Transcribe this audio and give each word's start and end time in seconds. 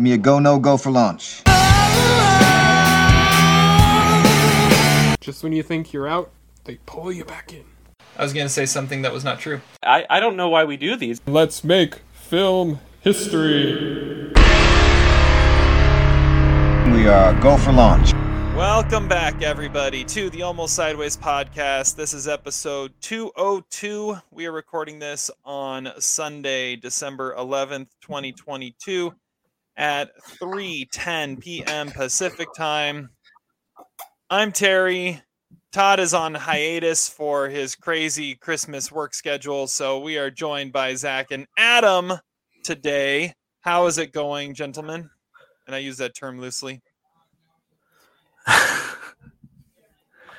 Give 0.00 0.04
me 0.04 0.12
a 0.14 0.16
go, 0.16 0.38
no 0.38 0.58
go 0.58 0.78
for 0.78 0.90
launch. 0.90 1.42
Just 5.20 5.42
when 5.42 5.52
you 5.52 5.62
think 5.62 5.92
you're 5.92 6.08
out, 6.08 6.30
they 6.64 6.78
pull 6.86 7.12
you 7.12 7.22
back 7.22 7.52
in. 7.52 7.64
I 8.16 8.22
was 8.22 8.32
going 8.32 8.46
to 8.46 8.50
say 8.50 8.64
something 8.64 9.02
that 9.02 9.12
was 9.12 9.24
not 9.24 9.40
true. 9.40 9.60
I, 9.82 10.06
I 10.08 10.18
don't 10.18 10.36
know 10.36 10.48
why 10.48 10.64
we 10.64 10.78
do 10.78 10.96
these. 10.96 11.20
Let's 11.26 11.62
make 11.62 11.96
film 12.14 12.80
history. 13.02 14.32
We 16.86 17.06
are 17.06 17.38
go 17.42 17.58
for 17.58 17.72
launch. 17.72 18.14
Welcome 18.56 19.06
back, 19.06 19.42
everybody, 19.42 20.04
to 20.04 20.28
the 20.28 20.42
Almost 20.42 20.74
Sideways 20.74 21.16
podcast. 21.16 21.96
This 21.96 22.12
is 22.12 22.26
episode 22.26 22.92
202. 23.00 24.16
We 24.30 24.46
are 24.46 24.52
recording 24.52 24.98
this 24.98 25.30
on 25.44 25.90
Sunday, 25.98 26.76
December 26.76 27.34
11th, 27.36 27.88
2022, 28.00 29.14
at 29.80 30.10
3:10 30.38 31.40
p.m. 31.40 31.90
Pacific 31.90 32.48
time. 32.54 33.08
I'm 34.28 34.52
Terry. 34.52 35.22
Todd 35.72 35.98
is 36.00 36.12
on 36.12 36.34
hiatus 36.34 37.08
for 37.08 37.48
his 37.48 37.76
crazy 37.76 38.34
Christmas 38.34 38.92
work 38.92 39.14
schedule, 39.14 39.66
so 39.66 39.98
we 39.98 40.18
are 40.18 40.30
joined 40.30 40.74
by 40.74 40.94
Zach 40.94 41.30
and 41.30 41.46
Adam 41.56 42.12
today. 42.62 43.32
How 43.62 43.86
is 43.86 43.96
it 43.96 44.12
going, 44.12 44.52
gentlemen? 44.52 45.08
And 45.66 45.74
I 45.74 45.78
use 45.78 45.96
that 45.96 46.14
term 46.14 46.38
loosely. 46.38 46.82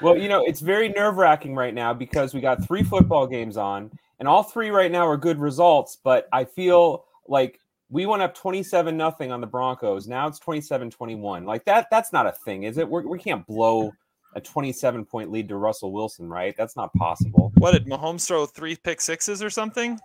well, 0.02 0.16
you 0.16 0.30
know, 0.30 0.44
it's 0.46 0.60
very 0.60 0.90
nerve 0.90 1.18
wracking 1.18 1.56
right 1.56 1.74
now 1.74 1.96
because 1.96 2.36
we 2.36 2.42
got 2.42 2.64
three 2.64 2.84
football 2.84 3.26
games 3.26 3.58
on, 3.58 3.90
and 4.20 4.28
all 4.28 4.44
three 4.44 4.70
right 4.70 4.92
now 4.92 5.08
are 5.08 5.18
good 5.18 5.40
results. 5.40 5.98
But 6.04 6.28
I 6.32 6.44
feel 6.46 7.06
like 7.28 7.60
we 7.92 8.06
went 8.06 8.22
up 8.22 8.34
27 8.34 8.96
nothing 8.96 9.32
on 9.32 9.42
the 9.42 9.48
Broncos. 9.48 10.08
Now 10.08 10.28
it's 10.28 10.40
27 10.40 10.90
21. 10.90 11.46
Like 11.46 11.66
that, 11.66 11.88
that's 11.92 12.12
not 12.12 12.26
a 12.26 12.32
thing, 12.32 12.64
is 12.64 12.78
it? 12.78 12.88
We're, 12.88 13.06
we 13.06 13.20
can 13.20 13.40
not 13.40 13.48
blow 13.48 13.92
a 14.34 14.42
27 14.42 15.06
point 15.06 15.30
lead 15.30 15.50
to 15.50 15.58
Russell 15.58 15.92
Wilson, 15.92 16.28
right? 16.28 16.56
That's 16.58 16.78
not 16.78 16.94
possible. 16.94 17.52
What 17.58 17.74
did 17.74 17.86
Mahomes 17.86 18.26
throw 18.26 18.46
three 18.46 18.78
pick 18.78 19.02
sixes 19.02 19.44
or 19.44 19.50
something? 19.50 20.00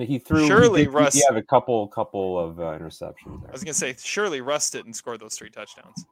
He 0.00 0.18
threw 0.18 0.46
surely 0.46 0.80
he 0.80 0.84
did, 0.86 0.94
Russ. 0.94 1.14
He 1.14 1.22
had 1.28 1.36
a 1.36 1.42
couple 1.42 1.86
couple 1.88 2.38
of 2.38 2.58
uh, 2.58 2.62
interceptions. 2.78 3.40
There. 3.40 3.48
I 3.48 3.52
was 3.52 3.64
gonna 3.64 3.74
say 3.74 3.94
surely 3.98 4.40
Russ 4.40 4.70
didn't 4.70 4.94
score 4.94 5.18
those 5.18 5.34
three 5.34 5.50
touchdowns. 5.50 6.06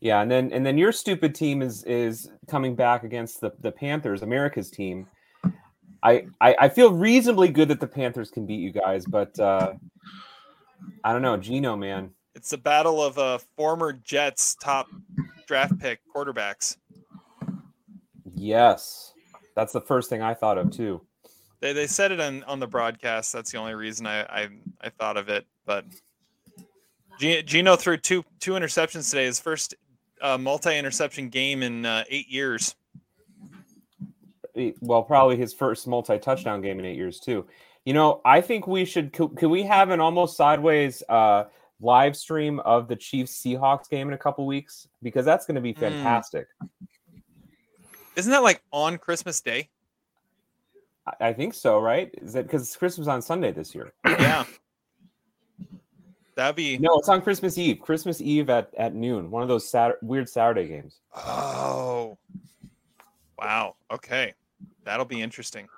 Yeah, 0.00 0.20
and 0.20 0.30
then 0.30 0.52
and 0.52 0.66
then 0.66 0.76
your 0.76 0.92
stupid 0.92 1.34
team 1.34 1.62
is 1.62 1.84
is 1.84 2.30
coming 2.46 2.74
back 2.74 3.04
against 3.04 3.40
the 3.40 3.52
the 3.60 3.72
Panthers, 3.72 4.22
America's 4.22 4.70
team. 4.70 5.06
I, 6.04 6.26
I, 6.40 6.54
I 6.60 6.68
feel 6.68 6.92
reasonably 6.92 7.48
good 7.48 7.68
that 7.68 7.80
the 7.80 7.86
Panthers 7.86 8.30
can 8.30 8.44
beat 8.44 8.60
you 8.60 8.70
guys, 8.70 9.06
but 9.06 9.36
uh, 9.40 9.72
I 11.02 11.12
don't 11.12 11.22
know, 11.22 11.36
Geno, 11.38 11.76
man. 11.76 12.10
It's 12.34 12.50
the 12.50 12.58
battle 12.58 13.02
of 13.02 13.18
uh, 13.18 13.38
former 13.56 13.94
Jets 13.94 14.54
top 14.56 14.86
draft 15.46 15.78
pick 15.78 16.00
quarterbacks. 16.14 16.76
Yes, 18.34 19.14
that's 19.56 19.72
the 19.72 19.80
first 19.80 20.10
thing 20.10 20.20
I 20.20 20.34
thought 20.34 20.58
of 20.58 20.70
too. 20.70 21.00
They, 21.60 21.72
they 21.72 21.86
said 21.86 22.12
it 22.12 22.20
on, 22.20 22.42
on 22.44 22.60
the 22.60 22.66
broadcast. 22.66 23.32
That's 23.32 23.50
the 23.50 23.58
only 23.58 23.74
reason 23.74 24.06
I, 24.06 24.24
I, 24.24 24.48
I 24.82 24.90
thought 24.90 25.16
of 25.16 25.30
it. 25.30 25.46
But 25.64 25.86
Geno 27.18 27.76
threw 27.76 27.96
two 27.96 28.24
two 28.40 28.52
interceptions 28.52 29.08
today. 29.08 29.24
His 29.24 29.40
first 29.40 29.74
uh, 30.20 30.36
multi 30.36 30.76
interception 30.76 31.28
game 31.28 31.62
in 31.62 31.86
uh, 31.86 32.04
eight 32.10 32.28
years. 32.28 32.74
Well, 34.80 35.02
probably 35.02 35.36
his 35.36 35.52
first 35.52 35.86
multi 35.86 36.18
touchdown 36.18 36.60
game 36.60 36.78
in 36.78 36.84
eight 36.84 36.96
years 36.96 37.20
too. 37.20 37.46
You 37.84 37.92
know, 37.92 38.20
I 38.24 38.40
think 38.40 38.66
we 38.66 38.84
should. 38.84 39.12
Can, 39.12 39.34
can 39.36 39.50
we 39.50 39.62
have 39.64 39.90
an 39.90 40.00
almost 40.00 40.36
sideways 40.36 41.02
uh, 41.08 41.44
live 41.80 42.16
stream 42.16 42.60
of 42.60 42.88
the 42.88 42.96
Chiefs 42.96 43.42
Seahawks 43.42 43.88
game 43.88 44.08
in 44.08 44.14
a 44.14 44.18
couple 44.18 44.46
weeks 44.46 44.88
because 45.02 45.24
that's 45.24 45.46
going 45.46 45.56
to 45.56 45.60
be 45.60 45.72
hmm. 45.72 45.80
fantastic. 45.80 46.46
Mm. 46.62 46.68
Isn't 48.16 48.32
that 48.32 48.42
like 48.42 48.62
on 48.70 48.98
Christmas 48.98 49.40
Day? 49.40 49.70
I, 51.06 51.28
I 51.28 51.32
think 51.32 51.54
so, 51.54 51.78
right? 51.80 52.10
Is 52.22 52.34
it 52.34 52.44
because 52.44 52.74
Christmas 52.76 53.08
on 53.08 53.22
Sunday 53.22 53.52
this 53.52 53.74
year? 53.74 53.92
Yeah. 54.06 54.44
That'd 56.36 56.56
be 56.56 56.78
no. 56.78 56.98
It's 56.98 57.08
on 57.08 57.22
Christmas 57.22 57.58
Eve. 57.58 57.80
Christmas 57.80 58.20
Eve 58.20 58.50
at, 58.50 58.72
at 58.76 58.94
noon. 58.94 59.30
One 59.30 59.42
of 59.42 59.48
those 59.48 59.68
Saturday, 59.68 59.98
weird 60.02 60.28
Saturday 60.28 60.66
games. 60.66 60.98
Oh, 61.14 62.18
wow. 63.38 63.76
Okay, 63.92 64.34
that'll 64.84 65.06
be 65.06 65.20
interesting. 65.20 65.68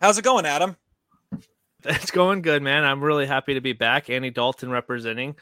How's 0.00 0.18
it 0.18 0.24
going, 0.24 0.46
Adam? 0.46 0.76
It's 1.84 2.10
going 2.10 2.42
good, 2.42 2.60
man. 2.60 2.82
I'm 2.82 3.00
really 3.00 3.24
happy 3.24 3.54
to 3.54 3.60
be 3.60 3.72
back. 3.72 4.10
Andy 4.10 4.30
Dalton 4.30 4.68
representing. 4.68 5.36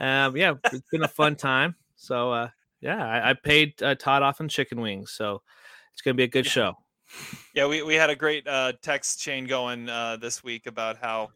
Um, 0.00 0.36
yeah, 0.36 0.54
it's 0.72 0.88
been 0.90 1.04
a 1.04 1.08
fun 1.08 1.36
time. 1.36 1.76
So, 1.94 2.32
uh, 2.32 2.48
yeah, 2.80 3.06
I, 3.06 3.30
I 3.30 3.34
paid 3.34 3.80
uh, 3.80 3.94
Todd 3.94 4.22
off 4.22 4.40
in 4.40 4.48
chicken 4.48 4.80
wings, 4.80 5.12
so 5.12 5.42
it's 5.92 6.02
gonna 6.02 6.14
be 6.14 6.24
a 6.24 6.28
good 6.28 6.44
show. 6.44 6.74
Yeah, 7.54 7.66
we, 7.66 7.82
we 7.82 7.94
had 7.94 8.10
a 8.10 8.16
great 8.16 8.46
uh, 8.48 8.72
text 8.82 9.20
chain 9.20 9.46
going 9.46 9.88
uh, 9.88 10.16
this 10.16 10.42
week 10.42 10.66
about 10.66 10.96
how 10.96 11.30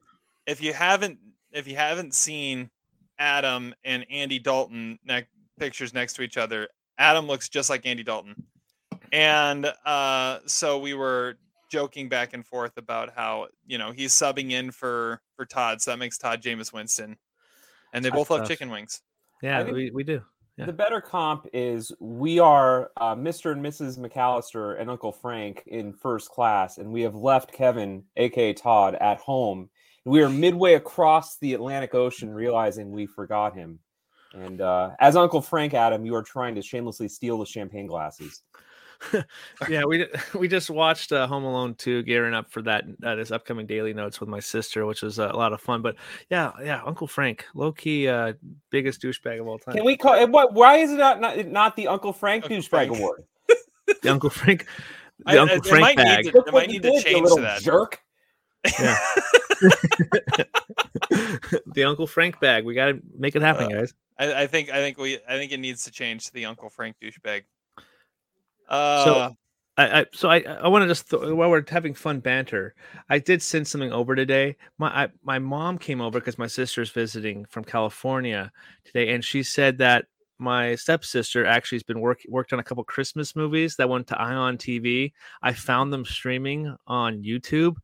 if 0.47 0.61
you 0.61 0.73
haven't 0.73 1.19
if 1.53 1.67
you 1.67 1.77
haven't 1.77 2.15
seen 2.15 2.71
Adam 3.19 3.75
and 3.85 4.05
Andy 4.11 4.39
Dalton 4.39 4.99
ne- 5.05 5.27
pictures 5.59 5.95
next 5.95 6.15
to 6.15 6.23
each 6.23 6.37
other, 6.37 6.69
Adam 6.99 7.27
looks 7.27 7.49
just 7.49 7.71
like 7.71 7.87
Andy 7.87 8.03
Dalton. 8.03 8.35
And 9.13 9.73
uh, 9.85 10.39
so 10.47 10.79
we 10.79 10.95
were 10.95 11.37
joking 11.71 12.09
back 12.09 12.33
and 12.33 12.47
forth 12.47 12.77
about 12.77 13.13
how, 13.15 13.49
you 13.67 13.79
know, 13.79 13.93
he's 13.93 14.13
subbing 14.13 14.53
in 14.53 14.71
for 14.71 15.21
for 15.37 15.47
Todd. 15.47 15.81
So 15.81 15.91
that 15.91 15.99
makes 15.99 16.19
Todd 16.19 16.43
Jameis 16.43 16.73
Winston. 16.73 17.17
And 17.93 18.05
they 18.05 18.11
both 18.11 18.29
That's 18.29 18.41
love 18.41 18.49
chicken 18.49 18.71
wings. 18.71 19.03
Yeah, 19.43 19.65
we, 19.65 19.91
we 19.91 20.05
do. 20.05 20.23
Yeah. 20.57 20.67
The 20.67 20.73
better 20.73 21.01
comp 21.01 21.47
is 21.53 21.91
we 21.99 22.39
are 22.39 22.91
uh, 22.99 23.15
Mr. 23.15 23.53
and 23.53 23.65
Mrs. 23.65 23.99
McAllister 23.99 24.79
and 24.81 24.91
Uncle 24.91 25.13
Frank 25.13 25.63
in 25.67 25.93
first 25.93 26.29
class, 26.31 26.79
and 26.79 26.93
we 26.93 27.01
have 27.03 27.15
left 27.15 27.53
Kevin, 27.53 28.05
aka 28.17 28.53
Todd, 28.53 28.95
at 28.97 29.19
home 29.19 29.71
we 30.05 30.23
are 30.23 30.31
midway 30.31 30.75
across 30.75 31.37
the 31.39 31.55
Atlantic 31.55 31.95
Ocean, 31.95 32.31
realizing 32.31 32.91
we 32.91 33.07
forgot 33.07 33.55
him. 33.55 33.79
And 34.33 34.61
uh, 34.61 34.91
as 35.01 35.17
Uncle 35.17 35.43
Frank 35.43 35.75
Adam, 35.75 36.07
you 36.07 36.15
are 36.15 36.23
trying 36.23 36.55
to 36.55 36.63
shamelessly 36.63 37.09
steal 37.09 37.39
the 37.39 37.47
champagne 37.47 37.87
glasses. 37.87 38.43
yeah, 39.69 39.85
we 39.85 40.07
we 40.39 40.49
just 40.49 40.71
watched 40.71 41.13
uh, 41.13 41.27
Home 41.27 41.45
Alone 41.45 41.75
2, 41.75 42.03
gearing 42.03 42.35
up 42.35 42.51
for 42.51 42.63
that 42.63 42.85
uh, 43.03 43.15
this 43.15 43.31
upcoming 43.31 43.67
daily 43.67 43.93
notes 43.95 44.21
with 44.21 44.29
my 44.29 44.41
sister, 44.41 44.87
which 44.87 45.03
was 45.03 45.19
uh, 45.19 45.31
a 45.33 45.37
lot 45.37 45.53
of 45.53 45.61
fun. 45.61 45.83
But 45.83 45.97
yeah, 46.31 46.53
yeah, 46.63 46.83
Uncle 46.85 47.07
Frank, 47.07 47.47
low 47.55 47.73
key, 47.73 48.09
uh, 48.09 48.35
biggest 48.71 49.03
douchebag 49.03 49.41
of 49.41 49.47
all 49.47 49.59
time. 49.59 49.75
Can 49.75 49.85
we 49.85 49.97
call 49.97 50.15
it? 50.15 50.31
What? 50.31 50.55
Why 50.55 50.77
is 50.77 50.93
it 50.93 50.97
not 50.97 51.21
not, 51.21 51.47
not 51.47 51.77
the 51.77 51.89
Uncle 51.89 52.13
Frank 52.13 52.45
Uncle 52.45 52.59
douchebag 52.59 52.69
Frank. 52.69 52.97
award? 52.97 53.25
the 54.03 54.11
Uncle 54.11 54.31
Frank, 54.31 54.67
the 55.27 55.33
I, 55.33 55.39
Uncle 55.39 55.61
I, 55.65 55.69
Frank 55.69 55.97
bag. 55.97 56.25
Need 56.27 56.33
to, 56.33 56.53
might 56.53 56.69
need 56.69 56.83
to 56.83 57.01
change 57.03 57.29
to 57.29 57.41
that. 57.41 57.63
Jerk. 57.63 58.01
Yeah. 58.79 58.99
the 61.67 61.85
Uncle 61.85 62.07
Frank 62.07 62.41
bag. 62.41 62.65
We 62.65 62.75
got 62.75 62.87
to 62.87 63.01
make 63.19 63.35
it 63.35 63.43
happen, 63.43 63.67
uh, 63.67 63.69
guys. 63.69 63.95
I, 64.19 64.43
I, 64.43 64.47
think 64.47 64.71
I 64.71 64.77
think 64.77 64.99
we 64.99 65.19
I 65.27 65.39
think 65.39 65.53
it 65.53 65.61
needs 65.61 65.85
to 65.85 65.91
change 65.91 66.27
to 66.27 66.33
the 66.35 66.45
Uncle 66.45 66.69
Frank 66.69 66.97
douchebag. 67.03 67.45
Uh, 68.71 69.05
so 69.05 69.37
I, 69.77 70.01
I 70.01 70.07
so 70.13 70.29
I 70.29 70.39
I 70.41 70.69
want 70.69 70.83
to 70.83 70.89
just 70.89 71.11
th- 71.11 71.23
while 71.23 71.51
we're 71.51 71.65
having 71.69 71.95
fun 71.95 72.21
banter, 72.21 72.75
I 73.09 73.19
did 73.19 73.43
send 73.43 73.67
something 73.67 73.93
over 73.93 74.15
today. 74.15 74.57
My 74.79 75.05
I, 75.05 75.09
my 75.23 75.39
mom 75.39 75.79
came 75.79 76.01
over 76.01 76.21
because 76.21 76.39
my 76.39 76.47
sister's 76.47 76.91
visiting 76.91 77.45
from 77.47 77.65
California 77.65 78.53
today, 78.85 79.13
and 79.13 79.25
she 79.25 79.43
said 79.43 79.79
that 79.79 80.07
my 80.39 80.75
stepsister 80.75 81.45
actually 81.45 81.77
has 81.77 81.83
been 81.83 82.01
work 82.01 82.21
worked 82.29 82.53
on 82.53 82.61
a 82.61 82.65
couple 82.65 82.83
Christmas 82.85 83.37
movies 83.37 83.77
that 83.77 83.89
went 83.89 84.07
to 84.09 84.21
Ion 84.21 84.57
TV. 84.57 85.13
I 85.43 85.53
found 85.53 85.93
them 85.93 86.05
streaming 86.05 86.75
on 86.87 87.23
YouTube 87.23 87.77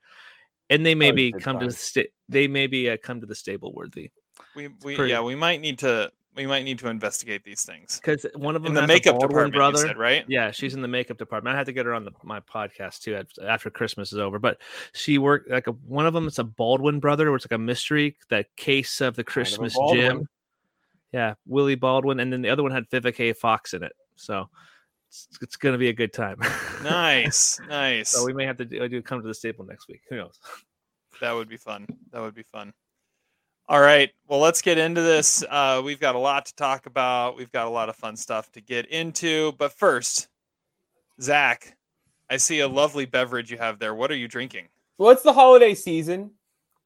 and 0.71 0.85
they 0.85 0.95
maybe 0.95 1.33
come 1.33 1.59
to 1.61 1.67
the 1.67 1.73
sta- 1.73 2.11
they 2.29 2.49
maybe 2.49 2.91
uh, 2.91 2.97
come 3.03 3.21
to 3.21 3.27
the 3.27 3.35
stable 3.35 3.73
worthy. 3.73 4.11
We 4.55 4.69
we 4.85 4.97
pretty... 4.97 5.11
yeah 5.11 5.21
we 5.21 5.35
might 5.35 5.61
need 5.61 5.79
to 5.81 6.11
we 6.37 6.47
might 6.47 6.65
need 6.65 6.79
to 6.79 6.89
investigate 6.89 7.45
these 7.45 7.65
things 7.65 8.01
because 8.01 8.27
one 8.35 8.55
of 8.57 8.63
them 8.63 8.77
in 8.77 8.83
the 8.83 8.87
makeup 8.87 9.19
department 9.19 9.55
brother 9.55 9.79
said, 9.79 9.97
right 9.97 10.25
yeah 10.29 10.51
she's 10.51 10.75
in 10.75 10.83
the 10.83 10.89
makeup 10.89 11.19
department 11.19 11.55
i 11.55 11.59
had 11.59 11.67
to 11.67 11.73
get 11.73 11.87
her 11.87 11.95
on 11.95 12.05
the, 12.05 12.13
my 12.23 12.41
podcast 12.41 13.01
too 13.01 13.21
after 13.47 13.71
christmas 13.71 14.13
is 14.13 14.19
over 14.19 14.39
but 14.39 14.59
she 14.93 15.19
worked 15.19 15.51
like 15.51 15.67
a, 15.67 15.73
one 15.73 16.07
of 16.07 16.15
them 16.15 16.27
it's 16.27 16.39
a 16.39 16.45
baldwin 16.45 17.01
brother 17.01 17.27
where 17.27 17.37
it's 17.37 17.47
like 17.47 17.57
a 17.57 17.59
mystery 17.59 18.17
that 18.29 18.55
case 18.57 19.01
of 19.01 19.17
the 19.17 19.25
christmas 19.25 19.75
kind 19.75 19.91
of 19.91 19.97
gym 19.97 20.29
yeah 21.13 21.35
willie 21.47 21.75
baldwin 21.75 22.21
and 22.21 22.33
then 22.33 22.43
the 22.43 22.51
other 22.51 22.63
one 22.63 22.73
had 22.73 22.89
vivica 22.91 23.35
fox 23.37 23.75
in 23.75 23.83
it 23.83 23.93
so 24.17 24.49
it's, 25.09 25.29
it's 25.41 25.57
going 25.57 25.73
to 25.73 25.79
be 25.79 25.89
a 25.89 25.93
good 25.93 26.13
time. 26.13 26.39
nice, 26.83 27.61
nice. 27.69 28.11
So 28.11 28.25
we 28.25 28.33
may 28.33 28.45
have 28.45 28.57
to 28.59 28.65
do, 28.65 28.89
do 28.89 29.03
come 29.03 29.21
to 29.21 29.27
the 29.27 29.35
staple 29.35 29.65
next 29.65 29.89
week. 29.89 30.03
Who 30.11 30.17
knows? 30.17 30.39
That 31.21 31.33
would 31.33 31.49
be 31.49 31.57
fun. 31.57 31.87
That 32.13 32.21
would 32.21 32.35
be 32.35 32.43
fun. 32.43 32.73
All 33.69 33.81
right. 33.81 34.11
Well, 34.29 34.39
let's 34.39 34.63
get 34.63 34.79
into 34.79 35.01
this. 35.03 35.43
Uh, 35.49 35.83
we've 35.85 35.99
got 35.99 36.15
a 36.15 36.19
lot 36.19 36.47
to 36.47 36.55
talk 36.55 36.87
about. 36.87 37.37
We've 37.37 37.51
got 37.51 37.67
a 37.67 37.71
lot 37.71 37.89
of 37.89 37.97
fun 37.97 38.17
stuff 38.17 38.51
to 38.53 38.61
get 38.61 38.87
into. 38.87 39.53
But 39.59 39.73
first, 39.73 40.29
Zach, 41.21 41.77
I 42.31 42.37
see 42.37 42.61
a 42.61 42.69
lovely 42.69 43.07
beverage 43.07 43.51
you 43.51 43.59
have 43.59 43.79
there. 43.81 43.95
What 43.95 44.11
are 44.13 44.17
you 44.17 44.29
drinking? 44.29 44.69
Well, 44.99 45.11
it's 45.11 45.23
the 45.23 45.33
holiday 45.33 45.75
season, 45.75 46.31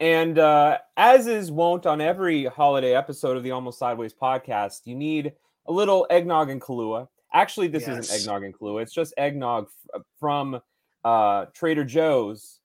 And 0.00 0.38
uh, 0.38 0.78
as 0.96 1.26
is 1.26 1.52
wont 1.52 1.84
on 1.84 2.00
every 2.00 2.46
holiday 2.46 2.94
episode 2.94 3.36
of 3.36 3.42
the 3.42 3.50
Almost 3.50 3.78
Sideways 3.78 4.14
podcast, 4.14 4.80
you 4.86 4.94
need 4.94 5.34
a 5.66 5.72
little 5.72 6.06
eggnog 6.08 6.48
and 6.48 6.60
Kahlua. 6.62 7.08
Actually, 7.32 7.68
this 7.68 7.86
Yes. 7.86 8.08
isn't 8.08 8.20
eggnog 8.22 8.42
and 8.44 8.58
Kahlua. 8.58 8.82
It's 8.82 8.92
just 8.94 9.12
eggnog 9.18 9.68
f- 9.94 10.02
from 10.18 10.60
uh, 11.04 11.44
Trader 11.54 11.84
Joe's, 11.84 12.59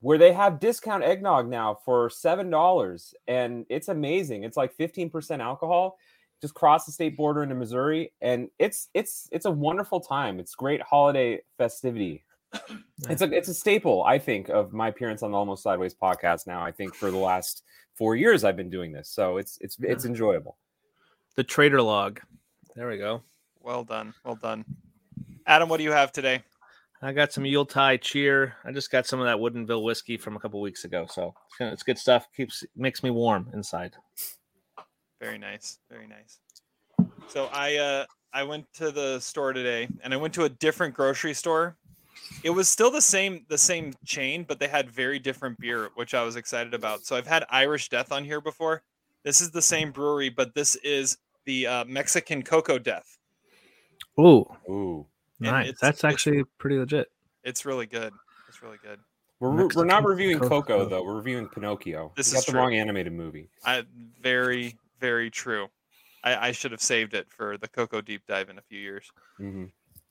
where 0.00 0.18
they 0.18 0.32
have 0.32 0.60
discount 0.60 1.04
eggnog 1.04 1.48
now 1.48 1.78
for 1.84 2.10
seven 2.10 2.50
dollars, 2.50 3.14
and 3.28 3.66
it's 3.68 3.88
amazing. 3.88 4.44
It's 4.44 4.56
like 4.56 4.74
fifteen 4.74 5.10
percent 5.10 5.42
alcohol. 5.42 5.98
Just 6.40 6.54
cross 6.54 6.86
the 6.86 6.92
state 6.92 7.16
border 7.16 7.42
into 7.42 7.54
Missouri, 7.54 8.12
and 8.22 8.48
it's 8.58 8.88
it's 8.94 9.28
it's 9.30 9.44
a 9.44 9.50
wonderful 9.50 10.00
time. 10.00 10.40
It's 10.40 10.54
great 10.54 10.80
holiday 10.80 11.40
festivity. 11.58 12.24
It's 13.08 13.22
a 13.22 13.30
it's 13.32 13.48
a 13.48 13.54
staple, 13.54 14.02
I 14.04 14.18
think, 14.18 14.48
of 14.48 14.72
my 14.72 14.88
appearance 14.88 15.22
on 15.22 15.32
the 15.32 15.36
Almost 15.36 15.62
Sideways 15.62 15.94
podcast. 15.94 16.46
Now, 16.46 16.62
I 16.62 16.72
think 16.72 16.94
for 16.94 17.10
the 17.10 17.18
last 17.18 17.62
four 17.94 18.16
years 18.16 18.42
I've 18.42 18.56
been 18.56 18.70
doing 18.70 18.92
this, 18.92 19.10
so 19.10 19.36
it's 19.36 19.58
it's 19.60 19.76
it's 19.80 20.06
enjoyable. 20.06 20.56
The 21.36 21.44
trader 21.44 21.82
log. 21.82 22.20
There 22.74 22.88
we 22.88 22.96
go. 22.96 23.22
Well 23.60 23.84
done. 23.84 24.14
Well 24.24 24.36
done. 24.36 24.64
Adam, 25.46 25.68
what 25.68 25.76
do 25.76 25.84
you 25.84 25.92
have 25.92 26.10
today? 26.10 26.42
I 27.02 27.12
got 27.12 27.32
some 27.32 27.46
Yuletide 27.46 28.02
cheer. 28.02 28.56
I 28.64 28.72
just 28.72 28.90
got 28.90 29.06
some 29.06 29.20
of 29.20 29.26
that 29.26 29.38
Woodinville 29.38 29.82
whiskey 29.82 30.16
from 30.18 30.36
a 30.36 30.40
couple 30.40 30.60
weeks 30.60 30.84
ago, 30.84 31.06
so 31.08 31.34
it's, 31.48 31.56
kinda- 31.56 31.72
it's 31.72 31.82
good 31.82 31.98
stuff. 31.98 32.28
Keeps 32.36 32.64
makes 32.76 33.02
me 33.02 33.10
warm 33.10 33.48
inside. 33.54 33.94
Very 35.20 35.38
nice. 35.38 35.78
Very 35.90 36.06
nice. 36.06 36.40
So 37.28 37.48
I 37.52 37.76
uh 37.76 38.06
I 38.32 38.42
went 38.42 38.66
to 38.74 38.90
the 38.90 39.18
store 39.20 39.52
today 39.52 39.88
and 40.02 40.12
I 40.14 40.16
went 40.16 40.34
to 40.34 40.44
a 40.44 40.48
different 40.48 40.94
grocery 40.94 41.34
store. 41.34 41.76
It 42.44 42.50
was 42.50 42.68
still 42.68 42.90
the 42.90 43.00
same 43.02 43.44
the 43.48 43.58
same 43.58 43.94
chain, 44.04 44.44
but 44.48 44.58
they 44.58 44.68
had 44.68 44.90
very 44.90 45.18
different 45.18 45.58
beer, 45.58 45.90
which 45.94 46.14
I 46.14 46.22
was 46.22 46.36
excited 46.36 46.74
about. 46.74 47.04
So 47.04 47.16
I've 47.16 47.26
had 47.26 47.44
Irish 47.50 47.88
Death 47.88 48.12
on 48.12 48.24
here 48.24 48.40
before. 48.40 48.82
This 49.24 49.40
is 49.40 49.50
the 49.50 49.62
same 49.62 49.90
brewery, 49.90 50.28
but 50.30 50.54
this 50.54 50.74
is 50.76 51.18
the 51.44 51.66
uh, 51.66 51.84
Mexican 51.86 52.42
Cocoa 52.42 52.78
Death. 52.78 53.18
Ooh, 54.18 54.44
Ooh, 54.68 55.06
And 55.06 55.06
nice. 55.40 55.78
That's 55.80 56.04
actually 56.04 56.44
pretty 56.58 56.78
legit. 56.78 57.10
It's 57.44 57.64
really 57.64 57.86
good. 57.86 58.12
It's 58.48 58.62
really 58.62 58.78
good. 58.82 58.98
we're 59.40 59.50
we're 59.50 59.68
we're 59.74 59.84
not 59.84 60.04
reviewing 60.04 60.38
Cocoa. 60.38 60.60
Coco 60.62 60.84
though. 60.88 61.02
We're 61.02 61.16
reviewing 61.16 61.48
Pinocchio. 61.48 62.12
This 62.16 62.32
We 62.32 62.38
is 62.38 62.42
got 62.42 62.46
the 62.46 62.52
true. 62.52 62.60
wrong 62.60 62.74
animated 62.74 63.12
movie. 63.12 63.48
I 63.64 63.84
very 64.20 64.76
very 65.00 65.30
true. 65.30 65.68
I, 66.22 66.48
I 66.48 66.52
should 66.52 66.72
have 66.72 66.82
saved 66.82 67.14
it 67.14 67.26
for 67.30 67.56
the 67.56 67.68
Coco 67.68 68.00
deep 68.02 68.22
dive 68.28 68.50
in 68.50 68.58
a 68.58 68.62
few 68.62 68.78
years. 68.78 69.10
hmm 69.38 69.64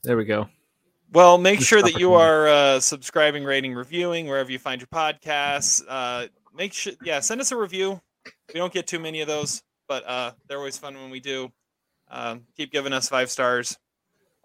There 0.04 0.18
we 0.18 0.26
go. 0.26 0.50
Well, 1.12 1.38
make 1.38 1.62
sure 1.62 1.82
that 1.82 2.00
you 2.00 2.14
are 2.14 2.48
uh, 2.48 2.80
subscribing, 2.80 3.44
rating, 3.44 3.74
reviewing 3.74 4.28
wherever 4.28 4.52
you 4.52 4.60
find 4.60 4.80
your 4.80 4.88
podcasts. 4.88 5.84
Uh, 5.88 6.28
make 6.56 6.72
sure, 6.74 6.94
yeah, 7.04 7.20
send 7.20 7.42
us 7.42 7.52
a 7.52 7.58
review. 7.58 8.00
We 8.54 8.60
don't 8.60 8.72
get 8.72 8.86
too 8.86 9.00
many 9.00 9.22
of 9.22 9.28
those, 9.28 9.64
but 9.88 10.04
uh, 10.08 10.32
they're 10.48 10.60
always 10.60 10.78
fun 10.78 10.94
when 10.96 11.10
we 11.10 11.20
do. 11.20 11.52
Um, 12.12 12.46
keep 12.56 12.72
giving 12.72 12.94
us 12.94 13.10
five 13.10 13.32
stars, 13.32 13.76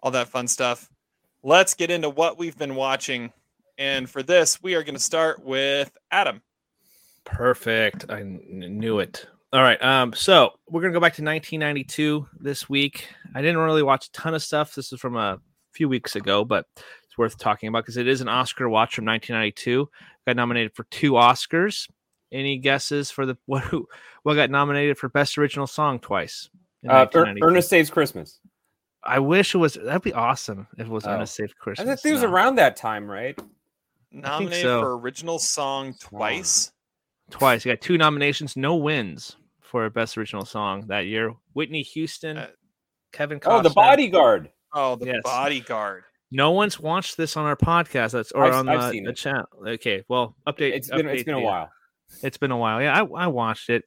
all 0.05 0.11
that 0.11 0.29
fun 0.29 0.47
stuff. 0.47 0.87
Let's 1.41 1.73
get 1.73 1.89
into 1.89 2.11
what 2.11 2.37
we've 2.37 2.57
been 2.57 2.75
watching. 2.75 3.33
And 3.79 4.07
for 4.07 4.21
this, 4.21 4.61
we 4.61 4.75
are 4.75 4.83
going 4.83 4.93
to 4.95 5.01
start 5.01 5.43
with 5.43 5.91
Adam. 6.11 6.43
Perfect. 7.25 8.05
I 8.09 8.21
knew 8.23 8.99
it. 8.99 9.25
All 9.51 9.63
right. 9.63 9.81
Um, 9.83 10.13
so 10.13 10.51
we're 10.69 10.81
gonna 10.81 10.93
go 10.93 10.99
back 10.99 11.15
to 11.15 11.23
1992 11.23 12.27
this 12.39 12.69
week. 12.69 13.07
I 13.33 13.41
didn't 13.41 13.57
really 13.57 13.83
watch 13.83 14.07
a 14.07 14.11
ton 14.11 14.35
of 14.35 14.43
stuff. 14.43 14.75
This 14.75 14.91
is 14.91 14.99
from 14.99 15.15
a 15.15 15.39
few 15.71 15.87
weeks 15.89 16.15
ago, 16.15 16.43
but 16.43 16.65
it's 16.75 17.17
worth 17.17 17.37
talking 17.37 17.69
about 17.69 17.83
because 17.83 17.97
it 17.97 18.07
is 18.07 18.21
an 18.21 18.27
Oscar 18.27 18.67
watch 18.69 18.95
from 18.95 19.05
1992. 19.05 19.89
Got 20.27 20.35
nominated 20.35 20.75
for 20.75 20.83
two 20.91 21.13
Oscars. 21.13 21.89
Any 22.31 22.57
guesses 22.57 23.09
for 23.09 23.25
the 23.25 23.37
what? 23.45 23.63
Who, 23.63 23.87
what 24.23 24.35
got 24.35 24.49
nominated 24.51 24.97
for 24.97 25.09
Best 25.09 25.37
Original 25.37 25.67
Song 25.67 25.99
twice? 25.99 26.49
in 26.83 26.91
Uh, 26.91 27.07
Er- 27.15 27.33
Ernest 27.41 27.69
Saves 27.69 27.89
Christmas. 27.89 28.39
I 29.05 29.19
wish 29.19 29.53
it 29.53 29.57
was. 29.59 29.75
That'd 29.75 30.01
be 30.01 30.13
awesome 30.13 30.67
if 30.77 30.87
it 30.87 30.91
was 30.91 31.05
Oh. 31.05 31.11
Ernest 31.11 31.35
Saves 31.35 31.53
I 31.59 31.63
Christmas. 31.63 32.01
think 32.01 32.11
it 32.11 32.13
was 32.15 32.23
No. 32.23 32.29
around 32.29 32.55
that 32.55 32.75
time, 32.75 33.09
right? 33.09 33.39
Nominated 34.11 34.61
so. 34.63 34.81
for 34.81 34.97
original 34.97 35.39
song 35.39 35.93
twice. 35.99 36.71
twice. 37.31 37.65
You 37.65 37.71
got 37.73 37.81
two 37.81 37.97
nominations, 37.97 38.55
no 38.55 38.75
wins 38.75 39.35
for 39.61 39.89
Best 39.89 40.17
Original 40.17 40.45
Song 40.45 40.85
that 40.87 41.05
year. 41.07 41.33
Whitney 41.53 41.81
Houston, 41.81 42.37
Uh, 42.37 42.47
Kevin 43.11 43.39
Costner. 43.39 43.59
Oh, 43.59 43.61
the 43.63 43.69
bodyguard. 43.71 44.49
Oh, 44.73 44.95
the 44.95 45.07
Yes. 45.07 45.21
bodyguard. 45.23 46.03
No 46.31 46.51
one's 46.51 46.79
watched 46.79 47.17
this 47.17 47.35
on 47.37 47.45
our 47.45 47.55
podcast. 47.55 48.11
That's 48.11 48.31
or 48.31 48.45
I've- 48.45 48.55
on 48.55 48.69
I've 48.69 48.81
the, 48.81 48.91
seen 48.91 49.03
the 49.05 49.13
channel. 49.13 49.45
Okay, 49.65 50.03
well, 50.07 50.35
update. 50.47 50.73
It's 50.73 50.89
been 50.89 51.07
it's 51.07 51.21
update 51.23 51.25
been 51.25 51.35
a 51.35 51.39
while. 51.41 51.69
It's 52.21 52.37
been 52.37 52.51
a 52.51 52.57
while. 52.57 52.81
Yeah, 52.81 53.01
I, 53.01 53.23
I 53.23 53.27
watched 53.27 53.69
it. 53.69 53.83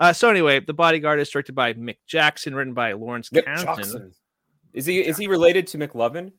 Uh, 0.00 0.12
so 0.12 0.28
anyway, 0.28 0.60
the 0.60 0.74
bodyguard 0.74 1.20
is 1.20 1.30
directed 1.30 1.54
by 1.54 1.74
Mick 1.74 1.98
Jackson, 2.06 2.54
written 2.54 2.74
by 2.74 2.92
Lawrence 2.92 3.30
Mick 3.30 3.44
Kasdan. 3.44 3.64
Jackson. 3.64 4.12
Is 4.72 4.86
he 4.86 5.00
is 5.00 5.16
he 5.18 5.26
related 5.26 5.66
to 5.68 5.78
McLovin? 5.78 6.32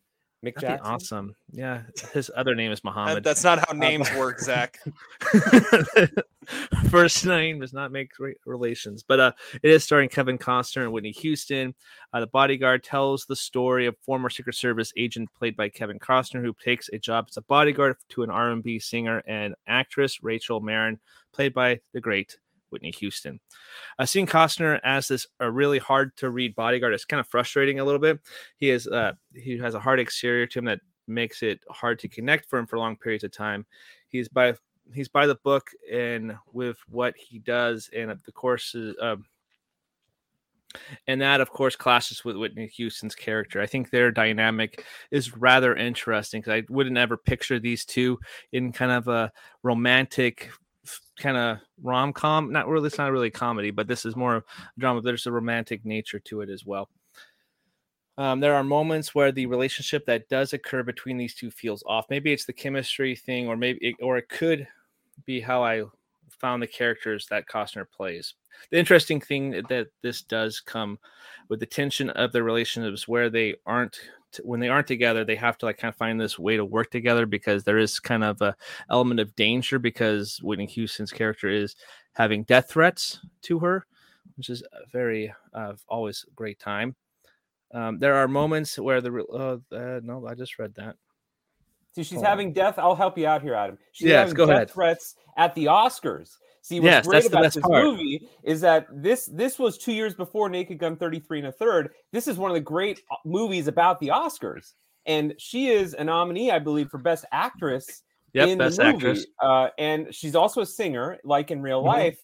Mick 0.45 0.55
That'd 0.55 0.61
be 0.61 0.73
Jackson. 0.73 0.93
awesome. 0.93 1.35
Yeah, 1.53 1.83
his 2.13 2.29
other 2.35 2.53
name 2.53 2.71
is 2.73 2.81
That- 2.81 2.85
Muhammad. 2.89 3.23
that's 3.23 3.43
not 3.45 3.59
how 3.65 3.73
names 3.73 4.09
work, 4.15 4.39
Zach. 4.41 4.77
First 6.89 7.25
name 7.25 7.61
does 7.61 7.71
not 7.71 7.91
make 7.93 8.11
re- 8.19 8.35
relations, 8.45 9.03
but 9.07 9.19
uh, 9.19 9.31
it 9.61 9.71
is 9.71 9.83
starring 9.85 10.09
Kevin 10.09 10.37
Costner 10.37 10.83
and 10.83 10.91
Whitney 10.91 11.11
Houston. 11.11 11.73
Uh, 12.11 12.19
the 12.19 12.27
bodyguard 12.27 12.83
tells 12.83 13.25
the 13.25 13.35
story 13.35 13.85
of 13.85 13.95
former 14.05 14.29
Secret 14.29 14.55
Service 14.55 14.91
agent 14.97 15.29
played 15.37 15.55
by 15.55 15.69
Kevin 15.69 15.97
Costner, 15.99 16.41
who 16.41 16.53
takes 16.61 16.89
a 16.89 16.97
job 16.99 17.27
as 17.29 17.37
a 17.37 17.41
bodyguard 17.43 17.95
to 18.09 18.23
an 18.23 18.29
R&B 18.29 18.79
singer 18.79 19.23
and 19.25 19.55
actress 19.67 20.21
Rachel 20.21 20.59
Marron, 20.59 20.99
played 21.33 21.53
by 21.53 21.79
the 21.93 22.01
great 22.01 22.37
Whitney 22.73 22.91
Houston. 22.91 23.39
Uh, 23.97 24.05
seeing 24.05 24.27
Costner 24.27 24.79
as 24.83 25.07
this 25.07 25.27
a 25.39 25.49
really 25.49 25.79
hard 25.79 26.15
to 26.17 26.29
read 26.29 26.55
bodyguard 26.55 26.93
is 26.93 27.05
kind 27.05 27.19
of 27.19 27.27
frustrating 27.27 27.79
a 27.79 27.85
little 27.85 27.99
bit. 27.99 28.19
He 28.57 28.69
is 28.69 28.87
uh, 28.87 29.13
he 29.33 29.57
has 29.59 29.75
a 29.75 29.79
hard 29.79 29.99
exterior 29.99 30.47
to 30.47 30.59
him 30.59 30.65
that 30.65 30.81
makes 31.07 31.43
it 31.43 31.61
hard 31.69 31.99
to 31.99 32.07
connect 32.07 32.49
for 32.49 32.59
him 32.59 32.67
for 32.67 32.77
long 32.77 32.97
periods 32.97 33.23
of 33.23 33.31
time. 33.31 33.65
He's 34.09 34.27
by 34.27 34.55
he's 34.93 35.07
by 35.07 35.27
the 35.27 35.35
book 35.35 35.69
and 35.91 36.35
with 36.51 36.77
what 36.89 37.15
he 37.17 37.39
does 37.39 37.89
and 37.95 38.11
the 38.25 38.31
courses 38.31 38.95
um, 39.01 39.23
and 41.07 41.21
that 41.21 41.41
of 41.41 41.51
course 41.51 41.75
clashes 41.75 42.25
with 42.25 42.35
Whitney 42.35 42.67
Houston's 42.67 43.15
character. 43.15 43.61
I 43.61 43.65
think 43.65 43.89
their 43.89 44.11
dynamic 44.11 44.83
is 45.11 45.37
rather 45.37 45.75
interesting 45.75 46.41
because 46.41 46.61
I 46.61 46.63
wouldn't 46.69 46.97
ever 46.97 47.17
picture 47.17 47.59
these 47.59 47.85
two 47.85 48.19
in 48.51 48.71
kind 48.71 48.91
of 48.91 49.07
a 49.07 49.31
romantic 49.61 50.51
kind 51.17 51.37
of 51.37 51.59
rom-com 51.81 52.51
not 52.51 52.67
really 52.67 52.87
it's 52.87 52.97
not 52.97 53.11
really 53.11 53.29
comedy 53.29 53.71
but 53.71 53.87
this 53.87 54.05
is 54.05 54.15
more 54.15 54.43
drama 54.77 55.01
there's 55.01 55.27
a 55.27 55.31
romantic 55.31 55.85
nature 55.85 56.19
to 56.19 56.41
it 56.41 56.49
as 56.49 56.65
well 56.65 56.89
um, 58.17 58.39
there 58.39 58.53
are 58.53 58.63
moments 58.63 59.15
where 59.15 59.31
the 59.31 59.47
relationship 59.47 60.05
that 60.05 60.29
does 60.29 60.53
occur 60.53 60.83
between 60.83 61.17
these 61.17 61.33
two 61.33 61.49
feels 61.49 61.83
off. 61.87 62.05
Maybe 62.09 62.31
it's 62.31 62.45
the 62.45 62.53
chemistry 62.53 63.15
thing, 63.15 63.47
or 63.47 63.57
maybe, 63.57 63.79
it, 63.81 63.95
or 64.01 64.17
it 64.17 64.29
could 64.29 64.67
be 65.25 65.39
how 65.39 65.63
I 65.63 65.83
found 66.29 66.61
the 66.61 66.67
characters 66.67 67.25
that 67.29 67.47
Costner 67.47 67.85
plays. 67.89 68.35
The 68.69 68.77
interesting 68.77 69.19
thing 69.19 69.63
that 69.69 69.87
this 70.03 70.21
does 70.21 70.59
come 70.59 70.99
with 71.49 71.59
the 71.59 71.65
tension 71.65 72.11
of 72.11 72.31
the 72.31 72.43
relationships, 72.43 73.07
where 73.07 73.31
they 73.31 73.55
aren't 73.65 73.99
when 74.43 74.59
they 74.59 74.69
aren't 74.69 74.87
together, 74.87 75.23
they 75.25 75.35
have 75.35 75.57
to 75.59 75.65
like 75.65 75.77
kind 75.77 75.89
of 75.89 75.95
find 75.97 76.19
this 76.19 76.39
way 76.39 76.57
to 76.57 76.65
work 76.65 76.91
together 76.91 77.25
because 77.25 77.63
there 77.63 77.77
is 77.77 77.99
kind 77.99 78.23
of 78.23 78.41
a 78.41 78.55
element 78.89 79.19
of 79.19 79.35
danger 79.35 79.79
because 79.79 80.39
Whitney 80.43 80.65
Houston's 80.67 81.11
character 81.11 81.49
is 81.49 81.75
having 82.13 82.43
death 82.43 82.69
threats 82.69 83.19
to 83.43 83.59
her, 83.59 83.85
which 84.37 84.49
is 84.49 84.61
a 84.61 84.87
very 84.91 85.33
uh, 85.53 85.73
always 85.87 86.25
great 86.35 86.59
time. 86.59 86.95
Um, 87.73 87.97
there 87.99 88.15
are 88.15 88.27
moments 88.27 88.77
where 88.77 89.01
the 89.01 89.23
uh, 89.33 89.75
uh, 89.75 89.99
no, 90.03 90.27
I 90.27 90.35
just 90.35 90.59
read 90.59 90.75
that. 90.75 90.95
See, 91.95 92.03
she's 92.03 92.13
Hold 92.15 92.25
on. 92.25 92.29
having 92.31 92.53
death. 92.53 92.79
I'll 92.79 92.95
help 92.95 93.17
you 93.17 93.27
out 93.27 93.41
here, 93.41 93.53
Adam. 93.55 93.77
She's 93.91 94.07
Yes, 94.07 94.19
having 94.29 94.35
go 94.35 94.45
death 94.47 94.55
ahead. 94.55 94.71
threats 94.71 95.15
at 95.37 95.53
the 95.55 95.65
Oscars. 95.65 96.37
See, 96.63 96.79
what's 96.79 96.95
Yes, 96.95 97.05
great 97.05 97.25
about 97.25 97.53
this 97.53 97.67
part. 97.67 97.83
movie 97.83 98.25
is 98.43 98.61
that 98.61 98.87
this 98.89 99.25
this 99.25 99.59
was 99.59 99.77
two 99.77 99.91
years 99.91 100.15
before 100.15 100.47
Naked 100.47 100.77
Gun 100.79 100.95
33 100.95 101.39
and 101.39 101.47
a 101.49 101.51
third. 101.51 101.89
This 102.13 102.25
is 102.25 102.37
one 102.37 102.49
of 102.51 102.55
the 102.55 102.61
great 102.61 103.01
uh, 103.11 103.15
movies 103.25 103.67
about 103.67 103.99
the 103.99 104.07
Oscars. 104.07 104.73
And 105.05 105.35
she 105.37 105.67
is 105.67 105.93
a 105.93 106.05
nominee, 106.05 106.51
I 106.51 106.59
believe, 106.59 106.89
for 106.89 106.99
Best 106.99 107.25
Actress 107.33 108.03
Yep, 108.33 108.49
in 108.49 108.57
best 108.57 108.77
the 108.77 108.83
movie. 108.83 109.03
actress. 109.03 109.25
Uh, 109.41 109.67
and 109.77 110.15
she's 110.15 110.35
also 110.35 110.61
a 110.61 110.65
singer, 110.65 111.19
like 111.25 111.51
in 111.51 111.61
real 111.61 111.83
Mhm. 111.83 111.85
life. 111.85 112.17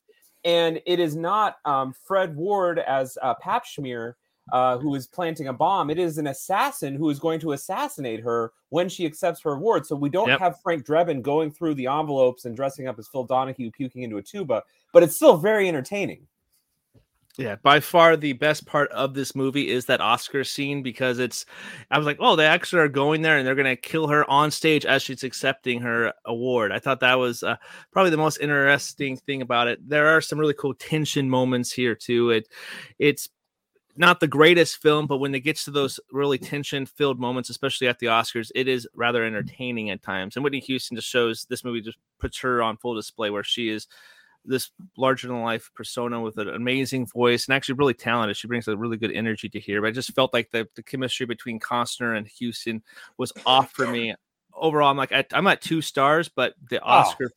And 0.46 0.81
it 0.86 1.01
is 1.01 1.17
not 1.17 1.58
um, 1.65 1.93
Fred 2.08 2.34
Ward 2.38 2.79
as 2.79 3.17
uh, 3.22 3.34
Pap 3.41 3.65
Schmear 3.65 4.13
uh, 4.51 4.77
who 4.77 4.96
is 4.96 5.08
planting 5.08 5.48
a 5.48 5.53
bomb. 5.53 5.89
It 5.89 6.00
is 6.00 6.18
an 6.18 6.27
assassin 6.27 6.96
who 6.96 7.10
is 7.10 7.20
going 7.20 7.39
to 7.41 7.53
assassinate 7.53 8.22
her 8.22 8.51
when 8.70 8.89
she 8.89 9.06
accepts 9.06 9.41
her 9.41 9.51
award. 9.51 9.86
So 9.86 9.96
we 9.96 10.10
don't 10.10 10.27
Yep. 10.29 10.39
have 10.39 10.62
Frank 10.62 10.86
Drebin 10.86 11.22
going 11.22 11.51
through 11.51 11.75
the 11.75 11.88
envelopes 11.88 12.46
and 12.46 12.56
dressing 12.56 12.88
up 12.88 13.00
as 13.00 13.08
Phil 13.08 13.24
Donahue 13.24 13.72
puking 13.72 14.03
into 14.03 14.18
a 14.18 14.22
tuba, 14.22 14.63
but 14.94 15.03
it's 15.03 15.15
still 15.15 15.38
very 15.38 15.68
entertaining. 15.68 16.27
Yeah, 17.38 17.56
by 17.63 17.79
far 17.79 18.18
the 18.18 18.34
best 18.34 18.65
part 18.65 18.91
of 18.91 19.13
this 19.13 19.34
movie 19.34 19.70
is 19.70 19.86
that 19.86 20.01
Oscar 20.01 20.44
scene 20.44 20.84
because 20.84 21.20
it's. 21.20 21.46
I 21.89 21.98
was 21.98 22.06
like, 22.06 22.18
oh, 22.20 22.36
they 22.36 22.46
actually 22.46 22.82
are 22.82 22.89
going 22.89 23.22
there 23.22 23.38
and 23.38 23.48
they're 23.48 23.56
gonna 23.56 23.77
kill 23.77 24.08
her 24.08 24.29
on 24.29 24.51
stage 24.51 24.86
as 24.86 25.03
she's 25.03 25.24
accepting 25.24 25.79
her 25.79 26.12
award. 26.25 26.74
I 26.74 26.79
thought 26.79 27.00
that 27.00 27.18
was 27.18 27.41
uh, 27.41 27.56
probably 27.94 28.10
the 28.10 28.18
most 28.18 28.41
interesting 28.41 29.15
thing 29.15 29.41
about 29.41 29.70
it. 29.70 29.79
There 29.88 30.08
are 30.08 30.20
some 30.20 30.38
really 30.38 30.53
cool 30.53 30.74
tension 30.74 31.29
moments 31.29 31.72
here 31.72 31.96
too. 31.96 32.32
It, 32.32 32.50
it's 32.98 33.29
not 34.00 34.22
the 34.22 34.27
greatest 34.27 34.82
film, 34.82 35.08
but 35.08 35.18
when 35.18 35.36
it 35.36 35.41
gets 35.41 35.65
to 35.65 35.72
those 35.72 36.00
really 36.12 36.38
tension 36.38 36.86
filled 36.86 37.20
moments, 37.20 37.50
especially 37.50 37.88
at 37.88 38.00
the 38.00 38.08
Oscars, 38.08 38.50
it 38.56 38.68
is 38.68 38.88
rather 38.96 39.24
mm. 39.24 39.27
entertaining 39.27 39.89
at 39.89 40.01
times. 40.01 40.36
And 40.36 40.44
Whitney 40.44 40.62
Houston 40.62 40.96
just 40.96 41.10
shows 41.10 41.46
this 41.50 41.65
movie 41.65 41.82
just 41.82 41.98
puts 42.18 42.39
her 42.39 42.63
on 42.63 42.77
full 42.77 42.96
display 42.96 43.29
where 43.29 43.44
she 43.44 43.70
is 43.70 43.88
this 44.46 44.72
larger 44.98 45.27
than 45.27 45.41
life 45.41 45.70
persona 45.75 46.22
with 46.22 46.38
an 46.38 46.48
amazing 46.48 47.06
voice 47.06 47.46
and 47.46 47.53
actually 47.53 47.75
really 47.75 47.94
talented. 47.94 48.38
She 48.38 48.48
brings 48.48 48.68
a 48.70 48.77
really 48.77 48.98
good 48.98 49.12
energy 49.12 49.50
to 49.50 49.60
here. 49.60 49.82
But 49.82 49.89
I 49.89 49.91
just 49.91 50.13
felt 50.15 50.34
like 50.34 50.50
the, 50.51 50.68
the 50.75 50.84
chemistry 50.84 51.25
between 51.25 51.60
Costner 51.60 52.18
and 52.18 52.25
Houston 52.25 52.82
was 53.18 53.34
off 53.46 53.72
for 53.74 53.86
me. 53.86 54.15
Overall, 54.53 54.89
I'm 54.89 54.98
like 54.98 55.12
at, 55.12 55.27
I'm 55.34 55.48
at 55.48 55.62
two 55.62 55.82
stars, 55.82 56.29
but 56.29 56.56
the 56.70 56.79
oh. 56.79 56.88
Oscar. 56.88 57.32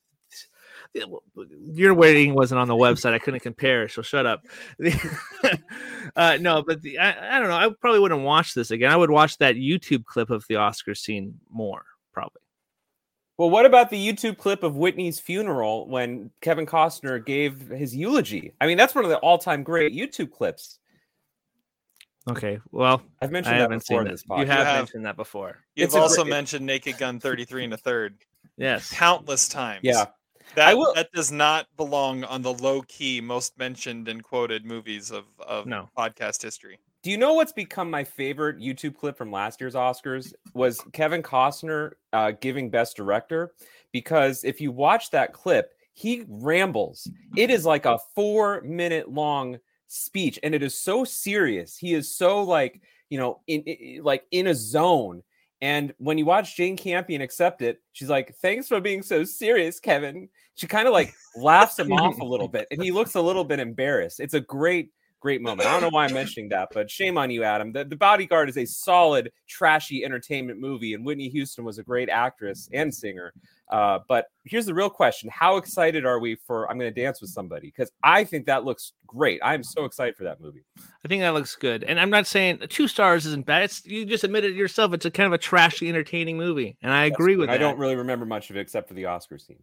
Your 0.95 1.95
rating 1.95 2.35
wasn't 2.35 2.61
on 2.61 2.69
the 2.69 2.75
website. 2.75 3.13
I 3.15 3.19
couldn't 3.19 3.41
compare, 3.41 3.89
so 3.89 4.03
shut 4.03 4.27
up. 4.27 4.45
uh, 6.17 6.39
no, 6.41 6.63
but 6.63 6.83
the, 6.83 6.99
I, 6.99 7.37
I 7.37 7.39
don't 7.41 7.49
know. 7.49 7.57
I 7.57 7.71
probably 7.81 8.01
wouldn't 8.01 8.23
watch 8.23 8.55
this 8.55 8.71
again. 8.71 8.91
I 8.93 8.97
would 8.97 9.11
watch 9.11 9.39
that 9.39 9.57
YouTube 9.57 10.05
clip 10.05 10.31
of 10.31 10.45
the 10.49 10.57
Oscar 10.57 10.95
scene 10.95 11.39
more, 11.51 11.85
probably. 12.13 12.41
Well, 13.39 13.49
what 13.51 13.65
about 13.67 13.89
the 13.91 13.97
YouTube 14.13 14.37
clip 14.37 14.63
of 14.63 14.77
Whitney's 14.77 15.19
funeral 15.19 15.89
when 15.89 16.31
Kevin 16.43 16.67
Costner 16.67 17.25
gave 17.25 17.69
his 17.69 17.97
eulogy? 17.97 18.53
I 18.61 18.67
mean, 18.67 18.77
that's 18.77 18.95
one 18.95 19.05
of 19.05 19.11
the 19.11 19.19
all-time 19.19 19.63
great 19.63 19.95
YouTube 19.95 20.31
clips. 20.31 20.79
Okay, 22.31 22.61
well, 22.71 23.03
I've 23.21 23.33
mentioned 23.33 23.57
I 23.57 23.59
that 23.59 23.63
haven't 23.63 23.79
before 23.81 24.01
seen 24.01 24.01
in 24.03 24.07
it. 24.09 24.11
this 24.13 24.25
You 24.29 24.37
podcast. 24.37 24.47
have 24.47 24.67
have. 24.67 24.77
mentioned 24.77 25.07
that 25.07 25.17
before. 25.17 25.59
You've 25.75 25.87
It's 25.87 25.95
also 25.97 26.23
great- 26.23 26.31
mentioned 26.31 26.67
Naked 26.67 26.99
Gun 26.99 27.19
33 27.19 27.65
and 27.65 27.73
a 27.75 27.77
third 27.79 28.17
Yes. 28.57 28.93
countless 28.93 29.49
times. 29.49 29.81
Yeah. 29.83 30.05
That, 30.55 30.69
I 30.69 30.75
will- 30.75 30.95
that 30.95 31.11
does 31.13 31.33
not 31.33 31.67
belong 31.77 32.25
on 32.25 32.43
the 32.43 32.53
low 32.53 32.83
key 32.83 33.21
most 33.21 33.57
mentioned 33.59 34.09
and 34.09 34.23
quoted 34.23 34.65
movies 34.65 35.11
of, 35.11 35.25
of 35.41 35.67
No. 35.67 35.89
podcast 35.97 36.43
history. 36.43 36.79
Do 37.03 37.11
you 37.11 37.17
know 37.17 37.35
what's 37.35 37.53
become 37.53 37.91
my 37.91 38.05
favorite 38.05 38.59
YouTube 38.59 38.95
clip 38.97 39.17
from 39.17 39.33
last 39.33 39.61
year's 39.61 39.75
Oscars? 39.75 40.33
Was 40.55 40.81
Kevin 40.93 41.23
Costner 41.23 41.93
uh, 42.13 42.31
giving 42.41 42.71
Best 42.71 42.97
Director? 42.97 43.55
Because 43.93 44.45
if 44.45 44.61
you 44.61 44.71
watch 44.71 45.11
that 45.11 45.33
clip, 45.33 45.73
he 45.95 46.25
rambles. 46.29 47.11
It 47.37 47.51
is 47.51 47.65
like 47.67 47.87
a 47.87 47.99
four 48.15 48.61
minute 48.63 49.11
long 49.11 49.59
speech, 49.89 50.39
and 50.43 50.55
it 50.55 50.63
is 50.63 50.79
so 50.79 51.03
serious. 51.05 51.77
He 51.77 51.93
is 51.93 52.15
so 52.15 52.43
like 52.45 52.81
you 53.11 53.19
know 53.19 53.41
in, 53.49 53.63
in 53.63 54.03
like 54.05 54.25
in 54.31 54.47
a 54.47 54.55
zone. 54.55 55.23
And 55.63 55.95
when 55.99 56.19
you 56.19 56.27
watch 56.27 56.57
Jane 56.57 56.77
Campion 56.77 57.23
accept 57.23 57.63
it, 57.63 57.81
she's 57.93 58.11
like, 58.11 58.35
"Thanks 58.43 58.67
for 58.67 58.81
being 58.81 59.01
so 59.01 59.23
serious, 59.23 59.79
Kevin." 59.79 60.29
She 60.57 60.67
kind 60.67 60.89
of 60.89 60.93
like 60.93 61.15
laughs 61.37 61.79
him 61.79 61.93
off 61.93 62.19
a 62.19 62.25
little 62.25 62.49
bit, 62.57 62.67
and 62.73 62.83
he 62.83 62.91
looks 62.91 63.15
a 63.15 63.21
little 63.21 63.45
bit 63.45 63.61
embarrassed. 63.61 64.19
It's 64.19 64.35
a 64.35 64.41
great 64.41 64.91
great 65.23 65.41
moment. 65.49 65.67
I 65.69 65.73
don't 65.73 65.81
know 65.81 65.89
why 65.89 66.05
I'm 66.05 66.13
mentioning 66.13 66.51
that, 66.51 66.69
but 66.75 66.91
shame 66.91 67.17
on 67.17 67.31
you, 67.31 67.45
Adam. 67.45 67.73
The, 67.73 67.85
the 67.85 67.97
Bodyguard 67.97 68.49
is 68.51 68.59
a 68.59 68.67
solid, 68.67 69.31
trashy 69.49 70.05
entertainment 70.05 70.61
movie, 70.61 70.93
and 70.95 71.07
Whitney 71.07 71.29
Houston 71.31 71.65
was 71.65 71.79
a 71.79 71.83
great 71.83 72.11
actress 72.11 72.69
and 72.73 72.93
singer. 72.93 73.33
Uh, 73.71 74.01
but 74.07 74.27
here's 74.45 74.67
the 74.67 74.75
real 74.75 74.91
question: 74.91 75.31
How 75.33 75.57
excited 75.57 76.05
are 76.05 76.19
we 76.19 76.35
for 76.35 76.71
"I'm 76.71 76.79
Going 76.79 76.93
to 76.93 77.01
Dance 77.01 77.23
with 77.23 77.31
Somebody"? 77.31 77.69
Because 77.69 77.91
I 78.05 78.23
think 78.25 78.45
that 78.47 78.65
looks 78.65 78.93
great. 79.07 79.41
I 79.43 79.55
am 79.55 79.63
so 79.63 79.87
excited 79.87 80.15
for 80.15 80.25
that 80.25 80.41
movie. 80.43 80.63
I 80.79 81.09
think 81.09 81.23
that 81.23 81.33
looks 81.33 81.57
good. 81.57 81.83
And 81.85 81.99
I'm 81.99 82.11
not 82.11 82.27
saying 82.27 82.59
two 82.69 82.87
stars 82.87 83.25
isn't 83.25 83.47
bad. 83.47 83.63
It's, 83.63 83.87
you 83.87 84.05
just 84.05 84.25
admitted 84.25 84.51
it 84.53 84.57
yourself. 84.57 84.93
It's 84.93 85.07
a 85.07 85.11
kind 85.11 85.27
of 85.27 85.33
a 85.33 85.39
trashy, 85.39 85.89
entertaining 85.89 86.37
movie. 86.37 86.77
And 86.83 86.93
I 86.93 87.05
agree 87.07 87.37
with 87.37 87.49
I 87.49 87.53
that. 87.55 87.59
don't 87.59 87.79
really 87.79 87.97
remember 87.97 88.27
much 88.27 88.51
of 88.51 88.57
it 88.57 88.61
except 88.61 88.89
for 88.89 88.95
the 88.95 89.07
Oscar 89.07 89.39
scene. 89.39 89.63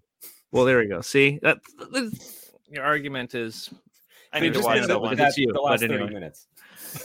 Well, 0.51 0.65
there 0.65 0.79
we 0.79 0.87
go. 0.87 1.01
See, 1.01 1.37
that, 1.43 1.59
that- 1.77 2.19
your 2.71 2.83
argument 2.83 3.35
is 3.35 3.69
I 4.31 4.39
We 4.39 4.47
need 4.47 4.53
to 4.53 4.59
just 4.59 4.65
watch 4.67 4.75
ended 4.77 4.89
that 4.91 4.99
one. 5.01 5.13
it. 5.13 5.19
it's 5.19 5.37
you, 5.37 5.51
the 5.53 5.59
last 5.61 5.81
but 5.81 5.89
30 5.89 6.13
minutes. 6.13 6.47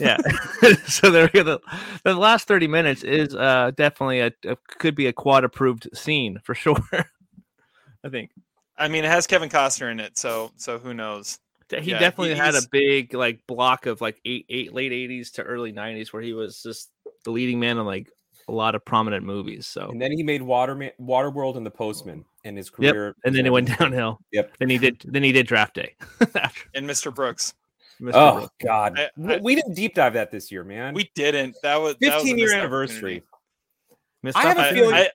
yeah. 0.01 0.17
so 0.87 1.11
there 1.11 1.31
we 1.33 1.43
go. 1.43 1.45
The, 1.45 1.61
the 2.05 2.15
last 2.15 2.47
30 2.49 2.67
minutes 2.69 3.03
is 3.03 3.35
uh 3.35 3.71
definitely 3.77 4.21
a, 4.21 4.33
a 4.47 4.57
could 4.79 4.95
be 4.95 5.07
a 5.07 5.13
quad 5.13 5.45
approved 5.45 5.89
scene 5.97 6.41
for 6.45 6.55
sure. 6.65 6.77
I 8.05 8.09
think 8.11 8.31
I 8.77 8.89
mean, 8.89 9.05
it 9.05 9.11
has 9.11 9.27
Kevin 9.27 9.49
Costner 9.49 9.91
in 9.93 10.01
it, 10.01 10.19
so 10.19 10.51
so 10.57 10.79
who 10.79 10.95
knows? 10.95 11.39
he 11.71 11.93
Yeah, 11.93 11.99
definitely 11.99 12.35
he- 12.35 12.41
had 12.41 12.55
a 12.55 12.63
big 12.71 13.15
like 13.15 13.47
block 13.47 13.87
of 13.87 14.01
like 14.01 14.21
eight, 14.25 14.47
eight 14.49 14.75
late 14.75 14.93
80s 14.93 15.33
to 15.35 15.43
early 15.43 15.73
90s 15.73 16.13
where 16.13 16.23
he 16.23 16.33
was 16.35 16.63
just 16.63 16.91
the 17.25 17.31
leading 17.31 17.59
man 17.59 17.79
in 17.79 17.87
like 17.87 18.11
a 18.49 18.53
lot 18.53 18.75
of 18.75 18.85
prominent 18.85 19.25
movies. 19.25 19.67
So 19.67 19.89
And 19.91 20.01
then 20.01 20.13
he 20.13 20.23
made 20.23 20.43
Waterman, 20.43 20.91
Waterworld 21.01 21.57
and 21.57 21.65
The 21.65 21.71
Postman, 21.71 22.25
and 22.45 22.57
his 22.57 22.71
Yep, 22.79 22.93
career. 22.93 23.17
and 23.25 23.35
then 23.35 23.47
it 23.47 23.51
went 23.51 23.69
downhill. 23.79 24.19
Yep. 24.33 24.57
Then 24.59 24.71
he 24.71 24.79
did. 24.79 25.03
Then 25.07 25.23
he 25.23 25.33
did 25.33 25.47
draft 25.47 25.75
day. 25.75 25.95
And 26.75 26.89
Mr. 26.89 27.15
Brooks. 27.15 27.55
Mr. 28.01 28.11
Oh 28.15 28.35
Brooks. 28.41 28.55
God, 28.65 28.99
I- 28.99 29.11
W- 29.17 29.37
I- 29.37 29.41
we 29.43 29.55
didn't 29.55 29.75
deep 29.75 29.95
dive 29.95 30.15
that 30.15 30.31
this 30.31 30.51
year, 30.53 30.65
man. 30.65 30.95
We 30.95 31.11
didn't. 31.15 31.57
That 31.63 31.77
was 31.81 31.97
that 32.01 32.15
was 32.15 32.23
15 32.23 32.39
year 32.39 32.55
anniversary. 32.55 33.23
I 34.35 34.43
have 34.43 34.57
a 34.57 34.61
I, 34.61 34.65
opportunity. 34.65 34.81
feeling- 34.81 34.95
I, 34.95 35.09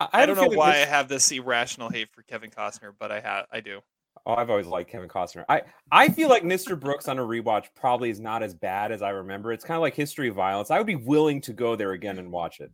I, 0.00 0.08
I 0.12 0.20
have 0.20 0.26
don't 0.28 0.36
know 0.36 0.42
feeling 0.44 0.58
why 0.58 0.72
this- 0.72 0.86
I 0.86 0.90
have 0.90 1.08
this 1.08 1.30
irrational 1.32 1.88
hate 1.90 2.08
for 2.12 2.22
Kevin 2.22 2.50
Costner, 2.50 2.92
but 2.98 3.10
I 3.12 3.20
have 3.20 3.46
I 3.52 3.60
do. 3.60 3.80
Oh, 4.26 4.34
I've 4.34 4.48
always 4.48 4.66
liked 4.66 4.90
Kevin 4.90 5.08
Costner. 5.08 5.44
I 5.48 5.62
I 5.90 6.08
feel 6.08 6.28
like 6.28 6.44
Mr. 6.44 6.78
Brooks 6.78 7.08
on 7.08 7.18
a 7.18 7.22
rewatch 7.22 7.66
probably 7.74 8.10
is 8.10 8.20
not 8.20 8.42
as 8.42 8.54
bad 8.54 8.90
as 8.92 9.02
I 9.02 9.10
remember. 9.10 9.52
It's 9.52 9.64
kind 9.64 9.76
of 9.76 9.82
like 9.82 9.94
History 9.94 10.28
of 10.28 10.36
Violence. 10.36 10.70
I 10.70 10.78
would 10.78 10.86
be 10.86 10.94
willing 10.96 11.40
to 11.42 11.52
go 11.52 11.74
there 11.76 11.92
again 11.92 12.18
and 12.18 12.30
watch 12.30 12.60
it. 12.60 12.70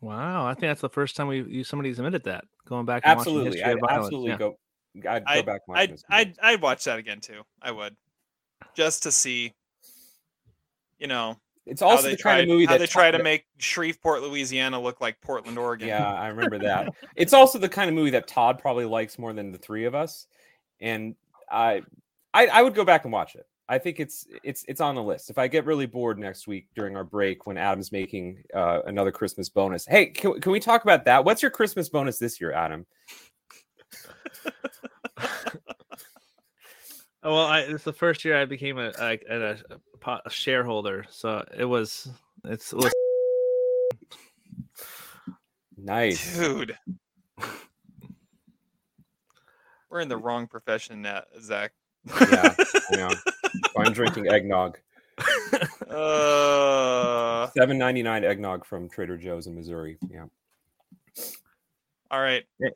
Wow, 0.00 0.46
I 0.46 0.52
think 0.52 0.62
that's 0.62 0.80
the 0.80 0.88
first 0.88 1.16
time 1.16 1.28
we 1.28 1.42
you 1.42 1.64
somebody's 1.64 1.98
admitted 1.98 2.24
that. 2.24 2.44
Going 2.68 2.84
back, 2.84 3.02
and 3.04 3.18
Absolutely, 3.18 3.62
I'd 3.62 3.78
absolutely 3.88 4.30
yeah. 4.30 4.36
go. 4.36 4.58
I'd 5.08 5.24
go 5.24 5.30
I 5.30 5.42
back. 5.42 5.62
And 5.68 5.76
watch 5.76 5.78
I'd, 5.78 6.00
I'd 6.10 6.38
I'd 6.42 6.62
watch 6.62 6.84
that 6.84 6.98
again 6.98 7.20
too. 7.20 7.42
I 7.62 7.70
would, 7.70 7.96
just 8.74 9.02
to 9.04 9.12
see, 9.12 9.54
you 10.98 11.06
know, 11.06 11.36
It's 11.64 11.80
how 11.80 11.88
also 11.88 12.04
they 12.04 12.10
the 12.10 12.16
try 12.16 12.36
kind 12.38 12.42
of 12.42 12.48
movie 12.48 12.66
how 12.66 12.72
that 12.72 12.78
they 12.80 12.86
try 12.86 13.10
to 13.10 13.22
make 13.22 13.46
Shreveport, 13.58 14.22
Louisiana, 14.22 14.80
look 14.80 15.00
like 15.00 15.20
Portland, 15.20 15.58
Oregon. 15.58 15.88
Yeah, 15.88 16.12
I 16.12 16.28
remember 16.28 16.58
that. 16.58 16.94
it's 17.16 17.32
also 17.32 17.58
the 17.58 17.68
kind 17.68 17.88
of 17.88 17.94
movie 17.94 18.10
that 18.10 18.28
Todd 18.28 18.58
probably 18.58 18.84
likes 18.84 19.18
more 19.18 19.32
than 19.32 19.52
the 19.52 19.58
three 19.58 19.84
of 19.84 19.94
us, 19.94 20.26
and 20.80 21.14
I, 21.50 21.82
I, 22.34 22.46
I 22.48 22.62
would 22.62 22.74
go 22.74 22.84
back 22.84 23.04
and 23.04 23.12
watch 23.12 23.34
it. 23.34 23.46
I 23.68 23.78
think 23.78 23.98
it's 23.98 24.26
it's 24.44 24.64
it's 24.68 24.80
on 24.80 24.94
the 24.94 25.02
list. 25.02 25.28
If 25.28 25.38
I 25.38 25.48
get 25.48 25.64
really 25.64 25.86
bored 25.86 26.18
next 26.18 26.46
week 26.46 26.68
during 26.74 26.96
our 26.96 27.04
break 27.04 27.46
when 27.46 27.58
Adam's 27.58 27.90
making 27.90 28.42
uh, 28.54 28.82
another 28.86 29.10
Christmas 29.10 29.48
bonus, 29.48 29.86
hey, 29.86 30.06
can, 30.06 30.40
can 30.40 30.52
we 30.52 30.60
talk 30.60 30.84
about 30.84 31.04
that? 31.06 31.24
What's 31.24 31.42
your 31.42 31.50
Christmas 31.50 31.88
bonus 31.88 32.18
this 32.18 32.40
year, 32.40 32.52
Adam? 32.52 32.86
Oh, 37.22 37.34
Well, 37.34 37.46
I, 37.46 37.60
it's 37.60 37.82
the 37.82 37.92
first 37.92 38.24
year 38.24 38.40
I 38.40 38.44
became 38.44 38.78
a 38.78 38.92
a, 39.00 39.18
a, 39.28 39.50
a, 39.50 39.78
po- 39.98 40.20
a 40.24 40.30
shareholder, 40.30 41.06
so 41.10 41.44
it 41.58 41.64
was 41.64 42.08
it's 42.44 42.72
it 42.72 42.76
was 42.76 42.92
Nice. 45.76 46.36
Dude. 46.36 46.78
We're 49.90 50.00
in 50.00 50.08
the 50.08 50.16
wrong 50.16 50.46
profession 50.46 51.02
now, 51.02 51.22
Zach. 51.40 51.72
Yeah, 52.20 52.54
know. 52.92 53.10
I'm 53.76 53.92
drinking 53.92 54.28
eggnog. 54.28 54.78
Uh, 55.90 57.48
Seven 57.56 57.78
ninety 57.78 58.02
nine 58.02 58.24
eggnog 58.24 58.64
from 58.64 58.88
Trader 58.88 59.16
Joe's 59.16 59.46
in 59.46 59.54
Missouri. 59.54 59.98
Yeah. 60.10 60.26
all 62.10 62.20
right. 62.20 62.44
Yeah. 62.58 62.70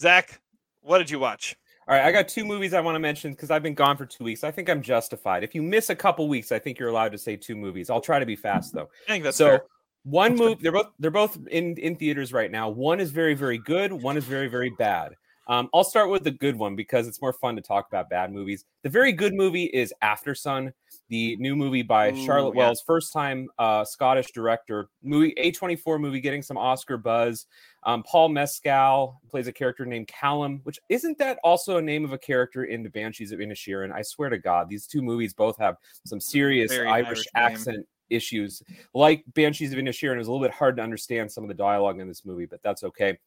Zach, 0.00 0.40
what 0.80 0.98
did 0.98 1.10
you 1.10 1.18
watch? 1.18 1.56
All 1.88 1.96
right, 1.96 2.04
I 2.04 2.12
got 2.12 2.28
two 2.28 2.44
movies 2.44 2.74
I 2.74 2.80
want 2.80 2.94
to 2.94 3.00
mention 3.00 3.32
because 3.32 3.50
I've 3.50 3.62
been 3.62 3.74
gone 3.74 3.96
for 3.96 4.06
two 4.06 4.22
weeks. 4.22 4.44
I 4.44 4.52
think 4.52 4.70
I'm 4.70 4.82
justified. 4.82 5.42
If 5.42 5.54
you 5.54 5.62
miss 5.62 5.90
a 5.90 5.96
couple 5.96 6.28
weeks, 6.28 6.52
I 6.52 6.58
think 6.58 6.78
you're 6.78 6.88
allowed 6.88 7.10
to 7.12 7.18
say 7.18 7.36
two 7.36 7.56
movies. 7.56 7.90
I'll 7.90 8.00
try 8.00 8.20
to 8.20 8.26
be 8.26 8.36
fast 8.36 8.72
though. 8.72 8.88
I 9.08 9.12
think 9.12 9.24
that's 9.24 9.36
so 9.36 9.48
fair. 9.48 9.62
one 10.04 10.36
movie, 10.36 10.62
they're 10.62 10.72
both 10.72 10.90
they're 11.00 11.10
both 11.10 11.38
in 11.50 11.76
in 11.78 11.96
theaters 11.96 12.32
right 12.32 12.50
now. 12.50 12.68
One 12.68 13.00
is 13.00 13.10
very 13.10 13.34
very 13.34 13.58
good. 13.58 13.92
One 13.92 14.16
is 14.16 14.24
very 14.24 14.46
very 14.46 14.70
bad. 14.70 15.16
Um, 15.48 15.68
I'll 15.74 15.84
start 15.84 16.08
with 16.08 16.24
the 16.24 16.30
good 16.30 16.56
one 16.56 16.76
because 16.76 17.08
it's 17.08 17.20
more 17.20 17.32
fun 17.32 17.56
to 17.56 17.62
talk 17.62 17.88
about 17.88 18.08
bad 18.08 18.32
movies. 18.32 18.64
The 18.82 18.88
very 18.88 19.12
good 19.12 19.34
movie 19.34 19.64
is 19.64 19.92
Aftersun, 20.02 20.72
the 21.08 21.36
new 21.36 21.56
movie 21.56 21.82
by 21.82 22.12
Ooh, 22.12 22.24
Charlotte 22.24 22.54
yeah. 22.54 22.66
Wells, 22.66 22.82
first 22.86 23.12
time 23.12 23.48
uh, 23.58 23.84
Scottish 23.84 24.30
director. 24.32 24.88
Movie 25.02 25.34
A24 25.38 26.00
movie 26.00 26.20
getting 26.20 26.42
some 26.42 26.56
Oscar 26.56 26.96
buzz. 26.96 27.46
Um, 27.84 28.04
Paul 28.04 28.28
Mescal 28.28 29.20
plays 29.28 29.48
a 29.48 29.52
character 29.52 29.84
named 29.84 30.06
Callum, 30.06 30.60
which 30.62 30.78
isn't 30.88 31.18
that 31.18 31.38
also 31.42 31.78
a 31.78 31.82
name 31.82 32.04
of 32.04 32.12
a 32.12 32.18
character 32.18 32.64
in 32.64 32.82
the 32.82 32.90
Banshees 32.90 33.32
of 33.32 33.40
Inisherin? 33.40 33.92
I 33.92 34.02
swear 34.02 34.28
to 34.28 34.38
God, 34.38 34.68
these 34.68 34.86
two 34.86 35.02
movies 35.02 35.34
both 35.34 35.58
have 35.58 35.76
some 36.06 36.20
serious 36.20 36.70
Irish, 36.70 36.88
Irish 36.88 37.24
accent 37.34 37.86
issues. 38.10 38.62
Like 38.94 39.24
Banshees 39.34 39.72
of 39.72 39.78
Inisherin, 39.78 40.14
it 40.14 40.18
was 40.18 40.28
a 40.28 40.32
little 40.32 40.46
bit 40.46 40.54
hard 40.54 40.76
to 40.76 40.82
understand 40.82 41.32
some 41.32 41.42
of 41.42 41.48
the 41.48 41.54
dialogue 41.54 41.98
in 41.98 42.06
this 42.06 42.24
movie, 42.24 42.46
but 42.46 42.62
that's 42.62 42.84
okay. 42.84 43.18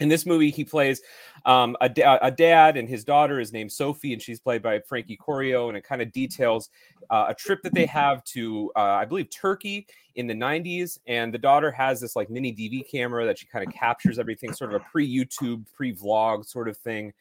In 0.00 0.08
this 0.08 0.26
movie, 0.26 0.50
he 0.50 0.64
plays 0.64 1.02
um, 1.44 1.76
a, 1.80 1.88
da- 1.88 2.18
a 2.22 2.30
dad, 2.30 2.76
and 2.76 2.88
his 2.88 3.04
daughter 3.04 3.38
is 3.38 3.52
named 3.52 3.70
Sophie, 3.70 4.12
and 4.12 4.20
she's 4.20 4.40
played 4.40 4.62
by 4.62 4.80
Frankie 4.80 5.16
Corio. 5.16 5.68
And 5.68 5.76
it 5.76 5.84
kind 5.84 6.02
of 6.02 6.10
details 6.12 6.70
uh, 7.10 7.26
a 7.28 7.34
trip 7.34 7.62
that 7.62 7.74
they 7.74 7.86
have 7.86 8.24
to, 8.24 8.72
uh, 8.76 8.80
I 8.80 9.04
believe, 9.04 9.30
Turkey 9.30 9.86
in 10.16 10.26
the 10.26 10.34
90s. 10.34 10.98
And 11.06 11.32
the 11.32 11.38
daughter 11.38 11.70
has 11.70 12.00
this 12.00 12.16
like 12.16 12.30
mini 12.30 12.52
DV 12.52 12.90
camera 12.90 13.24
that 13.26 13.38
she 13.38 13.46
kind 13.46 13.66
of 13.66 13.72
captures 13.72 14.18
everything, 14.18 14.52
sort 14.52 14.74
of 14.74 14.80
a 14.80 14.84
pre 14.90 15.08
YouTube, 15.08 15.64
pre 15.74 15.94
vlog 15.94 16.46
sort 16.46 16.68
of 16.68 16.76
thing. 16.76 17.12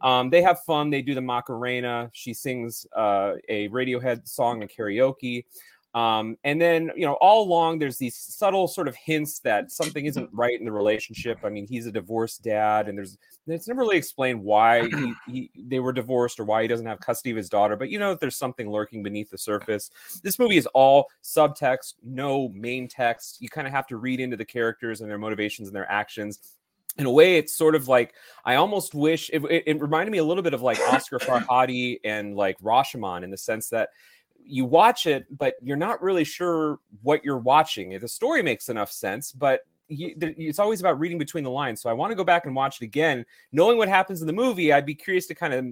Um, 0.00 0.30
they 0.30 0.42
have 0.42 0.60
fun. 0.60 0.90
They 0.90 1.02
do 1.02 1.14
the 1.14 1.20
Macarena. 1.20 2.10
She 2.12 2.34
sings 2.34 2.86
uh, 2.94 3.34
a 3.48 3.68
Radiohead 3.68 4.28
song 4.28 4.62
in 4.62 4.68
karaoke. 4.68 5.44
Um, 5.96 6.36
and 6.44 6.60
then, 6.60 6.90
you 6.94 7.06
know, 7.06 7.14
all 7.14 7.42
along 7.42 7.78
there's 7.78 7.96
these 7.96 8.14
subtle 8.14 8.68
sort 8.68 8.86
of 8.86 8.94
hints 8.96 9.38
that 9.40 9.72
something 9.72 10.04
isn't 10.04 10.28
right 10.32 10.58
in 10.58 10.66
the 10.66 10.70
relationship. 10.70 11.38
I 11.42 11.48
mean, 11.48 11.66
he's 11.66 11.86
a 11.86 11.90
divorced 11.90 12.42
dad, 12.42 12.88
and 12.88 12.98
there's 12.98 13.16
it's 13.46 13.66
never 13.66 13.80
really 13.80 13.96
explained 13.96 14.42
why 14.42 14.88
he, 14.90 15.14
he, 15.26 15.50
they 15.56 15.80
were 15.80 15.94
divorced 15.94 16.38
or 16.38 16.44
why 16.44 16.60
he 16.60 16.68
doesn't 16.68 16.84
have 16.84 17.00
custody 17.00 17.30
of 17.30 17.38
his 17.38 17.48
daughter. 17.48 17.76
But 17.76 17.88
you 17.88 17.98
know 17.98 18.10
that 18.10 18.20
there's 18.20 18.36
something 18.36 18.70
lurking 18.70 19.02
beneath 19.02 19.30
the 19.30 19.38
surface. 19.38 19.90
This 20.22 20.38
movie 20.38 20.58
is 20.58 20.66
all 20.74 21.06
subtext, 21.24 21.94
no 22.04 22.50
main 22.50 22.88
text. 22.88 23.38
You 23.40 23.48
kind 23.48 23.66
of 23.66 23.72
have 23.72 23.86
to 23.86 23.96
read 23.96 24.20
into 24.20 24.36
the 24.36 24.44
characters 24.44 25.00
and 25.00 25.08
their 25.08 25.16
motivations 25.16 25.68
and 25.68 25.74
their 25.74 25.90
actions 25.90 26.40
in 26.98 27.04
a 27.04 27.10
way, 27.10 27.36
it's 27.36 27.54
sort 27.54 27.74
of 27.74 27.88
like 27.88 28.14
I 28.44 28.54
almost 28.54 28.94
wish 28.94 29.28
it, 29.32 29.44
it, 29.44 29.64
it 29.66 29.80
reminded 29.80 30.12
me 30.12 30.18
a 30.18 30.24
little 30.24 30.42
bit 30.42 30.54
of 30.54 30.62
like 30.62 30.78
Asghar 30.78 31.20
Farhadi 31.48 32.00
and 32.04 32.34
like 32.34 32.58
Rashomon 32.60 33.22
in 33.22 33.30
the 33.30 33.36
sense 33.36 33.68
that 33.70 33.90
you 34.46 34.64
watch 34.64 35.06
it, 35.06 35.26
but 35.36 35.54
you're 35.62 35.76
not 35.76 36.02
really 36.02 36.24
sure 36.24 36.78
what 37.02 37.24
you're 37.24 37.38
watching. 37.38 37.98
The 37.98 38.08
story 38.08 38.42
makes 38.42 38.68
enough 38.68 38.90
sense, 38.92 39.32
but 39.32 39.60
it's 39.88 40.58
always 40.58 40.80
about 40.80 40.98
reading 40.98 41.18
between 41.18 41.44
the 41.44 41.50
lines. 41.50 41.80
So 41.80 41.88
I 41.88 41.92
want 41.92 42.10
to 42.10 42.16
go 42.16 42.24
back 42.24 42.46
and 42.46 42.54
watch 42.54 42.80
it 42.80 42.84
again, 42.84 43.24
knowing 43.52 43.78
what 43.78 43.88
happens 43.88 44.20
in 44.20 44.26
the 44.26 44.32
movie. 44.32 44.72
I'd 44.72 44.86
be 44.86 44.94
curious 44.94 45.26
to 45.26 45.34
kind 45.34 45.54
of 45.54 45.66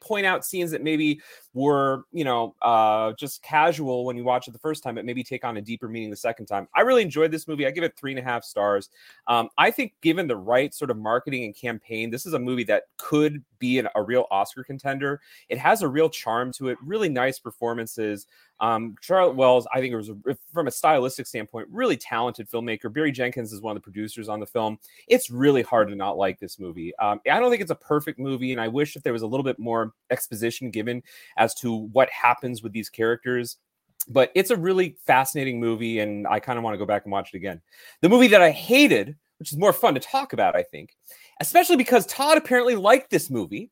point 0.00 0.26
out 0.26 0.44
scenes 0.44 0.70
that 0.72 0.82
maybe 0.82 1.20
were, 1.54 2.04
you 2.12 2.24
know, 2.24 2.54
uh, 2.62 3.12
just 3.18 3.42
casual 3.42 4.04
when 4.04 4.16
you 4.16 4.24
watch 4.24 4.48
it 4.48 4.52
the 4.52 4.58
first 4.58 4.82
time, 4.82 4.96
but 4.96 5.04
maybe 5.04 5.24
take 5.24 5.44
on 5.44 5.56
a 5.56 5.62
deeper 5.62 5.88
meaning 5.88 6.10
the 6.10 6.16
second 6.16 6.46
time. 6.46 6.68
I 6.74 6.82
really 6.82 7.02
enjoyed 7.02 7.30
this 7.30 7.48
movie. 7.48 7.66
I 7.66 7.70
give 7.70 7.84
it 7.84 7.96
three 7.96 8.12
and 8.12 8.20
a 8.20 8.22
half 8.22 8.44
stars. 8.44 8.90
Um, 9.26 9.48
I 9.56 9.70
think, 9.70 9.94
given 10.02 10.26
the 10.26 10.36
right 10.36 10.74
sort 10.74 10.90
of 10.90 10.98
marketing 10.98 11.44
and 11.44 11.56
campaign, 11.56 12.10
this 12.10 12.26
is 12.26 12.34
a 12.34 12.38
movie 12.38 12.64
that 12.64 12.84
could 12.98 13.42
be 13.58 13.78
an, 13.78 13.88
a 13.94 14.02
real 14.02 14.26
Oscar 14.30 14.64
contender. 14.64 15.20
It 15.48 15.58
has 15.58 15.82
a 15.82 15.88
real 15.88 16.10
charm 16.10 16.52
to 16.52 16.68
it, 16.68 16.78
really 16.82 17.08
nice 17.08 17.38
performances. 17.38 18.26
Um, 18.60 18.94
Charlotte 19.00 19.36
Wells, 19.36 19.66
I 19.72 19.80
think 19.80 19.92
it 19.92 19.96
was 19.96 20.08
a, 20.08 20.16
from 20.52 20.66
a 20.66 20.70
stylistic 20.70 21.26
standpoint, 21.26 21.68
really 21.70 21.96
talented 21.96 22.48
filmmaker. 22.50 22.92
Barry 22.92 23.12
Jenkins 23.12 23.52
is 23.52 23.60
one 23.60 23.76
of 23.76 23.82
the 23.82 23.84
producers 23.84 24.28
on 24.28 24.40
the 24.40 24.46
film. 24.46 24.78
It's 25.08 25.30
really 25.30 25.62
hard 25.62 25.88
to 25.88 25.94
not 25.94 26.16
like 26.16 26.38
this 26.38 26.58
movie. 26.58 26.96
Um, 26.96 27.20
I 27.30 27.38
don't 27.38 27.50
think 27.50 27.62
it's 27.62 27.70
a 27.70 27.76
perfect 27.76 28.18
movie, 28.18 28.52
and 28.52 28.60
I 28.60 28.68
wish 28.68 28.94
that 28.94 29.04
there 29.04 29.12
was 29.12 29.22
a 29.22 29.26
little 29.26 29.44
bit 29.44 29.58
more 29.58 29.92
exposition 30.10 30.70
given 30.70 31.02
as 31.36 31.54
to 31.56 31.86
what 31.92 32.08
happens 32.10 32.62
with 32.62 32.72
these 32.72 32.88
characters. 32.88 33.58
But 34.08 34.30
it's 34.34 34.50
a 34.50 34.56
really 34.56 34.96
fascinating 35.04 35.58
movie, 35.58 35.98
and 35.98 36.26
I 36.26 36.38
kind 36.38 36.58
of 36.58 36.64
want 36.64 36.74
to 36.74 36.78
go 36.78 36.86
back 36.86 37.04
and 37.04 37.12
watch 37.12 37.34
it 37.34 37.36
again. 37.36 37.60
The 38.02 38.08
movie 38.08 38.28
that 38.28 38.42
I 38.42 38.50
hated, 38.50 39.16
which 39.38 39.52
is 39.52 39.58
more 39.58 39.72
fun 39.72 39.94
to 39.94 40.00
talk 40.00 40.32
about, 40.32 40.54
I 40.54 40.62
think, 40.62 40.96
especially 41.40 41.76
because 41.76 42.06
Todd 42.06 42.38
apparently 42.38 42.76
liked 42.76 43.10
this 43.10 43.30
movie, 43.30 43.70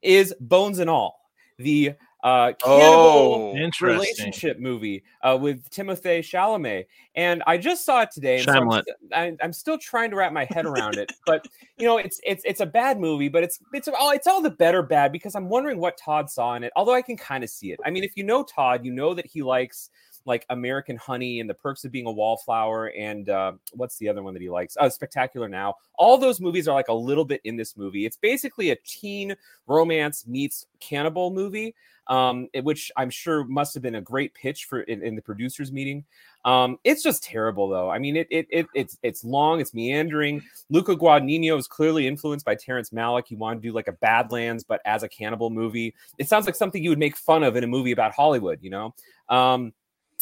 is 0.00 0.34
Bones 0.40 0.78
and 0.78 0.88
All, 0.88 1.18
the 1.58 1.94
uh, 2.22 2.52
cannibal 2.60 3.52
Oh, 3.52 3.54
relationship 3.80 4.58
movie 4.60 5.02
uh, 5.22 5.36
with 5.40 5.68
Timothée 5.70 6.20
Chalamet, 6.20 6.86
and 7.14 7.42
I 7.46 7.58
just 7.58 7.84
saw 7.84 8.02
it 8.02 8.10
today. 8.12 8.36
And 8.36 8.44
so 8.44 8.52
I'm, 8.52 8.70
st- 8.70 8.96
I, 9.12 9.36
I'm 9.44 9.52
still 9.52 9.78
trying 9.78 10.10
to 10.10 10.16
wrap 10.16 10.32
my 10.32 10.44
head 10.44 10.64
around 10.64 10.98
it, 10.98 11.10
but 11.26 11.46
you 11.78 11.86
know, 11.86 11.98
it's 11.98 12.20
it's 12.24 12.44
it's 12.44 12.60
a 12.60 12.66
bad 12.66 13.00
movie, 13.00 13.28
but 13.28 13.42
it's 13.42 13.58
it's 13.72 13.88
all 13.88 14.10
it's 14.10 14.26
all 14.26 14.40
the 14.40 14.50
better 14.50 14.82
bad 14.82 15.10
because 15.12 15.34
I'm 15.34 15.48
wondering 15.48 15.78
what 15.78 15.98
Todd 15.98 16.30
saw 16.30 16.54
in 16.54 16.62
it. 16.62 16.72
Although 16.76 16.94
I 16.94 17.02
can 17.02 17.16
kind 17.16 17.42
of 17.42 17.50
see 17.50 17.72
it. 17.72 17.80
I 17.84 17.90
mean, 17.90 18.04
if 18.04 18.16
you 18.16 18.24
know 18.24 18.44
Todd, 18.44 18.84
you 18.84 18.92
know 18.92 19.14
that 19.14 19.26
he 19.26 19.42
likes 19.42 19.90
like 20.24 20.46
American 20.50 20.96
Honey 20.96 21.40
and 21.40 21.48
The 21.48 21.54
Perks 21.54 21.84
of 21.84 21.92
Being 21.92 22.06
a 22.06 22.12
Wallflower 22.12 22.88
and 22.88 23.28
uh, 23.28 23.52
what's 23.72 23.96
the 23.96 24.08
other 24.08 24.22
one 24.22 24.34
that 24.34 24.42
he 24.42 24.50
likes? 24.50 24.76
Oh, 24.78 24.88
Spectacular 24.88 25.48
Now. 25.48 25.74
All 25.96 26.18
those 26.18 26.40
movies 26.40 26.68
are 26.68 26.74
like 26.74 26.88
a 26.88 26.94
little 26.94 27.24
bit 27.24 27.40
in 27.44 27.56
this 27.56 27.76
movie. 27.76 28.06
It's 28.06 28.16
basically 28.16 28.70
a 28.70 28.76
teen 28.84 29.36
romance 29.66 30.26
meets 30.26 30.66
cannibal 30.80 31.30
movie, 31.30 31.74
um, 32.08 32.48
which 32.62 32.90
I'm 32.96 33.10
sure 33.10 33.44
must 33.44 33.74
have 33.74 33.82
been 33.82 33.94
a 33.94 34.00
great 34.00 34.34
pitch 34.34 34.64
for 34.64 34.80
in, 34.82 35.02
in 35.02 35.14
the 35.14 35.22
producers 35.22 35.72
meeting. 35.72 36.04
Um, 36.44 36.78
it's 36.82 37.02
just 37.02 37.22
terrible 37.22 37.68
though. 37.68 37.88
I 37.88 37.98
mean, 37.98 38.16
it, 38.16 38.26
it 38.30 38.46
it 38.50 38.66
it's 38.74 38.98
it's 39.02 39.22
long, 39.24 39.60
it's 39.60 39.72
meandering. 39.72 40.42
Luca 40.70 40.96
Guadagnino 40.96 41.56
is 41.56 41.68
clearly 41.68 42.06
influenced 42.08 42.44
by 42.44 42.56
Terrence 42.56 42.90
Malick. 42.90 43.28
He 43.28 43.36
wanted 43.36 43.62
to 43.62 43.68
do 43.68 43.72
like 43.72 43.86
a 43.86 43.92
Badlands, 43.92 44.64
but 44.64 44.80
as 44.84 45.04
a 45.04 45.08
cannibal 45.08 45.50
movie. 45.50 45.94
It 46.18 46.28
sounds 46.28 46.46
like 46.46 46.56
something 46.56 46.82
you 46.82 46.90
would 46.90 46.98
make 46.98 47.16
fun 47.16 47.44
of 47.44 47.54
in 47.56 47.62
a 47.62 47.68
movie 47.68 47.92
about 47.92 48.12
Hollywood, 48.12 48.58
you 48.60 48.70
know. 48.70 48.94
Um, 49.28 49.72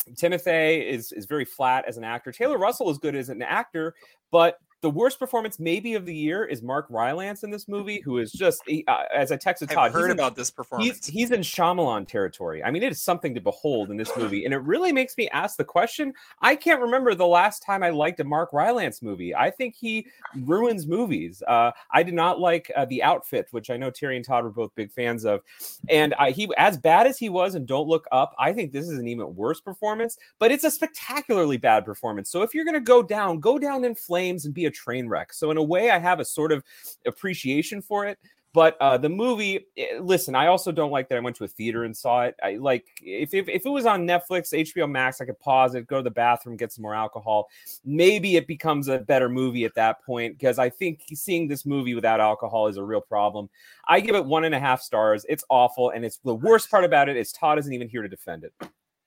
Timothée 0.04 0.86
is 0.86 1.12
is 1.12 1.26
very 1.26 1.44
flat 1.44 1.84
as 1.86 1.96
an 1.96 2.04
actor. 2.04 2.32
Taylor 2.32 2.58
Russell 2.58 2.90
is 2.90 2.98
good 2.98 3.14
as 3.14 3.28
an 3.28 3.42
actor, 3.42 3.94
but 4.30 4.58
the 4.82 4.90
worst 4.90 5.18
performance 5.18 5.58
maybe 5.58 5.94
of 5.94 6.06
the 6.06 6.14
year 6.14 6.44
is 6.44 6.62
Mark 6.62 6.86
Rylance 6.88 7.42
in 7.42 7.50
this 7.50 7.68
movie, 7.68 8.00
who 8.00 8.18
is 8.18 8.32
just 8.32 8.62
he, 8.66 8.84
uh, 8.88 9.02
as 9.14 9.30
I 9.30 9.36
texted 9.36 9.68
Todd. 9.68 9.78
I've 9.78 9.92
he's 9.92 10.00
heard 10.00 10.10
in- 10.10 10.16
about 10.16 10.36
this 10.36 10.48
He's 10.48 10.54
performance. 10.54 11.06
he's 11.06 11.30
in 11.30 11.40
Shyamalan 11.40 12.08
territory. 12.08 12.64
I 12.64 12.70
mean, 12.70 12.82
it 12.82 12.92
is 12.92 13.02
something 13.02 13.34
to 13.34 13.40
behold 13.40 13.90
in 13.90 13.96
this 13.96 14.10
movie, 14.16 14.44
and 14.44 14.54
it 14.54 14.58
really 14.62 14.92
makes 14.92 15.16
me 15.18 15.28
ask 15.30 15.56
the 15.56 15.64
question. 15.64 16.14
I 16.40 16.56
can't 16.56 16.80
remember 16.80 17.14
the 17.14 17.26
last 17.26 17.62
time 17.62 17.82
I 17.82 17.90
liked 17.90 18.20
a 18.20 18.24
Mark 18.24 18.52
Rylance 18.52 19.02
movie. 19.02 19.34
I 19.34 19.50
think 19.50 19.74
he 19.74 20.06
ruins 20.44 20.86
movies. 20.86 21.42
Uh, 21.46 21.72
I 21.92 22.02
did 22.02 22.14
not 22.14 22.40
like 22.40 22.70
uh, 22.74 22.86
the 22.86 23.02
outfit, 23.02 23.48
which 23.50 23.68
I 23.70 23.76
know 23.76 23.90
Terry 23.90 24.16
and 24.16 24.24
Todd 24.24 24.44
were 24.44 24.50
both 24.50 24.74
big 24.74 24.90
fans 24.92 25.24
of, 25.26 25.40
and 25.88 26.14
I, 26.14 26.30
he 26.30 26.50
as 26.56 26.78
bad 26.78 27.06
as 27.06 27.18
he 27.18 27.28
was 27.28 27.54
in 27.54 27.66
Don't 27.66 27.88
Look 27.88 28.06
Up. 28.12 28.34
I 28.38 28.52
think 28.52 28.72
this 28.72 28.88
is 28.88 28.98
an 28.98 29.08
even 29.08 29.34
worse 29.34 29.60
performance, 29.60 30.16
but 30.38 30.50
it's 30.50 30.64
a 30.64 30.70
spectacularly 30.70 31.58
bad 31.58 31.84
performance. 31.84 32.30
So 32.30 32.42
if 32.42 32.54
you're 32.54 32.64
gonna 32.64 32.80
go 32.80 33.02
down, 33.02 33.40
go 33.40 33.58
down 33.58 33.84
in 33.84 33.94
flames 33.94 34.46
and 34.46 34.54
be 34.54 34.64
a 34.66 34.69
train 34.70 35.08
wreck. 35.08 35.32
So 35.32 35.50
in 35.50 35.56
a 35.56 35.62
way, 35.62 35.90
I 35.90 35.98
have 35.98 36.20
a 36.20 36.24
sort 36.24 36.52
of 36.52 36.64
appreciation 37.06 37.82
for 37.82 38.06
it. 38.06 38.18
But 38.52 38.76
uh, 38.80 38.98
the 38.98 39.08
movie, 39.08 39.66
eh, 39.76 39.98
listen, 40.00 40.34
I 40.34 40.48
also 40.48 40.72
don't 40.72 40.90
like 40.90 41.08
that 41.08 41.16
I 41.16 41.20
went 41.20 41.36
to 41.36 41.44
a 41.44 41.48
theater 41.48 41.84
and 41.84 41.96
saw 41.96 42.22
it. 42.22 42.34
I 42.42 42.56
like 42.56 42.84
if, 43.00 43.32
if 43.32 43.48
if 43.48 43.64
it 43.64 43.68
was 43.68 43.86
on 43.86 44.06
Netflix, 44.06 44.52
HBO 44.52 44.90
Max, 44.90 45.20
I 45.20 45.24
could 45.24 45.38
pause 45.38 45.76
it, 45.76 45.86
go 45.86 45.98
to 45.98 46.02
the 46.02 46.10
bathroom, 46.10 46.56
get 46.56 46.72
some 46.72 46.82
more 46.82 46.94
alcohol. 46.94 47.48
Maybe 47.84 48.36
it 48.36 48.48
becomes 48.48 48.88
a 48.88 48.98
better 48.98 49.28
movie 49.28 49.64
at 49.64 49.74
that 49.76 50.04
point 50.04 50.36
because 50.36 50.58
I 50.58 50.68
think 50.68 51.04
seeing 51.14 51.46
this 51.46 51.64
movie 51.64 51.94
without 51.94 52.18
alcohol 52.18 52.66
is 52.66 52.76
a 52.76 52.82
real 52.82 53.00
problem. 53.00 53.48
I 53.86 54.00
give 54.00 54.16
it 54.16 54.24
one 54.24 54.42
and 54.42 54.54
a 54.54 54.60
half 54.60 54.82
stars. 54.82 55.24
It's 55.28 55.44
awful, 55.48 55.90
and 55.90 56.04
it's 56.04 56.18
the 56.24 56.34
worst 56.34 56.70
part 56.72 56.82
about 56.82 57.08
it 57.08 57.16
is 57.16 57.32
Todd 57.32 57.58
isn't 57.60 57.72
even 57.72 57.88
here 57.88 58.02
to 58.02 58.08
defend 58.08 58.42
it. 58.42 58.52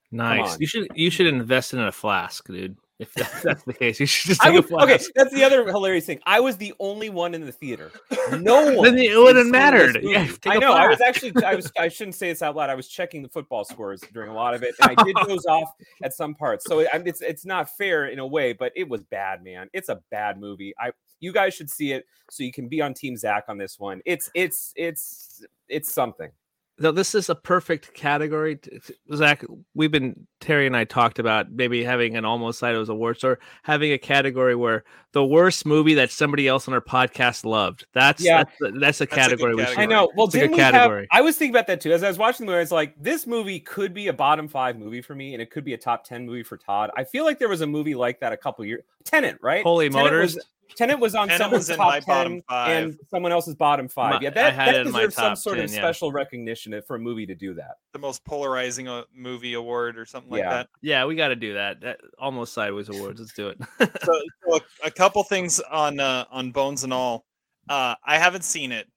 Nice. 0.10 0.58
You 0.58 0.68
should 0.68 0.88
you 0.96 1.10
should 1.10 1.28
invest 1.28 1.74
in 1.74 1.80
a 1.80 1.92
flask, 1.92 2.48
dude. 2.48 2.78
If 3.00 3.14
that, 3.16 3.32
that's 3.44 3.64
the 3.64 3.74
case, 3.74 4.00
you 4.00 4.06
should 4.06 4.30
just 4.30 4.42
take 4.42 4.54
a 4.54 4.62
was, 4.62 4.72
okay, 4.84 5.04
that's 5.16 5.34
the 5.34 5.44
other 5.44 5.66
hilarious 5.66 6.06
thing. 6.06 6.20
I 6.28 6.40
was 6.40 6.58
the 6.58 6.74
only 6.80 7.10
one 7.10 7.34
in 7.34 7.42
the 7.42 7.52
theater. 7.52 7.92
No 8.40 8.72
one. 8.78 8.84
Then 8.84 9.00
it 9.00 9.18
wouldn't 9.18 9.50
mattered. 9.50 10.00
Yeah, 10.04 10.28
I 10.46 10.58
a 10.58 10.60
know. 10.60 10.74
I 10.74 10.88
was 10.88 11.02
actually. 11.02 11.34
I 11.44 11.56
was. 11.56 11.72
I 11.78 11.88
shouldn't 11.88 12.16
say 12.16 12.30
this 12.30 12.44
out 12.44 12.56
loud. 12.56 12.70
I 12.70 12.76
was 12.76 12.88
checking 12.88 13.24
the 13.24 13.30
football 13.30 13.66
scores 13.66 14.02
during 14.14 14.30
a 14.30 14.34
lot 14.34 14.54
of 14.54 14.62
it, 14.62 14.76
and 14.80 14.96
I 14.96 15.04
did 15.04 15.16
those 15.28 15.46
off 15.48 15.74
at 16.04 16.14
some 16.14 16.36
parts. 16.36 16.66
So 16.66 16.80
it, 16.80 16.90
it's 16.94 17.22
it's 17.22 17.46
not 17.46 17.76
fair 17.76 18.06
in 18.06 18.20
a 18.20 18.28
way, 18.28 18.54
but 18.54 18.72
it 18.76 18.88
was 18.88 19.02
bad, 19.02 19.44
man. 19.44 19.70
It's 19.74 19.90
a 19.90 20.00
bad 20.12 20.40
movie. 20.40 20.76
I 20.80 20.92
you 21.20 21.34
guys 21.34 21.56
should 21.56 21.72
see 21.72 21.94
it 21.94 22.06
so 22.30 22.44
you 22.44 22.52
can 22.52 22.68
be 22.68 22.82
on 22.82 22.94
Team 22.94 23.18
Zach 23.18 23.46
on 23.48 23.58
this 23.58 23.80
one. 23.80 24.02
It's 24.06 24.30
it's 24.36 24.72
it's 24.76 25.44
it's 25.68 25.92
something. 25.92 26.32
Though 26.80 26.92
this 26.92 27.14
is 27.14 27.30
a 27.30 27.36
perfect 27.36 27.94
category. 27.94 28.56
t- 28.56 28.80
t- 28.80 28.96
Zach, 29.14 29.44
we've 29.76 29.92
been 29.92 30.26
Terry 30.40 30.66
and 30.66 30.76
I 30.76 30.86
talked 30.86 31.20
about 31.20 31.52
maybe 31.52 31.84
having 31.84 32.18
an 32.18 32.26
almost 32.26 32.58
side 32.58 32.74
as 32.76 32.90
awards 32.90 33.24
or 33.24 33.38
having 33.62 33.92
a 33.92 33.98
category 34.00 34.56
where 34.56 34.84
the 35.12 35.24
worst 35.24 35.68
movie 35.68 35.94
that 35.94 36.10
somebody 36.10 36.48
else 36.48 36.68
on 36.68 36.74
our 36.74 36.82
podcast 36.82 37.46
loved. 37.46 37.86
That's 37.94 38.24
Yeah. 38.24 38.44
that's, 38.60 38.62
a- 38.76 38.80
that's 38.80 39.02
a 39.02 39.04
a 39.04 39.08
category 39.08 39.54
we 39.54 39.62
should. 39.66 39.76
category. 39.76 39.84
I 39.96 40.00
know. 40.00 40.12
Well, 40.16 40.26
It's 40.26 40.36
a 40.36 40.40
good 40.40 40.56
didn't 40.56 40.58
we 40.58 40.62
have? 40.64 41.06
I 41.12 41.22
was 41.22 41.38
thinking 41.38 41.54
about 41.56 41.68
that 41.68 41.80
too. 41.80 41.92
As 41.94 42.02
I 42.04 42.08
was 42.08 42.18
watching 42.18 42.48
the 42.48 42.52
movie, 42.52 42.58
I 42.58 42.62
was 42.62 42.72
like, 42.72 42.96
this 43.00 43.28
movie 43.28 43.60
could 43.60 43.94
be 43.94 44.08
a 44.08 44.14
bottom 44.14 44.48
five 44.48 44.76
movie 44.78 45.02
for 45.04 45.14
me, 45.14 45.34
and 45.34 45.42
it 45.44 45.52
could 45.52 45.64
be 45.64 45.76
a 45.76 45.78
top 45.78 46.04
ten 46.06 46.26
movie 46.26 46.42
for 46.44 46.58
Todd. 46.58 46.90
I 46.98 47.04
feel 47.04 47.24
like 47.24 47.38
there 47.38 47.50
was 47.50 47.62
a 47.62 47.68
movie 47.68 47.94
like 47.94 48.20
that 48.22 48.34
a 48.34 48.38
couple 48.38 48.66
years. 48.66 48.82
Tenet, 49.04 49.38
right? 49.42 49.64
Holy 49.64 49.90
Tenet 49.90 50.04
Motors. 50.06 50.36
Was, 50.36 50.46
Tenet 50.76 51.00
was 51.00 51.16
on 51.16 51.28
Tenet 51.28 51.42
someone's 51.42 51.60
was 51.62 51.70
in 51.70 51.78
top 51.78 51.88
my 51.88 52.00
ten 52.00 52.08
bottom 52.08 52.42
five. 52.50 52.84
and 52.84 52.98
someone 53.10 53.32
else's 53.32 53.56
bottom 53.56 53.88
five. 53.88 54.16
My- 54.16 54.22
yeah, 54.22 54.30
I 54.30 54.32
that, 54.32 54.54
had 54.54 54.68
that 54.68 54.76
it 54.76 54.88
in 54.88 54.92
my 54.92 55.00
deserves 55.00 55.16
some 55.16 55.24
top 55.30 55.38
sort 55.38 55.60
of 55.60 55.66
10, 55.68 55.76
yeah. 55.76 55.82
special 55.82 56.12
recognition 56.12 56.82
for 56.88 56.96
a 56.96 57.00
movie 57.00 57.26
to 57.26 57.36
do 57.36 57.54
that. 57.56 57.78
the 57.94 58.00
most 58.00 58.24
polarizing 58.26 58.88
uh, 58.88 59.04
movie 59.14 59.54
award 59.54 59.98
or 59.98 60.06
something 60.06 60.32
like 60.32 60.44
that. 60.44 60.70
Yeah, 60.82 61.06
we 61.06 61.16
got 61.16 61.30
to 61.30 61.36
do 61.36 61.54
that. 61.54 61.82
that. 61.82 62.00
Almost 62.18 62.54
sideways 62.54 62.90
awards. 62.90 63.20
Let's 63.20 63.34
do 63.34 63.50
it. 63.50 63.58
so, 64.04 64.22
so 64.48 64.56
a, 64.56 64.88
a 64.88 64.92
couple 64.92 65.24
things 65.24 65.60
on 65.60 66.00
uh, 66.00 66.26
on 66.32 66.52
Bones 66.52 66.84
and 66.84 66.94
All. 66.94 67.26
Uh, 67.70 67.96
I 68.06 68.18
haven't 68.18 68.44
seen 68.44 68.72
it, 68.72 68.88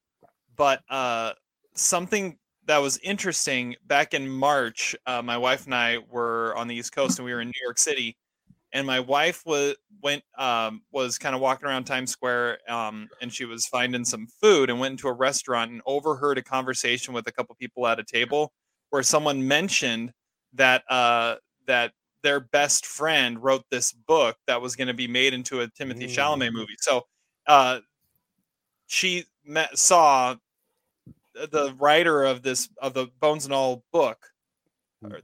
but 0.56 0.82
uh, 0.88 1.32
something 1.74 2.38
that 2.66 2.78
was 2.78 2.98
interesting 2.98 3.76
back 3.86 4.14
in 4.14 4.28
March. 4.28 4.96
Uh, 5.06 5.22
my 5.22 5.38
wife 5.38 5.66
and 5.66 5.74
I 5.74 5.98
were 6.10 6.54
on 6.56 6.68
the 6.68 6.74
East 6.74 6.92
Coast, 6.92 7.18
and 7.18 7.26
we 7.26 7.32
were 7.32 7.40
in 7.40 7.48
New 7.48 7.64
York 7.64 7.78
City, 7.78 8.16
and 8.76 8.86
my 8.86 9.00
wife 9.00 9.42
was 9.46 9.74
went 10.02 10.22
um, 10.36 10.82
was 10.92 11.16
kind 11.16 11.34
of 11.34 11.40
walking 11.40 11.66
around 11.66 11.84
Times 11.84 12.10
Square, 12.10 12.58
um, 12.68 13.08
and 13.22 13.32
she 13.32 13.46
was 13.46 13.66
finding 13.66 14.04
some 14.04 14.26
food 14.26 14.68
and 14.68 14.78
went 14.78 14.92
into 14.92 15.08
a 15.08 15.12
restaurant 15.14 15.70
and 15.70 15.80
overheard 15.86 16.36
a 16.36 16.42
conversation 16.42 17.14
with 17.14 17.26
a 17.26 17.32
couple 17.32 17.54
people 17.54 17.86
at 17.86 17.98
a 17.98 18.04
table 18.04 18.52
where 18.90 19.02
someone 19.02 19.48
mentioned 19.48 20.12
that 20.52 20.84
uh, 20.90 21.36
that 21.66 21.92
their 22.22 22.38
best 22.38 22.84
friend 22.84 23.42
wrote 23.42 23.64
this 23.70 23.92
book 23.92 24.36
that 24.46 24.60
was 24.60 24.76
going 24.76 24.88
to 24.88 24.94
be 24.94 25.08
made 25.08 25.32
into 25.32 25.62
a 25.62 25.68
Timothée 25.68 26.04
Chalamet 26.04 26.52
movie. 26.52 26.76
So 26.78 27.06
uh, 27.46 27.78
she 28.88 29.24
met, 29.42 29.78
saw 29.78 30.36
the 31.34 31.74
writer 31.78 32.24
of 32.24 32.42
this 32.42 32.68
of 32.82 32.92
the 32.92 33.06
Bones 33.20 33.46
and 33.46 33.54
All 33.54 33.84
book, 33.90 34.18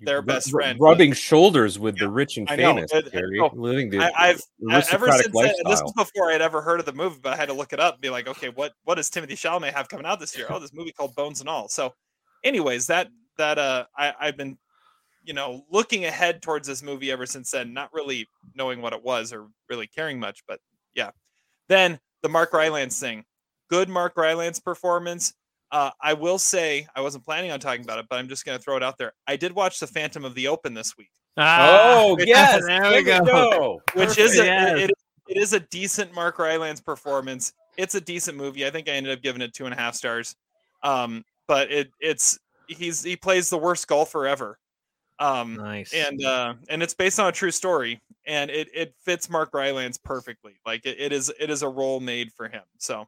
their 0.00 0.22
best 0.22 0.50
friend, 0.50 0.78
rubbing 0.80 1.12
shoulders 1.12 1.78
with 1.78 1.98
the 1.98 2.08
rich 2.08 2.36
and 2.36 2.48
famous 2.48 2.60
I 2.60 2.62
know. 2.62 2.74
famous, 2.74 2.92
It- 2.92 3.06
it- 3.06 3.12
Gary, 3.12 3.38
no, 3.38 3.50
living 3.54 3.90
the 3.90 3.98
I, 4.00 4.08
I- 4.16 4.28
ever 4.30 4.40
aristocratic 4.70 5.22
since 5.24 5.34
then, 5.36 5.44
this 5.44 5.64
lifestyle. 5.64 5.84
was 5.84 5.92
before 5.94 6.30
I'd 6.32 6.40
ever 6.42 6.60
heard 6.62 6.80
of 6.80 6.86
the 6.86 6.92
movie, 6.92 7.18
but 7.22 7.32
I 7.32 7.36
had 7.36 7.48
to 7.48 7.54
look 7.54 7.72
it 7.72 7.80
up 7.80 7.94
and 7.94 8.00
be 8.00 8.10
like, 8.10 8.26
okay, 8.28 8.48
what 8.50 8.72
what 8.84 8.96
does 8.96 9.10
Timothée 9.10 9.32
Chalamet 9.32 9.72
have 9.74 9.88
coming 9.88 10.06
out 10.06 10.20
this 10.20 10.36
year? 10.36 10.46
Oh, 10.50 10.58
this 10.60 10.72
movie 10.72 10.92
called 10.92 11.14
Bones 11.14 11.40
and 11.40 11.48
All. 11.48 11.68
So, 11.68 11.94
anyways, 12.44 12.86
that 12.88 13.08
that 13.38 13.58
uh, 13.58 13.86
I 13.96 14.12
I've 14.20 14.36
been, 14.36 14.58
you 15.24 15.32
know, 15.34 15.64
looking 15.70 16.04
ahead 16.04 16.42
towards 16.42 16.66
this 16.68 16.82
movie 16.82 17.10
ever 17.10 17.26
since 17.26 17.50
then, 17.50 17.72
not 17.72 17.92
really 17.92 18.28
knowing 18.54 18.80
what 18.82 18.92
it 18.92 19.02
was 19.02 19.32
or 19.32 19.48
really 19.68 19.86
caring 19.86 20.18
much, 20.20 20.42
but 20.46 20.60
yeah. 20.94 21.10
Then 21.68 21.98
the 22.22 22.28
Mark 22.28 22.52
Rylance 22.52 22.98
thing, 23.00 23.24
good 23.68 23.88
Mark 23.88 24.16
Rylance 24.16 24.60
performance. 24.60 25.32
Uh, 25.72 25.90
I 26.02 26.12
will 26.12 26.38
say 26.38 26.86
I 26.94 27.00
wasn't 27.00 27.24
planning 27.24 27.50
on 27.50 27.58
talking 27.58 27.82
about 27.82 27.98
it, 27.98 28.04
but 28.10 28.18
I'm 28.18 28.28
just 28.28 28.44
going 28.44 28.56
to 28.58 28.62
throw 28.62 28.76
it 28.76 28.82
out 28.82 28.98
there. 28.98 29.12
I 29.26 29.36
did 29.36 29.52
watch 29.52 29.80
the 29.80 29.86
Phantom 29.86 30.24
of 30.24 30.34
the 30.34 30.46
Open 30.48 30.74
this 30.74 30.96
week 30.98 31.10
Oh 31.38 32.14
Which- 32.18 32.28
yes, 32.28 32.62
there 32.66 32.90
we 32.92 33.02
go. 33.02 33.20
go. 33.24 33.82
which 33.94 34.18
is 34.18 34.38
a, 34.38 34.44
Yes. 34.44 34.78
it, 34.80 34.90
it 35.28 35.36
is 35.38 35.54
a 35.54 35.60
decent 35.60 36.14
Mark 36.14 36.38
Rylance 36.38 36.80
performance. 36.82 37.54
It's 37.78 37.94
a 37.94 38.00
decent 38.02 38.36
movie. 38.36 38.66
I 38.66 38.70
think 38.70 38.86
I 38.86 38.92
ended 38.92 39.12
up 39.16 39.22
giving 39.22 39.40
it 39.40 39.54
two 39.54 39.64
and 39.64 39.72
a 39.72 39.76
half 39.78 39.94
stars. 39.94 40.36
Um, 40.82 41.24
but 41.48 41.72
it 41.72 41.90
it's 42.00 42.38
he's 42.66 43.02
he 43.02 43.16
plays 43.16 43.48
the 43.48 43.56
worst 43.56 43.88
golfer 43.88 44.26
ever. 44.26 44.58
Um, 45.18 45.54
Nice. 45.56 45.94
and 45.94 46.22
uh, 46.22 46.54
and 46.68 46.82
it's 46.82 46.92
based 46.94 47.18
on 47.18 47.28
a 47.28 47.32
true 47.32 47.50
story, 47.50 47.98
and 48.26 48.50
it 48.50 48.68
it 48.74 48.94
fits 49.04 49.30
Mark 49.30 49.54
Rylance 49.54 49.96
perfectly. 49.96 50.54
Like 50.66 50.84
it, 50.84 51.00
it 51.00 51.12
is 51.12 51.32
it 51.40 51.48
is 51.48 51.62
a 51.62 51.68
role 51.68 51.98
made 52.00 52.30
for 52.32 52.46
him. 52.48 52.62
So 52.78 53.06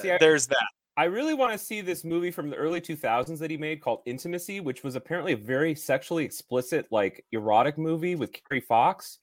See, 0.00 0.10
I- 0.10 0.18
there's 0.18 0.46
that. 0.48 0.66
I 0.96 1.04
really 1.04 1.32
want 1.32 1.52
to 1.52 1.58
see 1.58 1.80
this 1.80 2.04
movie 2.04 2.30
from 2.30 2.50
the 2.50 2.56
early 2.56 2.80
2000s 2.80 3.38
that 3.38 3.50
he 3.50 3.56
made 3.56 3.80
called 3.80 4.02
Intimacy, 4.04 4.60
which 4.60 4.82
was 4.82 4.94
apparently 4.94 5.32
a 5.32 5.36
very 5.36 5.74
sexually 5.74 6.24
explicit, 6.24 6.86
like 6.90 7.24
erotic 7.32 7.78
movie 7.78 8.14
with 8.14 8.32
Kerry 8.32 8.60
Fox. 8.60 9.18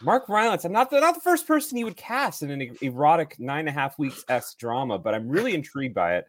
Mark 0.00 0.28
Rylance, 0.28 0.64
I'm 0.64 0.72
not 0.72 0.90
the, 0.90 1.00
not 1.00 1.14
the 1.14 1.20
first 1.20 1.46
person 1.46 1.76
he 1.76 1.84
would 1.84 1.96
cast 1.96 2.42
in 2.42 2.50
an 2.50 2.76
erotic 2.80 3.38
nine 3.38 3.60
and 3.60 3.68
a 3.68 3.72
half 3.72 3.98
weeks 3.98 4.24
s 4.28 4.54
drama, 4.54 4.98
but 4.98 5.14
I'm 5.14 5.28
really 5.28 5.54
intrigued 5.54 5.94
by 5.94 6.16
it. 6.16 6.26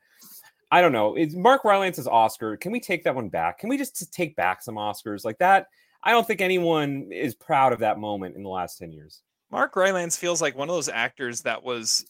I 0.72 0.82
don't 0.82 0.92
know. 0.92 1.16
It's 1.16 1.36
Mark 1.36 1.64
Rylance's 1.64 2.08
Oscar. 2.08 2.58
Can 2.58 2.72
we 2.72 2.80
take 2.80 3.04
that 3.06 3.16
one 3.16 3.30
back? 3.30 3.60
Can 3.60 3.70
we 3.70 3.78
just 3.78 4.12
take 4.14 4.36
back 4.36 4.62
some 4.62 4.76
Oscars 4.76 5.24
like 5.24 5.38
that? 5.38 5.68
I 6.04 6.12
don't 6.12 6.28
think 6.28 6.42
anyone 6.42 7.12
is 7.12 7.34
proud 7.34 7.72
of 7.72 7.80
that 7.80 7.98
moment 7.98 8.36
in 8.36 8.44
the 8.44 8.50
last 8.50 8.78
10 8.78 8.92
years. 8.92 9.22
Mark 9.52 9.76
Rylance 9.76 10.18
feels 10.18 10.42
like 10.42 10.58
one 10.58 10.70
of 10.70 10.76
those 10.76 10.90
actors 10.90 11.42
that 11.42 11.64
was 11.64 12.06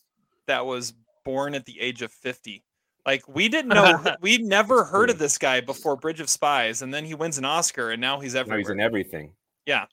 that 0.48 0.66
was 0.66 0.94
born 1.26 1.54
at 1.56 1.66
the 1.66 1.82
age 1.82 2.02
of 2.02 2.12
50. 2.14 2.64
Like 3.06 3.28
we 3.28 3.50
didn't 3.50 3.70
know 3.70 4.02
we 4.22 4.38
never 4.38 4.86
heard 4.86 5.10
of 5.10 5.20
this 5.20 5.38
guy 5.38 5.60
before 5.60 5.98
Bridge 5.98 6.22
of 6.22 6.30
Spies 6.30 6.82
and 6.82 6.94
then 6.94 7.04
he 7.04 7.14
wins 7.14 7.38
an 7.38 7.44
Oscar 7.46 7.92
and 7.92 8.00
now 8.00 8.22
he's 8.22 8.34
Now 8.34 8.40
everywhere. 8.42 8.60
he's 8.60 8.70
in 8.70 8.80
everything. 8.80 9.34
yeah, 9.66 9.86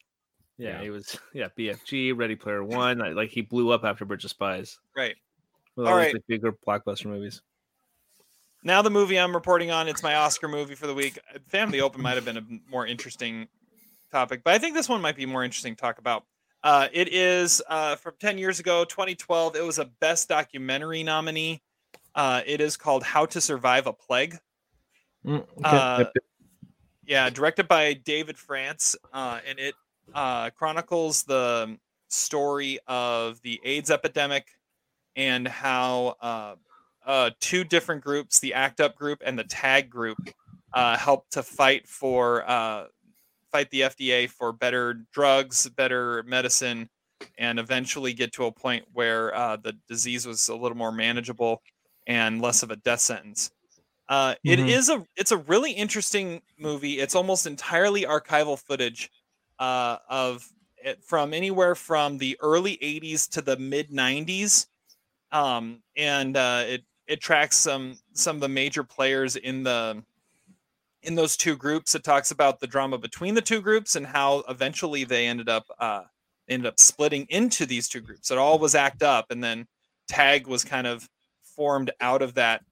yeah. 0.57 0.81
he 0.81 0.91
was 0.91 1.19
yeah, 1.35 1.49
BFG, 1.59 2.17
Ready 2.17 2.37
Player 2.37 2.63
One. 2.63 2.99
like- 2.99 3.15
Like 3.17 3.31
he 3.31 3.41
blew 3.43 3.71
up 3.73 3.83
after 3.85 4.05
Bridge 4.05 4.25
of 4.25 4.31
Spies. 4.31 4.79
right. 4.97 5.17
With 5.75 5.87
All 5.87 5.93
all 5.95 5.99
those, 5.99 6.05
right. 6.07 6.15
like, 6.15 6.27
bigger 6.29 6.53
blockbuster 6.67 7.07
movies. 7.07 7.41
Now 8.63 8.83
the 8.83 8.91
movie 8.91 9.19
I'm 9.19 9.35
reporting 9.35 9.71
on, 9.71 9.89
it's 9.89 10.03
my 10.03 10.15
Oscar 10.15 10.47
movie 10.47 10.75
for 10.75 10.87
the 10.87 10.95
week. 10.95 11.19
Family 11.49 11.81
Open 11.81 12.01
might 12.03 12.15
have 12.15 12.25
been 12.27 12.37
a 12.37 12.45
more 12.71 12.87
interesting 12.87 13.49
topic, 14.11 14.43
but 14.45 14.53
I 14.55 14.59
think 14.59 14.75
this 14.75 14.89
one 14.89 15.01
might 15.01 15.17
be 15.17 15.25
more 15.27 15.43
interesting 15.45 15.75
to 15.75 15.81
talk 15.81 15.99
about. 15.99 16.25
Uh, 16.65 16.89
it 16.93 17.13
is 17.13 17.61
uh, 17.69 17.97
from 17.97 18.15
10 18.21 18.39
years 18.39 18.61
ago, 18.61 18.85
2012. 18.85 19.57
It 19.57 19.65
was 19.65 19.79
a 19.79 19.85
Best 19.85 20.29
Documentary 20.29 21.03
nominee. 21.03 21.63
Uh, 22.15 22.43
it 22.47 22.61
is 22.61 22.77
called 22.77 23.03
How 23.03 23.27
to 23.27 23.41
Survive 23.41 23.87
a 23.87 23.93
Plague. 23.93 24.39
Mm, 25.27 25.41
okay. 25.41 25.47
Uh. 25.65 26.05
Yeah, 27.05 27.31
directed 27.31 27.67
by 27.67 27.95
David 27.95 28.39
France, 28.39 28.95
uh, 29.13 29.41
and 29.47 29.59
it 29.59 29.75
uh, 30.15 30.51
chronicles 30.51 31.25
the 31.25 31.77
story 32.09 32.79
of 32.87 33.41
the 33.43 33.61
AIDS 33.65 33.91
epidemic 33.91 34.47
and 35.17 35.49
how 35.49 36.17
uh, 36.21 36.55
uh, 37.05 37.31
two 37.41 37.65
different 37.65 38.03
groups, 38.03 38.39
the 38.39 38.55
ACT 38.55 38.81
UP 38.81 38.97
group 38.97 39.23
and 39.25 39.39
the 39.39 39.45
TAG 39.45 39.91
group, 39.91 40.19
uh, 40.75 40.97
helped 40.97 41.33
to 41.33 41.43
fight 41.43 41.89
for 41.89 42.49
uh, 42.49 42.87
fight 43.53 43.71
the 43.71 43.85
FDA 43.85 44.27
for 44.27 44.53
better 44.53 44.95
drugs, 45.13 45.69
better 45.71 46.23
medicine, 46.25 46.91
and 47.39 47.59
eventually 47.59 48.13
get 48.15 48.33
to 48.35 48.47
a 48.47 48.53
point 48.53 48.87
where 48.93 49.35
uh, 49.35 49.57
the 49.57 49.75
disease 49.89 50.27
was 50.27 50.49
a 50.49 50.57
little 50.57 50.77
more 50.77 50.93
manageable 50.93 51.63
and 52.07 52.43
less 52.43 52.63
of 52.63 52.71
a 52.71 52.77
death 52.77 53.01
sentence. 53.01 53.51
Uh, 54.09 54.35
it 54.45 54.59
Mhm. 54.59 54.69
is 54.69 54.89
a 54.89 55.07
it's 55.17 55.31
a 55.33 55.37
really 55.39 55.73
interesting 55.73 56.43
movie. 56.59 56.99
It's 57.01 57.15
almost 57.15 57.47
entirely 57.47 58.03
archival 58.03 58.59
footage 58.59 59.11
uh, 59.59 59.99
of 60.09 60.49
it 60.77 61.03
from 61.05 61.33
anywhere 61.33 61.75
from 61.75 62.19
the 62.19 62.37
early 62.41 62.83
80s 62.83 63.29
to 63.29 63.43
the 63.43 63.57
mid 63.57 63.91
90s, 63.91 64.67
um, 65.31 65.83
and 65.97 66.37
uh, 66.37 66.65
it 66.67 66.85
it 67.07 67.21
tracks 67.21 67.57
some 67.57 67.99
some 68.13 68.37
of 68.37 68.41
the 68.43 68.49
major 68.49 68.85
players 68.85 69.37
in 69.37 69.63
the 69.63 70.05
in 71.03 71.15
those 71.15 71.37
two 71.37 71.57
groups. 71.57 71.95
It 71.95 72.05
talks 72.05 72.31
about 72.31 72.61
the 72.61 72.67
drama 72.67 72.99
between 72.99 73.35
the 73.35 73.41
two 73.41 73.61
groups 73.61 73.97
and 73.97 74.07
how 74.07 74.45
eventually 74.49 75.05
they 75.05 75.27
ended 75.27 75.49
up 75.49 75.67
uh, 75.79 76.03
ended 76.49 76.67
up 76.67 76.79
splitting 76.79 77.27
into 77.29 77.67
these 77.67 77.89
two 77.89 78.01
groups. 78.01 78.31
It 78.31 78.39
all 78.39 78.59
was 78.59 78.75
act 78.75 79.03
up, 79.03 79.31
and 79.31 79.43
then 79.43 79.67
tag 80.09 80.47
was 80.47 80.65
kind 80.65 80.87
of 80.87 81.09
formed 81.43 81.91
out 82.01 82.23
of 82.23 82.35
that. 82.35 82.63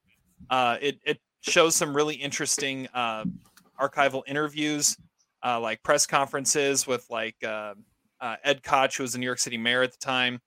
Uh, 0.49 0.77
it 0.81 0.99
it 1.05 1.21
shows 1.41 1.75
some 1.75 1.95
really 1.95 2.15
interesting 2.15 2.89
uh, 2.95 3.25
archival 3.81 4.23
interviews, 4.27 4.97
uh, 5.45 5.59
like 5.61 5.83
press 5.83 6.07
conferences 6.07 6.87
with 6.87 7.07
like 7.11 7.37
uh, 7.45 7.75
uh, 8.21 8.37
Ed 8.45 8.63
Koch, 8.63 8.97
who 8.97 9.03
was 9.03 9.13
the 9.13 9.19
New 9.19 9.27
York 9.27 9.39
City 9.39 9.57
mayor 9.57 9.83
at 9.83 9.93
the 9.93 9.99
time, 9.99 10.41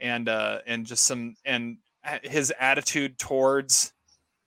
and 0.00 0.28
uh, 0.28 0.58
and 0.66 0.86
just 0.86 1.04
some 1.04 1.34
and 1.44 1.78
his 2.22 2.52
attitude 2.60 3.18
towards 3.18 3.92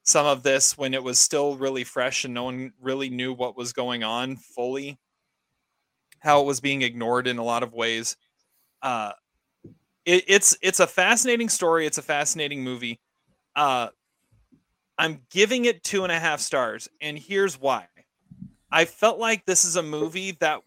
some 0.08 0.26
of 0.26 0.41
this 0.41 0.78
when 0.78 0.93
it 0.93 1.04
was 1.04 1.20
still 1.20 1.58
really 1.58 1.84
fresh 1.84 2.24
and 2.24 2.34
no 2.34 2.46
one 2.46 2.72
really 2.82 3.10
knew 3.10 3.34
what 3.34 3.58
was 3.58 3.74
going 3.74 4.04
on 4.04 4.38
fully, 4.38 4.98
how 6.20 6.41
it 6.41 6.46
was 6.46 6.62
being 6.62 6.82
ignored 6.82 7.28
in 7.28 7.38
a 7.38 7.43
lot 7.43 7.62
of 7.62 7.74
ways. 7.74 8.15
Uh, 8.82 9.12
it, 10.06 10.24
it's 10.28 10.58
it's 10.62 10.80
a 10.80 10.88
fascinating 10.88 11.50
story. 11.50 11.86
It's 11.86 11.98
a 11.98 12.04
fascinating 12.04 12.63
movie. 12.63 13.02
Uh, 13.56 13.89
I'm 14.98 15.22
giving 15.30 15.65
it 15.65 15.84
two 15.84 16.04
and 16.04 16.12
a 16.12 16.20
half 16.20 16.39
stars, 16.39 16.88
and 17.02 17.20
here's 17.20 17.60
why. 17.60 17.88
I 18.72 18.86
felt 18.86 19.20
like 19.20 19.46
this 19.46 19.65
is 19.65 19.76
a 19.76 19.84
movie 19.84 20.32
that 20.39 20.62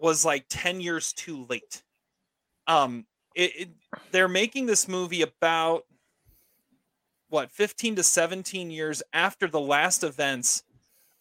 was 0.00 0.24
like 0.24 0.46
10 0.48 0.80
years 0.80 1.12
too 1.12 1.46
late. 1.48 1.82
Um, 2.66 3.06
it, 3.34 3.52
it 3.56 3.68
they're 4.10 4.28
making 4.28 4.66
this 4.66 4.88
movie 4.88 5.22
about 5.22 5.84
what 7.30 7.50
15 7.50 7.96
to 7.96 8.02
17 8.02 8.70
years 8.70 9.02
after 9.12 9.48
the 9.48 9.60
last 9.60 10.04
events 10.04 10.62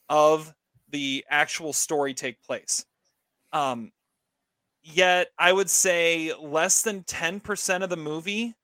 of 0.10 0.54
the 0.90 1.24
actual 1.30 1.72
story 1.72 2.14
take 2.14 2.42
place. 2.42 2.86
Um, 3.54 3.92
yet 4.84 5.28
I 5.38 5.54
would 5.54 5.70
say 5.70 6.34
less 6.34 6.82
than 6.82 7.04
10% 7.04 7.84
of 7.84 7.90
the 7.90 7.98
movie 7.98 8.56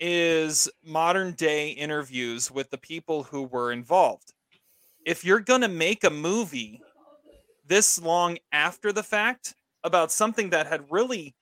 is 0.00 0.68
modern 0.84 1.32
day 1.32 1.70
interviews 1.70 2.50
with 2.50 2.70
the 2.70 2.78
people 2.78 3.24
who 3.24 3.42
were 3.44 3.72
involved. 3.72 4.34
If 5.06 5.24
you're 5.24 5.40
going 5.40 5.62
to 5.62 5.68
make 5.68 6.04
a 6.04 6.10
movie 6.10 6.82
this 7.66 8.00
long 8.00 8.38
after 8.52 8.92
the 8.92 9.02
fact 9.02 9.54
about 9.84 10.12
something 10.12 10.50
that 10.50 10.66
had 10.66 10.90
really 10.90 11.34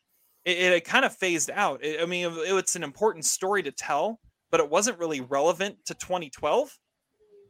it, 0.45 0.59
it 0.59 0.73
had 0.73 0.85
kind 0.85 1.05
of 1.05 1.17
phased 1.17 1.51
out. 1.51 1.83
It- 1.83 2.01
I 2.01 2.07
mean, 2.07 2.27
it, 2.27 2.55
it's 2.55 2.77
an 2.77 2.83
important 2.85 3.25
story 3.25 3.63
to 3.63 3.73
tell, 3.73 4.21
but 4.55 4.61
it 4.61 4.71
wasn't 4.71 4.97
really 5.01 5.21
relevant 5.21 5.85
to 5.85 5.95
2012. 5.95 6.79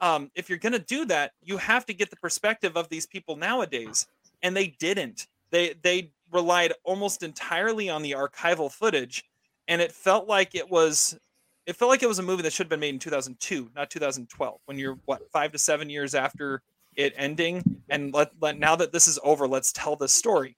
Um, 0.01 0.31
if 0.35 0.49
you're 0.49 0.57
going 0.57 0.73
to 0.73 0.79
do 0.79 1.05
that, 1.05 1.33
you 1.43 1.59
have 1.59 1.85
to 1.85 1.93
get 1.93 2.09
the 2.09 2.17
perspective 2.17 2.79
of 2.79 2.88
these 2.88 3.05
people 3.05 3.37
nowadays, 3.37 4.07
and 4.43 4.57
they 4.57 4.69
didn't. 4.79 5.27
They 5.51 5.75
they 5.83 6.12
relied 6.33 6.73
almost 6.83 7.23
entirely 7.23 7.90
on 7.90 8.01
the 8.01 8.12
archival 8.12 8.73
footage, 8.73 9.23
and 9.69 9.83
it 9.83 9.93
felt 9.93 10.29
like 10.29 10.55
it 10.55 10.71
was 10.71 11.19
it 11.67 11.77
felt 11.77 11.90
like 11.90 12.03
it 12.03 12.09
was 12.09 12.21
a 12.21 12.23
movie 12.23 12.43
that 12.43 12.55
should 12.55 12.64
have 12.64 12.71
been 12.71 12.81
made 12.81 12.95
in 12.95 12.99
2002, 12.99 13.71
not 13.77 13.90
2012. 13.90 14.61
When 14.64 14.79
you're 14.79 14.97
what 15.05 15.31
five 15.31 15.53
to 15.53 15.59
seven 15.59 15.90
years 15.90 16.14
after 16.14 16.62
it 16.97 17.12
ending, 17.19 17.83
and 17.90 18.14
let, 18.14 18.31
let 18.40 18.59
now 18.59 18.77
that 18.77 18.93
this 18.93 19.09
is 19.09 19.19
over, 19.23 19.47
let's 19.47 19.73
tell 19.73 19.95
this 19.95 20.14
story. 20.14 20.57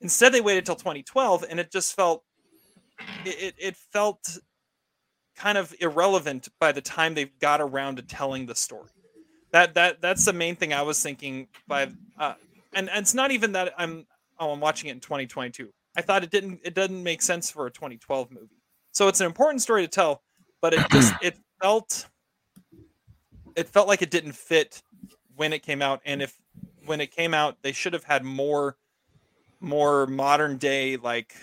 Instead, 0.00 0.32
they 0.32 0.40
waited 0.40 0.64
till 0.64 0.76
2012, 0.76 1.44
and 1.50 1.60
it 1.60 1.70
just 1.70 1.94
felt 1.94 2.24
it, 3.26 3.36
it, 3.38 3.54
it 3.58 3.76
felt 3.76 4.38
kind 5.34 5.58
of 5.58 5.74
irrelevant 5.80 6.48
by 6.58 6.72
the 6.72 6.80
time 6.80 7.14
they've 7.14 7.38
got 7.38 7.60
around 7.60 7.96
to 7.96 8.02
telling 8.02 8.46
the 8.46 8.54
story. 8.54 8.90
That 9.52 9.74
that 9.74 10.00
that's 10.00 10.24
the 10.24 10.32
main 10.32 10.56
thing 10.56 10.72
I 10.72 10.82
was 10.82 11.02
thinking. 11.02 11.48
By 11.68 11.88
uh, 12.18 12.34
and, 12.72 12.88
and 12.88 12.98
it's 13.00 13.14
not 13.14 13.30
even 13.30 13.52
that 13.52 13.72
I'm 13.78 14.06
oh 14.38 14.52
I'm 14.52 14.60
watching 14.60 14.88
it 14.88 14.92
in 14.92 15.00
2022. 15.00 15.70
I 15.96 16.02
thought 16.02 16.24
it 16.24 16.30
didn't 16.30 16.60
it 16.64 16.74
doesn't 16.74 17.02
make 17.02 17.22
sense 17.22 17.50
for 17.50 17.66
a 17.66 17.70
2012 17.70 18.30
movie. 18.30 18.46
So 18.92 19.08
it's 19.08 19.20
an 19.20 19.26
important 19.26 19.62
story 19.62 19.82
to 19.82 19.88
tell, 19.88 20.22
but 20.60 20.74
it 20.74 20.84
just 20.90 21.14
it 21.22 21.36
felt 21.60 22.06
it 23.54 23.68
felt 23.68 23.88
like 23.88 24.02
it 24.02 24.10
didn't 24.10 24.32
fit 24.32 24.82
when 25.36 25.52
it 25.52 25.62
came 25.62 25.82
out 25.82 26.00
and 26.04 26.22
if 26.22 26.36
when 26.84 27.00
it 27.00 27.10
came 27.10 27.34
out 27.34 27.56
they 27.62 27.72
should 27.72 27.92
have 27.92 28.04
had 28.04 28.24
more 28.24 28.76
more 29.60 30.06
modern 30.06 30.56
day 30.56 30.96
like 30.96 31.34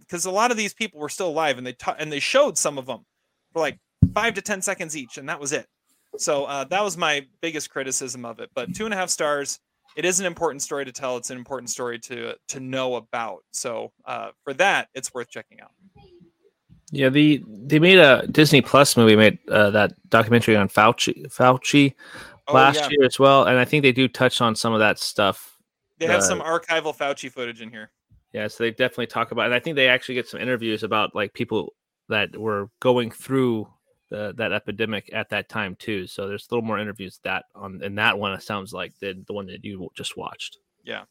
because 0.00 0.24
a 0.24 0.30
lot 0.30 0.50
of 0.50 0.56
these 0.56 0.72
people 0.72 0.98
were 0.98 1.08
still 1.08 1.28
alive 1.28 1.58
and 1.58 1.66
they 1.66 1.72
ta- 1.72 1.96
and 1.98 2.10
they 2.10 2.18
showed 2.18 2.56
some 2.56 2.78
of 2.78 2.86
them 2.86 3.04
for 3.52 3.60
like 3.60 3.78
five 4.14 4.34
to 4.34 4.42
ten 4.42 4.60
seconds 4.62 4.96
each 4.96 5.18
and 5.18 5.28
that 5.28 5.38
was 5.40 5.52
it 5.52 5.66
so 6.16 6.44
uh, 6.44 6.64
that 6.64 6.82
was 6.82 6.96
my 6.96 7.24
biggest 7.40 7.70
criticism 7.70 8.24
of 8.24 8.40
it 8.40 8.50
but 8.54 8.74
two 8.74 8.84
and 8.84 8.94
a 8.94 8.96
half 8.96 9.08
stars 9.10 9.58
it 9.96 10.04
is 10.04 10.20
an 10.20 10.26
important 10.26 10.62
story 10.62 10.84
to 10.84 10.92
tell 10.92 11.16
it's 11.16 11.30
an 11.30 11.36
important 11.38 11.70
story 11.70 11.98
to 11.98 12.34
to 12.48 12.60
know 12.60 12.96
about 12.96 13.40
so 13.52 13.92
uh, 14.06 14.30
for 14.44 14.52
that 14.54 14.88
it's 14.94 15.12
worth 15.14 15.28
checking 15.30 15.60
out 15.60 15.70
Yeah, 16.92 17.08
the 17.08 17.42
they 17.46 17.78
made 17.78 17.98
a 17.98 18.26
Disney 18.26 18.60
Plus 18.62 18.96
movie, 18.96 19.14
made 19.14 19.38
uh, 19.48 19.70
that 19.70 19.92
documentary 20.10 20.56
on 20.56 20.68
Fauci 20.68 21.26
Fauci 21.28 21.94
Oh, 22.48 22.54
last 22.54 22.74
yeah. 22.76 22.88
year 22.90 23.04
as 23.06 23.16
well, 23.16 23.44
and 23.44 23.58
I 23.60 23.64
think 23.64 23.82
they 23.84 23.92
do 23.92 24.08
touch 24.08 24.40
on 24.40 24.56
some 24.56 24.72
of 24.72 24.80
that 24.80 24.98
stuff. 24.98 25.56
they 25.98 26.06
have 26.06 26.18
Uh, 26.18 26.22
some 26.22 26.40
archival 26.40 26.92
fauci 26.96 27.30
footage 27.30 27.60
in 27.62 27.70
here 27.70 27.92
Yeah, 28.32 28.48
so 28.48 28.64
they 28.64 28.72
definitely 28.72 29.06
talk 29.06 29.30
about, 29.30 29.44
and 29.46 29.54
I 29.54 29.60
think 29.60 29.76
they 29.76 29.86
actually 29.86 30.16
get 30.16 30.26
some 30.26 30.40
interviews 30.40 30.82
about 30.82 31.14
like 31.14 31.32
people 31.32 31.74
that 32.10 32.36
were 32.36 32.68
going 32.80 33.10
through 33.10 33.68
the, 34.10 34.34
that 34.36 34.52
epidemic 34.52 35.10
at 35.12 35.30
that 35.30 35.48
time 35.48 35.76
too. 35.76 36.06
So 36.06 36.28
there's 36.28 36.46
a 36.50 36.54
little 36.54 36.66
more 36.66 36.78
interviews 36.78 37.20
that 37.24 37.46
on 37.54 37.82
in 37.82 37.94
that 37.96 38.18
one. 38.18 38.32
It 38.32 38.42
sounds 38.42 38.72
like 38.72 38.98
than 38.98 39.24
the 39.26 39.32
one 39.32 39.46
that 39.46 39.64
you 39.64 39.90
just 39.96 40.16
watched. 40.16 40.58
Yeah. 40.84 41.02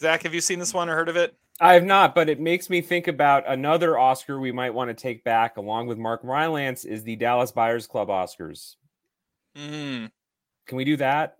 Zach 0.00 0.22
have 0.24 0.34
you 0.34 0.40
seen 0.40 0.58
this 0.58 0.74
one 0.74 0.88
or 0.88 0.94
heard 0.94 1.08
of 1.08 1.16
it 1.16 1.36
I 1.60 1.74
have 1.74 1.84
not, 1.84 2.16
but 2.16 2.28
it 2.28 2.40
makes 2.40 2.68
me 2.68 2.80
think 2.80 3.06
about 3.06 3.44
another 3.46 3.96
Oscar 3.96 4.40
we 4.40 4.50
might 4.50 4.74
want 4.74 4.88
to 4.88 4.94
take 4.94 5.22
back, 5.22 5.56
along 5.56 5.86
with 5.86 5.98
Mark 5.98 6.20
Rylance, 6.24 6.84
is 6.84 7.04
the 7.04 7.14
Dallas 7.14 7.52
Buyers 7.52 7.86
Club 7.86 8.08
Oscars. 8.08 8.74
mm. 9.56 10.10
Can 10.66 10.76
we 10.76 10.84
do 10.84 10.96
that? 10.96 11.36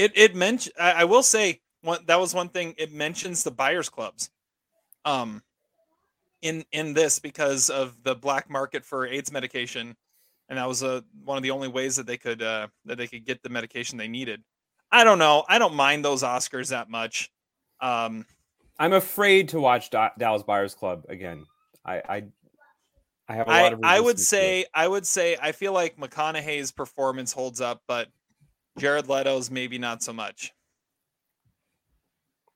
it 0.00 0.12
it 0.14 0.34
mentioned 0.34 0.74
I, 0.80 0.92
I 0.92 1.04
will 1.04 1.22
say 1.22 1.60
one 1.82 2.00
that 2.06 2.18
was 2.18 2.34
one 2.34 2.48
thing 2.48 2.74
it 2.78 2.90
mentions 2.90 3.44
the 3.44 3.50
buyers 3.50 3.90
clubs 3.90 4.30
um 5.04 5.42
in 6.42 6.64
in 6.72 6.94
this 6.94 7.18
because 7.18 7.70
of 7.70 8.02
the 8.02 8.14
black 8.14 8.48
market 8.50 8.84
for 8.84 9.06
aids 9.06 9.32
medication 9.32 9.96
and 10.48 10.58
that 10.58 10.66
was 10.66 10.82
a 10.82 11.04
one 11.24 11.36
of 11.36 11.42
the 11.42 11.50
only 11.50 11.68
ways 11.68 11.96
that 11.96 12.06
they 12.06 12.16
could 12.16 12.42
uh 12.42 12.66
that 12.84 12.98
they 12.98 13.06
could 13.06 13.24
get 13.24 13.42
the 13.42 13.48
medication 13.48 13.98
they 13.98 14.08
needed 14.08 14.42
i 14.90 15.04
don't 15.04 15.18
know 15.18 15.44
i 15.48 15.58
don't 15.58 15.74
mind 15.74 16.04
those 16.04 16.22
oscars 16.22 16.70
that 16.70 16.88
much 16.88 17.30
um 17.80 18.24
I'm 18.80 18.94
afraid 18.94 19.50
to 19.50 19.60
watch 19.60 19.90
Da- 19.90 20.08
Dallas 20.18 20.42
Buyers 20.42 20.74
Club 20.74 21.04
again. 21.10 21.44
I 21.84 21.96
I, 21.96 22.24
I 23.28 23.34
have 23.34 23.46
a 23.46 23.50
lot 23.50 23.58
I, 23.58 23.66
of. 23.74 23.80
I 23.84 24.00
would 24.00 24.14
resistance 24.14 24.30
to 24.30 24.36
it. 24.36 24.40
say 24.40 24.64
I 24.74 24.88
would 24.88 25.06
say 25.06 25.36
I 25.40 25.52
feel 25.52 25.74
like 25.74 25.98
McConaughey's 25.98 26.72
performance 26.72 27.30
holds 27.30 27.60
up, 27.60 27.82
but 27.86 28.08
Jared 28.78 29.06
Leto's 29.06 29.50
maybe 29.50 29.76
not 29.76 30.02
so 30.02 30.14
much. 30.14 30.54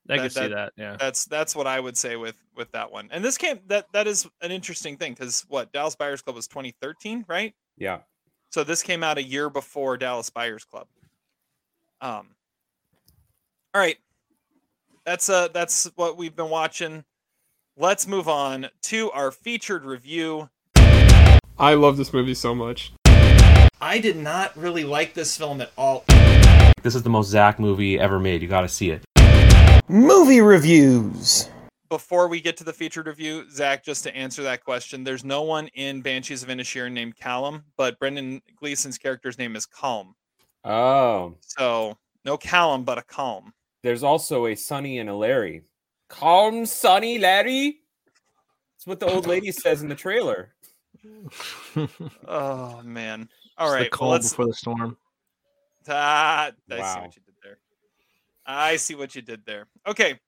I 0.08 0.16
That- 0.16 0.22
can 0.22 0.30
see 0.30 0.40
that- 0.40 0.50
that. 0.50 0.72
Yeah, 0.76 0.96
That's 0.98 1.24
that's 1.24 1.56
what 1.56 1.66
I 1.66 1.80
would 1.80 1.96
say 1.96 2.16
with 2.16 2.36
with 2.54 2.70
that 2.72 2.90
one. 2.92 3.08
And 3.10 3.24
this 3.24 3.38
came 3.38 3.60
that 3.68 3.90
that 3.92 4.06
is 4.06 4.28
an 4.42 4.50
interesting 4.50 4.96
thing 4.98 5.12
because 5.14 5.42
what 5.48 5.72
Dallas 5.72 5.96
Buyers 5.96 6.20
Club 6.22 6.36
was 6.36 6.46
2013, 6.48 7.24
right? 7.28 7.54
yeah. 7.76 8.00
So 8.50 8.62
this 8.62 8.82
came 8.82 9.02
out 9.02 9.18
a 9.18 9.22
year 9.22 9.50
before 9.50 9.96
Dallas 9.96 10.30
Buyers 10.30 10.64
Club. 10.64 10.86
Um. 12.00 12.28
All 13.74 13.80
right, 13.80 13.96
that's 15.04 15.28
uh 15.28 15.48
that's 15.48 15.90
what 15.96 16.16
we've 16.16 16.36
been 16.36 16.50
watching. 16.50 17.04
Let's 17.76 18.06
move 18.06 18.28
on 18.28 18.68
to 18.82 19.10
our 19.10 19.32
featured 19.32 19.84
review. 19.84 20.48
I 21.58 21.74
love 21.74 21.96
this 21.96 22.12
movie 22.12 22.34
so 22.34 22.54
much. 22.54 22.92
I 23.80 23.98
did 24.00 24.16
not 24.16 24.56
really 24.56 24.84
like 24.84 25.14
this 25.14 25.36
film 25.36 25.60
at 25.60 25.72
all. 25.76 26.04
This 26.82 26.94
is 26.94 27.02
the 27.02 27.10
most 27.10 27.28
Zach 27.30 27.58
movie 27.58 27.98
ever 27.98 28.18
made. 28.20 28.42
You 28.42 28.48
got 28.48 28.60
to 28.62 28.68
see 28.68 28.90
it. 28.90 29.03
Movie 29.88 30.40
reviews. 30.40 31.50
Before 31.88 32.26
we 32.28 32.40
get 32.40 32.56
to 32.56 32.64
the 32.64 32.72
featured 32.72 33.06
review, 33.06 33.48
Zach, 33.50 33.84
just 33.84 34.02
to 34.04 34.16
answer 34.16 34.42
that 34.42 34.64
question, 34.64 35.04
there's 35.04 35.24
no 35.24 35.42
one 35.42 35.68
in 35.74 36.00
Banshees 36.00 36.42
of 36.42 36.48
Inisherin 36.48 36.92
named 36.92 37.16
Callum, 37.16 37.64
but 37.76 37.98
Brendan 37.98 38.40
Gleeson's 38.60 38.98
character's 38.98 39.38
name 39.38 39.54
is 39.54 39.66
Calm. 39.66 40.14
Oh, 40.64 41.34
So 41.40 41.98
no 42.24 42.36
Callum, 42.38 42.84
but 42.84 42.98
a 42.98 43.02
Calm. 43.02 43.52
there's 43.82 44.02
also 44.02 44.46
a 44.46 44.54
Sonny 44.54 44.98
and 44.98 45.10
a 45.10 45.14
Larry. 45.14 45.62
Calm, 46.08 46.64
Sonny, 46.66 47.18
Larry. 47.18 47.80
That's 48.76 48.86
what 48.86 48.98
the 49.00 49.06
old 49.06 49.26
lady 49.26 49.52
says 49.52 49.82
in 49.82 49.88
the 49.88 49.94
trailer. 49.94 50.54
Oh 52.26 52.80
man. 52.82 53.28
All 53.58 53.72
It's 53.74 53.84
the 53.84 53.90
calm 53.90 54.08
Well, 54.08 54.18
before 54.20 54.46
the 54.46 54.54
storm. 54.54 54.96
Ah, 55.88 56.46
I 56.46 56.50
see 56.50 56.80
Wow. 56.80 57.02
what 57.02 57.16
you 57.16 57.22
did 57.26 57.34
there. 57.42 57.58
I 58.46 58.76
see 58.76 58.94
what 58.94 59.14
you 59.14 59.22
did 59.22 59.44
there. 59.46 59.66
Okay. 59.86 60.18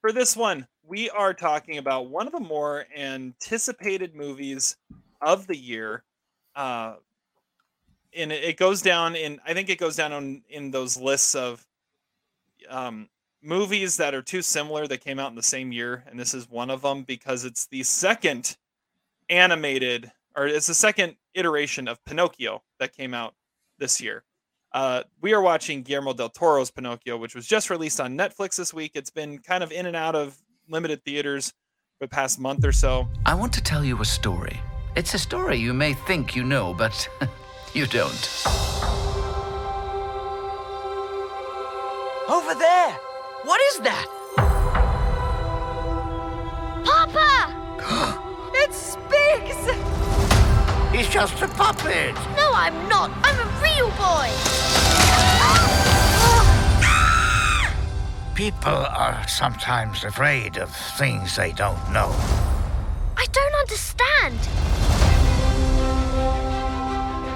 For 0.00 0.12
this 0.12 0.36
one, 0.36 0.66
we 0.86 1.08
are 1.10 1.32
talking 1.32 1.78
about 1.78 2.10
one 2.10 2.26
of 2.26 2.32
the 2.32 2.40
more 2.40 2.84
anticipated 2.96 4.14
movies 4.14 4.76
of 5.22 5.46
the 5.46 5.56
year. 5.56 6.04
Uh, 6.54 6.96
and 8.14 8.30
it, 8.30 8.56
goes 8.56 8.82
down 8.82 9.16
in, 9.16 9.40
I 9.46 9.54
think 9.54 9.70
it 9.70 9.78
goes 9.78 9.96
down 9.96 10.12
on, 10.12 10.42
in 10.48 10.70
those 10.70 10.96
lists 10.96 11.34
of 11.34 11.66
um, 12.68 13.08
movies 13.42 13.96
that 13.96 14.14
are 14.14 14.22
too 14.22 14.42
similar 14.42 14.86
that 14.86 15.02
came 15.02 15.18
out 15.18 15.30
in 15.30 15.36
the 15.36 15.42
same 15.42 15.72
year. 15.72 16.04
And 16.06 16.18
this 16.18 16.34
is 16.34 16.50
one 16.50 16.70
of 16.70 16.82
them 16.82 17.02
because 17.02 17.44
it's 17.44 17.66
the 17.66 17.82
second 17.82 18.56
animated, 19.28 20.12
or 20.36 20.46
it's 20.46 20.66
the 20.66 20.74
second 20.74 21.16
iteration 21.34 21.88
of 21.88 22.04
Pinocchio 22.04 22.62
that 22.78 22.96
came 22.96 23.14
out 23.14 23.34
this 23.78 24.00
year. 24.00 24.22
Uh, 24.74 25.04
we 25.20 25.32
are 25.32 25.40
watching 25.40 25.82
Guillermo 25.82 26.12
del 26.12 26.28
Toro's 26.28 26.72
Pinocchio, 26.72 27.16
which 27.16 27.36
was 27.36 27.46
just 27.46 27.70
released 27.70 28.00
on 28.00 28.18
Netflix 28.18 28.56
this 28.56 28.74
week. 28.74 28.90
It's 28.96 29.08
been 29.08 29.38
kind 29.38 29.62
of 29.62 29.70
in 29.70 29.86
and 29.86 29.94
out 29.94 30.16
of 30.16 30.36
limited 30.68 31.04
theaters 31.04 31.50
for 31.96 32.06
the 32.06 32.08
past 32.08 32.40
month 32.40 32.64
or 32.64 32.72
so. 32.72 33.08
I 33.24 33.34
want 33.34 33.52
to 33.52 33.62
tell 33.62 33.84
you 33.84 34.00
a 34.00 34.04
story. 34.04 34.60
It's 34.96 35.14
a 35.14 35.18
story 35.18 35.58
you 35.58 35.72
may 35.72 35.94
think 35.94 36.34
you 36.34 36.42
know, 36.42 36.74
but 36.74 37.08
you 37.72 37.86
don't. 37.86 38.42
Over 42.28 42.54
there! 42.58 42.90
What 43.44 43.60
is 43.70 43.78
that? 43.78 44.06
Papa! 46.84 48.10
it 48.54 48.74
speaks! 48.74 50.04
He's 50.92 51.08
just 51.08 51.40
a 51.42 51.48
puppet. 51.48 52.14
No, 52.36 52.50
I'm 52.54 52.88
not. 52.88 53.12
I'm 53.22 53.38
a 53.38 53.62
real 53.62 53.90
boy. 53.90 54.63
People 58.34 58.72
are 58.72 59.26
sometimes 59.28 60.02
afraid 60.02 60.58
of 60.58 60.68
things 60.98 61.36
they 61.36 61.52
don't 61.52 61.78
know. 61.92 62.10
I 63.16 63.26
don't 63.32 63.54
understand. 63.54 64.38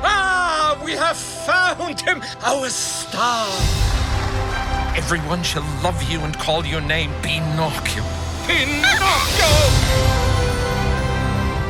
Ah, 0.03 0.81
we 0.85 0.93
have 0.93 1.17
found 1.17 2.01
him! 2.01 2.21
Our 2.43 2.69
star! 2.69 3.49
Everyone 4.97 5.43
shall 5.45 5.63
love 5.83 6.03
you 6.11 6.21
and 6.21 6.37
call 6.37 6.67
your 6.67 6.81
name 6.81 7.13
Pinocchio. 7.23 8.03
Pinocchio! 8.47 9.53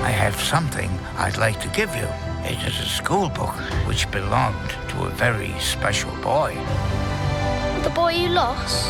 I 0.03 0.11
have 0.11 0.41
something 0.41 0.91
I'd 1.19 1.37
like 1.37 1.61
to 1.61 1.69
give 1.69 1.95
you. 1.95 2.28
It 2.49 2.67
is 2.67 2.81
a 2.81 2.87
school 2.87 3.29
book 3.29 3.55
which 3.87 4.11
belonged 4.11 4.71
to 4.89 5.05
a 5.05 5.11
very 5.11 5.53
special 5.61 6.11
boy. 6.23 6.57
The 7.83 7.91
boy 7.91 8.13
you 8.13 8.31
lost. 8.31 8.89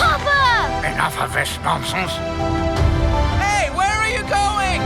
Papa! 0.00 0.88
Enough 0.90 1.20
of 1.20 1.34
this 1.34 1.58
nonsense. 1.62 2.12
Hey, 3.44 3.68
where 3.76 3.96
are 4.02 4.08
you 4.08 4.22
going? 4.40 4.80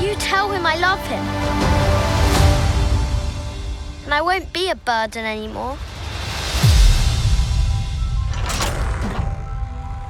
You 0.00 0.14
tell 0.14 0.52
him 0.52 0.64
I 0.64 0.76
love 0.76 1.04
him. 1.08 1.24
And 4.04 4.14
I 4.14 4.20
won't 4.22 4.52
be 4.52 4.70
a 4.70 4.76
burden 4.76 5.24
anymore. 5.24 5.76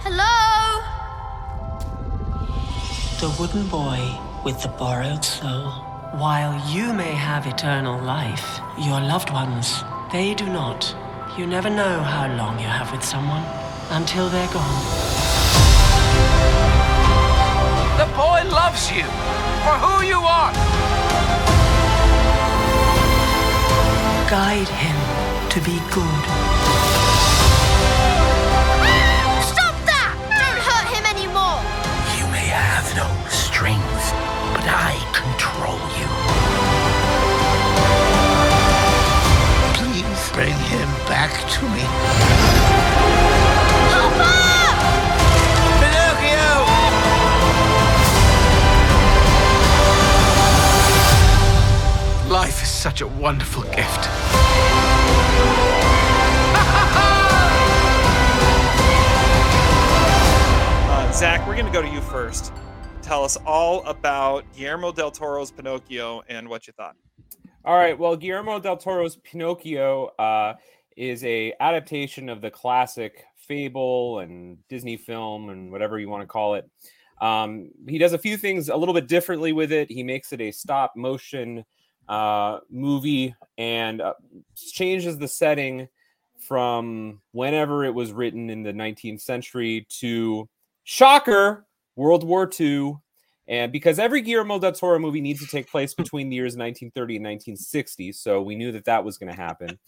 Hello? 0.05 0.94
The 3.21 3.35
wooden 3.39 3.67
boy 3.69 4.19
with 4.45 4.61
the 4.61 4.69
borrowed 4.69 5.25
soul. 5.25 5.71
While 6.19 6.61
you 6.69 6.93
may 6.93 7.13
have 7.13 7.47
eternal 7.47 7.99
life, 8.03 8.61
your 8.77 9.01
loved 9.01 9.31
ones, 9.31 9.83
They 10.13 10.35
do 10.35 10.47
not. 10.47 10.95
You 11.39 11.47
never 11.47 11.71
know 11.71 12.01
how 12.03 12.27
long 12.37 12.59
you 12.59 12.67
have 12.67 12.93
with 12.93 13.05
someone 13.05 13.45
until 13.91 14.29
they're 14.29 14.53
gone. 14.53 14.85
The 17.99 18.07
boy 18.15 18.41
loves 18.51 18.91
you 18.93 19.05
for 19.65 19.77
who 19.85 20.05
you 20.07 20.19
are. 20.19 20.53
Guide 24.29 24.69
him 24.69 24.99
to 25.51 25.61
be 25.61 25.81
good. 25.91 26.34
To 41.49 41.63
me. 41.69 41.83
Pinocchio. 45.81 46.65
Life 52.33 52.63
is 52.63 52.69
such 52.69 53.01
a 53.01 53.07
wonderful 53.07 53.63
gift. 53.65 54.09
Uh, 60.87 61.13
Zach, 61.13 61.47
we're 61.47 61.55
going 61.55 61.67
to 61.67 61.73
go 61.73 61.83
to 61.83 61.89
you 61.89 62.01
first. 62.01 62.53
Tell 63.03 63.23
us 63.23 63.37
all 63.45 63.85
about 63.85 64.45
Guillermo 64.57 64.93
del 64.93 65.11
Toro's 65.11 65.51
Pinocchio 65.51 66.23
and 66.29 66.49
what 66.49 66.67
you 66.67 66.73
thought. 66.73 66.97
All 67.65 67.77
right. 67.77 67.99
Well, 67.99 68.17
Guillermo 68.17 68.59
del 68.61 68.77
Toro's 68.77 69.17
Pinocchio 69.17 70.07
uh, 70.19 70.55
is 70.97 71.25
a 71.25 71.55
adaptation 71.61 72.29
of 72.29 72.41
the 72.41 72.51
classic 72.51 73.25
fable 73.37 74.21
and 74.21 74.59
Disney 74.69 74.97
film 74.97 75.51
and 75.51 75.71
whatever 75.71 75.99
you 75.99 76.09
want 76.09 76.23
to 76.23 76.27
call 76.27 76.55
it. 76.55 76.69
Um, 77.21 77.71
he 77.89 77.99
does 77.99 78.13
a 78.13 78.19
few 78.19 78.37
things 78.37 78.69
a 78.69 78.77
little 78.77 78.95
bit 78.95 79.09
differently 79.09 79.53
with 79.53 79.73
it. 79.73 79.91
He 79.91 80.03
makes 80.03 80.33
it 80.33 80.41
a 80.41 80.51
stop 80.51 80.95
motion 80.97 81.65
uh, 82.09 82.59
movie 82.71 83.35
and 83.57 84.01
uh, 84.01 84.15
changes 84.57 85.19
the 85.19 85.29
setting 85.29 85.89
from 86.39 87.21
whenever 87.33 87.85
it 87.85 87.95
was 87.95 88.13
written 88.13 88.51
in 88.51 88.63
the 88.63 88.73
19th 88.73 89.21
century 89.21 89.87
to 89.89 90.49
shocker 90.85 91.67
World 91.97 92.25
War 92.25 92.51
II. 92.61 92.97
And 93.47 93.71
because 93.71 93.99
every 93.99 94.23
Guillermo 94.23 94.59
del 94.59 94.73
Toro 94.73 94.99
movie 94.99 95.21
needs 95.21 95.41
to 95.41 95.47
take 95.47 95.71
place 95.71 95.93
between 95.93 96.31
the 96.31 96.37
years 96.37 96.57
1930 96.57 97.17
and 97.17 97.25
1960, 97.25 98.13
so 98.13 98.41
we 98.41 98.55
knew 98.55 98.73
that 98.73 98.87
that 98.87 99.05
was 99.05 99.19
going 99.19 99.31
to 99.31 99.37
happen. 99.37 99.79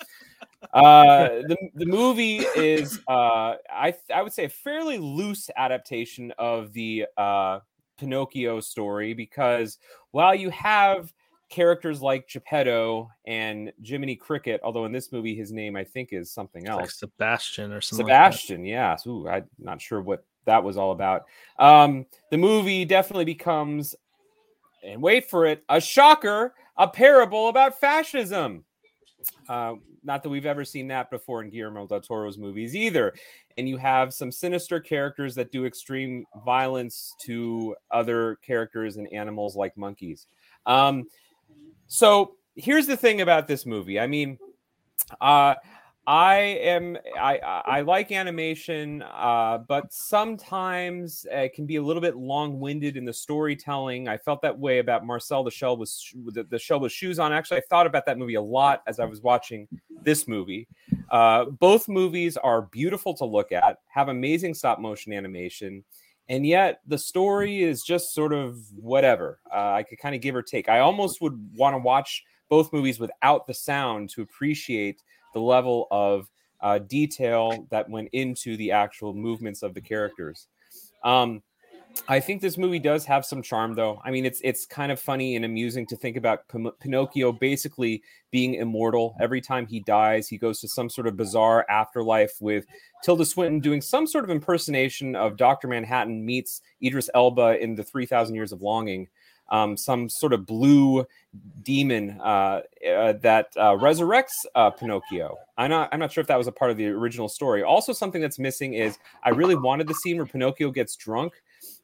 Uh, 0.74 1.28
the, 1.46 1.56
the 1.74 1.86
movie 1.86 2.38
is, 2.38 3.00
uh, 3.08 3.54
I, 3.70 3.94
I 4.12 4.22
would 4.22 4.32
say, 4.32 4.44
a 4.44 4.48
fairly 4.48 4.98
loose 4.98 5.48
adaptation 5.56 6.32
of 6.38 6.72
the 6.72 7.06
uh, 7.16 7.60
Pinocchio 7.98 8.60
story 8.60 9.14
because 9.14 9.78
while 10.10 10.34
you 10.34 10.50
have 10.50 11.12
characters 11.48 12.02
like 12.02 12.28
Geppetto 12.28 13.08
and 13.26 13.72
Jiminy 13.82 14.16
Cricket, 14.16 14.60
although 14.64 14.84
in 14.84 14.92
this 14.92 15.12
movie 15.12 15.34
his 15.34 15.52
name 15.52 15.76
I 15.76 15.84
think 15.84 16.12
is 16.12 16.30
something 16.30 16.66
else. 16.66 16.80
Like 16.80 16.90
Sebastian 16.90 17.72
or 17.72 17.80
something. 17.80 18.06
Sebastian, 18.06 18.64
yes. 18.64 19.06
Ooh, 19.06 19.28
I'm 19.28 19.46
not 19.58 19.80
sure 19.80 20.00
what 20.00 20.24
that 20.46 20.64
was 20.64 20.76
all 20.76 20.92
about. 20.92 21.26
Um, 21.58 22.06
the 22.30 22.38
movie 22.38 22.84
definitely 22.84 23.24
becomes, 23.24 23.94
and 24.82 25.02
wait 25.02 25.28
for 25.28 25.46
it, 25.46 25.62
a 25.68 25.80
shocker, 25.80 26.54
a 26.76 26.88
parable 26.88 27.48
about 27.48 27.78
fascism. 27.78 28.64
Uh, 29.48 29.74
not 30.04 30.22
that 30.22 30.28
we've 30.28 30.46
ever 30.46 30.64
seen 30.64 30.88
that 30.88 31.10
before 31.10 31.42
in 31.42 31.50
Guillermo 31.50 31.86
del 31.86 32.00
Toro's 32.00 32.38
movies 32.38 32.76
either. 32.76 33.12
And 33.58 33.68
you 33.68 33.76
have 33.76 34.14
some 34.14 34.30
sinister 34.30 34.78
characters 34.78 35.34
that 35.34 35.50
do 35.50 35.66
extreme 35.66 36.24
violence 36.44 37.14
to 37.22 37.74
other 37.90 38.36
characters 38.36 38.98
and 38.98 39.12
animals 39.12 39.56
like 39.56 39.76
monkeys. 39.76 40.28
Um, 40.64 41.06
so 41.88 42.36
here's 42.54 42.86
the 42.86 42.96
thing 42.96 43.20
about 43.20 43.48
this 43.48 43.66
movie. 43.66 43.98
I 43.98 44.06
mean, 44.06 44.38
uh, 45.20 45.54
I 46.08 46.36
am 46.36 46.96
I 47.18 47.38
I 47.38 47.80
like 47.80 48.12
animation, 48.12 49.02
uh, 49.02 49.58
but 49.66 49.92
sometimes 49.92 51.26
it 51.28 51.52
can 51.52 51.66
be 51.66 51.76
a 51.76 51.82
little 51.82 52.00
bit 52.00 52.16
long-winded 52.16 52.96
in 52.96 53.04
the 53.04 53.12
storytelling. 53.12 54.06
I 54.06 54.16
felt 54.16 54.40
that 54.42 54.56
way 54.56 54.78
about 54.78 55.04
Marcel 55.04 55.42
the 55.42 55.50
Shell 55.50 55.78
was 55.78 56.14
the, 56.26 56.44
the 56.44 56.60
Shell 56.60 56.78
with 56.78 56.92
Shoes 56.92 57.18
on. 57.18 57.32
Actually, 57.32 57.58
I 57.58 57.62
thought 57.68 57.88
about 57.88 58.06
that 58.06 58.18
movie 58.18 58.36
a 58.36 58.42
lot 58.42 58.82
as 58.86 59.00
I 59.00 59.04
was 59.04 59.20
watching 59.20 59.66
this 60.02 60.28
movie. 60.28 60.68
Uh, 61.10 61.46
both 61.46 61.88
movies 61.88 62.36
are 62.36 62.62
beautiful 62.62 63.12
to 63.14 63.24
look 63.24 63.50
at, 63.50 63.78
have 63.88 64.08
amazing 64.08 64.54
stop-motion 64.54 65.12
animation, 65.12 65.82
and 66.28 66.46
yet 66.46 66.82
the 66.86 66.98
story 66.98 67.64
is 67.64 67.82
just 67.82 68.14
sort 68.14 68.32
of 68.32 68.58
whatever. 68.76 69.40
Uh, 69.52 69.72
I 69.72 69.82
could 69.82 69.98
kind 69.98 70.14
of 70.14 70.20
give 70.20 70.36
or 70.36 70.42
take. 70.42 70.68
I 70.68 70.78
almost 70.78 71.20
would 71.20 71.36
want 71.56 71.74
to 71.74 71.78
watch 71.78 72.22
both 72.48 72.72
movies 72.72 73.00
without 73.00 73.48
the 73.48 73.54
sound 73.54 74.08
to 74.10 74.22
appreciate 74.22 75.02
the 75.36 75.42
level 75.42 75.86
of 75.90 76.30
uh, 76.62 76.78
detail 76.78 77.66
that 77.70 77.90
went 77.90 78.08
into 78.12 78.56
the 78.56 78.72
actual 78.72 79.12
movements 79.12 79.62
of 79.62 79.74
the 79.74 79.82
characters. 79.82 80.48
Um, 81.04 81.42
I 82.08 82.20
think 82.20 82.40
this 82.40 82.56
movie 82.56 82.78
does 82.78 83.04
have 83.04 83.26
some 83.26 83.42
charm, 83.42 83.74
though. 83.74 84.00
I 84.02 84.10
mean, 84.10 84.24
it's 84.24 84.40
it's 84.42 84.64
kind 84.64 84.90
of 84.90 84.98
funny 84.98 85.36
and 85.36 85.44
amusing 85.44 85.86
to 85.88 85.96
think 85.96 86.16
about 86.16 86.48
Pin- 86.48 86.72
Pinocchio 86.80 87.32
basically 87.32 88.02
being 88.30 88.54
immortal. 88.54 89.14
Every 89.20 89.42
time 89.42 89.66
he 89.66 89.80
dies, 89.80 90.26
he 90.26 90.38
goes 90.38 90.58
to 90.60 90.68
some 90.68 90.88
sort 90.88 91.06
of 91.06 91.18
bizarre 91.18 91.66
afterlife 91.68 92.32
with 92.40 92.64
Tilda 93.04 93.26
Swinton 93.26 93.60
doing 93.60 93.82
some 93.82 94.06
sort 94.06 94.24
of 94.24 94.30
impersonation 94.30 95.14
of 95.16 95.36
Doctor 95.36 95.68
Manhattan 95.68 96.24
meets 96.24 96.62
Idris 96.82 97.10
Elba 97.14 97.62
in 97.62 97.74
the 97.74 97.84
Three 97.84 98.06
Thousand 98.06 98.36
Years 98.36 98.52
of 98.52 98.62
Longing. 98.62 99.08
Um, 99.48 99.76
some 99.76 100.08
sort 100.08 100.32
of 100.32 100.44
blue 100.44 101.06
demon 101.62 102.20
uh, 102.20 102.62
uh, 102.88 103.12
that 103.12 103.48
uh, 103.56 103.72
resurrects 103.72 104.44
uh, 104.54 104.70
Pinocchio. 104.70 105.36
I'm 105.56 105.70
not. 105.70 105.88
I'm 105.92 106.00
not 106.00 106.10
sure 106.10 106.20
if 106.20 106.26
that 106.26 106.36
was 106.36 106.48
a 106.48 106.52
part 106.52 106.70
of 106.70 106.76
the 106.76 106.86
original 106.86 107.28
story. 107.28 107.62
Also, 107.62 107.92
something 107.92 108.20
that's 108.20 108.38
missing 108.38 108.74
is 108.74 108.98
I 109.22 109.30
really 109.30 109.54
wanted 109.54 109.86
the 109.86 109.94
scene 109.94 110.16
where 110.16 110.26
Pinocchio 110.26 110.70
gets 110.70 110.96
drunk 110.96 111.34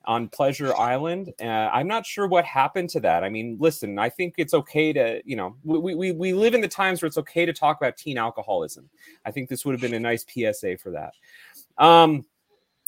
on 0.05 0.29
Pleasure 0.29 0.75
Island. 0.77 1.33
Uh, 1.40 1.44
I'm 1.44 1.87
not 1.87 2.05
sure 2.05 2.27
what 2.27 2.44
happened 2.44 2.90
to 2.90 3.01
that. 3.01 3.25
I 3.25 3.29
mean, 3.29 3.57
listen, 3.61 3.98
I 3.98 4.09
think 4.09 4.35
it's 4.37 4.55
okay 4.55 4.92
to, 4.92 5.22
you 5.25 5.37
know, 5.37 5.57
we, 5.64 5.94
we, 5.94 6.12
we 6.12 6.33
live 6.33 6.55
in 6.55 6.61
the 6.61 6.68
times 6.68 7.03
where 7.03 7.07
it's 7.07 7.18
okay 7.18 7.46
to 7.46 7.53
talk 7.53 7.81
about 7.81 7.96
teen 7.96 8.18
alcoholism. 8.18 8.88
I 9.25 9.31
think 9.31 9.48
this 9.48 9.64
would 9.64 9.72
have 9.72 9.81
been 9.81 9.94
a 9.94 10.01
nice 10.01 10.25
PSA 10.29 10.79
for 10.79 10.90
that. 10.90 11.14
Um, 11.79 12.25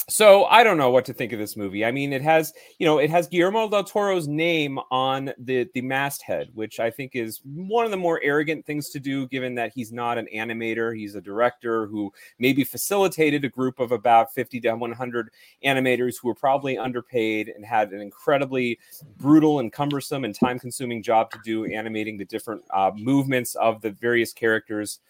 so 0.09 0.45
I 0.45 0.63
don't 0.63 0.77
know 0.77 0.91
what 0.91 1.05
to 1.07 1.15
think 1.15 1.33
of 1.33 1.39
this 1.39 1.57
movie. 1.57 1.85
I 1.85 1.91
mean, 1.91 2.13
it 2.13 2.21
has, 2.23 2.53
you 2.79 2.87
know, 2.87 2.99
it 2.99 3.09
has 3.11 3.27
Guillermo 3.27 3.69
del 3.69 3.85
Toro's 3.85 4.29
name 4.29 4.79
on 4.91 5.33
the 5.39 5.69
the 5.73 5.81
masthead, 5.81 6.51
which 6.55 6.79
I 6.79 6.91
think 6.91 7.13
is 7.15 7.41
one 7.45 7.85
of 7.85 7.91
the 7.91 7.97
more 7.97 8.21
arrogant 8.23 8.67
things 8.67 8.91
to 8.91 9.01
do, 9.01 9.27
given 9.29 9.55
that 9.55 9.73
he's 9.75 9.93
not 9.93 10.19
an 10.19 10.29
animator. 10.35 10.97
He's 10.97 11.15
a 11.15 11.21
director 11.21 11.87
who 11.87 12.13
maybe 12.39 12.65
facilitated 12.65 13.45
a 13.45 13.49
group 13.49 13.81
of 13.81 13.93
about 13.93 14.33
50 14.35 14.61
to 14.61 14.75
100 14.75 15.31
animators 15.65 16.17
who 16.21 16.29
were 16.29 16.35
probably 16.35 16.77
underpaid 16.77 17.49
and 17.49 17.65
had 17.65 17.93
an 17.93 18.01
incredibly 18.01 18.79
brutal 19.17 19.61
and 19.61 19.73
cumbersome 19.73 20.25
and 20.25 20.35
time-consuming 20.35 21.03
job 21.03 21.31
to 21.31 21.39
do 21.45 21.65
animating 21.65 22.19
the 22.19 22.25
different 22.25 22.63
uh, 22.71 22.91
movements 22.97 23.55
of 23.55 23.81
the 23.81 23.91
various 23.91 24.33
characters. 24.33 25.01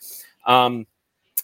Um, 0.46 0.86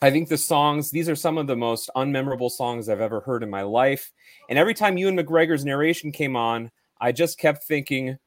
I 0.02 0.10
think 0.10 0.28
the 0.28 0.38
songs, 0.38 0.90
these 0.90 1.08
are 1.08 1.16
some 1.16 1.36
of 1.36 1.46
the 1.46 1.56
most 1.56 1.90
unmemorable 1.94 2.50
songs 2.50 2.88
I've 2.88 3.00
ever 3.00 3.20
heard 3.20 3.42
in 3.42 3.50
my 3.50 3.62
life. 3.62 4.12
And 4.48 4.58
every 4.58 4.72
time 4.72 4.96
Ewan 4.96 5.16
McGregor's 5.16 5.64
narration 5.64 6.10
came 6.10 6.36
on, 6.36 6.70
I 7.00 7.12
just 7.12 7.38
kept 7.38 7.64
thinking, 7.64 8.18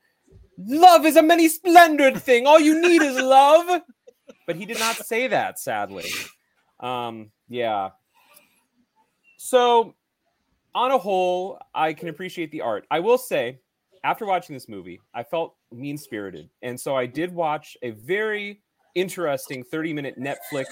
Love 0.58 1.06
is 1.06 1.16
a 1.16 1.24
many 1.24 1.48
splendid 1.48 2.22
thing. 2.22 2.46
All 2.46 2.60
you 2.60 2.80
need 2.80 3.02
is 3.02 3.16
love. 3.20 3.82
But 4.46 4.56
he 4.56 4.66
did 4.66 4.78
not 4.78 4.96
say 4.98 5.28
that, 5.28 5.58
sadly. 5.58 6.06
Um, 6.80 7.32
yeah. 7.50 7.90
So, 9.38 9.96
on 10.76 10.92
a 10.92 10.98
whole, 10.98 11.60
I 11.74 11.94
can 11.94 12.10
appreciate 12.10 12.52
the 12.52 12.62
art. 12.62 12.86
I 12.92 13.00
will 13.00 13.18
say, 13.18 13.60
after 14.04 14.26
watching 14.26 14.54
this 14.54 14.68
movie, 14.68 15.02
I 15.14 15.24
felt 15.24 15.56
mean 15.72 15.98
spirited. 15.98 16.50
And 16.62 16.80
so 16.80 16.96
I 16.96 17.06
did 17.06 17.34
watch 17.34 17.78
a 17.82 17.92
very 17.92 18.62
interesting 18.96 19.64
30 19.64 19.94
minute 19.94 20.20
Netflix 20.20 20.66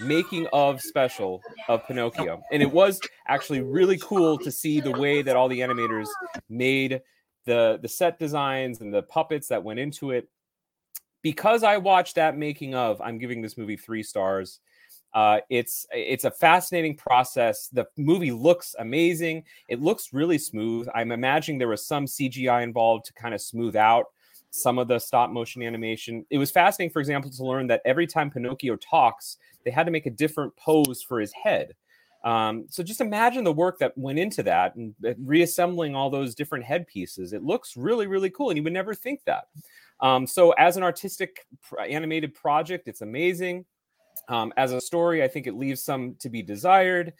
making 0.00 0.46
of 0.52 0.80
special 0.80 1.40
of 1.68 1.86
Pinocchio. 1.86 2.42
And 2.52 2.62
it 2.62 2.70
was 2.70 3.00
actually 3.26 3.60
really 3.62 3.98
cool 3.98 4.38
to 4.38 4.50
see 4.50 4.80
the 4.80 4.92
way 4.92 5.22
that 5.22 5.36
all 5.36 5.48
the 5.48 5.60
animators 5.60 6.08
made 6.48 7.02
the 7.44 7.78
the 7.82 7.88
set 7.88 8.18
designs 8.18 8.80
and 8.80 8.92
the 8.92 9.02
puppets 9.02 9.48
that 9.48 9.62
went 9.62 9.78
into 9.78 10.10
it. 10.10 10.28
Because 11.22 11.62
I 11.62 11.78
watched 11.78 12.14
that 12.14 12.36
making 12.36 12.74
of, 12.74 13.00
I'm 13.00 13.18
giving 13.18 13.42
this 13.42 13.58
movie 13.58 13.76
3 13.76 14.02
stars. 14.04 14.60
Uh, 15.14 15.40
it's 15.48 15.86
it's 15.90 16.24
a 16.24 16.30
fascinating 16.30 16.94
process. 16.94 17.68
The 17.68 17.86
movie 17.96 18.30
looks 18.30 18.76
amazing. 18.78 19.44
It 19.66 19.80
looks 19.80 20.12
really 20.12 20.38
smooth. 20.38 20.86
I'm 20.94 21.12
imagining 21.12 21.58
there 21.58 21.68
was 21.68 21.86
some 21.86 22.04
CGI 22.04 22.62
involved 22.62 23.06
to 23.06 23.12
kind 23.14 23.34
of 23.34 23.40
smooth 23.40 23.74
out 23.74 24.06
some 24.50 24.78
of 24.78 24.88
the 24.88 24.98
stop 24.98 25.30
motion 25.30 25.62
animation. 25.62 26.24
It 26.30 26.38
was 26.38 26.50
fascinating, 26.50 26.92
for 26.92 27.00
example, 27.00 27.30
to 27.30 27.44
learn 27.44 27.66
that 27.68 27.82
every 27.84 28.06
time 28.06 28.30
Pinocchio 28.30 28.76
talks, 28.76 29.36
they 29.64 29.70
had 29.70 29.84
to 29.84 29.92
make 29.92 30.06
a 30.06 30.10
different 30.10 30.56
pose 30.56 31.02
for 31.02 31.20
his 31.20 31.32
head. 31.32 31.74
Um, 32.24 32.66
so 32.68 32.82
just 32.82 33.00
imagine 33.00 33.44
the 33.44 33.52
work 33.52 33.78
that 33.78 33.96
went 33.96 34.18
into 34.18 34.42
that 34.42 34.74
and 34.74 34.94
uh, 35.06 35.12
reassembling 35.18 35.94
all 35.94 36.10
those 36.10 36.34
different 36.34 36.64
head 36.64 36.86
pieces. 36.86 37.32
It 37.32 37.44
looks 37.44 37.76
really, 37.76 38.06
really 38.06 38.30
cool, 38.30 38.50
and 38.50 38.56
you 38.56 38.62
would 38.64 38.72
never 38.72 38.94
think 38.94 39.20
that. 39.26 39.44
Um, 40.00 40.26
so 40.26 40.50
as 40.52 40.76
an 40.76 40.82
artistic 40.82 41.46
animated 41.88 42.34
project, 42.34 42.88
it's 42.88 43.02
amazing. 43.02 43.64
Um, 44.28 44.52
as 44.56 44.72
a 44.72 44.80
story, 44.80 45.22
I 45.22 45.28
think 45.28 45.46
it 45.46 45.54
leaves 45.54 45.82
some 45.82 46.16
to 46.18 46.28
be 46.28 46.42
desired, 46.42 47.12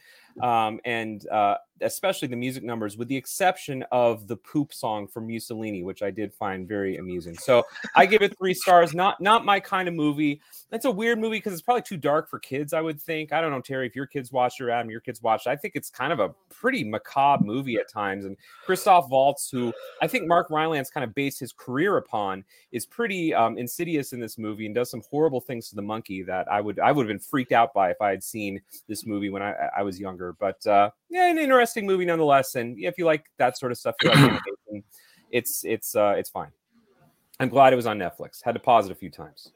um, 0.43 0.80
and 0.84 1.26
uh, 1.28 1.57
especially 1.80 2.28
the 2.28 2.36
music 2.36 2.62
numbers, 2.62 2.97
with 2.97 3.09
the 3.09 3.16
exception 3.16 3.84
of 3.93 4.26
the 4.26 4.36
poop 4.36 4.72
song 4.72 5.07
from 5.07 5.26
Mussolini, 5.26 5.82
which 5.82 6.03
I 6.03 6.11
did 6.11 6.32
find 6.32 6.66
very 6.66 6.97
amusing. 6.97 7.36
So 7.36 7.64
I 7.95 8.07
give 8.07 8.22
it 8.22 8.36
three 8.39 8.55
stars. 8.55 8.95
Not 8.95 9.20
not 9.20 9.45
my 9.45 9.61
kind 9.61 9.89
of 9.89 9.95
movie. 9.95 10.41
It's 10.72 10.84
a 10.84 10.91
weird 10.91 11.18
movie 11.18 11.36
because 11.36 11.53
it's 11.53 11.62
probably 11.62 11.82
too 11.82 11.97
dark 11.97 12.28
for 12.28 12.39
kids. 12.39 12.72
I 12.72 12.80
would 12.80 13.01
think. 13.01 13.32
I 13.32 13.41
don't 13.41 13.51
know, 13.51 13.61
Terry, 13.61 13.86
if 13.86 13.97
your 13.97 14.07
kids 14.07 14.32
watch 14.32 14.61
it 14.61 14.64
or 14.64 14.70
Adam, 14.70 14.91
your 14.91 15.01
kids 15.01 15.22
watch 15.22 15.47
it. 15.47 15.51
I 15.51 15.57
think 15.57 15.76
it's 15.76 15.91
kind 15.91 16.12
of 16.12 16.20
a 16.20 16.30
pretty 16.51 16.84
macabre 16.84 17.45
movie 17.45 17.76
at 17.76 17.89
times. 17.89 18.24
And 18.24 18.36
Christoph 18.66 19.09
Waltz, 19.09 19.51
who 19.51 19.72
I 20.03 20.07
think 20.07 20.26
Mark 20.26 20.51
Rylance 20.51 20.91
kind 20.91 21.05
of 21.05 21.14
based 21.14 21.41
his 21.41 21.53
career 21.53 21.97
upon, 21.97 22.45
is 22.72 22.86
pretty 22.86 23.34
um, 23.34 23.57
insidious 23.57 24.12
in 24.12 24.20
this 24.20 24.39
movie 24.39 24.66
and 24.66 24.74
does 24.74 24.91
some 24.91 25.03
horrible 25.11 25.41
things 25.41 25.68
to 25.70 25.76
the 25.76 25.82
monkey 25.82 26.22
that 26.22 26.51
I 26.51 26.61
would 26.61 26.78
I 26.80 26.93
would 26.93 27.05
have 27.05 27.09
been 27.09 27.18
freaked 27.18 27.53
out 27.53 27.72
by 27.72 27.91
if 27.91 28.01
I 28.01 28.11
had 28.11 28.22
seen 28.22 28.61
this 28.89 29.07
movie 29.07 29.30
when 29.30 29.43
I, 29.43 29.55
I 29.78 29.82
was 29.82 29.99
younger. 30.01 30.28
But 30.33 30.64
uh, 30.66 30.91
yeah, 31.11 31.31
an 31.31 31.39
interesting 31.39 31.87
movie 31.87 32.05
nonetheless. 32.05 32.55
And 32.55 32.79
if 32.79 32.99
you 32.99 33.05
like 33.05 33.24
that 33.39 33.59
sort 33.59 33.72
of 33.72 33.79
stuff, 33.79 33.95
you 34.03 34.11
like 34.11 34.18
animation, 34.18 34.85
it's 35.31 35.64
it's 35.64 35.95
uh, 35.95 36.14
it's 36.16 36.31
fine. 36.31 36.51
I'm 37.41 37.49
glad 37.49 37.72
it 37.72 37.76
was 37.76 37.87
on 37.87 37.99
Netflix. 37.99 38.43
Had 38.43 38.53
to 38.53 38.61
pause 38.61 38.87
it 38.87 38.93
a 38.93 38.97
few 38.97 39.11
times. 39.11 39.53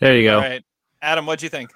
There 0.00 0.16
you 0.16 0.24
go. 0.24 0.36
All 0.36 0.42
right, 0.42 0.64
Adam, 1.02 1.26
what'd 1.26 1.42
you 1.42 1.48
think? 1.48 1.70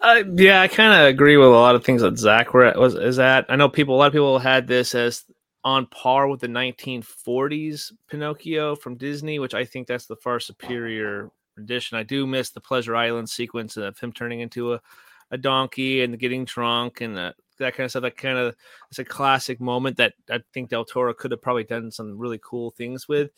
Uh, 0.00 0.24
yeah, 0.34 0.62
I 0.62 0.68
kind 0.68 0.98
of 0.98 1.08
agree 1.08 1.36
with 1.36 1.48
a 1.48 1.50
lot 1.50 1.74
of 1.74 1.84
things 1.84 2.00
that 2.00 2.18
Zach 2.18 2.54
were, 2.54 2.72
was 2.76 2.94
is 2.94 3.18
at. 3.18 3.44
I 3.48 3.56
know 3.56 3.68
people, 3.68 3.94
a 3.94 3.98
lot 3.98 4.06
of 4.06 4.12
people 4.12 4.38
had 4.38 4.66
this 4.66 4.94
as 4.94 5.24
on 5.62 5.86
par 5.86 6.26
with 6.26 6.40
the 6.40 6.46
1940s 6.46 7.92
Pinocchio 8.08 8.76
from 8.76 8.96
Disney, 8.96 9.38
which 9.38 9.54
I 9.54 9.64
think 9.64 9.86
that's 9.86 10.06
the 10.06 10.16
far 10.16 10.40
superior 10.40 11.30
rendition. 11.56 11.98
I 11.98 12.02
do 12.02 12.26
miss 12.26 12.50
the 12.50 12.60
Pleasure 12.60 12.96
Island 12.96 13.28
sequence 13.28 13.76
of 13.76 13.98
him 13.98 14.12
turning 14.12 14.40
into 14.40 14.72
a, 14.74 14.80
a 15.30 15.38
donkey 15.38 16.02
and 16.02 16.18
getting 16.18 16.44
drunk 16.44 17.00
and 17.00 17.18
uh, 17.18 17.32
that 17.58 17.74
kind 17.74 17.84
of 17.84 17.90
stuff. 17.90 18.02
That 18.02 18.16
kind 18.16 18.38
of 18.38 18.54
it's 18.88 18.98
a 18.98 19.04
classic 19.04 19.60
moment 19.60 19.96
that 19.98 20.14
I 20.30 20.40
think 20.52 20.70
Del 20.70 20.84
Toro 20.84 21.14
could 21.14 21.30
have 21.30 21.42
probably 21.42 21.64
done 21.64 21.90
some 21.90 22.18
really 22.18 22.40
cool 22.42 22.70
things 22.72 23.08
with. 23.08 23.30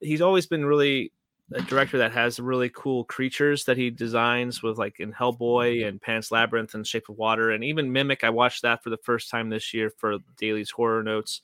He's 0.00 0.20
always 0.22 0.46
been 0.46 0.64
really 0.64 1.12
a 1.52 1.60
director 1.62 1.98
that 1.98 2.12
has 2.12 2.40
really 2.40 2.70
cool 2.70 3.04
creatures 3.04 3.64
that 3.66 3.76
he 3.76 3.90
designs 3.90 4.62
with 4.62 4.78
like 4.78 4.98
in 4.98 5.12
Hellboy 5.12 5.86
and 5.86 6.00
Pan's 6.00 6.30
Labyrinth 6.30 6.74
and 6.74 6.86
Shape 6.86 7.08
of 7.08 7.18
Water 7.18 7.50
and 7.50 7.62
even 7.62 7.92
Mimic. 7.92 8.24
I 8.24 8.30
watched 8.30 8.62
that 8.62 8.82
for 8.82 8.90
the 8.90 8.96
first 8.98 9.30
time 9.30 9.50
this 9.50 9.74
year 9.74 9.90
for 9.90 10.16
Daly's 10.38 10.70
Horror 10.70 11.02
Notes. 11.02 11.42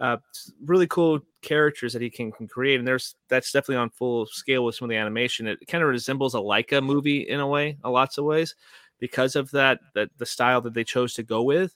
Uh, 0.00 0.16
really 0.64 0.86
cool 0.86 1.20
characters 1.42 1.92
that 1.92 2.02
he 2.02 2.08
can, 2.08 2.30
can 2.30 2.46
create, 2.46 2.78
and 2.78 2.86
there's 2.86 3.16
that's 3.28 3.50
definitely 3.50 3.76
on 3.76 3.90
full 3.90 4.26
scale 4.26 4.64
with 4.64 4.76
some 4.76 4.86
of 4.86 4.90
the 4.90 4.96
animation. 4.96 5.48
It 5.48 5.66
kind 5.66 5.82
of 5.82 5.90
resembles 5.90 6.36
a 6.36 6.38
Laika 6.38 6.80
movie 6.80 7.28
in 7.28 7.40
a 7.40 7.46
way, 7.46 7.78
a 7.82 7.90
lots 7.90 8.16
of 8.16 8.24
ways, 8.24 8.54
because 8.98 9.36
of 9.36 9.50
that 9.52 9.80
that 9.94 10.10
the 10.18 10.26
style 10.26 10.60
that 10.62 10.74
they 10.74 10.84
chose 10.84 11.14
to 11.14 11.22
go 11.22 11.42
with, 11.42 11.74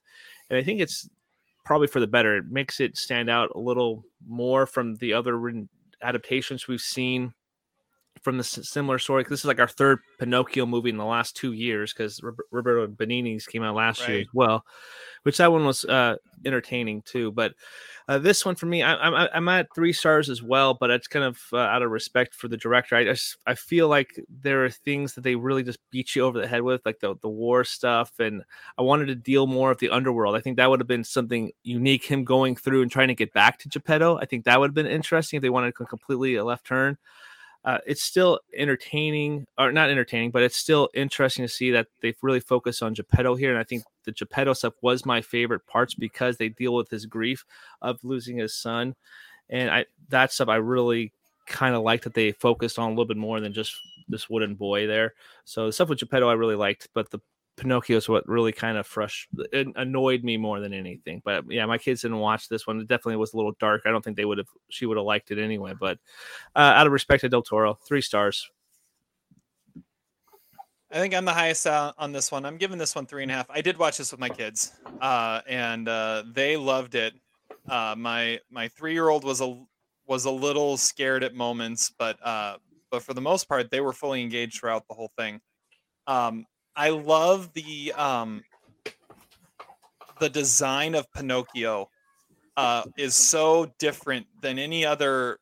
and 0.51 0.59
I 0.59 0.63
think 0.63 0.81
it's 0.81 1.09
probably 1.65 1.87
for 1.87 2.01
the 2.01 2.07
better. 2.07 2.37
It 2.37 2.47
makes 2.51 2.81
it 2.81 2.97
stand 2.97 3.31
out 3.31 3.51
a 3.55 3.59
little 3.59 4.05
more 4.27 4.67
from 4.67 4.97
the 4.97 5.13
other 5.13 5.41
adaptations 6.03 6.67
we've 6.67 6.81
seen 6.81 7.33
from 8.23 8.39
the 8.39 8.45
similar 8.45 8.99
story. 8.99 9.25
This 9.29 9.41
is 9.41 9.45
like 9.45 9.59
our 9.59 9.69
third 9.69 9.99
Pinocchio 10.19 10.65
movie 10.65 10.91
in 10.91 10.97
the 10.97 11.05
last 11.05 11.37
two 11.37 11.53
years 11.53 11.93
because 11.93 12.21
Roberto 12.51 12.87
Benigni's 12.87 13.47
came 13.47 13.63
out 13.63 13.75
last 13.75 14.01
right. 14.01 14.09
year 14.11 14.21
as 14.21 14.29
well, 14.33 14.65
which 15.25 15.39
that 15.39 15.51
one 15.51 15.67
was 15.67 15.85
uh, 15.85 16.17
entertaining 16.45 17.03
too. 17.03 17.33
But 17.33 17.55
uh, 18.09 18.19
this 18.19 18.47
one 18.47 18.55
for 18.55 18.67
me, 18.67 18.83
I, 18.83 18.93
am 19.07 19.15
I'm, 19.15 19.29
I'm 19.35 19.49
at 19.49 19.75
three 19.75 19.93
stars 19.93 20.31
as 20.31 20.41
well, 20.41 20.75
but 20.75 20.91
it's 20.91 21.09
kind 21.09 21.25
of 21.25 21.41
uh, 21.53 21.59
out 21.59 21.83
of 21.83 21.91
respect 21.91 22.35
for 22.35 22.47
the 22.47 22.57
director. 22.57 22.95
I 22.95 23.05
just 23.05 23.37
I 23.45 23.55
feel 23.55 23.89
like 23.89 24.09
there 24.29 24.65
are 24.65 24.71
things 24.71 25.15
that 25.15 25.23
they 25.23 25.35
really 25.35 25.65
just 25.65 25.81
beat 25.91 26.15
you 26.15 26.25
over 26.25 26.41
the 26.41 26.47
head 26.47 26.63
with, 26.63 26.87
like 26.87 27.01
the 27.01 27.17
the 27.23 27.29
war 27.29 27.65
stuff, 27.65 28.13
and 28.21 28.45
I 28.79 28.83
wanted 28.83 29.07
to 29.07 29.17
deal 29.17 29.49
more 29.49 29.73
of 29.73 29.79
the 29.79 29.91
underworld. 29.91 30.37
I 30.37 30.41
think 30.41 30.57
that 30.57 30.71
would 30.71 30.81
have 30.81 30.89
been 30.89 31.05
something 31.05 31.51
unique. 31.65 32.05
Him 32.05 32.25
going 32.25 32.55
through 32.55 32.83
and 32.83 32.91
trying 32.91 33.09
to 33.09 33.15
get 33.15 33.33
back 33.33 33.59
to 33.59 33.69
Geppetto. 33.69 34.19
I 34.19 34.27
think 34.27 34.45
that 34.45 34.61
would 34.61 34.69
have 34.69 34.75
been 34.75 34.87
interesting 34.87 35.39
if 35.39 35.43
they 35.43 35.51
wanted 35.51 35.75
to 35.77 35.85
completely 35.87 36.37
a 36.37 36.45
left 36.45 36.67
turn 36.67 36.99
uh, 37.65 37.79
it's 37.87 38.03
still 38.03 38.41
entertaining, 38.57 39.47
or 39.57 39.71
not 39.71 39.91
entertaining, 39.91 40.31
but 40.31 40.43
it's 40.43 40.57
still 40.57 40.89
interesting 40.95 41.45
to 41.45 41.49
see 41.49 41.71
that 41.71 41.87
they've 42.01 42.17
really 42.23 42.41
focused 42.41 42.83
on 42.83 42.95
Geppetto 42.95 43.37
here. 43.37 43.51
And 43.51 43.59
I 43.59 43.65
think 43.65 43.85
the 44.05 44.13
Geppetto 44.13 44.53
stuff 44.53 44.75
was 44.83 45.07
my 45.07 45.21
favorite 45.21 45.67
parts 45.67 45.95
because 45.95 46.37
they 46.37 46.49
deal 46.49 46.75
with 46.75 46.91
his 46.91 47.07
grief 47.07 47.45
of 47.81 48.03
losing 48.03 48.39
his 48.39 48.55
son, 48.55 48.95
and 49.49 49.71
I 49.71 49.87
that 50.09 50.33
stuff 50.33 50.49
I 50.49 50.57
really 50.57 51.13
kind 51.47 51.75
of 51.75 51.83
liked 51.83 52.05
that 52.05 52.15
they 52.15 52.33
focused 52.33 52.79
on 52.79 52.87
a 52.87 52.91
little 52.91 53.05
bit 53.05 53.17
more 53.17 53.41
than 53.41 53.53
just 53.53 53.75
this 54.09 54.29
wooden 54.29 54.55
boy 54.55 54.87
there. 54.87 55.15
So 55.45 55.67
the 55.67 55.73
stuff 55.73 55.89
with 55.89 55.99
Geppetto 55.99 56.29
I 56.29 56.35
really 56.35 56.57
liked, 56.57 56.89
but 56.95 57.11
the 57.11 57.21
Pinocchio 57.57 57.97
is 57.97 58.09
what 58.09 58.27
really 58.29 58.53
kind 58.53 58.79
of 58.79 58.87
fresh 58.87 59.29
annoyed 59.53 60.25
me 60.25 60.37
more 60.37 60.61
than 60.61 60.73
anything. 60.73 61.21
But 61.25 61.45
yeah, 61.51 61.67
my 61.67 61.79
kids 61.79 62.03
didn't 62.03 62.19
watch 62.19 62.49
this 62.49 62.67
one. 62.67 62.81
It 62.81 62.89
definitely 62.89 63.17
was 63.17 63.35
a 63.35 63.37
little 63.37 63.53
dark. 63.61 63.83
I 63.85 63.91
don't 63.91 64.03
think 64.03 64.17
they 64.17 64.25
would 64.25 64.39
have. 64.39 64.49
She 64.71 64.87
would 64.87 64.97
have 64.97 65.07
liked 65.07 65.31
it 65.31 65.39
anyway. 65.39 65.75
But 65.79 65.99
uh, 66.57 66.61
out 66.61 66.87
of 66.87 66.93
respect 66.93 67.21
to 67.23 67.29
Del 67.29 67.43
Toro, 67.43 67.75
three 67.87 68.01
stars. 68.01 68.51
I 70.91 70.97
think 70.97 71.15
I'm 71.15 71.25
the 71.25 71.33
highest 71.33 71.67
uh, 71.67 71.93
on 71.97 72.13
this 72.13 72.31
one. 72.31 72.45
I'm 72.45 72.59
giving 72.59 72.79
this 72.79 72.95
one 72.95 73.07
three 73.07 73.23
and 73.23 73.31
a 73.31 73.35
half. 73.35 73.49
I 73.49 73.61
did 73.63 73.79
watch 73.79 73.99
this 73.99 74.13
with 74.13 74.21
my 74.21 74.29
kids, 74.29 74.73
uh, 75.01 75.41
and 75.49 75.89
uh, 75.89 76.25
they 76.33 76.57
loved 76.57 76.95
it. 76.95 77.15
Uh, 77.69 77.95
my 77.97 78.39
my 78.51 78.69
three 78.69 78.93
year 78.93 79.09
old 79.09 79.25
was 79.25 79.41
a 79.41 79.59
was 80.07 80.25
a 80.25 80.31
little 80.31 80.77
scared 80.77 81.23
at 81.23 81.35
moments, 81.35 81.93
but 81.99 82.19
uh, 82.27 82.57
but 82.91 83.03
for 83.03 83.15
the 83.15 83.21
most 83.21 83.49
part, 83.49 83.71
they 83.71 83.81
were 83.81 83.93
fully 83.93 84.23
engaged 84.23 84.61
throughout 84.61 84.87
the 84.89 84.95
whole 84.95 85.11
thing. 85.17 85.41
Um, 86.07 86.45
I 86.75 86.91
love 86.91 87.53
the 87.55 87.93
um 87.93 88.43
the 90.19 90.31
design 90.31 90.95
of 90.95 91.11
Pinocchio 91.13 91.89
uh 92.57 92.85
is 92.97 93.15
so 93.15 93.73
different 93.79 94.27
than 94.41 94.59
any 94.59 94.85
other 94.85 95.39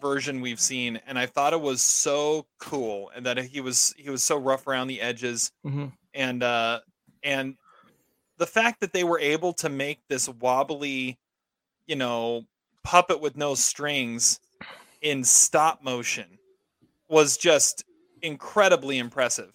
version 0.00 0.40
we've 0.40 0.60
seen 0.60 1.00
and 1.06 1.18
I 1.18 1.26
thought 1.26 1.52
it 1.52 1.60
was 1.60 1.82
so 1.82 2.46
cool 2.58 3.10
and 3.14 3.24
that 3.26 3.38
he 3.38 3.60
was 3.60 3.94
he 3.96 4.10
was 4.10 4.22
so 4.22 4.36
rough 4.36 4.66
around 4.66 4.88
the 4.88 5.00
edges 5.00 5.50
mm-hmm. 5.64 5.86
and 6.12 6.42
uh 6.42 6.80
and 7.22 7.56
the 8.36 8.46
fact 8.46 8.80
that 8.80 8.92
they 8.92 9.04
were 9.04 9.18
able 9.18 9.52
to 9.54 9.68
make 9.68 10.00
this 10.08 10.28
wobbly 10.28 11.18
you 11.86 11.96
know 11.96 12.42
puppet 12.82 13.20
with 13.20 13.36
no 13.36 13.54
strings 13.54 14.40
in 15.00 15.24
stop 15.24 15.82
motion 15.82 16.38
was 17.08 17.36
just 17.36 17.84
incredibly 18.20 18.98
impressive 18.98 19.50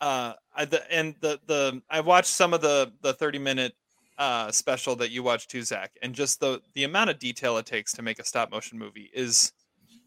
uh 0.00 0.34
I, 0.54 0.64
the, 0.64 0.92
and 0.92 1.14
the 1.20 1.40
the 1.46 1.82
I 1.90 2.00
watched 2.00 2.30
some 2.30 2.54
of 2.54 2.60
the 2.60 2.92
the 3.02 3.12
30 3.14 3.38
minute 3.38 3.74
uh 4.18 4.50
special 4.50 4.96
that 4.96 5.10
you 5.10 5.22
watched 5.22 5.50
too 5.50 5.62
Zach 5.62 5.92
and 6.02 6.14
just 6.14 6.40
the 6.40 6.60
the 6.74 6.84
amount 6.84 7.10
of 7.10 7.18
detail 7.18 7.56
it 7.58 7.66
takes 7.66 7.92
to 7.94 8.02
make 8.02 8.18
a 8.18 8.24
stop 8.24 8.50
motion 8.50 8.78
movie 8.78 9.10
is 9.12 9.52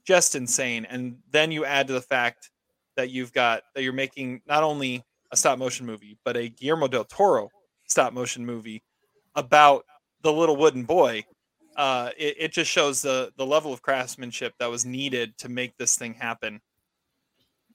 just 0.06 0.36
insane 0.36 0.86
and 0.86 1.18
then 1.32 1.52
you 1.52 1.66
add 1.66 1.88
to 1.88 1.94
the 1.94 2.02
fact 2.02 2.50
that 2.96 3.10
you've 3.10 3.34
got 3.34 3.64
that 3.76 3.84
you're 3.84 3.94
making 3.94 4.42
not 4.48 4.64
only 4.64 5.04
a 5.32 5.38
stop 5.38 5.58
motion 5.60 5.86
movie 5.86 6.18
but 6.26 6.36
a 6.38 6.50
Guillermo 6.50 6.88
del 6.88 7.06
Toro 7.06 7.50
stop 7.88 8.14
motion 8.14 8.46
movie 8.46 8.84
about 9.36 9.86
the 10.22 10.32
little 10.32 10.56
wooden 10.56 10.84
boy 10.84 11.24
uh 11.78 12.10
it, 12.18 12.36
it 12.40 12.52
just 12.52 12.70
shows 12.72 13.02
the 13.02 13.32
the 13.38 13.46
level 13.46 13.72
of 13.74 13.82
craftsmanship 13.82 14.54
that 14.60 14.70
was 14.70 14.86
needed 14.86 15.38
to 15.38 15.50
make 15.50 15.78
this 15.78 15.96
thing 15.96 16.14
happen 16.14 16.62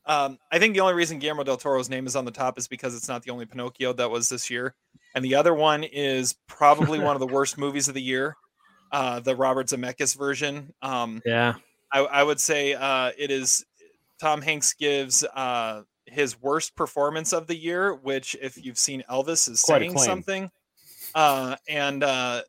um, 0.07 0.39
I 0.53 0.59
think 0.59 0.75
the 0.75 0.81
only 0.81 0.95
reason 0.95 1.19
Guillermo 1.19 1.43
del 1.43 1.57
Toro's 1.57 1.91
name 1.91 2.07
is 2.07 2.15
on 2.15 2.25
the 2.25 2.31
top 2.31 2.59
is 2.59 2.69
because 2.69 2.95
it's 2.95 3.09
not 3.09 3.25
the 3.25 3.33
only 3.33 3.45
Pinocchio 3.45 3.93
that 3.95 4.11
was 4.11 4.29
this 4.29 4.49
year, 4.49 4.75
and 5.15 5.25
the 5.25 5.35
other 5.35 5.53
one 5.53 5.83
is 5.83 6.37
probably 6.47 7.01
one 7.01 7.17
of 7.17 7.21
the 7.21 7.27
worst 7.27 7.59
movies 7.59 7.89
of 7.89 7.95
the 7.95 8.03
year, 8.03 8.37
uh, 8.93 9.19
the 9.19 9.35
Robert 9.35 9.67
Zemeckis 9.67 10.17
version. 10.17 10.73
Um, 10.81 11.23
yeah, 11.27 11.55
I, 11.93 12.01
I, 12.01 12.23
would 12.23 12.39
say 12.39 12.75
uh, 12.75 13.11
it 13.19 13.33
is. 13.33 13.65
Tom 14.21 14.41
Hanks 14.41 14.75
gives 14.75 15.25
uh, 15.25 15.83
his 16.07 16.41
worst 16.41 16.77
performance 16.77 17.33
of 17.33 17.49
the 17.49 17.57
year, 17.57 17.95
which, 17.95 18.37
if 18.41 18.65
you've 18.65 18.79
seen 18.79 19.03
Elvis, 19.11 19.51
is 19.51 19.61
Quite 19.63 19.81
saying 19.81 19.99
something. 19.99 20.51
Uh, 21.17 21.57
and 21.69 22.05
uh, 22.05 22.43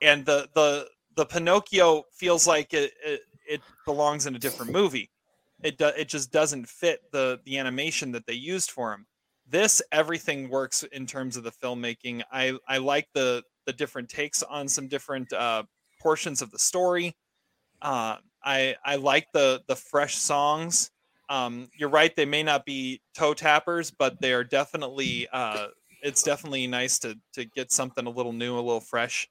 and 0.00 0.24
the 0.24 0.48
the 0.54 0.88
the 1.16 1.26
Pinocchio 1.26 2.04
feels 2.12 2.46
like 2.46 2.72
it, 2.72 2.92
it 3.04 3.20
it 3.46 3.60
belongs 3.84 4.26
in 4.26 4.34
a 4.34 4.38
different 4.38 4.72
movie 4.72 5.10
it 5.62 5.78
do, 5.78 5.86
it 5.88 6.08
just 6.08 6.32
doesn't 6.32 6.68
fit 6.68 7.00
the 7.12 7.40
the 7.44 7.58
animation 7.58 8.12
that 8.12 8.26
they 8.26 8.34
used 8.34 8.70
for 8.70 8.92
him. 8.92 9.06
This 9.46 9.82
everything 9.92 10.48
works 10.50 10.84
in 10.92 11.06
terms 11.06 11.36
of 11.36 11.44
the 11.44 11.52
filmmaking. 11.52 12.22
I 12.30 12.58
I 12.68 12.78
like 12.78 13.08
the 13.14 13.42
the 13.66 13.72
different 13.72 14.08
takes 14.08 14.42
on 14.42 14.68
some 14.68 14.88
different 14.88 15.32
uh, 15.32 15.64
portions 16.00 16.42
of 16.42 16.50
the 16.50 16.58
story. 16.58 17.14
Uh, 17.82 18.16
I 18.44 18.76
I 18.84 18.96
like 18.96 19.26
the 19.32 19.62
the 19.68 19.76
fresh 19.76 20.16
songs. 20.16 20.90
Um, 21.28 21.68
you're 21.76 21.88
right; 21.90 22.14
they 22.14 22.24
may 22.24 22.42
not 22.42 22.64
be 22.64 23.00
toe 23.14 23.34
tappers, 23.34 23.90
but 23.90 24.20
they 24.20 24.32
are 24.32 24.44
definitely. 24.44 25.28
Uh, 25.32 25.68
it's 26.02 26.22
definitely 26.22 26.66
nice 26.66 26.98
to 27.00 27.18
to 27.34 27.44
get 27.44 27.72
something 27.72 28.06
a 28.06 28.10
little 28.10 28.32
new, 28.32 28.54
a 28.54 28.60
little 28.60 28.80
fresh. 28.80 29.28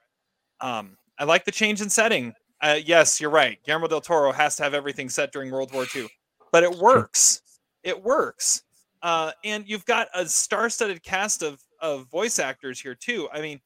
Um, 0.60 0.96
I 1.18 1.24
like 1.24 1.44
the 1.44 1.52
change 1.52 1.80
in 1.80 1.90
setting. 1.90 2.34
Uh, 2.60 2.78
yes, 2.84 3.20
you're 3.20 3.30
right. 3.30 3.58
Guillermo 3.64 3.86
del 3.88 4.00
Toro 4.00 4.32
has 4.32 4.56
to 4.56 4.64
have 4.64 4.74
everything 4.74 5.08
set 5.08 5.32
during 5.32 5.50
World 5.50 5.72
War 5.72 5.86
II, 5.94 6.08
but 6.52 6.62
it 6.62 6.76
works. 6.78 7.42
It 7.82 8.02
works. 8.02 8.62
Uh, 9.02 9.32
and 9.44 9.64
you've 9.66 9.84
got 9.84 10.08
a 10.14 10.26
star-studded 10.26 11.02
cast 11.02 11.42
of 11.42 11.60
of 11.80 12.10
voice 12.10 12.38
actors 12.38 12.80
here 12.80 12.94
too. 12.94 13.28
I 13.32 13.40
mean, 13.40 13.60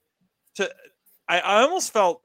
to 0.57 0.71
I, 1.29 1.41
I 1.41 1.63
almost 1.63 1.93
felt 1.93 2.21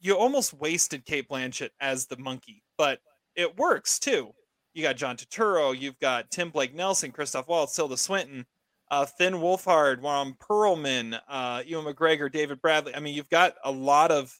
you 0.00 0.16
almost 0.16 0.54
wasted 0.54 1.04
Cate 1.04 1.28
Blanchett 1.28 1.70
as 1.80 2.06
the 2.06 2.16
monkey, 2.18 2.62
but 2.76 3.00
it 3.34 3.56
works 3.56 3.98
too. 3.98 4.32
You 4.74 4.82
got 4.82 4.96
John 4.96 5.16
Turturro, 5.16 5.78
you've 5.78 5.98
got 5.98 6.30
Tim 6.30 6.50
Blake 6.50 6.74
Nelson, 6.74 7.10
Christoph 7.10 7.48
Waltz, 7.48 7.74
Tilda 7.74 7.96
Swinton, 7.96 8.46
uh, 8.90 9.06
Finn 9.06 9.34
Wolfhard, 9.34 10.02
Ron 10.02 10.34
Perlman, 10.34 11.18
uh, 11.28 11.62
Ewan 11.66 11.92
McGregor, 11.92 12.30
David 12.30 12.60
Bradley. 12.60 12.94
I 12.94 13.00
mean, 13.00 13.14
you've 13.14 13.30
got 13.30 13.54
a 13.64 13.70
lot 13.70 14.10
of 14.10 14.38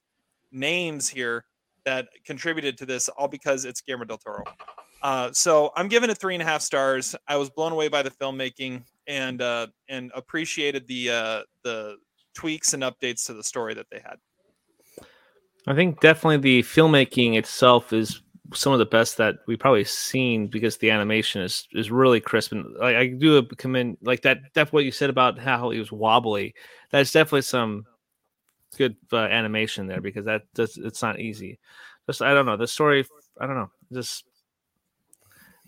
names 0.53 1.09
here 1.09 1.45
that 1.85 2.09
contributed 2.25 2.77
to 2.79 2.87
this, 2.87 3.09
all 3.09 3.29
because 3.29 3.65
it's 3.65 3.81
Guillermo 3.81 4.05
del 4.05 4.19
Toro. 4.19 4.45
Uh, 5.03 5.31
so 5.33 5.73
I'm 5.77 5.89
giving 5.89 6.11
it 6.11 6.19
three 6.19 6.35
and 6.35 6.43
a 6.43 6.47
half 6.47 6.63
stars. 6.63 7.17
I 7.27 7.37
was 7.37 7.51
blown 7.51 7.73
away 7.73 7.89
by 7.89 8.03
the 8.03 8.11
filmmaking 8.11 8.83
and 9.07 9.41
uh, 9.41 9.69
and 9.89 10.11
appreciated 10.15 10.87
the 10.87 11.11
uh, 11.11 11.43
the 11.65 11.97
tweaks 12.35 12.75
and 12.75 12.83
updates 12.83 13.27
to 13.27 13.35
the 13.35 13.45
story 13.45 13.75
that 13.75 13.87
they 13.91 13.99
had. 13.99 14.17
I 15.67 15.75
think 15.75 16.01
definitely 16.01 16.39
the 16.39 16.63
filmmaking 16.63 17.37
itself 17.37 17.93
is 17.93 18.23
some 18.53 18.73
of 18.73 18.79
the 18.79 18.87
best 18.87 19.17
that 19.19 19.37
we've 19.47 19.59
probably 19.59 19.85
seen 19.85 20.49
because 20.49 20.77
the 20.79 20.91
animation 20.91 21.43
is 21.43 21.69
is 21.73 21.91
really 21.91 22.21
crisp 22.21 22.53
and 22.53 22.67
like 22.77 22.97
I 22.97 23.07
do 23.09 23.43
commend 23.43 23.99
like 24.03 24.23
that. 24.23 24.39
That's 24.55 24.73
what 24.73 24.85
you 24.85 24.91
said 24.91 25.11
about 25.11 25.39
how 25.39 25.71
he 25.71 25.79
was 25.79 25.93
wobbly. 25.93 26.55
That's 26.91 27.13
definitely 27.13 27.43
some 27.43 27.87
good 28.77 28.97
uh, 29.13 29.19
animation 29.19 29.87
there 29.87 30.01
because 30.01 30.25
that 30.25 30.43
does 30.55 30.77
it's 30.77 31.03
not 31.03 31.21
easy. 31.21 31.59
Just 32.07 32.23
I 32.23 32.35
don't 32.35 32.47
know 32.47 32.57
the 32.57 32.67
story. 32.67 33.07
I 33.41 33.47
don't 33.47 33.57
know. 33.57 33.71
Just 33.93 34.25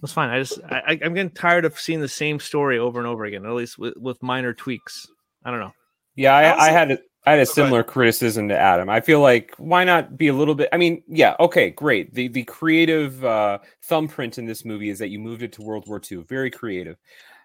it's 0.03 0.13
fine. 0.13 0.31
I 0.31 0.39
just 0.39 0.61
I, 0.65 0.99
I'm 1.03 1.15
getting 1.15 1.31
tired 1.31 1.65
of 1.65 1.79
seeing 1.79 2.01
the 2.01 2.09
same 2.09 2.41
story 2.41 2.79
over 2.79 2.99
and 2.99 3.07
over 3.07 3.25
again. 3.25 3.47
At 3.47 3.53
least 3.53 3.79
with, 3.79 3.97
with 3.97 4.23
minor 4.23 4.53
tweaks. 4.53 5.07
I 5.45 5.51
don't 5.51 5.61
know. 5.61 5.73
Yeah, 6.15 6.35
I, 6.35 6.67
I 6.67 6.71
had 6.71 6.91
a, 6.91 6.99
I 7.25 7.31
had 7.33 7.41
a 7.41 7.47
similar 7.47 7.83
criticism 7.83 8.49
to 8.49 8.59
Adam. 8.59 8.91
I 8.91 9.01
feel 9.01 9.21
like 9.21 9.55
why 9.59 9.85
not 9.85 10.17
be 10.19 10.29
a 10.29 10.33
little 10.33 10.55
bit? 10.55 10.69
I 10.73 10.77
mean, 10.77 11.03
yeah, 11.09 11.37
okay, 11.39 11.71
great. 11.71 12.13
The 12.15 12.29
the 12.29 12.45
creative 12.45 13.25
uh, 13.25 13.59
thumbprint 13.85 14.39
in 14.39 14.45
this 14.45 14.65
movie 14.65 14.91
is 14.91 14.99
that 14.99 15.09
you 15.09 15.21
moved 15.21 15.43
it 15.43 15.53
to 15.53 15.63
World 15.63 15.85
War 15.87 16.01
II. 16.11 16.25
Very 16.29 16.51
creative. 16.51 16.97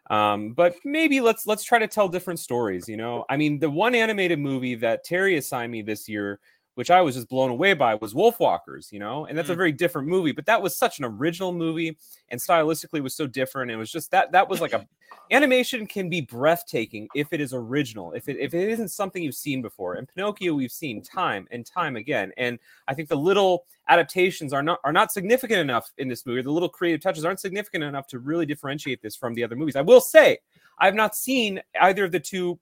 Um, 0.09 0.53
but 0.53 0.75
maybe 0.83 1.21
let's 1.21 1.45
let's 1.45 1.63
try 1.63 1.79
to 1.79 1.87
tell 1.87 2.07
different 2.07 2.39
stories. 2.39 2.87
You 2.87 2.97
know, 2.97 3.25
I 3.29 3.37
mean, 3.37 3.59
the 3.59 3.69
one 3.69 3.93
animated 3.93 4.39
movie 4.39 4.75
that 4.75 5.03
Terry 5.03 5.37
assigned 5.37 5.71
me 5.71 5.83
this 5.83 6.09
year 6.09 6.39
which 6.78 6.91
I 6.91 7.01
was 7.01 7.15
just 7.15 7.28
blown 7.28 7.49
away 7.49 7.73
by, 7.73 7.95
was 7.95 8.13
Wolfwalkers, 8.13 8.91
you 8.91 8.99
know, 8.99 9.25
and 9.25 9.36
that's 9.36 9.49
mm. 9.49 9.53
a 9.53 9.55
very 9.55 9.71
different 9.71 10.07
movie, 10.07 10.32
but 10.32 10.45
that 10.45 10.61
was 10.61 10.78
such 10.78 10.99
an 10.99 11.05
original 11.05 11.51
movie 11.51 11.97
and 12.30 12.39
stylistically 12.39 13.01
was 13.01 13.15
so 13.15 13.25
different. 13.25 13.71
It 13.71 13.78
was 13.78 13.91
just 13.91 14.11
that 14.11 14.32
that 14.34 14.47
was 14.47 14.61
like 14.61 14.73
a 14.73 14.88
animation 15.32 15.88
can 15.88 16.07
be 16.07 16.21
breathtaking 16.21 17.07
if 17.15 17.34
it 17.34 17.41
is 17.41 17.51
original, 17.51 18.11
if 18.11 18.30
it 18.30 18.38
if 18.39 18.53
it 18.53 18.69
isn't 18.69 18.89
something 18.89 19.23
you've 19.23 19.34
seen 19.34 19.59
before. 19.59 19.95
And 19.95 20.07
Pinocchio 20.07 20.53
we've 20.53 20.71
seen 20.71 21.01
time 21.01 21.47
and 21.49 21.65
time 21.65 21.95
again. 21.95 22.32
And 22.38 22.59
I 22.88 22.93
think 22.93 23.09
the 23.09 23.15
little 23.15 23.65
adaptations 23.89 24.53
are 24.53 24.61
not 24.61 24.80
are 24.84 24.93
not 24.93 25.11
significant 25.11 25.59
enough 25.59 25.91
in 25.97 26.07
this 26.07 26.28
movie. 26.28 26.43
The 26.43 26.51
little 26.51 26.69
creative 26.69 27.01
touches 27.01 27.25
aren't 27.25 27.39
significant 27.39 27.86
enough 27.86 28.05
to 28.09 28.19
really 28.19 28.45
differentiate 28.45 29.01
this 29.01 29.15
from 29.15 29.34
the 29.34 29.43
other 29.43 29.55
movies. 29.55 29.75
I 29.75 29.82
will 29.82 29.99
say 29.99 30.38
I've 30.78 30.93
not 30.93 31.15
seen 31.15 31.59
either 31.82 32.03
of 32.03 32.11
the 32.11 32.19
two 32.19 32.59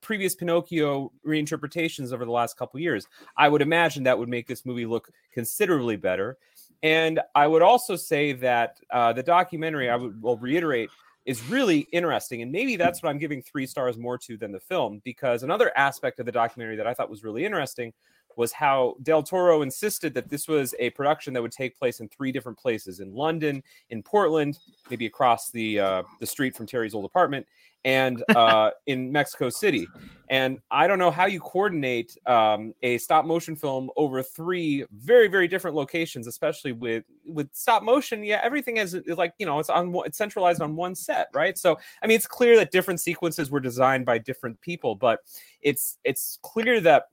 previous 0.00 0.34
Pinocchio 0.34 1.12
reinterpretations 1.26 2.12
over 2.12 2.24
the 2.24 2.30
last 2.30 2.56
couple 2.56 2.80
years. 2.80 3.06
I 3.36 3.48
would 3.48 3.62
imagine 3.62 4.02
that 4.04 4.18
would 4.18 4.28
make 4.28 4.46
this 4.46 4.64
movie 4.64 4.86
look 4.86 5.10
considerably 5.32 5.96
better. 5.96 6.38
And 6.82 7.20
I 7.34 7.46
would 7.46 7.62
also 7.62 7.96
say 7.96 8.32
that 8.32 8.80
uh, 8.90 9.12
the 9.12 9.22
documentary, 9.22 9.90
I 9.90 9.96
would 9.96 10.22
will 10.22 10.38
reiterate, 10.38 10.90
is 11.26 11.42
really 11.50 11.80
interesting. 11.92 12.40
And 12.40 12.50
maybe 12.50 12.76
that's 12.76 13.02
what 13.02 13.10
I'm 13.10 13.18
giving 13.18 13.42
three 13.42 13.66
stars 13.66 13.98
more 13.98 14.16
to 14.18 14.38
than 14.38 14.52
the 14.52 14.60
film, 14.60 15.02
because 15.04 15.42
another 15.42 15.70
aspect 15.76 16.18
of 16.18 16.26
the 16.26 16.32
documentary 16.32 16.76
that 16.76 16.86
I 16.86 16.94
thought 16.94 17.10
was 17.10 17.22
really 17.22 17.44
interesting 17.44 17.92
was 18.36 18.52
how 18.52 18.94
Del 19.02 19.22
Toro 19.22 19.60
insisted 19.60 20.14
that 20.14 20.30
this 20.30 20.48
was 20.48 20.74
a 20.78 20.90
production 20.90 21.34
that 21.34 21.42
would 21.42 21.52
take 21.52 21.76
place 21.76 22.00
in 22.00 22.08
three 22.08 22.32
different 22.32 22.56
places 22.56 23.00
in 23.00 23.12
London, 23.12 23.62
in 23.90 24.02
Portland, 24.02 24.58
maybe 24.88 25.04
across 25.04 25.50
the 25.50 25.80
uh, 25.80 26.02
the 26.20 26.26
street 26.26 26.56
from 26.56 26.64
Terry's 26.64 26.94
old 26.94 27.04
apartment, 27.04 27.46
and 27.84 28.22
uh, 28.36 28.70
in 28.86 29.10
Mexico 29.10 29.48
City. 29.48 29.86
And 30.28 30.60
I 30.70 30.86
don't 30.86 31.00
know 31.00 31.10
how 31.10 31.26
you 31.26 31.40
coordinate 31.40 32.16
um, 32.26 32.72
a 32.82 32.98
stop 32.98 33.24
motion 33.24 33.56
film 33.56 33.90
over 33.96 34.22
three 34.22 34.84
very 34.92 35.26
very 35.26 35.48
different 35.48 35.76
locations, 35.76 36.28
especially 36.28 36.70
with 36.70 37.04
with 37.26 37.48
stop 37.52 37.82
motion. 37.82 38.22
Yeah, 38.22 38.40
everything 38.42 38.76
is, 38.76 38.94
is 38.94 39.18
like 39.18 39.34
you 39.38 39.46
know 39.46 39.58
it's 39.58 39.70
on 39.70 39.92
it's 40.04 40.16
centralized 40.16 40.62
on 40.62 40.76
one 40.76 40.94
set, 40.94 41.28
right? 41.34 41.58
So 41.58 41.78
I 42.02 42.06
mean, 42.06 42.14
it's 42.14 42.28
clear 42.28 42.56
that 42.58 42.70
different 42.70 43.00
sequences 43.00 43.50
were 43.50 43.58
designed 43.58 44.06
by 44.06 44.18
different 44.18 44.60
people, 44.60 44.94
but 44.94 45.18
it's 45.62 45.98
it's 46.04 46.38
clear 46.42 46.80
that 46.80 47.08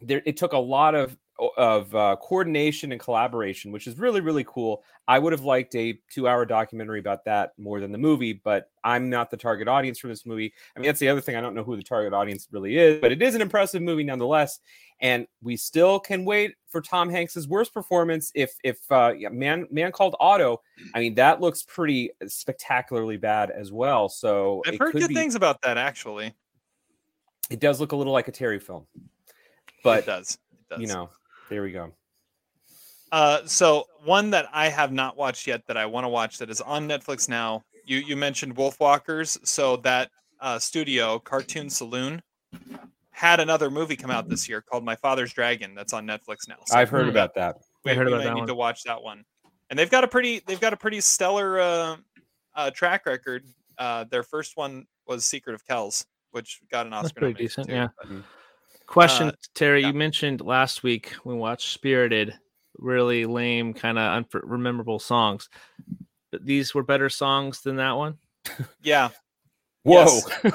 there 0.00 0.22
it 0.24 0.38
took 0.38 0.54
a 0.54 0.58
lot 0.58 0.94
of 0.94 1.14
of 1.56 1.94
uh, 1.94 2.16
coordination 2.20 2.92
and 2.92 3.00
collaboration, 3.00 3.72
which 3.72 3.86
is 3.86 3.98
really 3.98 4.20
really 4.20 4.44
cool. 4.44 4.82
I 5.08 5.18
would 5.18 5.32
have 5.32 5.42
liked 5.42 5.74
a 5.76 5.98
two 6.10 6.26
hour 6.26 6.44
documentary 6.44 6.98
about 6.98 7.24
that 7.26 7.52
more 7.58 7.80
than 7.80 7.92
the 7.92 7.98
movie, 7.98 8.32
but 8.32 8.70
I'm 8.82 9.08
not 9.08 9.30
the 9.30 9.36
target 9.36 9.68
audience 9.68 9.98
for 9.98 10.08
this 10.08 10.26
movie. 10.26 10.52
I 10.74 10.80
mean, 10.80 10.88
that's 10.88 10.98
the 10.98 11.08
other 11.08 11.20
thing. 11.20 11.36
I 11.36 11.40
don't 11.40 11.54
know 11.54 11.62
who 11.62 11.76
the 11.76 11.82
target 11.82 12.12
audience 12.12 12.48
really 12.50 12.76
is, 12.76 13.00
but 13.00 13.12
it 13.12 13.22
is 13.22 13.34
an 13.34 13.42
impressive 13.42 13.82
movie 13.82 14.02
nonetheless. 14.02 14.58
And 15.00 15.26
we 15.42 15.56
still 15.56 16.00
can 16.00 16.24
wait 16.24 16.54
for 16.68 16.80
Tom 16.80 17.10
Hanks's 17.10 17.46
worst 17.46 17.72
performance. 17.72 18.32
If 18.34 18.56
if 18.64 18.80
uh, 18.90 19.12
man 19.30 19.66
man 19.70 19.92
called 19.92 20.16
Otto, 20.18 20.62
I 20.94 21.00
mean 21.00 21.14
that 21.16 21.40
looks 21.40 21.62
pretty 21.62 22.10
spectacularly 22.26 23.16
bad 23.16 23.50
as 23.50 23.70
well. 23.70 24.08
So 24.08 24.62
I've 24.66 24.78
heard 24.78 24.92
good 24.92 25.08
be, 25.08 25.14
things 25.14 25.34
about 25.34 25.62
that 25.62 25.78
actually. 25.78 26.34
It 27.50 27.60
does 27.60 27.78
look 27.78 27.92
a 27.92 27.96
little 27.96 28.12
like 28.12 28.26
a 28.26 28.32
Terry 28.32 28.58
film, 28.58 28.86
but 29.84 30.00
it 30.00 30.06
does. 30.06 30.38
It 30.52 30.68
does. 30.70 30.80
You 30.80 30.88
know, 30.88 31.10
there 31.48 31.62
we 31.62 31.72
go. 31.72 31.92
Uh, 33.12 33.46
so 33.46 33.84
one 34.04 34.30
that 34.30 34.46
I 34.52 34.68
have 34.68 34.92
not 34.92 35.16
watched 35.16 35.46
yet 35.46 35.66
that 35.68 35.76
I 35.76 35.86
want 35.86 36.04
to 36.04 36.08
watch 36.08 36.38
that 36.38 36.50
is 36.50 36.60
on 36.60 36.88
Netflix 36.88 37.28
now. 37.28 37.64
You 37.84 37.98
you 37.98 38.16
mentioned 38.16 38.56
Wolfwalkers, 38.56 39.38
so 39.46 39.76
that 39.78 40.10
uh, 40.40 40.58
studio 40.58 41.18
Cartoon 41.18 41.70
Saloon 41.70 42.20
had 43.10 43.40
another 43.40 43.70
movie 43.70 43.96
come 43.96 44.10
out 44.10 44.28
this 44.28 44.48
year 44.48 44.60
called 44.60 44.84
My 44.84 44.96
Father's 44.96 45.32
Dragon 45.32 45.74
that's 45.74 45.92
on 45.92 46.06
Netflix 46.06 46.48
now. 46.48 46.56
So 46.66 46.76
I've 46.76 46.90
heard 46.90 47.08
about 47.08 47.34
that. 47.36 47.56
We, 47.84 47.92
I 47.92 47.94
heard 47.94 48.06
we 48.06 48.12
about 48.12 48.18
might 48.18 48.24
that 48.24 48.34
need 48.34 48.40
one. 48.40 48.48
to 48.48 48.54
watch 48.54 48.82
that 48.82 49.00
one. 49.00 49.24
And 49.70 49.78
they've 49.78 49.90
got 49.90 50.04
a 50.04 50.08
pretty 50.08 50.42
they've 50.46 50.60
got 50.60 50.72
a 50.72 50.76
pretty 50.76 51.00
stellar 51.00 51.60
uh, 51.60 51.96
uh, 52.54 52.70
track 52.72 53.06
record. 53.06 53.44
Uh, 53.78 54.04
their 54.10 54.22
first 54.22 54.56
one 54.56 54.84
was 55.06 55.24
Secret 55.24 55.54
of 55.54 55.64
Kells, 55.64 56.04
which 56.32 56.60
got 56.70 56.86
an 56.86 56.92
Oscar. 56.92 57.04
That's 57.04 57.12
pretty 57.12 57.34
decent, 57.34 57.68
too, 57.68 57.72
yeah. 57.74 57.88
but- 57.98 58.08
Question, 58.86 59.28
Uh, 59.28 59.32
Terry. 59.54 59.80
yeah. 59.82 59.88
You 59.88 59.94
mentioned 59.94 60.40
last 60.40 60.82
week 60.82 61.14
we 61.24 61.34
watched 61.34 61.72
Spirited, 61.72 62.34
really 62.78 63.26
lame, 63.26 63.74
kind 63.74 63.98
of 63.98 64.24
unmemorable 64.30 65.00
songs. 65.00 65.48
But 66.30 66.44
these 66.44 66.74
were 66.74 66.82
better 66.82 67.08
songs 67.08 67.62
than 67.62 67.76
that 67.76 67.92
one. 67.92 68.18
Yeah. 68.82 69.08
Whoa. 69.82 70.18
Yes. 70.44 70.52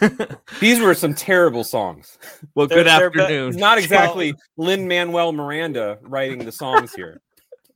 These 0.60 0.80
were 0.80 0.94
some 0.94 1.14
terrible 1.14 1.62
songs. 1.62 2.18
Well, 2.56 2.66
They're- 2.66 2.78
good 2.78 2.86
they're 2.88 3.10
be- 3.10 3.20
afternoon. 3.20 3.56
Not 3.56 3.78
exactly 3.78 4.34
Lin 4.56 4.88
Manuel 4.88 5.32
Miranda 5.32 5.98
writing 6.02 6.44
the 6.44 6.50
songs 6.50 6.92
here. 6.92 7.20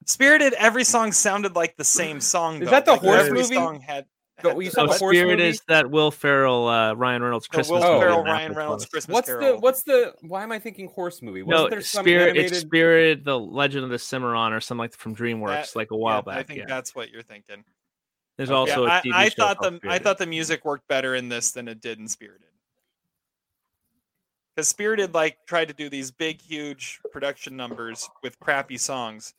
Spirited, 0.06 0.52
every 0.54 0.82
song 0.84 1.12
sounded 1.12 1.54
like 1.54 1.76
the 1.76 1.84
same 1.84 2.20
song. 2.20 2.62
Is 2.62 2.70
that 2.70 2.84
the 2.84 2.92
Like, 2.92 3.00
horse 3.00 3.20
every 3.26 3.42
movie? 3.42 3.54
Song 3.54 3.80
had, 3.80 4.06
Go- 4.42 4.50
had 4.50 4.60
you 4.64 4.70
saw 4.70 4.82
So 4.82 4.86
the 4.88 4.92
Spirit 5.12 5.38
movie? 5.38 5.48
is 5.48 5.62
that 5.68 5.90
Will 5.90 6.10
Ferrell, 6.10 6.68
uh, 6.68 6.92
Ryan 6.94 7.22
Reynolds 7.22 7.46
the 7.48 7.54
Christmas. 7.56 7.80
Will 7.80 7.88
Oh. 7.88 8.00
Ferrell, 8.00 8.18
movie, 8.18 8.30
Ryan 8.30 8.44
Apple 8.50 8.56
Reynolds 8.56 8.84
Plus. 8.84 8.90
Christmas 8.90 9.14
What's 9.14 9.26
Carol. 9.28 9.54
the 9.54 9.58
what's 9.60 9.82
the 9.84 10.14
why 10.22 10.42
am 10.42 10.52
I 10.52 10.58
thinking 10.58 10.88
horse 10.88 11.22
movie? 11.22 11.42
Wasn't 11.42 11.64
No, 11.64 11.70
there 11.70 11.80
some 11.80 12.04
Spirit. 12.04 12.22
animated 12.30 12.52
It's 12.52 12.60
Spirit, 12.60 13.24
the 13.24 13.38
Legend 13.38 13.84
of 13.84 13.90
the 13.90 13.98
Cimarron, 13.98 14.52
or 14.52 14.60
something 14.60 14.80
like 14.80 14.94
from 14.94 15.16
DreamWorks, 15.16 15.72
That- 15.72 15.76
like 15.76 15.90
a 15.90 15.96
while 15.96 16.18
yeah, 16.18 16.20
back. 16.34 16.36
I 16.38 16.42
think 16.42 16.58
yeah. 16.60 16.64
that's 16.68 16.94
what 16.94 17.10
you're 17.10 17.22
thinking. 17.22 17.64
There's 18.36 18.50
Yeah, 18.50 18.56
also 18.56 18.84
a 18.84 18.90
I, 18.90 19.00
TV 19.00 19.12
I 19.14 19.28
show 19.30 19.34
thought 19.36 19.56
called 19.58 19.80
the 19.82 19.90
I 19.90 19.98
thought 19.98 20.18
the 20.18 20.26
music 20.26 20.64
worked 20.66 20.86
better 20.88 21.14
in 21.14 21.30
this 21.30 21.52
than 21.52 21.68
it 21.68 21.80
did 21.80 21.98
in 21.98 22.06
Spirited. 22.06 22.42
Because 24.54 24.68
Spirited 24.68 25.14
like 25.14 25.38
tried 25.46 25.68
to 25.68 25.74
do 25.74 25.88
these 25.88 26.10
big, 26.10 26.40
huge 26.42 27.00
production 27.12 27.56
numbers 27.56 28.08
with 28.22 28.38
crappy 28.40 28.76
songs, 28.78 29.32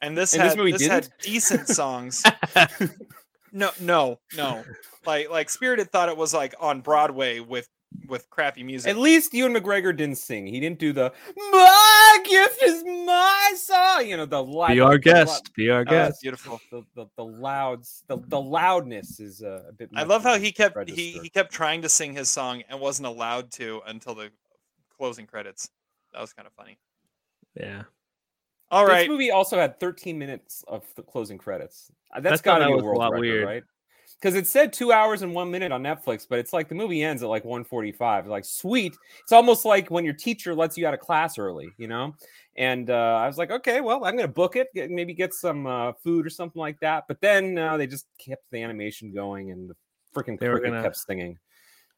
and 0.00 0.16
this 0.18 0.32
And 0.34 0.42
had 0.42 0.50
this 0.50 0.56
movie 0.56 0.72
this 0.72 0.86
had 0.86 1.08
decent 1.20 1.68
songs. 1.68 2.22
no, 3.54 3.70
no, 3.80 4.20
no. 4.36 4.64
Like 5.06 5.28
like 5.28 5.50
Spirited 5.50 5.92
thought 5.92 6.08
it 6.08 6.16
was 6.16 6.32
like 6.32 6.54
on 6.58 6.80
Broadway 6.80 7.38
with 7.38 7.68
with 8.08 8.28
crappy 8.30 8.62
music. 8.62 8.90
At 8.90 8.96
least 8.96 9.34
Ewan 9.34 9.52
McGregor 9.52 9.94
didn't 9.94 10.16
sing. 10.16 10.46
He 10.46 10.60
didn't 10.60 10.78
do 10.78 10.94
the 10.94 11.12
"My 11.36 12.18
gift 12.24 12.62
is 12.62 12.82
my 12.84 13.52
song." 13.54 14.06
You 14.06 14.16
know 14.16 14.24
the 14.24 14.42
loud. 14.42 14.68
Be 14.68 14.80
our 14.80 14.96
guest. 14.96 15.52
Be 15.54 15.68
our 15.68 15.84
guest. 15.84 15.92
that's 15.92 16.22
beautiful. 16.22 16.58
The, 16.70 16.84
the, 16.94 17.06
the 17.18 17.24
louds, 17.24 18.02
the, 18.08 18.16
the 18.28 18.40
loudness 18.40 19.20
is 19.20 19.42
uh, 19.42 19.64
a 19.68 19.72
bit. 19.72 19.90
I 19.94 20.04
love 20.04 20.22
how 20.22 20.38
he 20.38 20.52
to 20.52 20.56
kept 20.56 20.88
he, 20.88 21.18
he 21.22 21.28
kept 21.28 21.52
trying 21.52 21.82
to 21.82 21.90
sing 21.90 22.14
his 22.14 22.30
song 22.30 22.62
and 22.70 22.80
wasn't 22.80 23.06
allowed 23.06 23.50
to 23.52 23.82
until 23.86 24.14
the 24.14 24.30
closing 24.96 25.26
credits. 25.26 25.68
That 26.14 26.22
was 26.22 26.32
kind 26.32 26.46
of 26.46 26.54
funny. 26.54 26.78
Yeah. 27.54 27.82
All 28.70 28.86
this 28.86 29.08
movie 29.08 29.30
also 29.30 29.56
had 29.56 29.78
13 29.78 30.18
minutes 30.18 30.64
of 30.66 30.84
the 30.96 31.02
closing 31.02 31.38
credits. 31.38 31.92
That's 32.20 32.40
got 32.40 32.58
to 32.58 32.64
that 32.64 32.68
be 32.68 32.74
a 32.74 32.76
a 32.78 32.82
world 32.82 32.98
lot 32.98 33.12
record, 33.12 33.20
weird. 33.20 33.46
right? 33.46 33.62
Because 34.20 34.36
it 34.36 34.46
said 34.46 34.72
two 34.72 34.90
hours 34.90 35.22
and 35.22 35.34
one 35.34 35.50
minute 35.50 35.70
on 35.70 35.82
Netflix, 35.82 36.26
but 36.28 36.38
it's 36.38 36.52
like 36.52 36.68
the 36.68 36.74
movie 36.74 37.02
ends 37.02 37.22
at 37.22 37.28
like 37.28 37.44
145. 37.44 38.26
Like, 38.26 38.44
sweet. 38.44 38.96
It's 39.20 39.32
almost 39.32 39.64
like 39.64 39.90
when 39.90 40.04
your 40.04 40.14
teacher 40.14 40.54
lets 40.54 40.78
you 40.78 40.86
out 40.86 40.94
of 40.94 41.00
class 41.00 41.36
early, 41.38 41.68
you 41.76 41.88
know? 41.88 42.14
And 42.56 42.88
uh, 42.88 42.94
I 43.20 43.26
was 43.26 43.36
like, 43.36 43.50
okay, 43.50 43.80
well, 43.80 44.04
I'm 44.04 44.16
going 44.16 44.26
to 44.26 44.32
book 44.32 44.56
it, 44.56 44.68
get, 44.74 44.90
maybe 44.90 45.12
get 45.12 45.34
some 45.34 45.66
uh, 45.66 45.92
food 46.02 46.24
or 46.24 46.30
something 46.30 46.60
like 46.60 46.80
that. 46.80 47.04
But 47.06 47.20
then 47.20 47.58
uh, 47.58 47.76
they 47.76 47.86
just 47.86 48.06
kept 48.18 48.44
the 48.50 48.62
animation 48.62 49.12
going 49.12 49.50
and 49.50 49.68
the 49.68 49.76
freaking 50.14 50.38
cricket 50.38 50.64
gonna- 50.70 50.82
kept 50.82 50.96
singing. 50.96 51.38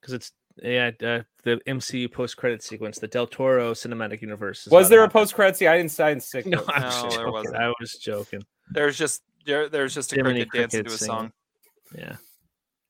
Because 0.00 0.14
it's 0.14 0.32
yeah 0.62 0.90
uh, 1.02 1.20
the 1.42 1.60
MCU 1.66 2.10
post 2.10 2.36
credit 2.36 2.62
sequence, 2.62 2.98
the 2.98 3.06
Del 3.08 3.26
Toro 3.26 3.72
cinematic 3.72 4.20
universe. 4.22 4.66
Was 4.70 4.88
there 4.88 5.02
a 5.04 5.08
post 5.08 5.34
credit 5.34 5.56
scene? 5.56 5.68
I 5.68 5.76
didn't, 5.76 5.98
I 6.00 6.10
didn't 6.10 6.22
stick 6.24 6.46
No. 6.46 6.64
I'm 6.68 6.82
No, 6.82 6.88
just 6.88 7.02
there 7.02 7.10
joking. 7.18 7.32
wasn't. 7.32 7.56
I 7.56 7.68
was 7.80 7.92
joking. 7.94 8.42
There's 8.70 8.98
just 8.98 9.22
there, 9.44 9.68
there's 9.68 9.94
just 9.94 10.12
a 10.12 10.16
Jiminy 10.16 10.44
cricket 10.44 10.70
dancing 10.72 10.84
to 10.84 10.94
a 10.94 10.98
song. 10.98 11.32
Yeah. 11.96 12.16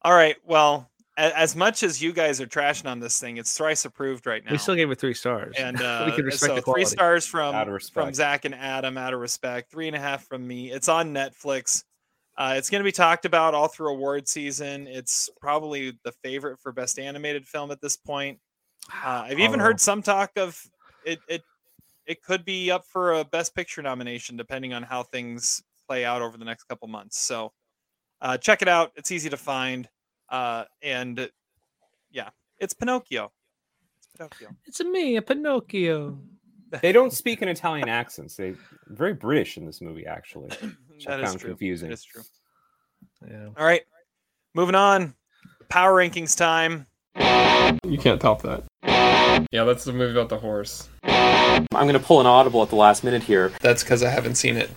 All 0.03 0.14
right. 0.14 0.37
Well, 0.45 0.89
a- 1.19 1.37
as 1.39 1.55
much 1.55 1.83
as 1.83 2.01
you 2.03 2.12
guys 2.12 2.41
are 2.41 2.47
trashing 2.47 2.87
on 2.87 2.99
this 3.01 3.21
thing, 3.21 3.37
it's 3.37 3.55
thrice 3.57 3.85
approved 3.85 4.27
right 4.27 4.43
now. 4.45 4.53
We 4.53 4.59
still 4.59 4.75
gave 4.75 4.91
it 4.91 4.99
three 4.99 5.12
stars. 5.14 5.55
and 5.59 5.79
we 5.81 5.85
uh, 5.85 6.14
can 6.17 6.25
respect 6.25 6.51
so 6.51 6.55
the 6.57 6.62
three 6.62 6.85
stars 6.87 7.27
from 7.27 7.79
from. 7.93 8.14
Zach 8.14 8.45
and 8.47 8.55
Adam 8.55 8.97
out 8.97 9.12
of 9.12 9.21
respect. 9.21 9.71
Three 9.71 9.87
and 9.87 9.97
a 9.97 10.01
half 10.01 10.25
from 10.27 10.47
me. 10.47 10.71
It's 10.71 10.89
on 10.89 11.12
Netflix. 11.12 11.85
Uh, 12.39 12.55
it's 12.57 12.68
going 12.68 12.80
to 12.80 12.84
be 12.84 12.93
talked 12.93 13.24
about 13.24 13.55
all 13.55 13.68
through 13.68 13.89
award 13.91 14.28
season. 14.28 14.87
It's 14.87 15.30
probably 15.41 15.99
the 16.05 16.12
favorite 16.22 16.61
for 16.61 16.70
best 16.72 16.99
animated 16.99 17.47
film 17.47 17.70
at 17.70 17.80
this 17.80 17.97
point. 17.97 18.39
Uh, 18.93 19.24
I've 19.26 19.41
even 19.41 19.61
Oh. 19.61 19.64
heard 19.64 19.80
some 19.80 20.03
talk 20.03 20.32
of 20.37 20.61
it. 21.05 21.18
It 21.28 21.43
it 22.07 22.22
could 22.22 22.45
be 22.45 22.70
up 22.70 22.84
for 22.87 23.14
a 23.14 23.24
best 23.24 23.53
picture 23.55 23.82
nomination 23.82 24.37
depending 24.37 24.72
on 24.72 24.82
how 24.84 25.03
things 25.03 25.61
play 25.89 26.05
out 26.05 26.22
over 26.22 26.37
the 26.39 26.45
next 26.45 26.64
couple 26.64 26.87
months. 26.87 27.18
So 27.20 27.53
uh, 28.20 28.37
check 28.39 28.62
it 28.62 28.68
out. 28.68 28.93
It's 28.97 29.11
easy 29.11 29.28
to 29.30 29.37
find. 29.37 29.89
Uh, 30.28 30.64
and 30.82 31.28
yeah, 32.12 32.28
it's 32.61 32.74
Pinocchio. 32.74 33.32
It's 33.99 34.07
Pinocchio. 34.16 34.49
It's 34.66 34.78
a 34.80 34.84
me, 34.84 35.16
a 35.16 35.22
Pinocchio. 35.22 36.18
They 36.82 36.93
don't 36.93 37.12
speak 37.12 37.43
in 37.43 37.49
Italian 37.49 37.89
accents. 37.89 38.37
They 38.37 38.55
very 38.89 39.14
British 39.14 39.57
in 39.57 39.66
this 39.66 39.80
movie, 39.80 40.07
actually. 40.07 40.51
which 40.97 41.07
I 41.07 41.17
That 41.17 41.25
is 41.25 41.29
found 41.31 41.41
true. 41.41 41.51
confusing. 41.51 41.89
That 41.89 41.95
is 41.95 42.05
true. 42.05 42.23
Yeah. 43.29 43.49
All 43.57 43.65
right, 43.67 43.83
moving 44.55 44.75
on. 44.75 45.15
Power 45.69 45.95
rankings 45.95 46.37
time. 46.37 46.87
You 47.87 47.99
can't 47.99 48.21
top 48.21 48.43
that. 48.43 48.65
Yeah, 49.53 49.65
that's 49.65 49.85
the 49.85 49.93
movie 49.93 50.13
about 50.13 50.29
the 50.29 50.39
horse. 50.39 50.89
I'm 51.05 51.67
going 51.73 51.93
to 51.95 51.99
pull 52.01 52.21
an 52.21 52.27
audible 52.27 52.63
at 52.63 52.69
the 52.71 52.77
last 52.77 53.05
minute 53.05 53.23
here. 53.23 53.53
That's 53.61 53.83
because 53.83 54.03
I 54.03 54.11
haven't 54.11 54.37
seen 54.37 54.57
it. 54.57 54.71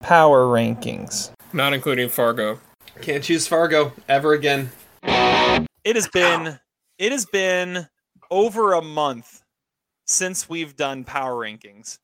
Power 0.00 0.44
rankings. 0.46 1.30
Not 1.52 1.72
including 1.72 2.08
Fargo. 2.08 2.60
Can't 3.00 3.22
choose 3.24 3.46
Fargo 3.46 3.92
ever 4.08 4.32
again. 4.32 4.70
It 5.02 5.96
has 5.96 6.08
been 6.08 6.58
it 6.98 7.12
has 7.12 7.24
been 7.26 7.86
over 8.30 8.72
a 8.74 8.82
month 8.82 9.42
since 10.06 10.48
we've 10.48 10.76
done 10.76 11.04
power 11.04 11.34
rankings 11.34 11.98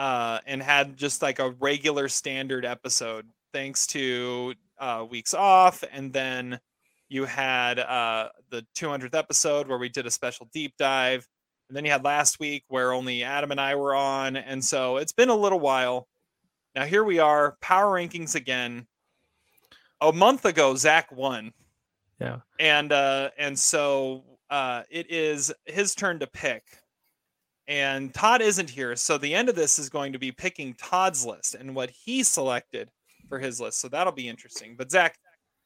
uh, 0.00 0.40
and 0.46 0.62
had 0.62 0.96
just 0.96 1.20
like 1.20 1.38
a 1.40 1.50
regular 1.60 2.08
standard 2.08 2.64
episode 2.64 3.26
thanks 3.52 3.86
to 3.86 4.54
uh, 4.78 5.04
weeks 5.08 5.34
off 5.34 5.84
and 5.92 6.10
then 6.10 6.58
you 7.10 7.26
had 7.26 7.78
uh, 7.78 8.30
the 8.48 8.64
200th 8.74 9.14
episode 9.14 9.68
where 9.68 9.76
we 9.76 9.90
did 9.90 10.06
a 10.06 10.10
special 10.10 10.48
deep 10.54 10.72
dive 10.78 11.28
and 11.68 11.76
then 11.76 11.84
you 11.84 11.90
had 11.90 12.02
last 12.02 12.40
week 12.40 12.64
where 12.68 12.94
only 12.94 13.22
adam 13.22 13.50
and 13.50 13.60
i 13.60 13.74
were 13.74 13.94
on 13.94 14.36
and 14.36 14.64
so 14.64 14.96
it's 14.96 15.12
been 15.12 15.28
a 15.28 15.36
little 15.36 15.60
while. 15.60 16.08
Now 16.74 16.86
here 16.86 17.04
we 17.04 17.18
are 17.18 17.58
power 17.60 17.94
rankings 17.96 18.34
again. 18.34 18.86
A 20.00 20.10
month 20.12 20.46
ago 20.46 20.76
zach 20.76 21.12
won. 21.12 21.52
Yeah. 22.18 22.38
and 22.58 22.90
uh 22.90 23.30
and 23.36 23.58
so 23.58 24.24
uh 24.48 24.84
it 24.88 25.10
is 25.10 25.52
his 25.66 25.94
turn 25.94 26.20
to 26.20 26.26
pick 26.26 26.62
and 27.70 28.12
todd 28.12 28.42
isn't 28.42 28.68
here 28.68 28.94
so 28.96 29.16
the 29.16 29.34
end 29.34 29.48
of 29.48 29.54
this 29.54 29.78
is 29.78 29.88
going 29.88 30.12
to 30.12 30.18
be 30.18 30.32
picking 30.32 30.74
todd's 30.74 31.24
list 31.24 31.54
and 31.54 31.74
what 31.74 31.88
he 31.88 32.22
selected 32.22 32.90
for 33.28 33.38
his 33.38 33.60
list 33.60 33.80
so 33.80 33.88
that'll 33.88 34.12
be 34.12 34.28
interesting 34.28 34.74
but 34.76 34.90
zach 34.90 35.16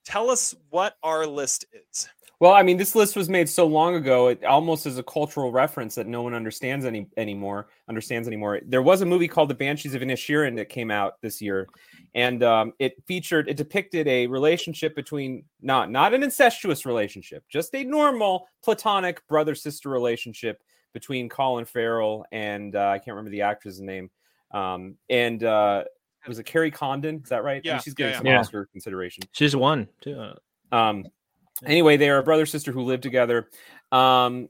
tell 0.05 0.31
us 0.31 0.55
what 0.71 0.97
our 1.03 1.27
list 1.27 1.65
is 1.73 2.07
Well, 2.41 2.53
I 2.53 2.63
mean, 2.63 2.77
this 2.77 2.95
list 2.95 3.17
was 3.17 3.29
made 3.29 3.49
so 3.49 3.67
long 3.67 3.95
ago, 3.95 4.29
it 4.29 4.45
almost 4.45 4.87
is 4.87 4.99
a 4.99 5.03
cultural 5.03 5.51
reference 5.51 5.95
that 5.95 6.07
no 6.07 6.21
one 6.21 6.35
understands 6.35 6.85
any 6.85 7.07
anymore. 7.17 7.69
Understands 7.89 8.29
anymore. 8.29 8.61
There 8.67 8.83
was 8.83 9.01
a 9.01 9.07
movie 9.07 9.29
called 9.29 9.49
The 9.49 9.55
Banshees 9.55 9.95
of 9.95 10.03
Inisherin 10.03 10.57
that 10.57 10.69
came 10.69 10.91
out 10.91 11.15
this 11.23 11.41
year, 11.41 11.69
and 12.15 12.43
um, 12.43 12.73
it 12.81 13.03
featured, 13.07 13.49
it 13.49 13.57
depicted 13.57 14.09
a 14.09 14.27
relationship 14.27 14.95
between 14.95 15.45
not 15.63 15.91
not 15.91 16.13
an 16.13 16.23
incestuous 16.23 16.85
relationship, 16.85 17.45
just 17.49 17.75
a 17.75 17.85
normal 17.85 18.49
platonic 18.63 19.27
brother 19.29 19.55
sister 19.55 19.89
relationship 19.89 20.61
between 20.95 21.29
Colin 21.29 21.67
Farrell 21.67 22.25
and 22.33 22.75
uh, 22.75 22.89
I 22.89 22.99
can't 22.99 23.09
remember 23.09 23.31
the 23.31 23.43
actress's 23.43 23.83
name, 23.83 24.11
um, 24.53 24.97
and 25.11 25.45
uh, 25.45 25.85
was 26.27 26.39
it 26.39 26.45
Kerry 26.45 26.71
Condon? 26.71 27.21
Is 27.23 27.29
that 27.29 27.45
right? 27.45 27.57
I 27.57 27.57
mean, 27.57 27.63
Yeah, 27.65 27.79
she's 27.81 27.93
getting 27.93 28.13
yeah. 28.13 28.19
some 28.19 28.27
Yeah. 28.27 28.41
Oscar 28.41 28.67
consideration. 28.73 29.25
She's 29.33 29.55
one 29.55 29.89
too. 30.01 30.33
Um, 30.73 31.05
anyway, 31.67 31.99
they 31.99 32.09
are 32.09 32.19
a 32.19 32.23
brother 32.23 32.47
sister 32.47 32.73
who 32.73 32.83
live 32.83 33.03
together. 33.03 33.51
Um, 33.95 34.49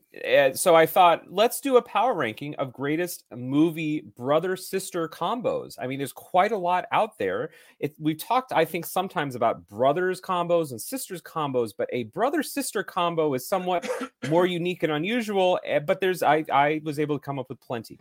so 0.54 0.74
I 0.74 0.86
thought, 0.86 1.24
let's 1.30 1.60
do 1.60 1.76
a 1.76 1.82
power 1.82 2.14
ranking 2.14 2.54
of 2.54 2.72
greatest 2.72 3.24
movie 3.36 4.00
brother 4.16 4.56
sister 4.56 5.06
combos. 5.06 5.76
I 5.78 5.86
mean, 5.86 5.98
there's 5.98 6.14
quite 6.14 6.50
a 6.52 6.56
lot 6.56 6.86
out 6.92 7.18
there. 7.18 7.50
It, 7.78 7.94
we've 7.98 8.16
talked, 8.16 8.52
I 8.52 8.64
think, 8.64 8.86
sometimes 8.86 9.34
about 9.34 9.66
brothers 9.68 10.18
combos 10.18 10.70
and 10.70 10.80
sisters 10.80 11.20
combos, 11.20 11.72
but 11.76 11.90
a 11.92 12.04
brother 12.04 12.42
sister 12.42 12.82
combo 12.82 13.34
is 13.34 13.46
somewhat 13.46 13.86
more 14.30 14.46
unique 14.46 14.82
and 14.82 14.92
unusual. 14.92 15.60
eh, 15.64 15.78
But 15.78 16.00
there's, 16.00 16.22
I, 16.22 16.46
I 16.50 16.80
was 16.82 16.98
able 16.98 17.18
to 17.18 17.22
come 17.22 17.38
up 17.38 17.50
with 17.50 17.60
plenty. 17.60 17.98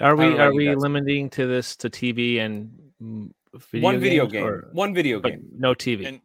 Are 0.00 0.14
we 0.14 0.38
are 0.38 0.52
we 0.54 0.72
limiting 0.74 1.28
to 1.30 1.46
this 1.46 1.74
to 1.76 1.90
TV 1.90 2.38
and 2.38 2.70
video 3.00 3.82
One 3.82 3.98
video 3.98 4.24
games, 4.26 4.32
game, 4.32 4.44
or- 4.44 4.68
one 4.72 4.94
video 4.94 5.18
but 5.18 5.30
game. 5.32 5.48
no 5.58 5.74
TV? 5.74 6.06
And- 6.06 6.20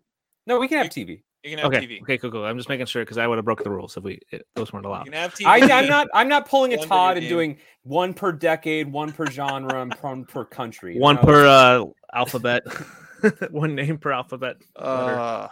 No, 0.45 0.59
we 0.59 0.67
can 0.67 0.78
have 0.78 0.88
TV. 0.89 1.24
You 1.44 1.50
can 1.52 1.60
have 1.60 1.68
okay. 1.74 1.86
tv 1.86 2.02
Okay. 2.04 2.18
Cool. 2.18 2.32
Cool. 2.32 2.46
I'm 2.46 2.58
just 2.58 2.70
making 2.70 2.86
sure 2.86 3.04
because 3.04 3.18
I 3.18 3.28
would 3.28 3.38
have 3.38 3.46
broke 3.46 3.64
the 3.64 3.70
rules 3.70 3.98
if 3.98 4.04
we 4.04 4.20
it, 4.32 4.46
those 4.56 4.72
weren't 4.72 4.86
you 4.86 4.89
allowed. 4.92 5.04
can 5.06 5.14
have 5.14 5.34
tv 5.34 5.46
I, 5.46 5.80
I'm 5.80 5.88
not. 5.88 6.08
I'm 6.14 6.28
not 6.28 6.48
pulling 6.48 6.74
a 6.74 6.78
Todd 6.86 7.18
and 7.18 7.24
game. 7.24 7.30
doing 7.30 7.58
one 7.84 8.14
per 8.14 8.32
decade, 8.32 8.92
one 8.92 9.12
per 9.12 9.26
genre, 9.26 9.82
and 9.82 9.94
one 10.02 10.26
per 10.26 10.46
country. 10.46 11.00
One 11.00 11.16
No, 11.16 11.22
per 11.24 11.48
uh, 11.48 11.86
alphabet. 12.14 12.64
one 13.52 13.76
name 13.76 13.98
per 13.98 14.12
alphabet. 14.12 14.58
Uh, 14.76 15.48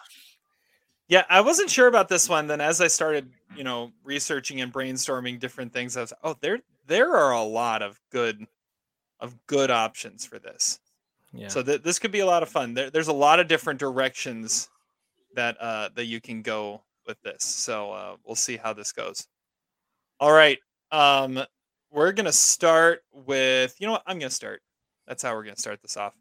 yeah, 1.08 1.24
I 1.30 1.42
wasn't 1.42 1.70
sure 1.70 1.88
about 1.88 2.08
this 2.08 2.30
one. 2.30 2.48
Then, 2.48 2.62
as 2.62 2.82
I 2.82 2.88
started, 2.88 3.32
you 3.56 3.64
know, 3.64 3.92
researching 4.04 4.62
and 4.62 4.72
brainstorming 4.72 5.40
different 5.40 5.74
things, 5.74 5.98
I 5.98 6.02
was, 6.02 6.14
oh, 6.24 6.36
there, 6.40 6.60
there 6.86 7.16
are 7.16 7.32
a 7.34 7.42
lot 7.42 7.82
of 7.82 8.00
good, 8.12 8.46
of 9.20 9.36
good 9.48 9.72
options 9.72 10.26
for 10.26 10.38
this. 10.38 10.80
yeah. 11.34 11.48
So 11.48 11.64
th- 11.64 11.82
this 11.82 11.98
could 11.98 12.12
be 12.12 12.20
a 12.20 12.26
lot 12.28 12.44
of 12.44 12.50
fun. 12.50 12.76
There, 12.76 12.92
there's 12.92 13.08
a 13.08 13.14
lot 13.14 13.40
of 13.40 13.48
different 13.48 13.80
directions 13.80 14.70
that 15.36 15.58
uh, 15.62 15.90
that 15.96 16.06
you 16.06 16.22
can 16.22 16.42
go 16.42 16.82
with 17.06 17.22
this. 17.22 17.44
So 17.44 17.92
uh, 17.92 18.16
we'll 18.26 18.36
see 18.36 18.58
how 18.58 18.74
this 18.74 18.92
goes. 18.92 19.28
All 20.20 20.32
right, 20.32 20.60
um, 20.92 21.40
we're 21.92 22.12
gonna 22.12 22.32
start 22.32 23.04
with. 23.12 23.76
You 23.80 23.88
know 23.88 23.94
what? 23.94 24.04
I'm 24.06 24.20
gonna 24.20 24.30
start. 24.30 24.62
That's 25.08 25.24
how 25.24 25.34
we're 25.36 25.44
gonna 25.44 25.58
start 25.58 25.82
this 25.82 25.98
off. 25.98 26.14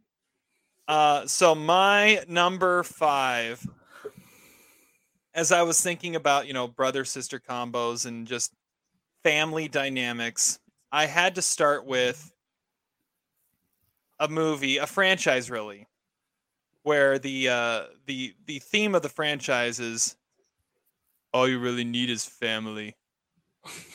Uh, 0.89 1.27
so 1.27 1.55
my 1.55 2.25
number 2.29 2.83
five, 2.83 3.65
as 5.35 5.53
I 5.53 5.63
was 5.63 5.81
thinking 5.81 6.17
about, 6.17 6.47
you 6.47 6.55
know, 6.55 6.67
brother 6.67 7.05
sister 7.05 7.39
combos 7.39 8.07
and 8.07 8.27
just 8.27 8.55
family 9.23 9.69
dynamics, 9.69 10.59
I 10.91 11.05
had 11.05 11.35
to 11.35 11.43
start 11.43 11.85
with 11.85 12.33
a 14.19 14.29
movie, 14.29 14.79
a 14.79 14.87
franchise, 14.87 15.51
really, 15.51 15.87
where 16.89 17.19
the 17.19 17.49
uh, 17.49 17.83
the 18.07 18.35
the 18.47 18.59
theme 18.61 18.95
of 18.95 19.03
the 19.03 19.09
franchise 19.11 19.79
is 19.79 20.17
all 21.35 21.47
you 21.47 21.59
really 21.59 21.85
need 21.85 22.09
is 22.11 22.25
family. 22.25 22.97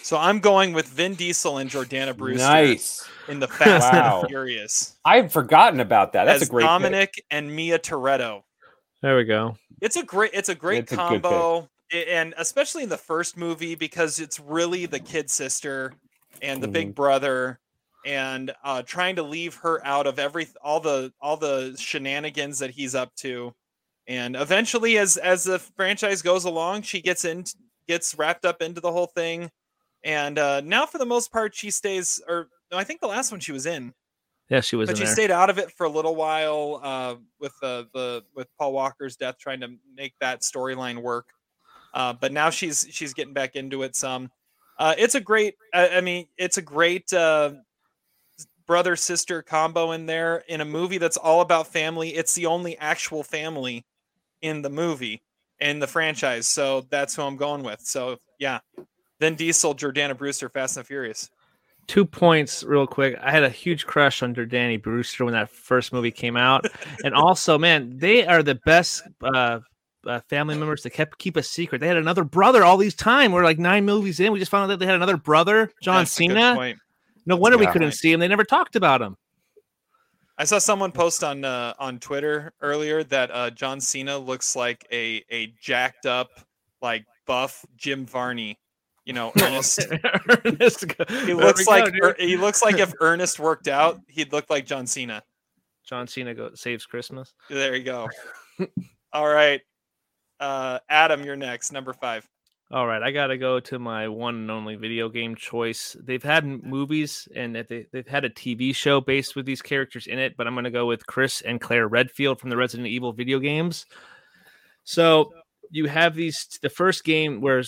So 0.04 0.18
I'm 0.18 0.40
going 0.40 0.74
with 0.74 0.88
Vin 0.88 1.16
Diesel 1.16 1.58
and 1.58 1.70
Jordana 1.70 2.16
Brewster 2.18 2.46
Nice. 2.48 3.04
in 3.28 3.40
the 3.40 3.48
Fast 3.48 3.92
Wow. 3.92 4.20
and 4.22 4.30
Furious 4.30 4.96
I've 5.04 5.32
forgotten 5.32 5.80
about 5.80 6.14
that. 6.14 6.26
That's 6.26 6.44
a 6.44 6.46
great 6.50 6.64
pick. 6.64 6.68
Dominic 6.70 7.24
and 7.32 7.54
Mia 7.56 7.80
Toretto. 7.80 8.44
There 9.02 9.18
we 9.18 9.24
go. 9.24 9.58
It's 9.82 9.96
a 9.96 10.04
great 10.04 10.32
it's 10.34 10.50
a 10.50 10.56
great 10.56 10.84
It's 10.84 10.92
a 10.94 10.96
good 10.96 11.10
pick. 11.10 11.22
combo. 11.24 11.70
A- 11.92 12.14
and 12.14 12.34
especially 12.38 12.84
in 12.84 12.90
the 12.90 12.98
first 12.98 13.36
movie 13.38 13.74
because 13.76 14.20
it's 14.20 14.40
really 14.40 14.86
the 14.86 15.00
kid 15.00 15.30
sister 15.32 15.94
and 16.42 16.62
the 16.62 16.68
Mhm. 16.68 16.74
big 16.74 16.96
brother 16.96 17.60
and 18.06 18.54
uh 18.64 18.82
trying 18.84 19.16
to 19.16 19.24
leave 19.24 19.56
her 19.56 19.86
out 19.86 20.08
of 20.08 20.20
every 20.20 20.48
all 20.62 20.80
the 20.80 21.14
all 21.22 21.38
the 21.38 21.76
shenanigans 21.80 22.60
that 22.60 22.72
he's 22.72 22.96
up 22.96 23.14
to 23.16 23.54
and 24.08 24.36
eventually 24.36 24.98
as 24.98 25.18
as 25.18 25.44
the 25.46 25.60
franchise 25.60 26.22
goes 26.22 26.46
along 26.46 26.82
she 26.82 27.02
gets 27.02 27.26
in 27.26 27.44
gets 27.88 28.16
wrapped 28.16 28.46
up 28.46 28.62
into 28.62 28.82
the 28.82 28.92
whole 28.92 29.08
thing 29.08 29.50
and 30.04 30.38
uh 30.38 30.60
now 30.62 30.86
for 30.86 30.98
the 30.98 31.06
most 31.06 31.32
part 31.32 31.56
she 31.56 31.72
stays 31.72 32.22
or 32.28 32.50
no, 32.72 32.78
i 32.78 32.84
think 32.84 33.00
the 33.00 33.08
last 33.08 33.32
one 33.32 33.40
she 33.40 33.52
was 33.52 33.66
in 33.66 33.94
Yeah, 34.50 34.60
she 34.62 34.76
was 34.76 34.90
but 34.90 34.98
she 34.98 35.06
there. 35.06 35.14
stayed 35.14 35.32
out 35.32 35.50
of 35.50 35.58
it 35.58 35.72
for 35.72 35.86
a 35.86 35.90
little 35.90 36.16
while 36.16 36.80
uh, 36.84 37.16
with 37.40 37.54
the 37.62 37.88
the 37.94 38.24
with 38.36 38.48
Paul 38.60 38.74
Walker's 38.74 39.16
death, 39.16 39.38
trying 39.40 39.62
to 39.62 39.70
make 39.96 40.14
that 40.20 40.42
storyline 40.42 41.02
work. 41.02 41.28
Uh, 41.94 42.14
but 42.14 42.32
now 42.34 42.50
she's 42.50 42.86
she's 42.92 43.14
getting 43.14 43.34
back 43.34 43.56
into 43.56 43.84
it 43.84 43.96
some. 43.96 44.30
Uh, 44.78 44.96
it's 44.98 45.16
a 45.16 45.22
great. 45.22 45.56
I, 45.74 45.98
I 45.98 46.02
mean, 46.02 46.28
it's 46.38 46.58
a 46.58 46.62
great 46.62 47.12
uh, 47.14 47.54
brother 48.66 48.96
sister 48.96 49.42
combo 49.42 49.92
in 49.92 50.06
there 50.06 50.44
in 50.48 50.62
a 50.62 50.66
movie 50.66 50.98
that's 50.98 51.18
all 51.18 51.42
about 51.42 51.68
family. 51.68 52.10
It's 52.10 52.36
the 52.36 52.46
only 52.46 52.78
actual 52.78 53.24
family 53.24 53.86
in 54.42 54.62
the 54.62 54.70
movie 54.70 55.22
in 55.60 55.80
the 55.80 55.88
franchise, 55.88 56.48
so 56.48 56.86
that's 56.90 57.16
who 57.16 57.22
I'm 57.22 57.38
going 57.38 57.64
with. 57.64 57.82
So 57.82 58.18
yeah, 58.40 58.60
Vin 59.20 59.36
Diesel, 59.36 59.76
Jordana 59.76 60.18
Brewster, 60.18 60.50
Fast 60.50 60.78
and 60.78 60.86
Furious. 60.86 61.30
Two 61.88 62.06
points, 62.06 62.64
real 62.64 62.88
quick. 62.88 63.18
I 63.22 63.32
had 63.32 63.44
a 63.44 63.50
huge 63.50 63.86
crush 63.86 64.24
on 64.24 64.34
Danny 64.34 64.78
Brewster 64.78 65.26
when 65.26 65.34
that 65.34 65.50
first 65.50 65.92
movie 65.92 66.12
came 66.12 66.38
out, 66.38 66.66
and 67.04 67.14
also, 67.14 67.58
man, 67.58 67.98
they 67.98 68.26
are 68.26 68.42
the 68.42 68.56
best 68.66 69.04
uh, 69.22 69.60
uh, 70.06 70.20
family 70.30 70.56
members 70.56 70.84
that 70.84 70.92
kept 70.92 71.18
keep 71.18 71.38
a 71.38 71.44
secret. 71.44 71.80
They 71.80 71.88
had 71.88 71.98
another 71.98 72.24
brother 72.24 72.64
all 72.64 72.78
these 72.78 72.96
time. 72.96 73.32
We're 73.32 73.44
like 73.44 73.60
nine 73.60 73.86
movies 73.86 74.20
in. 74.20 74.32
We 74.32 74.40
just 74.40 74.52
found 74.52 74.64
out 74.64 74.68
that 74.68 74.80
they 74.80 74.86
had 74.86 74.96
another 74.96 75.18
brother, 75.18 75.72
John 75.82 76.02
That's 76.02 76.12
Cena. 76.12 76.76
Point. 77.24 77.28
No 77.28 77.38
wonder 77.38 77.58
we 77.58 77.68
couldn't 77.68 77.94
see 77.94 78.12
him. 78.12 78.20
They 78.20 78.28
never 78.28 78.44
talked 78.44 78.76
about 78.76 79.02
him. 79.02 79.18
I 80.38 80.46
saw 80.46 80.58
someone 80.58 80.92
post 80.92 81.24
on 81.24 81.46
uh, 81.46 81.74
on 81.78 82.00
Twitter 82.00 82.54
earlier 82.62 83.04
that 83.06 83.30
uh, 83.32 83.50
John 83.52 83.80
Cena 83.80 84.18
looks 84.18 84.56
like 84.56 84.86
a 84.92 85.24
a 85.30 85.54
jacked 85.62 86.06
up, 86.06 86.30
like 86.82 87.06
buff 87.28 87.66
Jim 87.78 88.06
Varney. 88.06 88.58
You 89.06 89.14
know, 89.14 89.32
Ernest. 89.42 89.86
Ernest, 90.46 90.86
he 91.26 91.34
looks 91.34 91.60
we 91.60 91.66
go, 91.66 91.72
like. 91.72 91.94
Er- 92.02 92.16
he 92.18 92.38
looks 92.38 92.64
like 92.64 92.80
if 92.80 92.94
Ernest 93.02 93.40
worked 93.40 93.68
out, 93.68 94.00
he'd 94.08 94.32
look 94.32 94.50
like 94.50 94.66
John 94.66 94.88
Cena. 94.88 95.22
John 95.88 96.08
Cena 96.08 96.34
go, 96.34 96.52
saves 96.56 96.86
Christmas. 96.86 97.34
There 97.50 97.76
you 97.76 97.84
go. 97.84 98.10
All 99.12 99.28
right, 99.28 99.62
uh, 100.40 100.80
Adam, 100.90 101.24
you're 101.24 101.36
next, 101.36 101.72
number 101.72 101.94
five. 101.94 102.28
All 102.74 102.88
right, 102.88 103.04
I 103.04 103.12
gotta 103.12 103.38
go 103.38 103.60
to 103.60 103.78
my 103.78 104.08
one 104.08 104.34
and 104.34 104.50
only 104.50 104.74
video 104.74 105.08
game 105.08 105.36
choice. 105.36 105.96
They've 106.04 106.24
had 106.24 106.44
movies 106.44 107.28
and 107.36 107.56
that 107.56 107.68
they, 107.68 107.86
they've 107.92 108.08
had 108.08 108.26
a 108.26 108.32
TV 108.32 108.76
show 108.76 109.00
based 109.00 109.36
with 109.36 109.46
these 109.46 109.62
characters 109.62 110.08
in 110.08 110.18
it, 110.18 110.36
but 110.36 110.48
I'm 110.48 110.56
gonna 110.56 110.72
go 110.72 110.88
with 110.88 111.06
Chris 111.06 111.42
and 111.42 111.62
Claire 111.62 111.88
Redfield 111.88 112.40
from 112.40 112.50
the 112.50 112.58
Resident 112.58 112.88
Evil 112.88 113.14
video 113.14 113.38
games. 113.38 113.86
So 114.86 115.32
you 115.70 115.86
have 115.86 116.16
these 116.16 116.58
the 116.64 116.70
first 116.70 117.04
game 117.04 117.42
where 117.42 117.62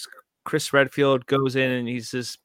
Chris 0.43 0.73
Redfield 0.73 1.27
goes 1.27 1.55
in 1.55 1.69
and 1.69 1.87
he's 1.87 2.09
just 2.09 2.39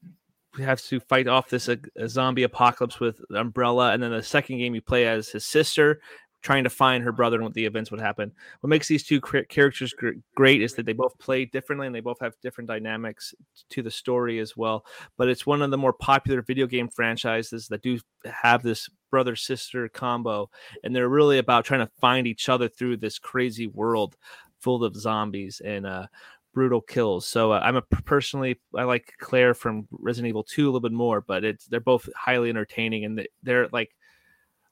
he 0.55 0.61
has 0.61 0.83
to 0.89 0.99
fight 0.99 1.27
off 1.27 1.49
this 1.49 1.67
uh, 1.67 1.77
a 1.95 2.07
zombie 2.07 2.43
apocalypse 2.43 2.99
with 2.99 3.19
Umbrella, 3.35 3.91
and 3.91 4.03
then 4.03 4.11
the 4.11 4.21
second 4.21 4.59
game 4.59 4.75
you 4.75 4.81
play 4.83 5.07
as 5.07 5.29
his 5.29 5.45
sister 5.45 5.99
trying 6.41 6.63
to 6.63 6.69
find 6.69 7.03
her 7.03 7.11
brother 7.11 7.37
and 7.37 7.43
what 7.43 7.53
the 7.53 7.65
events 7.65 7.91
would 7.91 8.01
happen. 8.01 8.31
What 8.61 8.69
makes 8.69 8.87
these 8.87 9.03
two 9.03 9.21
characters 9.21 9.93
gr- 9.93 10.09
great 10.35 10.61
is 10.61 10.73
that 10.73 10.85
they 10.85 10.93
both 10.93 11.17
play 11.19 11.45
differently 11.45 11.87
and 11.87 11.95
they 11.95 11.99
both 11.99 12.19
have 12.19 12.39
different 12.41 12.67
dynamics 12.67 13.33
to 13.69 13.81
the 13.81 13.91
story 13.91 14.39
as 14.39 14.57
well. 14.57 14.85
But 15.17 15.29
it's 15.29 15.45
one 15.45 15.61
of 15.61 15.71
the 15.71 15.77
more 15.77 15.93
popular 15.93 16.41
video 16.41 16.67
game 16.67 16.89
franchises 16.89 17.67
that 17.67 17.83
do 17.83 17.99
have 18.25 18.63
this 18.63 18.89
brother 19.09 19.35
sister 19.35 19.87
combo, 19.89 20.49
and 20.83 20.95
they're 20.95 21.09
really 21.09 21.37
about 21.37 21.65
trying 21.65 21.85
to 21.85 21.91
find 21.99 22.25
each 22.25 22.49
other 22.49 22.67
through 22.67 22.97
this 22.97 23.19
crazy 23.19 23.67
world 23.67 24.15
full 24.59 24.83
of 24.83 24.95
zombies 24.95 25.61
and 25.63 25.85
uh, 25.85 26.07
brutal 26.53 26.81
kills. 26.81 27.27
So 27.27 27.51
uh, 27.51 27.61
I'm 27.63 27.75
a 27.75 27.81
personally 27.81 28.59
I 28.75 28.83
like 28.83 29.13
Claire 29.19 29.53
from 29.53 29.87
Resident 29.91 30.29
Evil 30.29 30.43
2 30.43 30.63
a 30.63 30.67
little 30.67 30.79
bit 30.79 30.91
more, 30.91 31.21
but 31.21 31.43
it's 31.43 31.65
they're 31.65 31.79
both 31.79 32.09
highly 32.15 32.49
entertaining 32.49 33.05
and 33.05 33.27
they're 33.43 33.67
like 33.71 33.95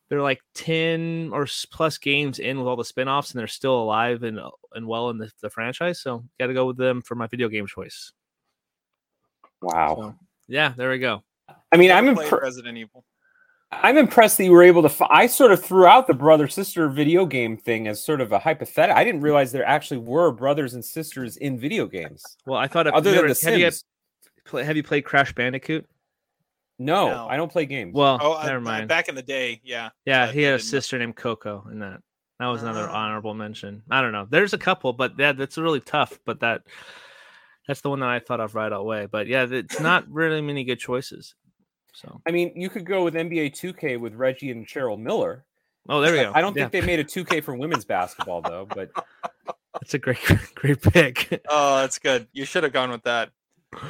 they're 0.09 0.21
like 0.21 0.41
10 0.55 1.29
or 1.33 1.47
plus 1.71 1.97
games 1.97 2.39
in 2.39 2.57
with 2.57 2.67
all 2.67 2.75
the 2.75 2.83
spin-offs 2.83 3.31
and 3.31 3.39
they're 3.39 3.47
still 3.47 3.79
alive 3.81 4.23
and 4.23 4.39
uh, 4.39 4.49
and 4.73 4.87
well 4.87 5.09
in 5.11 5.17
the, 5.17 5.31
the 5.41 5.49
franchise 5.49 6.01
so 6.01 6.23
got 6.39 6.47
to 6.47 6.53
go 6.53 6.65
with 6.65 6.77
them 6.77 7.01
for 7.01 7.15
my 7.15 7.27
video 7.27 7.47
game 7.47 7.67
choice 7.67 8.11
Wow. 9.61 10.15
yeah 10.47 10.73
there 10.75 10.89
we 10.89 10.99
go 10.99 11.23
I 11.71 11.77
mean, 11.77 11.91
I'm 11.91 12.13
Played 12.13 12.29
impre- 12.29 12.41
Resident 12.43 12.77
Evil. 12.77 13.03
I'm 13.71 13.97
impressed 13.97 14.37
that 14.37 14.43
you 14.45 14.51
were 14.51 14.63
able 14.63 14.81
to. 14.83 14.87
F- 14.87 15.01
I 15.09 15.25
sort 15.27 15.51
of 15.51 15.63
threw 15.63 15.85
out 15.85 16.05
the 16.07 16.13
brother 16.13 16.47
sister 16.47 16.89
video 16.89 17.25
game 17.25 17.57
thing 17.57 17.87
as 17.87 18.03
sort 18.03 18.21
of 18.21 18.31
a 18.31 18.39
hypothetical. 18.39 18.97
I 18.99 19.03
didn't 19.03 19.21
realize 19.21 19.51
there 19.51 19.65
actually 19.65 19.99
were 19.99 20.31
brothers 20.31 20.73
and 20.75 20.83
sisters 20.85 21.37
in 21.37 21.59
video 21.59 21.85
games. 21.87 22.23
well 22.45 22.57
i 22.59 22.67
thought 22.67 22.85
Other 22.87 23.11
than 23.11 23.27
The 23.27 23.49
have, 23.49 23.59
you, 23.59 23.71
Sims. 23.71 23.83
have 24.65 24.75
you 24.77 24.83
played 24.83 25.05
crash 25.05 25.33
bandicoot 25.33 25.85
No, 26.79 27.09
No. 27.09 27.27
I 27.27 27.35
don't 27.37 27.51
play 27.51 27.65
games. 27.65 27.93
well 27.93 28.17
Oh, 28.21 28.33
I- 28.35 28.45
never 28.47 28.59
I- 28.59 28.61
mind 28.77 28.87
back 28.87 29.09
in 29.09 29.15
the 29.15 29.21
day, 29.21 29.61
yeah. 29.63 29.89
yeah 30.05 30.27
but 30.27 30.35
he 30.35 30.41
had 30.43 30.53
a 30.53 30.57
didn't 30.57 30.65
know. 30.67 30.69
sister 30.77 30.97
named 30.97 31.15
coco 31.15 31.67
in 31.71 31.79
that 31.79 32.01
that 32.39 32.47
was 32.47 32.63
another 32.63 32.87
Ah. 32.89 32.93
honorable 33.03 33.33
mention 33.33 33.83
i 33.91 34.01
don't 34.01 34.13
know 34.13 34.25
there's 34.29 34.53
a 34.53 34.57
couple 34.57 34.93
but 34.93 35.17
that 35.17 35.35
that's 35.37 35.57
really 35.57 35.81
tough 35.81 36.17
but 36.25 36.39
that 36.39 36.61
that's 37.67 37.81
the 37.81 37.89
one 37.89 37.99
that 37.99 38.07
i 38.09 38.19
thought 38.19 38.39
of 38.39 38.55
right 38.55 38.71
away 38.71 39.07
but 39.11 39.27
yeah 39.27 39.45
it's 39.49 39.79
not 39.81 40.07
really 40.09 40.39
many 40.41 40.63
good 40.63 40.79
choices 40.79 41.35
so 41.93 42.21
I 42.25 42.31
mean, 42.31 42.53
you 42.55 42.69
could 42.69 42.85
go 42.85 43.03
with 43.03 43.13
NBA 43.15 43.51
2K 43.51 43.99
with 43.99 44.13
Reggie 44.13 44.51
and 44.51 44.65
Cheryl 44.65 44.97
Miller. 44.97 45.43
oh 45.89 45.99
there 45.99 46.13
we 46.13 46.19
go 46.19 46.31
I 46.33 46.39
don't 46.39 46.55
Yeah. 46.55 46.69
think 46.69 46.71
they 46.71 46.81
made 46.87 46.99
a 46.99 47.03
2K 47.03 47.43
for 47.43 47.55
women's 47.55 47.83
basketball 47.83 48.41
though, 48.41 48.65
but 48.73 48.91
That's 49.73 49.93
a 49.95 49.99
great, 49.99 50.19
great 50.55 50.81
pick. 50.81 51.41
Oh, 51.49 51.77
that's 51.81 51.99
good. 51.99 52.27
You 52.31 52.43
should 52.45 52.63
have 52.63 52.73
gone 52.73 52.89
with 52.89 53.03
that. 53.03 53.29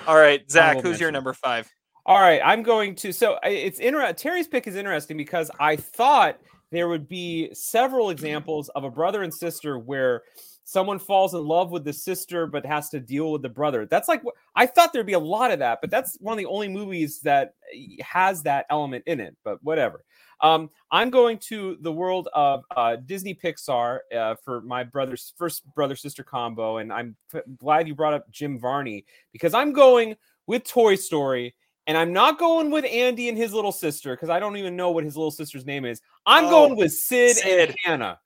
All 0.08 0.16
right, 0.16 0.50
Zach, 0.52 0.70
Honorable 0.78 0.90
who's 0.92 1.00
your 1.00 1.12
number 1.12 1.34
five? 1.34 1.70
All 2.10 2.20
right, 2.20 2.41
I'm 2.43 2.64
going 2.64 2.95
to. 2.95 3.14
So 3.14 3.38
it's 3.43 3.80
interesting. 3.80 4.16
Terry's 4.16 4.47
pick 4.47 4.66
is 4.66 4.76
interesting 4.76 5.16
because 5.16 5.51
I 5.60 5.76
thought 5.76 6.39
there 6.72 6.89
would 6.89 7.07
be 7.07 7.53
several 7.53 8.10
examples 8.10 8.68
of 8.70 8.84
a 8.84 8.89
brother 8.89 9.22
and 9.22 9.32
sister 9.32 9.78
where 9.78 10.24
someone 10.64 10.97
falls 10.97 11.36
in 11.36 11.45
love 11.45 11.70
with 11.70 11.84
the 11.84 11.93
sister 11.93 12.47
but 12.47 12.66
has 12.66 12.89
to 12.89 12.99
deal 12.99 13.32
with 13.32 13.43
the 13.43 13.49
brother. 13.49 13.86
That's 13.86 14.07
like 14.07 14.24
I 14.55 14.66
thought 14.66 14.91
there'd 14.91 15.05
be 15.05 15.14
a 15.14 15.20
lot 15.20 15.51
of 15.51 15.60
that, 15.60 15.82
but 15.82 15.91
that's 15.91 16.18
one 16.20 16.34
of 16.34 16.39
the 16.39 16.47
only 16.47 16.68
movies 16.68 17.20
that 17.22 17.53
eh, 17.76 18.01
has 18.01 18.41
that 18.41 18.66
element 18.72 19.03
in 19.05 19.20
it. 19.20 19.38
But 19.43 19.64
whatever. 19.64 20.03
Um, 20.41 20.72
I'm 20.91 21.12
going 21.12 21.38
to 21.49 21.78
the 21.82 21.91
world 21.91 22.28
of 22.34 22.64
uh, 22.76 22.95
Disney 23.05 23.36
Pixar 23.36 23.99
uh, 24.18 24.34
for 24.43 24.62
my 24.62 24.84
brother's 24.84 25.32
first 25.38 25.62
brother 25.76 25.95
sister 25.95 26.24
combo, 26.24 26.78
and 26.78 26.91
I'm 26.91 27.16
f- 27.32 27.43
glad 27.55 27.88
you 27.88 27.93
brought 27.93 28.16
up 28.16 28.32
Jim 28.32 28.60
Varney 28.60 29.05
because 29.32 29.53
I'm 29.53 29.74
going 29.74 30.16
with 30.47 30.64
Toy 30.64 30.95
Story, 30.95 31.53
and 31.90 31.98
I'm 31.98 32.14
not 32.14 32.38
going 32.38 32.70
with 32.70 32.86
Andy 32.86 33.30
and 33.30 33.38
his 33.38 33.52
little 33.52 33.72
sister 33.72 34.16
because 34.16 34.30
I 34.30 34.40
don't 34.40 34.56
even 34.58 34.76
know 34.76 34.92
what 34.92 35.04
his 35.04 35.18
little 35.18 35.32
sister's 35.32 35.66
name 35.66 35.86
is. 35.86 36.02
I'm 36.24 36.46
Oh, 36.46 36.50
going 36.52 36.76
with 36.76 36.92
Sid, 36.92 37.38
Sid. 37.38 37.70
and 37.70 37.76
Hannah. 37.84 38.20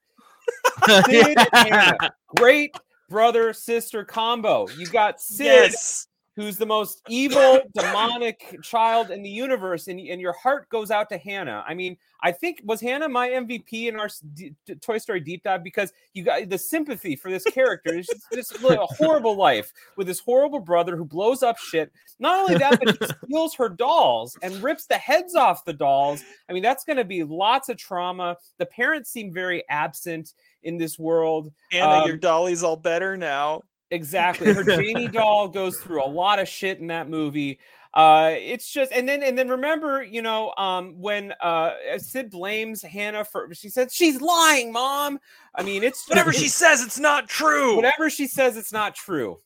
Sid 1.06 1.38
and 1.38 1.74
Hannah. 1.74 2.12
Great 2.36 2.76
brother 3.10 3.54
sister 3.54 4.04
combo. 4.04 4.68
You 4.78 4.86
got 4.88 5.22
Sid 5.22 5.46
Yes. 5.46 6.08
Who's 6.36 6.58
the 6.58 6.66
most 6.66 7.02
evil, 7.10 7.60
demonic 7.76 8.58
child 8.64 9.12
in 9.12 9.22
the 9.22 9.30
universe, 9.30 9.88
and, 9.88 10.00
and 10.00 10.20
your 10.20 10.34
heart 10.34 10.68
goes 10.70 10.90
out 10.92 11.10
to 11.10 11.18
Hannah. 11.18 11.64
I 11.68 11.74
mean, 11.74 11.96
I 12.24 12.32
think 12.32 12.62
was 12.64 12.82
Hannah 12.82 13.08
my 13.10 13.30
MVP 13.30 13.88
in 13.88 13.98
our 14.00 14.06
s- 14.06 14.20
D- 14.34 14.56
D- 14.66 14.76
Toy 14.76 14.98
Story 14.98 15.20
deep 15.20 15.44
dive 15.44 15.64
because 15.64 15.92
you 16.14 16.24
got 16.24 16.50
the 16.50 16.58
sympathy 16.58 17.16
for 17.16 17.30
this 17.30 17.44
character. 17.44 17.94
It's 17.94 18.08
just 18.08 18.30
this 18.32 18.64
li- 18.64 18.78
a 18.82 18.86
horrible 18.96 19.36
life 19.36 19.72
with 19.98 20.08
this 20.08 20.20
horrible 20.22 20.60
brother 20.60 20.96
who 20.96 21.06
blows 21.06 21.44
up 21.44 21.58
shit. 21.58 21.92
Not 22.20 22.40
only 22.40 22.56
that, 22.56 22.80
but 22.80 22.98
he 22.98 23.08
steals 23.28 23.54
her 23.56 23.70
dolls 23.70 24.38
and 24.42 24.64
rips 24.64 24.86
the 24.86 24.96
heads 24.98 25.36
off 25.36 25.66
the 25.66 25.74
dolls. 25.74 26.24
I 26.50 26.54
mean, 26.54 26.64
that's 26.64 26.84
going 26.86 26.98
to 26.98 27.04
be 27.06 27.24
lots 27.24 27.70
of 27.70 27.78
trauma. 27.78 28.38
The 28.58 28.66
parents 28.66 29.10
seem 29.12 29.32
very 29.34 29.64
absent 29.70 30.34
in 30.64 30.78
this 30.78 30.98
world. 30.98 31.52
Anna, 31.72 31.92
Um, 32.04 32.08
your 32.08 32.18
dolly's 32.18 32.64
all 32.64 32.78
better 32.78 33.18
now. 33.18 33.62
Exactly. 33.94 34.52
Her 34.52 34.64
Janie 34.64 35.08
doll 35.12 35.48
goes 35.48 35.78
through 35.78 36.04
a 36.04 36.08
lot 36.10 36.40
of 36.40 36.48
shit 36.48 36.80
in 36.80 36.88
that 36.88 37.08
movie. 37.10 37.60
Uh, 37.94 38.34
it's 38.40 38.72
just 38.72 38.92
and 38.92 39.08
then 39.08 39.22
and 39.22 39.38
then 39.38 39.48
remember, 39.48 40.02
you 40.02 40.24
know, 40.24 40.52
um, 40.58 40.96
when 40.98 41.32
uh 41.42 41.74
Sid 41.98 42.32
blames 42.32 42.82
Hannah 42.82 43.24
for 43.24 43.54
she 43.54 43.70
said 43.70 43.92
she's 43.92 44.20
lying, 44.20 44.72
mom. 44.72 45.20
I 45.54 45.62
mean, 45.62 45.84
it's 45.84 46.06
Whatever 46.10 46.34
she 46.34 46.48
says, 46.62 46.84
it's 46.84 47.00
not 47.00 47.30
true. 47.30 47.76
whatever 47.76 48.10
she 48.10 48.26
says, 48.26 48.58
it's 48.58 48.74
not 48.74 48.96
true. 48.96 49.40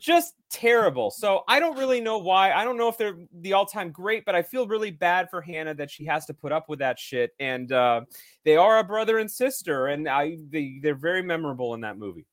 Just 0.00 0.32
terrible. 0.48 1.10
So 1.10 1.42
I 1.46 1.60
don't 1.60 1.76
really 1.76 2.00
know 2.00 2.16
why. 2.16 2.52
I 2.52 2.64
don't 2.64 2.78
know 2.78 2.88
if 2.88 2.96
they're 2.96 3.18
the 3.40 3.52
all-time 3.52 3.90
great, 3.90 4.24
but 4.24 4.34
I 4.34 4.42
feel 4.42 4.66
really 4.66 4.90
bad 4.90 5.28
for 5.28 5.42
Hannah 5.42 5.74
that 5.74 5.90
she 5.90 6.06
has 6.06 6.24
to 6.26 6.34
put 6.34 6.52
up 6.52 6.68
with 6.70 6.78
that 6.78 6.98
shit. 6.98 7.32
And 7.38 7.70
uh, 7.70 8.02
they 8.44 8.56
are 8.56 8.78
a 8.78 8.84
brother 8.84 9.18
and 9.18 9.30
sister, 9.30 9.88
and 9.88 10.08
I 10.08 10.38
they, 10.48 10.78
they're 10.82 10.94
very 10.94 11.22
memorable 11.22 11.74
in 11.74 11.82
that 11.82 11.98
movie. 11.98 12.26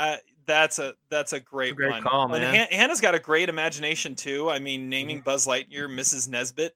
Uh, 0.00 0.16
that's 0.46 0.78
a 0.78 0.94
that's 1.10 1.32
a 1.32 1.40
great, 1.40 1.76
great 1.76 1.90
one. 1.90 2.02
call, 2.02 2.28
man. 2.28 2.42
Han- 2.54 2.66
Hannah's 2.70 3.00
got 3.00 3.14
a 3.14 3.18
great 3.20 3.48
imagination 3.48 4.14
too. 4.14 4.50
I 4.50 4.58
mean, 4.58 4.80
Mm-hmm. 4.82 4.88
naming 4.88 5.20
Buzz 5.20 5.46
Lightyear 5.46 5.88
Mrs. 5.88 6.28
Nesbitt 6.28 6.74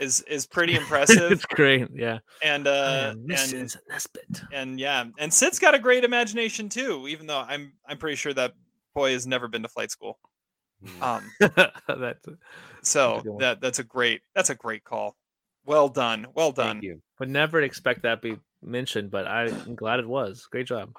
is 0.00 0.20
is 0.22 0.46
pretty 0.46 0.74
impressive. 0.82 1.32
it's 1.32 1.44
great. 1.46 1.88
Yeah. 1.94 2.18
and 2.42 2.66
uh 2.66 3.12
and 3.14 3.28
Mrs. 3.28 3.76
Nesbitt. 3.88 4.42
and 4.52 4.78
yeah, 4.80 5.04
and 5.18 5.32
Sid's 5.32 5.58
got 5.58 5.74
a 5.74 5.78
great 5.78 6.04
imagination 6.04 6.68
too. 6.68 7.06
Even 7.08 7.26
though 7.26 7.38
I'm 7.46 7.72
I'm 7.86 7.96
pretty 7.98 8.16
sure 8.16 8.34
that 8.34 8.54
boy 8.94 9.12
has 9.12 9.26
never 9.26 9.48
been 9.48 9.62
to 9.62 9.68
flight 9.68 9.90
school. 9.90 10.18
Um, 11.02 11.30
That's 11.40 12.26
so 12.82 13.20
good 13.22 13.38
that 13.40 13.60
that's 13.60 13.78
a 13.78 13.84
great 13.84 14.22
that's 14.34 14.50
a 14.50 14.54
great 14.54 14.82
call. 14.84 15.14
Well 15.66 15.88
done, 15.88 16.26
well 16.34 16.52
done. 16.52 16.76
Thank 16.76 16.84
you. 16.84 17.02
would 17.18 17.28
never 17.30 17.60
expect 17.62 18.02
that 18.02 18.20
be 18.22 18.36
mentioned, 18.62 19.10
but 19.10 19.26
I'm 19.26 19.74
glad 19.74 20.00
it 20.00 20.08
was. 20.08 20.46
Great 20.50 20.66
job. 20.66 20.92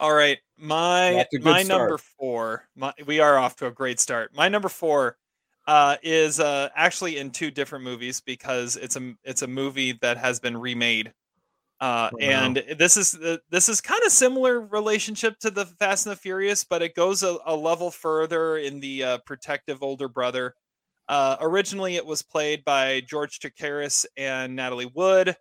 All 0.00 0.12
right, 0.14 0.38
my 0.58 1.12
That's 1.12 1.34
a 1.34 1.38
good 1.38 1.44
my 1.44 1.62
number 1.62 1.98
four. 1.98 2.68
My, 2.76 2.92
we 3.06 3.20
are 3.20 3.38
off 3.38 3.56
to 3.56 3.66
a 3.66 3.70
great 3.70 4.00
start. 4.00 4.34
My 4.34 4.48
number 4.48 4.68
four 4.68 5.16
uh, 5.66 5.96
is 6.02 6.40
uh, 6.40 6.68
actually 6.74 7.18
in 7.18 7.30
two 7.30 7.50
different 7.50 7.84
movies 7.84 8.20
because 8.20 8.76
it's 8.76 8.96
a 8.96 9.14
it's 9.24 9.42
a 9.42 9.46
movie 9.46 9.92
that 10.02 10.16
has 10.18 10.40
been 10.40 10.56
remade. 10.56 11.12
Uh, 11.80 12.08
Oh, 12.12 12.16
no. 12.18 12.26
and 12.26 12.56
this 12.78 12.96
is 12.96 13.12
the- 13.12 13.40
this 13.50 13.68
is 13.68 13.80
kind 13.82 14.00
of 14.06 14.10
similar 14.12 14.60
relationship 14.60 15.38
to 15.40 15.50
the 15.50 15.66
Fast 15.66 16.06
and 16.06 16.12
the 16.12 16.20
Furious, 16.20 16.64
but 16.64 16.80
it 16.82 16.94
goes 16.94 17.22
a, 17.22 17.36
a 17.44 17.54
level 17.54 17.90
further 17.90 18.56
in 18.56 18.80
the 18.80 19.04
uh, 19.04 19.18
protective 19.26 19.82
older 19.82 20.08
brother. 20.08 20.54
Uh, 21.08 21.36
originally, 21.40 21.96
it 21.96 22.06
was 22.06 22.22
played 22.22 22.64
by 22.64 23.00
George 23.02 23.38
Chakiris 23.40 24.06
and 24.16 24.56
Natalie 24.56 24.90
Wood. 24.94 25.36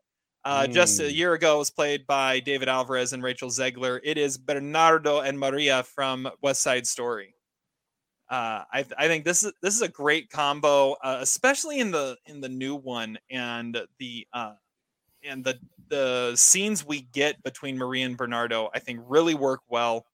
Uh, 0.45 0.67
Just 0.67 0.99
a 0.99 1.03
Mm. 1.03 1.15
year 1.15 1.33
ago, 1.33 1.55
it 1.55 1.59
was 1.59 1.71
played 1.71 2.05
by 2.05 2.39
David 2.39 2.69
Alvarez 2.69 3.13
and 3.13 3.23
Rachel 3.23 3.49
Zegler. 3.49 3.99
It 4.03 4.17
is 4.19 4.37
Bernardo 4.37 5.21
and 5.21 5.39
Maria 5.39 5.81
from 5.83 6.29
West 6.41 6.61
Side 6.61 6.85
Story. 6.85 7.35
Uh, 8.29 8.63
I, 8.71 8.85
I 8.97 9.07
think 9.07 9.25
this 9.25 9.43
is 9.43 9.53
this 9.61 9.75
is 9.75 9.81
a 9.81 9.87
great 9.87 10.29
combo, 10.29 10.93
uh, 10.93 11.17
especially 11.21 11.79
in 11.79 11.89
the 11.91 12.17
in 12.27 12.41
the 12.41 12.49
new 12.49 12.75
one 12.75 13.17
and 13.31 13.87
the 13.97 14.27
uh, 14.33 14.53
and 15.23 15.43
the 15.43 15.59
the 15.89 16.35
scenes 16.35 16.85
we 16.85 17.01
get 17.01 17.41
between 17.43 17.77
Maria 17.77 18.05
and 18.05 18.17
Bernardo. 18.17 18.69
I 18.73 18.79
think 18.79 18.99
really 19.07 19.35
work 19.35 19.61
well. 19.67 20.05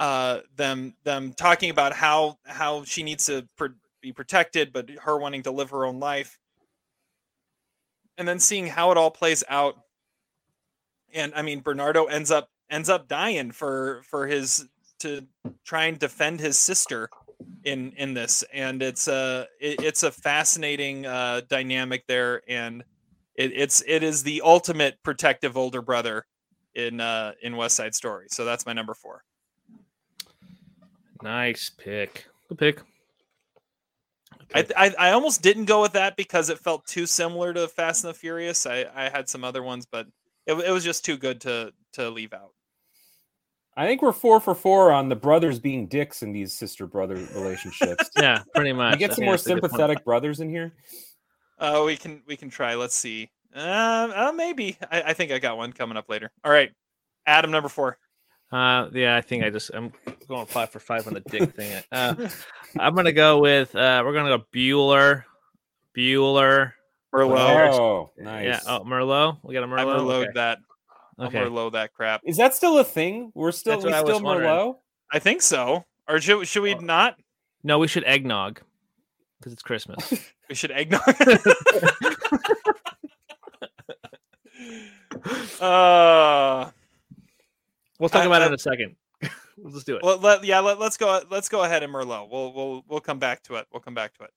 Uh, 0.00 0.40
them 0.56 0.96
them 1.04 1.32
talking 1.32 1.70
about 1.70 1.92
how 1.92 2.38
how 2.44 2.82
she 2.84 3.02
needs 3.04 3.26
to 3.26 3.48
pr- 3.56 3.66
be 4.00 4.12
protected, 4.12 4.72
but 4.72 4.90
her 4.90 5.16
wanting 5.18 5.44
to 5.44 5.52
live 5.52 5.70
her 5.70 5.84
own 5.86 6.00
life 6.00 6.38
and 8.18 8.26
then 8.26 8.38
seeing 8.38 8.66
how 8.66 8.90
it 8.90 8.96
all 8.96 9.10
plays 9.10 9.44
out. 9.48 9.76
And 11.12 11.32
i 11.36 11.42
mean 11.42 11.60
bernardo 11.60 12.06
ends 12.06 12.32
up 12.32 12.48
ends 12.70 12.88
up 12.88 13.08
dying 13.08 13.52
for 13.52 14.02
for 14.10 14.26
his 14.26 14.66
to 15.00 15.26
try 15.64 15.84
and 15.84 15.98
defend 15.98 16.40
his 16.40 16.58
sister 16.58 17.08
in 17.64 17.92
in 17.92 18.14
this. 18.14 18.44
And 18.52 18.82
it's 18.82 19.08
a 19.08 19.46
it, 19.60 19.82
it's 19.82 20.02
a 20.02 20.10
fascinating 20.10 21.06
uh 21.06 21.42
dynamic 21.48 22.06
there. 22.06 22.42
And 22.48 22.84
it, 23.36 23.52
it's 23.54 23.82
it 23.86 24.02
is 24.02 24.22
the 24.22 24.42
ultimate 24.44 25.02
protective 25.02 25.56
older 25.56 25.82
brother 25.82 26.26
in 26.74 27.00
uh 27.00 27.32
in 27.42 27.56
west 27.56 27.76
side 27.76 27.94
story. 27.94 28.26
So 28.30 28.44
that's 28.44 28.66
my 28.66 28.72
number 28.72 28.94
four. 28.94 29.24
Nice 31.22 31.70
pick. 31.70 32.26
Good 32.48 32.58
pick. 32.58 32.82
I, 34.54 34.66
I 34.76 34.94
I 34.98 35.10
almost 35.12 35.42
didn't 35.42 35.66
go 35.66 35.82
with 35.82 35.92
that 35.92 36.16
because 36.16 36.50
it 36.50 36.58
felt 36.58 36.86
too 36.86 37.06
similar 37.06 37.52
to 37.52 37.68
Fast 37.68 38.04
and 38.04 38.12
the 38.12 38.18
Furious. 38.18 38.66
I, 38.66 38.86
I 38.94 39.08
had 39.08 39.28
some 39.28 39.44
other 39.44 39.62
ones, 39.62 39.86
but 39.90 40.06
it, 40.46 40.54
it 40.54 40.70
was 40.70 40.84
just 40.84 41.04
too 41.04 41.16
good 41.16 41.40
to 41.42 41.72
to 41.92 42.10
leave 42.10 42.32
out. 42.32 42.50
I 43.76 43.86
think 43.86 44.02
we're 44.02 44.12
four 44.12 44.40
for 44.40 44.54
four 44.54 44.92
on 44.92 45.08
the 45.08 45.16
brothers 45.16 45.58
being 45.58 45.86
dicks 45.88 46.22
in 46.22 46.32
these 46.32 46.52
sister 46.52 46.86
brother 46.86 47.16
relationships. 47.34 48.10
Yeah, 48.16 48.42
pretty 48.54 48.72
much. 48.72 48.92
you 48.92 48.98
get 48.98 49.14
some 49.14 49.24
more 49.24 49.34
that's 49.34 49.46
a 49.46 49.54
good 49.54 49.60
point. 49.60 49.72
sympathetic 49.72 50.04
brothers 50.04 50.40
in 50.40 50.48
here. 50.48 50.72
Uh, 51.58 51.82
we 51.84 51.96
can 51.96 52.22
we 52.26 52.36
can 52.36 52.50
try. 52.50 52.74
Let's 52.74 52.94
see. 52.94 53.30
Uh, 53.54 54.12
uh 54.14 54.32
maybe. 54.34 54.76
I, 54.90 55.02
I 55.02 55.12
think 55.14 55.32
I 55.32 55.38
got 55.38 55.56
one 55.56 55.72
coming 55.72 55.96
up 55.96 56.08
later. 56.08 56.30
All 56.44 56.52
right, 56.52 56.70
Adam 57.26 57.50
number 57.50 57.68
four. 57.68 57.98
Uh, 58.52 58.88
yeah, 58.92 59.16
I 59.16 59.20
think 59.20 59.44
I 59.44 59.50
just 59.50 59.70
I'm 59.74 59.92
going 60.28 60.46
five 60.46 60.70
for 60.70 60.78
five 60.78 61.06
on 61.06 61.14
the 61.14 61.20
dick 61.20 61.54
thing. 61.54 61.82
Uh, 61.90 62.28
I'm 62.78 62.94
gonna 62.94 63.12
go 63.12 63.40
with 63.40 63.74
uh, 63.74 64.02
we're 64.04 64.12
gonna 64.12 64.36
go 64.36 64.44
Bueller, 64.54 65.24
Bueller, 65.96 66.72
Merlot. 67.12 67.72
Oh, 67.72 68.10
nice. 68.18 68.44
Yeah. 68.44 68.50
nice. 68.52 68.64
Oh, 68.66 68.84
Merlot. 68.84 69.38
We 69.42 69.54
got 69.54 69.62
a 69.62 69.66
I 69.66 69.68
Merlot. 69.68 70.00
Merlot 70.00 70.22
Okay. 70.22 70.30
that. 70.34 70.58
I'll 71.18 71.26
Okay. 71.26 71.38
Merlot 71.38 71.72
that 71.72 71.92
crap. 71.94 72.20
Is 72.24 72.36
that 72.36 72.54
still 72.54 72.78
a 72.78 72.84
thing? 72.84 73.32
We're 73.34 73.52
still 73.52 73.72
That's 73.74 73.84
we 73.84 73.90
what 73.90 73.98
I 73.98 74.02
was 74.02 74.14
still 74.16 74.24
wondering. 74.24 74.74
I 75.12 75.18
think 75.18 75.42
so. 75.42 75.84
Or 76.08 76.20
should 76.20 76.46
should 76.46 76.62
we 76.62 76.74
not? 76.74 77.16
No, 77.62 77.78
we 77.78 77.88
should 77.88 78.04
eggnog 78.04 78.60
because 79.38 79.52
it's 79.52 79.62
Christmas. 79.62 80.12
We 80.46 80.54
should 80.54 80.72
eggnog. 80.72 81.00
uh 85.60 86.70
We'll 87.98 88.08
talk 88.08 88.22
I- 88.22 88.26
about 88.26 88.42
it 88.42 88.46
in 88.48 88.54
a 88.54 88.58
second. 88.58 88.96
we'll 89.58 89.72
just 89.72 89.86
do 89.86 89.96
it. 89.96 90.02
Well, 90.02 90.18
let, 90.18 90.44
yeah, 90.44 90.60
let, 90.60 90.80
us 90.80 90.96
go. 90.96 91.22
Let's 91.30 91.48
go 91.48 91.62
ahead 91.62 91.82
and 91.82 91.92
Merlot. 91.92 92.30
We'll 92.30 92.52
we'll 92.52 92.84
we'll 92.88 93.00
come 93.00 93.18
back 93.18 93.42
to 93.44 93.56
it. 93.56 93.66
We'll 93.72 93.80
come 93.80 93.94
back 93.94 94.14
to 94.14 94.24
it. 94.24 94.30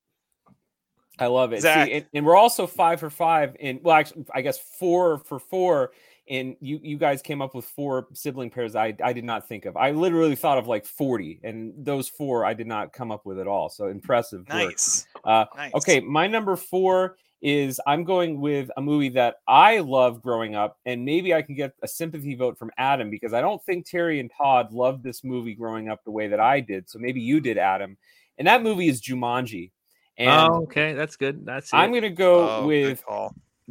I 1.20 1.28
love 1.28 1.51
it. 1.53 1.62
Zach. 1.62 1.88
See, 1.88 1.93
and, 1.93 2.05
and 2.14 2.26
we're 2.26 2.36
also 2.36 2.68
five 2.68 2.99
for 2.99 3.10
five 3.10 3.55
in 3.60 3.80
well, 3.82 3.95
actually, 3.95 4.26
I 4.34 4.41
guess 4.41 4.60
four 4.60 5.20
for 5.20 5.39
four. 5.39 5.91
And 6.30 6.58
you 6.60 6.80
you 6.84 6.97
guys 6.97 7.22
came 7.22 7.41
up 7.41 7.55
with 7.55 7.64
four 7.64 8.08
sibling 8.14 8.49
pairs 8.49 8.76
I 8.76 8.93
I 9.01 9.14
did 9.14 9.24
not 9.24 9.47
think 9.47 9.66
of. 9.66 9.78
I 9.78 9.91
literally 9.91 10.36
thought 10.36 10.58
of 10.58 10.68
like 10.68 10.86
forty, 10.86 11.39
and 11.43 11.74
those 11.78 12.10
four 12.10 12.45
I 12.45 12.53
did 12.53 12.68
not 12.68 12.91
come 12.91 13.12
up 13.12 13.26
with 13.26 13.39
at 13.39 13.47
all. 13.47 13.70
So 13.70 13.88
impressive. 13.88 14.47
Nice. 14.49 15.08
Uh, 15.24 15.45
Nice. 15.55 15.74
Okay, 15.76 16.01
my 16.01 16.28
number 16.28 16.58
four 16.58 17.16
is 17.41 17.79
I'm 17.85 18.03
going 18.03 18.41
with 18.41 18.69
a 18.77 18.81
movie 18.81 19.09
that 19.09 19.38
I 19.47 19.79
love 19.79 20.21
growing 20.21 20.55
up, 20.55 20.77
and 20.85 21.05
maybe 21.05 21.33
I 21.33 21.41
can 21.41 21.55
get 21.55 21.73
a 21.83 21.88
sympathy 21.88 22.35
vote 22.35 22.57
from 22.57 22.71
Adam 22.77 23.09
because 23.09 23.33
I 23.33 23.41
don't 23.41 23.63
think 23.63 23.85
Terry 23.85 24.19
and 24.19 24.31
Todd 24.35 24.71
loved 24.71 25.03
this 25.03 25.23
movie 25.23 25.53
growing 25.53 25.89
up 25.89 26.03
the 26.03 26.11
way 26.11 26.27
that 26.27 26.39
I 26.39 26.59
did. 26.59 26.89
So 26.89 26.99
maybe 26.99 27.21
you 27.21 27.39
did, 27.39 27.57
Adam. 27.57 27.97
And 28.38 28.47
that 28.47 28.63
movie 28.63 28.88
is 28.88 29.01
Jumanji. 29.01 29.71
And 30.17 30.29
oh, 30.51 30.63
okay, 30.63 30.93
that's 30.93 31.15
good. 31.15 31.45
That's 31.45 31.73
I'm 31.73 31.91
going 31.91 32.01
to 32.01 32.09
go 32.09 32.49
Oh, 32.49 32.67
with. 32.67 33.03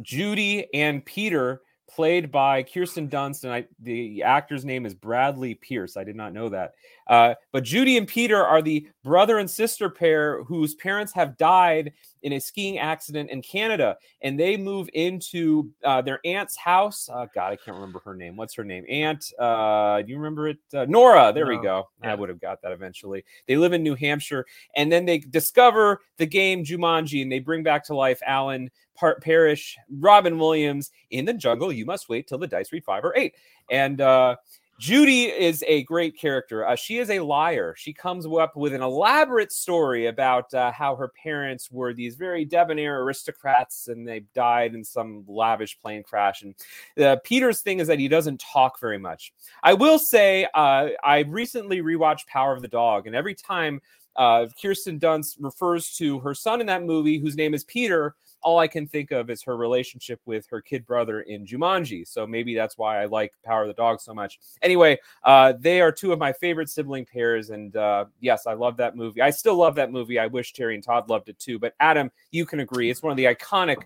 Judy 0.01 0.67
and 0.73 1.03
Peter, 1.03 1.61
played 1.89 2.31
by 2.31 2.63
Kirsten 2.63 3.09
Dunst, 3.09 3.43
and 3.43 3.53
I, 3.53 3.65
the 3.79 4.23
actor's 4.23 4.65
name 4.65 4.85
is 4.85 4.93
Bradley 4.93 5.55
Pierce. 5.55 5.97
I 5.97 6.03
did 6.03 6.15
not 6.15 6.33
know 6.33 6.49
that. 6.49 6.73
Uh, 7.07 7.33
but 7.51 7.63
Judy 7.63 7.97
and 7.97 8.07
Peter 8.07 8.43
are 8.43 8.61
the 8.61 8.87
brother 9.03 9.37
and 9.37 9.49
sister 9.49 9.89
pair 9.89 10.43
whose 10.43 10.75
parents 10.75 11.13
have 11.13 11.37
died 11.37 11.93
in 12.23 12.33
a 12.33 12.39
skiing 12.39 12.77
accident 12.77 13.29
in 13.29 13.41
Canada, 13.41 13.95
and 14.21 14.37
they 14.37 14.57
move 14.57 14.89
into 14.93 15.69
uh, 15.85 16.01
their 16.01 16.19
aunt's 16.25 16.57
house. 16.57 17.07
Uh, 17.11 17.25
God, 17.33 17.53
I 17.53 17.55
can't 17.55 17.75
remember 17.75 17.99
her 18.03 18.15
name. 18.15 18.35
What's 18.35 18.55
her 18.55 18.65
name? 18.65 18.83
Aunt? 18.89 19.23
Uh, 19.39 20.01
do 20.01 20.11
you 20.11 20.17
remember 20.17 20.49
it? 20.49 20.57
Uh, 20.73 20.85
Nora. 20.89 21.31
There 21.33 21.47
we 21.47 21.55
No. 21.55 21.61
go. 21.61 21.89
I 22.03 22.15
would 22.15 22.27
have 22.29 22.41
got 22.41 22.61
that 22.63 22.71
eventually. 22.73 23.23
They 23.47 23.55
live 23.55 23.71
in 23.71 23.83
New 23.83 23.95
Hampshire, 23.95 24.45
and 24.75 24.91
then 24.91 25.05
they 25.05 25.19
discover 25.19 26.01
the 26.17 26.25
game 26.25 26.65
Jumanji, 26.65 27.21
and 27.21 27.31
they 27.31 27.39
bring 27.39 27.63
back 27.63 27.85
to 27.85 27.95
life 27.95 28.19
Alan 28.25 28.69
Par- 28.97 29.19
Parrish, 29.21 29.77
Robin 29.89 30.37
Williams 30.37 30.91
in 31.11 31.25
the 31.25 31.33
jungle. 31.33 31.71
You 31.71 31.85
must 31.85 32.09
wait 32.09 32.27
till 32.27 32.37
the 32.37 32.47
dice 32.47 32.71
read 32.71 32.83
five 32.83 33.03
or 33.03 33.15
eight. 33.15 33.35
And 33.69 34.01
uh, 34.01 34.37
Judy 34.79 35.23
is 35.23 35.63
a 35.67 35.83
great 35.83 36.19
character. 36.19 36.67
Uh, 36.67 36.75
she 36.75 36.99
is 36.99 37.09
a 37.09 37.19
liar. 37.19 37.73
She 37.75 37.93
comes 37.93 38.27
up 38.27 38.55
with 38.55 38.73
an 38.73 38.83
elaborate 38.83 39.51
story 39.51 40.05
about 40.05 40.53
uh, 40.53 40.71
how 40.71 40.95
her 40.95 41.07
parents 41.07 41.71
were 41.71 41.93
these 41.93 42.15
very 42.15 42.45
debonair 42.45 43.01
aristocrats 43.01 43.87
and 43.87 44.07
they 44.07 44.21
died 44.35 44.75
in 44.75 44.83
some 44.83 45.23
lavish 45.27 45.79
plane 45.79 46.03
crash. 46.03 46.43
And 46.43 47.03
uh, 47.03 47.17
Peter's 47.23 47.61
thing 47.61 47.79
is 47.79 47.87
that 47.87 47.97
he 47.97 48.07
doesn't 48.07 48.39
talk 48.39 48.79
very 48.79 48.99
much. 48.99 49.33
I 49.63 49.73
will 49.73 49.97
say, 49.97 50.47
uh, 50.53 50.89
I 51.03 51.19
recently 51.27 51.81
rewatched 51.81 52.27
Power 52.27 52.53
of 52.53 52.61
the 52.61 52.67
Dog, 52.67 53.07
and 53.07 53.15
every 53.15 53.33
time 53.33 53.81
uh, 54.15 54.45
Kirsten 54.61 54.99
Dunst 54.99 55.37
refers 55.39 55.95
to 55.97 56.19
her 56.19 56.33
son 56.35 56.61
in 56.61 56.67
that 56.67 56.83
movie, 56.83 57.17
whose 57.17 57.35
name 57.35 57.53
is 57.53 57.63
Peter, 57.63 58.15
all 58.41 58.59
I 58.59 58.67
can 58.67 58.87
think 58.87 59.11
of 59.11 59.29
is 59.29 59.41
her 59.43 59.57
relationship 59.57 60.19
with 60.25 60.47
her 60.49 60.61
kid 60.61 60.85
brother 60.85 61.21
in 61.21 61.45
Jumanji. 61.45 62.07
So 62.07 62.25
maybe 62.27 62.55
that's 62.55 62.77
why 62.77 63.01
I 63.01 63.05
like 63.05 63.33
Power 63.43 63.63
of 63.63 63.67
the 63.67 63.73
Dog 63.73 63.99
so 63.99 64.13
much. 64.13 64.39
Anyway, 64.61 64.99
uh, 65.23 65.53
they 65.59 65.81
are 65.81 65.91
two 65.91 66.13
of 66.13 66.19
my 66.19 66.31
favorite 66.31 66.69
sibling 66.69 67.05
pairs. 67.05 67.49
And 67.49 67.75
uh, 67.75 68.05
yes, 68.19 68.47
I 68.47 68.53
love 68.53 68.77
that 68.77 68.95
movie. 68.95 69.21
I 69.21 69.29
still 69.31 69.55
love 69.55 69.75
that 69.75 69.91
movie. 69.91 70.19
I 70.19 70.27
wish 70.27 70.53
Terry 70.53 70.75
and 70.75 70.83
Todd 70.83 71.09
loved 71.09 71.29
it 71.29 71.39
too. 71.39 71.59
But 71.59 71.73
Adam, 71.79 72.11
you 72.31 72.45
can 72.45 72.59
agree. 72.59 72.89
It's 72.89 73.03
one 73.03 73.11
of 73.11 73.17
the 73.17 73.25
iconic, 73.25 73.77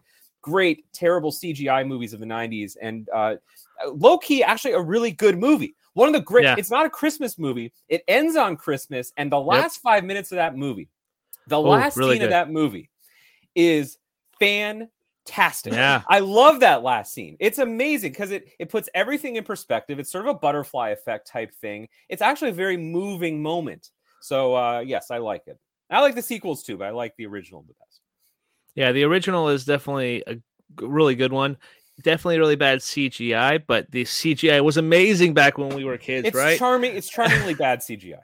great, 0.41 0.85
terrible 0.93 1.31
CGI 1.31 1.87
movies 1.87 2.13
of 2.13 2.19
the 2.19 2.25
90s. 2.25 2.75
And 2.81 3.09
uh, 3.13 3.35
low 3.87 4.17
key, 4.17 4.43
actually, 4.43 4.73
a 4.73 4.81
really 4.81 5.11
good 5.11 5.37
movie. 5.37 5.75
One 5.93 6.07
of 6.07 6.13
the 6.13 6.21
great, 6.21 6.43
Yeah. 6.43 6.55
it's 6.57 6.71
not 6.71 6.85
a 6.85 6.89
Christmas 6.89 7.37
movie. 7.39 7.73
It 7.89 8.03
ends 8.07 8.35
on 8.35 8.57
Christmas. 8.57 9.11
And 9.17 9.31
the 9.31 9.39
last 9.39 9.77
five 9.81 10.03
minutes 10.03 10.31
of 10.31 10.37
that 10.37 10.55
movie, 10.55 10.89
the 11.47 11.57
Oh, 11.57 11.61
last 11.61 11.97
really 11.97 12.15
scene 12.15 12.23
of 12.23 12.29
that 12.29 12.49
movie 12.51 12.89
is 13.55 13.97
fantastic. 14.41 15.73
Yeah. 15.73 16.01
I 16.07 16.19
love 16.19 16.59
that 16.61 16.83
last 16.83 17.13
scene. 17.13 17.37
It's 17.39 17.59
amazing 17.59 18.11
because 18.11 18.31
it 18.31 18.49
it 18.59 18.69
puts 18.69 18.89
everything 18.93 19.35
in 19.35 19.43
perspective. 19.43 19.99
It's 19.99 20.11
sort 20.11 20.27
of 20.27 20.35
a 20.35 20.39
butterfly 20.39 20.89
effect 20.89 21.27
type 21.27 21.53
thing. 21.55 21.87
It's 22.09 22.21
actually 22.21 22.49
a 22.49 22.53
very 22.53 22.77
moving 22.77 23.41
moment. 23.41 23.89
So 24.21 24.55
uh 24.55 24.79
yes, 24.79 25.11
I 25.11 25.17
like 25.19 25.43
it. 25.47 25.57
I 25.89 26.01
like 26.01 26.15
the 26.15 26.21
sequels 26.21 26.63
too, 26.63 26.77
but 26.77 26.87
I 26.87 26.91
like 26.91 27.15
the 27.17 27.25
original 27.25 27.61
the 27.67 27.73
best. 27.73 27.99
Yeah, 28.75 28.91
the 28.91 29.03
original 29.03 29.49
is 29.49 29.65
definitely 29.65 30.23
a 30.27 30.37
really 30.81 31.15
good 31.15 31.33
one. 31.33 31.57
Definitely 32.03 32.39
really 32.39 32.55
bad 32.55 32.79
CGI, 32.79 33.63
but 33.67 33.91
the 33.91 34.03
CGI 34.05 34.63
was 34.63 34.77
amazing 34.77 35.33
back 35.33 35.57
when 35.57 35.69
we 35.75 35.83
were 35.83 35.97
kids, 35.97 36.27
It's 36.27 36.37
right? 36.37 36.57
charming. 36.57 36.95
It's 36.95 37.09
charmingly 37.09 37.53
bad 37.53 37.79
CGI. 37.79 38.19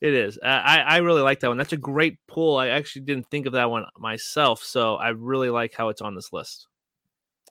It 0.00 0.14
is. 0.14 0.38
Uh, 0.38 0.46
I 0.46 0.78
I 0.80 0.96
really 0.98 1.22
like 1.22 1.40
that 1.40 1.48
one. 1.48 1.58
That's 1.58 1.72
a 1.72 1.76
great 1.76 2.18
pull. 2.28 2.56
I 2.56 2.68
actually 2.68 3.02
didn't 3.02 3.28
think 3.30 3.46
of 3.46 3.52
that 3.54 3.70
one 3.70 3.84
myself, 3.98 4.62
so 4.62 4.94
I 4.94 5.08
really 5.08 5.50
like 5.50 5.74
how 5.74 5.88
it's 5.88 6.00
on 6.00 6.14
this 6.14 6.32
list. 6.32 6.68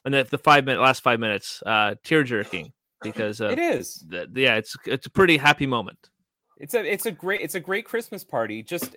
And 0.05 0.13
the, 0.13 0.23
the 0.23 0.37
five 0.37 0.63
minute 0.63 0.81
last 0.81 1.03
five 1.03 1.19
minutes, 1.19 1.61
uh, 1.65 1.95
tear 2.03 2.23
jerking 2.23 2.71
because 3.01 3.41
uh, 3.41 3.49
It 3.49 3.59
is. 3.59 4.05
th- 4.09 4.29
yeah, 4.33 4.55
it's 4.55 4.75
it's 4.85 5.07
a 5.07 5.09
pretty 5.09 5.37
happy 5.37 5.65
moment. 5.65 6.09
It's 6.57 6.73
a 6.73 6.91
it's 6.91 7.05
a 7.05 7.11
great 7.11 7.41
it's 7.41 7.55
a 7.55 7.59
great 7.59 7.85
Christmas 7.85 8.23
party. 8.23 8.63
Just 8.63 8.95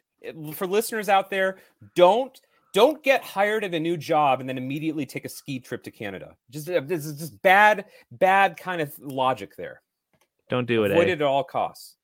for 0.55 0.67
listeners 0.67 1.09
out 1.09 1.31
there, 1.31 1.59
don't 1.97 2.41
don't 2.73 3.03
get 3.03 3.23
hired 3.23 3.65
at 3.65 3.75
a 3.75 3.81
new 3.81 3.97
job 3.97 4.41
and 4.41 4.49
then 4.49 4.59
immediately 4.59 5.05
take 5.05 5.25
a 5.25 5.29
ski 5.29 5.59
trip 5.59 5.83
to 5.83 5.91
Canada. 5.91 6.37
Just 6.51 6.71
uh, 6.71 6.81
this 6.85 7.05
is 7.05 7.19
just 7.19 7.41
bad 7.43 7.87
bad 8.13 8.57
kind 8.57 8.81
of 8.81 8.93
logic 9.01 9.57
there. 9.57 9.83
Don't 10.49 10.67
do 10.67 10.85
it. 10.85 10.93
Avoid 10.93 11.09
eh? 11.09 11.13
it 11.13 11.21
at 11.21 11.23
all 11.23 11.45
costs. 11.45 11.97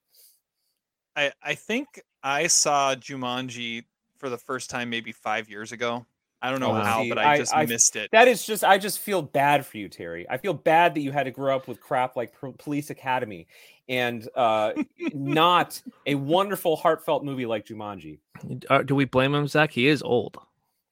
I 1.17 1.33
I 1.43 1.55
think 1.55 2.01
I 2.23 2.47
saw 2.47 2.95
Jumanji 2.95 3.85
for 4.19 4.29
the 4.29 4.39
first 4.39 4.71
time 4.71 4.91
maybe 4.91 5.13
five 5.13 5.49
years 5.49 5.73
ago. 5.73 6.07
I 6.43 6.51
don't 6.51 6.61
know 6.61 6.71
Oh, 6.71 6.75
how, 6.75 7.03
see, 7.03 7.09
but 7.09 7.19
I, 7.19 7.39
just 7.39 7.57
missed 7.57 7.97
it. 7.97 8.11
That 8.13 8.29
is 8.29 8.45
just 8.45 8.63
I 8.63 8.79
just 8.79 8.99
feel 8.99 9.23
bad 9.23 9.65
for 9.65 9.79
you, 9.79 9.89
Terry. 9.89 10.29
I 10.29 10.37
feel 10.37 10.53
bad 10.53 10.95
that 10.95 11.01
you 11.01 11.11
had 11.11 11.25
to 11.25 11.31
grow 11.31 11.57
up 11.57 11.67
with 11.67 11.81
crap 11.81 12.15
like 12.15 12.33
Pro- 12.35 12.53
Police 12.53 12.91
Academy 12.91 13.47
and 13.89 14.29
uh 14.35 14.73
not 15.15 15.81
a 16.05 16.15
wonderful 16.15 16.77
heartfelt 16.77 17.25
movie 17.25 17.47
like 17.47 17.67
Jumanji. 17.67 18.19
Uh, 18.69 18.83
do 18.83 18.95
we 18.95 19.07
blame 19.07 19.35
him, 19.35 19.49
Zach? 19.49 19.73
He 19.73 19.87
is 19.89 20.03
old. 20.03 20.37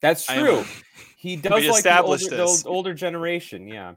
That's 0.01 0.29
I 0.29 0.37
know. 0.37 0.63
true. 0.63 0.65
He 1.15 1.35
does 1.35 1.51
like 1.51 1.83
the 1.83 2.01
older, 2.01 2.15
established 2.17 2.29
the 2.63 2.69
older 2.69 2.93
generation, 2.93 3.67
yeah. 3.67 3.95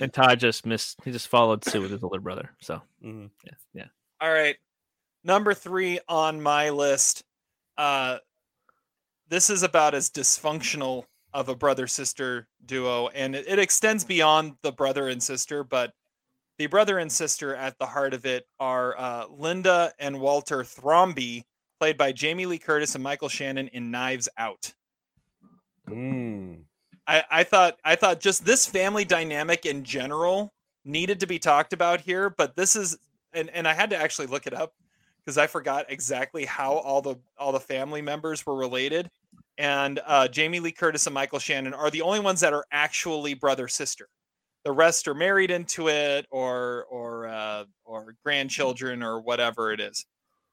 And 0.00 0.12
Todd 0.12 0.40
just 0.40 0.66
missed. 0.66 0.98
He 1.04 1.10
just 1.12 1.28
followed 1.28 1.64
suit 1.64 1.82
with 1.82 1.90
his 1.90 2.02
older 2.02 2.20
brother. 2.20 2.50
So 2.60 2.80
Mhm. 3.04 3.30
yeah, 3.44 3.52
yeah. 3.74 3.86
All 4.20 4.32
right. 4.32 4.56
Number 5.24 5.54
three 5.54 5.98
on 6.08 6.40
my 6.40 6.70
list. 6.70 7.24
Uh 7.76 8.18
this 9.28 9.50
is 9.50 9.62
about 9.62 9.94
as 9.94 10.10
dysfunctional 10.10 11.04
of 11.32 11.48
a 11.48 11.56
brother 11.56 11.86
sister 11.86 12.46
duo, 12.66 13.08
and 13.08 13.34
it, 13.34 13.44
it 13.48 13.58
extends 13.58 14.04
beyond 14.04 14.54
the 14.62 14.70
brother 14.70 15.08
and 15.08 15.22
sister, 15.22 15.64
but 15.64 15.92
the 16.58 16.66
brother 16.66 16.98
and 16.98 17.10
sister 17.10 17.54
at 17.56 17.76
the 17.78 17.86
heart 17.86 18.14
of 18.14 18.24
it 18.24 18.46
are 18.60 18.96
uh, 18.96 19.26
Linda 19.28 19.92
and 19.98 20.20
Walter 20.20 20.62
Thrombey, 20.62 21.42
played 21.80 21.98
by 21.98 22.12
Jamie 22.12 22.46
Lee 22.46 22.58
Curtis 22.58 22.94
and 22.94 23.02
Michael 23.02 23.28
Shannon 23.28 23.68
in 23.68 23.90
Knives 23.90 24.28
Out. 24.38 24.72
Mm. 25.88 26.60
I, 27.06 27.24
I 27.30 27.42
thought 27.42 27.78
I 27.84 27.96
thought 27.96 28.20
just 28.20 28.46
this 28.46 28.64
family 28.66 29.04
dynamic 29.04 29.66
in 29.66 29.84
general 29.84 30.52
needed 30.84 31.20
to 31.20 31.26
be 31.26 31.38
talked 31.38 31.72
about 31.72 32.00
here, 32.00 32.30
but 32.30 32.54
this 32.56 32.76
is 32.76 32.96
and, 33.32 33.50
and 33.50 33.66
I 33.66 33.74
had 33.74 33.90
to 33.90 33.96
actually 33.96 34.28
look 34.28 34.46
it 34.46 34.54
up 34.54 34.72
because 35.24 35.38
I 35.38 35.46
forgot 35.46 35.86
exactly 35.88 36.44
how 36.44 36.74
all 36.74 37.00
the 37.02 37.16
all 37.38 37.52
the 37.52 37.60
family 37.60 38.02
members 38.02 38.44
were 38.44 38.56
related. 38.56 39.10
And 39.56 40.00
uh, 40.06 40.28
Jamie 40.28 40.60
Lee 40.60 40.72
Curtis 40.72 41.06
and 41.06 41.14
Michael 41.14 41.38
Shannon 41.38 41.74
are 41.74 41.90
the 41.90 42.02
only 42.02 42.20
ones 42.20 42.40
that 42.40 42.52
are 42.52 42.64
actually 42.72 43.34
brother 43.34 43.68
sister. 43.68 44.08
The 44.64 44.72
rest 44.72 45.06
are 45.06 45.14
married 45.14 45.50
into 45.50 45.88
it 45.88 46.26
or 46.30 46.86
or 46.90 47.28
uh, 47.28 47.64
or 47.84 48.14
grandchildren 48.24 49.02
or 49.02 49.20
whatever 49.20 49.72
it 49.72 49.80
is. 49.80 50.04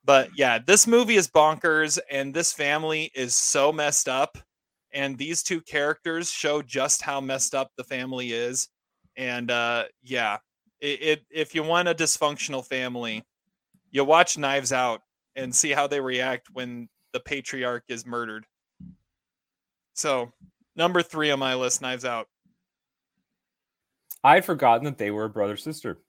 But 0.04 0.30
yeah, 0.36 0.60
this 0.60 0.88
movie 0.88 1.16
is 1.16 1.28
bonkers, 1.28 2.00
and 2.10 2.34
this 2.34 2.54
family 2.54 3.12
is 3.14 3.36
so 3.36 3.72
messed 3.72 4.10
up 4.10 4.38
and 4.94 5.18
these 5.18 5.44
two 5.44 5.62
characters 5.62 6.30
show 6.30 6.62
just 6.62 7.02
how 7.02 7.22
messed 7.22 7.56
up 7.56 7.72
the 7.78 7.84
family 7.84 8.32
is 8.32 8.70
and 9.18 9.52
uh 9.52 9.84
yeah 10.04 10.38
it, 10.80 11.02
it 11.02 11.26
if 11.30 11.54
you 11.56 11.64
want 11.64 11.88
a 11.88 11.96
dysfunctional 11.96 12.66
family 12.66 13.24
you 13.92 14.04
watch 14.04 14.38
knives 14.38 14.72
out 14.74 15.02
and 15.36 15.54
see 15.54 15.72
how 15.72 15.88
they 15.88 16.00
react 16.00 16.48
when 16.52 16.90
the 17.14 17.20
patriarch 17.20 17.84
is 17.88 18.06
murdered. 18.06 18.46
So 19.94 20.32
number 20.76 21.02
three 21.02 21.32
on 21.32 21.40
my 21.40 21.56
list 21.56 21.82
knives 21.82 22.06
out. 22.06 22.28
I 24.24 24.36
had 24.36 24.46
forgotten 24.46 24.86
that 24.86 24.98
they 24.98 25.12
were 25.12 25.26
a 25.26 25.30
brother 25.30 25.58
sister. 25.58 26.00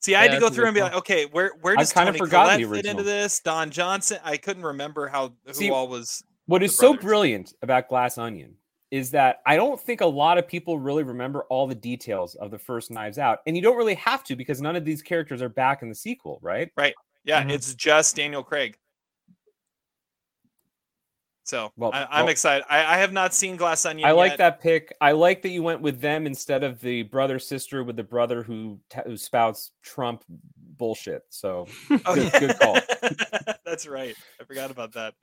see 0.00 0.14
i 0.14 0.22
had 0.22 0.30
Yeah, 0.32 0.34
to 0.36 0.40
go 0.40 0.50
through 0.50 0.66
and 0.66 0.74
be 0.74 0.80
like 0.80 0.94
okay 0.94 1.26
where 1.26 1.52
where 1.60 1.76
does 1.76 1.92
kinda 1.92 2.06
tony 2.12 2.18
forgotten 2.18 2.60
Collette 2.60 2.70
the 2.70 2.76
fit 2.76 2.90
into 2.90 3.02
this? 3.02 3.40
Don 3.40 3.70
johnson? 3.70 4.18
I 4.24 4.36
couldn't 4.36 4.64
remember 4.64 5.08
how 5.08 5.34
who 5.46 5.52
See, 5.54 5.70
all 5.70 5.88
was 5.88 6.22
What 6.46 6.62
is 6.62 6.76
so 6.76 6.94
brilliant 6.94 7.52
about 7.62 7.88
Glass 7.88 8.16
Onion 8.18 8.54
is 8.92 9.10
that 9.10 9.38
I 9.46 9.56
don't 9.56 9.80
think 9.80 10.02
a 10.02 10.06
lot 10.06 10.36
of 10.38 10.46
people 10.46 10.78
really 10.78 11.02
remember 11.02 11.44
all 11.44 11.66
the 11.66 11.74
details 11.74 12.34
of 12.36 12.50
the 12.50 12.58
first 12.58 12.90
Knives 12.90 13.18
Out, 13.18 13.38
and 13.46 13.56
you 13.56 13.62
don't 13.62 13.76
really 13.78 13.94
have 13.94 14.22
to 14.24 14.36
because 14.36 14.60
none 14.60 14.76
of 14.76 14.84
these 14.84 15.00
characters 15.02 15.40
are 15.40 15.48
back 15.48 15.80
in 15.82 15.88
the 15.88 15.94
sequel, 15.94 16.38
right? 16.42 16.70
right 16.76 16.94
yeah 17.24 17.42
Mhm. 17.42 17.52
it's 17.52 17.72
just 17.76 18.16
daniel 18.16 18.42
craig 18.42 18.76
so 21.44 21.72
Well- 21.76 21.92
I, 21.94 22.02
i'm 22.10 22.24
well- 22.24 22.28
excited 22.28 22.64
I, 22.68 22.94
I 22.94 22.98
have 22.98 23.12
not 23.12 23.32
seen 23.34 23.56
glass 23.56 23.84
onion 23.86 24.08
I 24.08 24.12
like 24.12 24.32
yet. 24.32 24.38
that 24.38 24.60
pick. 24.60 24.94
I 25.00 25.12
like 25.12 25.42
that 25.42 25.50
you 25.50 25.62
went 25.62 25.80
with 25.80 26.00
them 26.00 26.26
instead 26.26 26.62
of 26.62 26.80
the 26.80 27.02
brother 27.04 27.38
sister 27.38 27.82
with 27.84 27.96
the 27.96 28.02
brother 28.04 28.42
who, 28.42 28.78
ta- 28.90 29.02
who 29.06 29.16
spouts 29.16 29.72
Trump 29.82 30.24
bullshit. 30.78 31.22
So 31.30 31.66
Oh, 32.06 32.14
good, 32.14 32.30
yeah. 32.32 32.40
good 32.40 32.58
call. 32.58 32.78
That's 33.64 33.86
right. 33.86 34.14
I 34.40 34.44
forgot 34.44 34.70
about 34.70 34.92
that. 34.92 35.14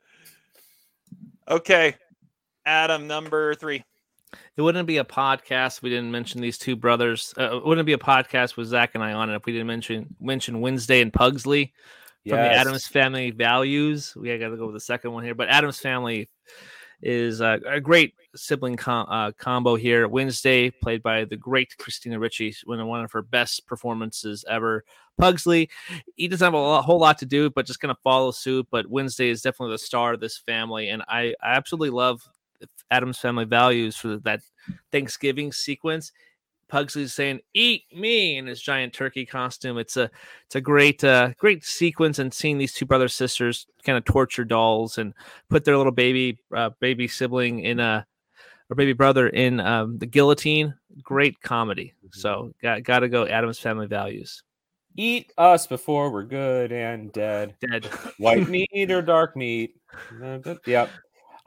Okay. 1.48 1.94
Adam, 2.66 3.06
number 3.06 3.54
three. 3.54 3.84
It 4.56 4.62
wouldn't 4.62 4.86
be 4.86 4.98
a 4.98 5.04
podcast 5.04 5.78
if 5.78 5.82
we 5.82 5.90
didn't 5.90 6.10
mention 6.10 6.40
these 6.40 6.58
two 6.58 6.76
brothers. 6.76 7.34
Uh, 7.36 7.56
it 7.56 7.66
wouldn't 7.66 7.86
be 7.86 7.94
a 7.94 7.98
podcast 7.98 8.56
with 8.56 8.68
Zach 8.68 8.92
and 8.94 9.02
I 9.02 9.12
on 9.12 9.30
it 9.30 9.36
if 9.36 9.44
we 9.44 9.52
didn't 9.52 9.66
mention 9.66 10.14
mention 10.20 10.60
Wednesday 10.60 11.00
and 11.00 11.12
Pugsley 11.12 11.72
from 12.28 12.38
the 12.38 12.52
Addams 12.52 12.86
Family 12.86 13.30
Values. 13.30 14.14
We 14.14 14.36
got 14.38 14.48
to 14.48 14.56
go 14.56 14.66
with 14.66 14.74
the 14.74 14.80
second 14.80 15.12
one 15.12 15.24
here, 15.24 15.34
but 15.34 15.48
Addams 15.48 15.80
Family 15.80 16.28
is 17.02 17.40
a, 17.40 17.58
a 17.66 17.80
great 17.80 18.14
sibling 18.36 18.76
com- 18.76 19.06
uh, 19.08 19.32
combo 19.32 19.74
here. 19.74 20.06
Wednesday, 20.06 20.70
played 20.70 21.02
by 21.02 21.24
the 21.24 21.36
great 21.36 21.76
Christina 21.78 22.18
Ricci, 22.18 22.54
one 22.64 22.78
of 22.78 22.86
one 22.86 23.02
of 23.02 23.12
her 23.12 23.22
best 23.22 23.66
performances 23.66 24.44
ever. 24.48 24.84
Pugsley, 25.18 25.68
he 26.16 26.28
doesn't 26.28 26.44
have 26.44 26.54
a 26.54 26.58
lot, 26.58 26.84
whole 26.84 27.00
lot 27.00 27.18
to 27.18 27.26
do, 27.26 27.50
but 27.50 27.66
just 27.66 27.80
going 27.80 27.94
to 27.94 28.00
follow 28.02 28.30
suit. 28.30 28.66
But 28.70 28.86
Wednesday 28.86 29.28
is 29.28 29.42
definitely 29.42 29.74
the 29.74 29.78
star 29.78 30.14
of 30.14 30.20
this 30.20 30.38
family, 30.38 30.90
and 30.90 31.02
I, 31.08 31.34
I 31.42 31.54
absolutely 31.54 31.90
love 31.90 32.22
Addams 32.90 33.18
Family 33.18 33.44
Values 33.44 33.96
for 33.96 34.18
that 34.18 34.40
Thanksgiving 34.92 35.52
sequence. 35.52 36.12
Pugsley's 36.68 37.12
saying 37.12 37.40
"Eat 37.52 37.84
me" 37.92 38.38
in 38.38 38.46
his 38.46 38.62
giant 38.62 38.94
turkey 38.94 39.26
costume. 39.26 39.76
It's 39.76 39.96
a 39.96 40.10
it's 40.46 40.54
a 40.54 40.60
great 40.60 41.02
uh, 41.02 41.30
great 41.38 41.64
sequence, 41.64 42.18
and 42.18 42.32
seeing 42.32 42.58
these 42.58 42.72
two 42.72 42.86
brother 42.86 43.08
sisters 43.08 43.66
kind 43.84 43.98
of 43.98 44.04
torture 44.04 44.44
dolls 44.44 44.96
and 44.96 45.12
put 45.48 45.64
their 45.64 45.76
little 45.76 45.92
baby 45.92 46.38
uh, 46.56 46.70
baby 46.80 47.08
sibling 47.08 47.60
in 47.60 47.80
a 47.80 48.06
or 48.70 48.76
baby 48.76 48.92
brother 48.92 49.28
in 49.28 49.60
um, 49.60 49.98
the 49.98 50.06
guillotine. 50.06 50.74
Great 51.02 51.40
comedy. 51.42 51.92
So 52.12 52.52
got 52.62 52.82
got 52.84 53.00
to 53.00 53.08
go. 53.08 53.26
Addams 53.26 53.58
Family 53.58 53.86
Values. 53.86 54.42
Eat 54.96 55.32
us 55.38 55.66
before 55.66 56.10
we're 56.10 56.24
good 56.24 56.72
and 56.72 57.12
dead. 57.12 57.54
Dead. 57.60 57.84
White 58.18 58.48
meat 58.72 58.90
or 58.90 59.02
dark 59.02 59.36
meat. 59.36 59.74
Yep. 60.66 60.90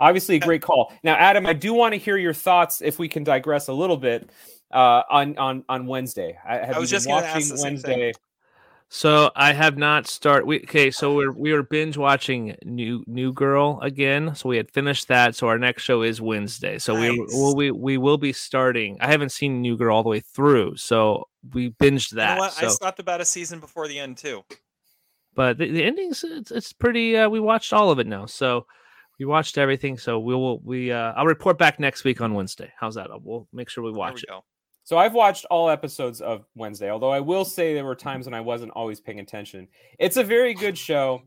Obviously, 0.04 0.36
a 0.36 0.40
great 0.40 0.62
call. 0.62 0.92
Now, 1.02 1.16
Adam, 1.16 1.46
I 1.46 1.54
do 1.54 1.74
want 1.74 1.94
to 1.94 1.98
hear 1.98 2.18
your 2.18 2.34
thoughts, 2.34 2.82
if 2.82 3.00
we 3.00 3.08
can 3.08 3.24
digress 3.24 3.70
a 3.70 3.74
little 3.74 3.96
bit, 3.96 4.30
uh, 4.72 5.04
on 5.10 5.38
on 5.38 5.64
on 5.70 5.88
Wednesday. 5.88 6.38
I, 6.46 6.58
have 6.58 6.76
I 6.76 6.80
was 6.80 6.92
you 6.92 6.98
just 6.98 7.08
gonna 7.08 7.26
ask 7.26 7.36
watching 7.36 7.50
the 7.50 7.58
same 7.58 7.78
thing. 7.78 8.00
Wednesday. 8.00 8.14
So 8.90 9.32
I 9.36 9.54
have 9.54 9.78
not 9.78 10.06
start. 10.06 10.46
We 10.46 10.60
okay. 10.60 10.92
So 10.92 11.16
we're 11.16 11.32
we 11.32 11.52
are 11.54 11.64
binge 11.64 11.98
watching 11.98 12.56
New 12.64 13.04
New 13.08 13.32
Girl 13.34 13.80
again. 13.82 14.36
So 14.36 14.50
we 14.50 14.58
had 14.58 14.70
finished 14.70 15.08
that. 15.08 15.36
So 15.36 15.48
our 15.48 15.58
next 15.58 15.84
show 15.84 16.02
is 16.04 16.22
Wednesday. 16.22 16.78
So 16.80 17.00
we 17.00 17.18
will 17.32 17.56
we 17.56 17.72
we 17.72 17.98
will 17.98 18.18
be 18.18 18.34
starting. 18.34 18.98
I 19.00 19.08
haven't 19.08 19.32
seen 19.32 19.62
New 19.62 19.78
Girl 19.78 19.96
all 19.96 20.04
the 20.04 20.10
way 20.10 20.20
through. 20.20 20.76
So 20.76 21.28
we 21.54 21.72
binged 21.72 22.12
You 22.12 22.18
that. 22.18 22.36
know 22.36 22.42
what? 22.42 22.54
So, 22.54 22.68
I 22.68 22.70
stopped 22.70 23.00
about 23.00 23.22
a 23.22 23.26
season 23.26 23.60
before 23.60 23.88
the 23.88 23.98
end 23.98 24.18
too. 24.18 24.44
but 25.34 25.58
the, 25.58 25.72
the 25.72 25.84
endings 25.84 26.24
it's, 26.24 26.52
it's 26.52 26.74
pretty. 26.74 27.18
Uh, 27.18 27.30
we 27.30 27.40
watched 27.40 27.74
all 27.74 27.90
of 27.90 28.00
it 28.00 28.06
now. 28.06 28.28
So 28.28 28.68
we 29.20 29.26
watched 29.26 29.58
everything. 29.58 29.98
So 29.98 30.20
we 30.20 30.34
will 30.34 30.60
we. 30.60 30.92
Uh, 30.92 31.14
I'll 31.16 31.26
report 31.26 31.58
back 31.58 31.80
next 31.80 32.04
week 32.04 32.22
on 32.22 32.34
Wednesday. 32.34 32.72
How's 32.80 32.96
that? 32.96 33.10
We'll 33.22 33.48
make 33.54 33.70
sure 33.70 33.84
we 33.84 33.92
watch 33.92 34.24
we 34.28 34.36
it. 34.36 34.44
So 34.86 34.98
I've 34.98 35.14
watched 35.14 35.46
all 35.46 35.70
episodes 35.70 36.20
of 36.20 36.46
Wednesday, 36.56 36.90
although 36.90 37.12
I 37.12 37.22
will 37.22 37.46
say 37.46 37.74
there 37.74 37.86
were 37.86 37.96
times 37.96 38.26
when 38.26 38.34
I 38.34 38.42
wasn't 38.42 38.74
always 38.74 39.00
paying 39.00 39.20
attention. 39.20 39.68
It's 39.98 40.18
a 40.18 40.24
very 40.24 40.54
good 40.54 40.78
show. 40.78 41.22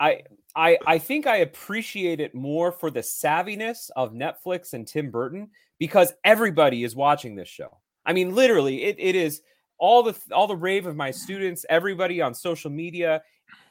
I 0.00 0.22
I 0.56 0.78
I 0.86 0.98
think 0.98 1.26
I 1.26 1.38
appreciate 1.38 2.20
it 2.20 2.34
more 2.34 2.72
for 2.72 2.90
the 2.90 3.00
savviness 3.00 3.90
of 3.96 4.12
Netflix 4.12 4.72
and 4.72 4.86
Tim 4.86 5.10
Burton 5.10 5.50
because 5.78 6.12
everybody 6.24 6.84
is 6.84 6.96
watching 6.96 7.34
this 7.34 7.48
show. 7.48 7.78
I 8.06 8.12
mean, 8.12 8.34
literally, 8.34 8.84
it, 8.84 8.96
it 8.98 9.14
is 9.14 9.42
all 9.78 10.02
the 10.02 10.18
all 10.32 10.46
the 10.46 10.56
rave 10.56 10.86
of 10.86 10.96
my 10.96 11.10
students, 11.10 11.64
everybody 11.68 12.20
on 12.20 12.34
social 12.34 12.70
media. 12.70 13.22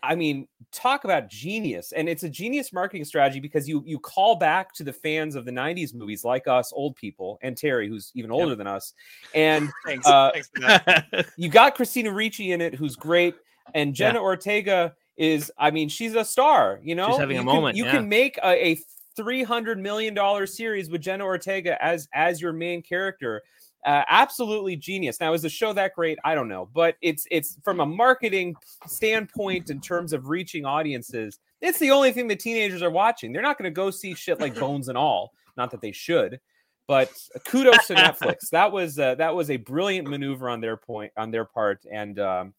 I 0.01 0.15
mean, 0.15 0.47
talk 0.71 1.05
about 1.05 1.29
genius. 1.29 1.93
And 1.93 2.09
it's 2.09 2.23
a 2.23 2.29
genius 2.29 2.73
marketing 2.73 3.05
strategy 3.05 3.39
because 3.39 3.69
you 3.69 3.83
you 3.85 3.99
call 3.99 4.35
back 4.35 4.73
to 4.73 4.83
the 4.83 4.91
fans 4.91 5.35
of 5.35 5.45
the 5.45 5.51
90s 5.51 5.93
movies 5.93 6.23
like 6.23 6.47
us 6.47 6.73
old 6.75 6.95
people 6.95 7.39
and 7.41 7.55
Terry 7.55 7.87
who's 7.87 8.11
even 8.13 8.29
older 8.29 8.49
yep. 8.49 8.57
than 8.57 8.67
us. 8.67 8.93
And 9.33 9.69
Thanks. 9.85 10.05
Uh, 10.05 10.31
Thanks 10.33 11.29
you 11.37 11.49
got 11.49 11.75
Christina 11.75 12.11
Ricci 12.11 12.51
in 12.51 12.59
it 12.59 12.75
who's 12.75 12.95
great 12.95 13.35
and 13.73 13.95
Jenna 13.95 14.19
yeah. 14.19 14.25
Ortega 14.25 14.93
is 15.15 15.51
I 15.57 15.71
mean, 15.71 15.87
she's 15.89 16.15
a 16.15 16.25
star, 16.25 16.79
you 16.83 16.95
know. 16.95 17.07
She's 17.07 17.19
having 17.19 17.35
you 17.35 17.41
a 17.41 17.45
can, 17.45 17.55
moment. 17.55 17.77
You 17.77 17.85
yeah. 17.85 17.91
can 17.91 18.09
make 18.09 18.37
a, 18.43 18.71
a 18.71 18.79
300 19.15 19.79
million 19.79 20.13
dollar 20.13 20.45
series 20.45 20.89
with 20.89 21.01
Jenna 21.01 21.23
Ortega 21.23 21.81
as 21.83 22.07
as 22.13 22.41
your 22.41 22.51
main 22.51 22.81
character 22.81 23.41
uh, 23.85 24.03
absolutely 24.07 24.75
genius. 24.75 25.19
Now, 25.19 25.33
is 25.33 25.41
the 25.41 25.49
show 25.49 25.73
that 25.73 25.93
great? 25.93 26.17
I 26.23 26.35
don't 26.35 26.47
know, 26.47 26.69
but 26.73 26.95
it's 27.01 27.27
it's 27.31 27.57
from 27.63 27.79
a 27.79 27.85
marketing 27.85 28.55
standpoint 28.87 29.69
in 29.69 29.81
terms 29.81 30.13
of 30.13 30.27
reaching 30.27 30.65
audiences. 30.65 31.39
It's 31.61 31.79
the 31.79 31.91
only 31.91 32.11
thing 32.11 32.27
the 32.27 32.35
teenagers 32.35 32.81
are 32.81 32.91
watching. 32.91 33.31
They're 33.31 33.41
not 33.41 33.57
going 33.57 33.71
to 33.71 33.75
go 33.75 33.89
see 33.89 34.13
shit 34.13 34.39
like 34.39 34.55
Bones 34.55 34.89
and 34.89 34.97
All. 34.97 35.31
Not 35.55 35.71
that 35.71 35.81
they 35.81 35.91
should, 35.91 36.39
but 36.87 37.11
kudos 37.45 37.87
to 37.87 37.95
Netflix. 37.95 38.35
That 38.51 38.71
was 38.71 38.99
uh, 38.99 39.15
that 39.15 39.35
was 39.35 39.49
a 39.49 39.57
brilliant 39.57 40.07
maneuver 40.07 40.49
on 40.49 40.61
their 40.61 40.77
point 40.77 41.11
on 41.17 41.31
their 41.31 41.45
part. 41.45 41.85
And 41.91 42.19
um, 42.19 42.53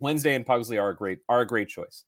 Wednesday 0.00 0.34
and 0.34 0.46
Pugsley 0.46 0.78
are 0.78 0.90
a 0.90 0.96
great 0.96 1.18
are 1.28 1.40
a 1.40 1.46
great 1.46 1.68
choice. 1.68 2.04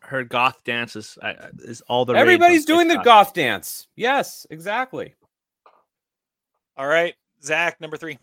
Her 0.00 0.24
goth 0.24 0.64
dance 0.64 0.96
is, 0.96 1.16
uh, 1.22 1.34
is 1.58 1.80
all 1.82 2.04
the 2.04 2.14
everybody's 2.14 2.64
doing 2.64 2.88
the 2.88 2.96
goth 2.96 3.34
dance. 3.34 3.86
Yes, 3.94 4.44
exactly. 4.50 5.14
All 6.76 6.86
right. 6.86 7.14
Zach, 7.46 7.80
number 7.80 7.96
three. 7.96 8.18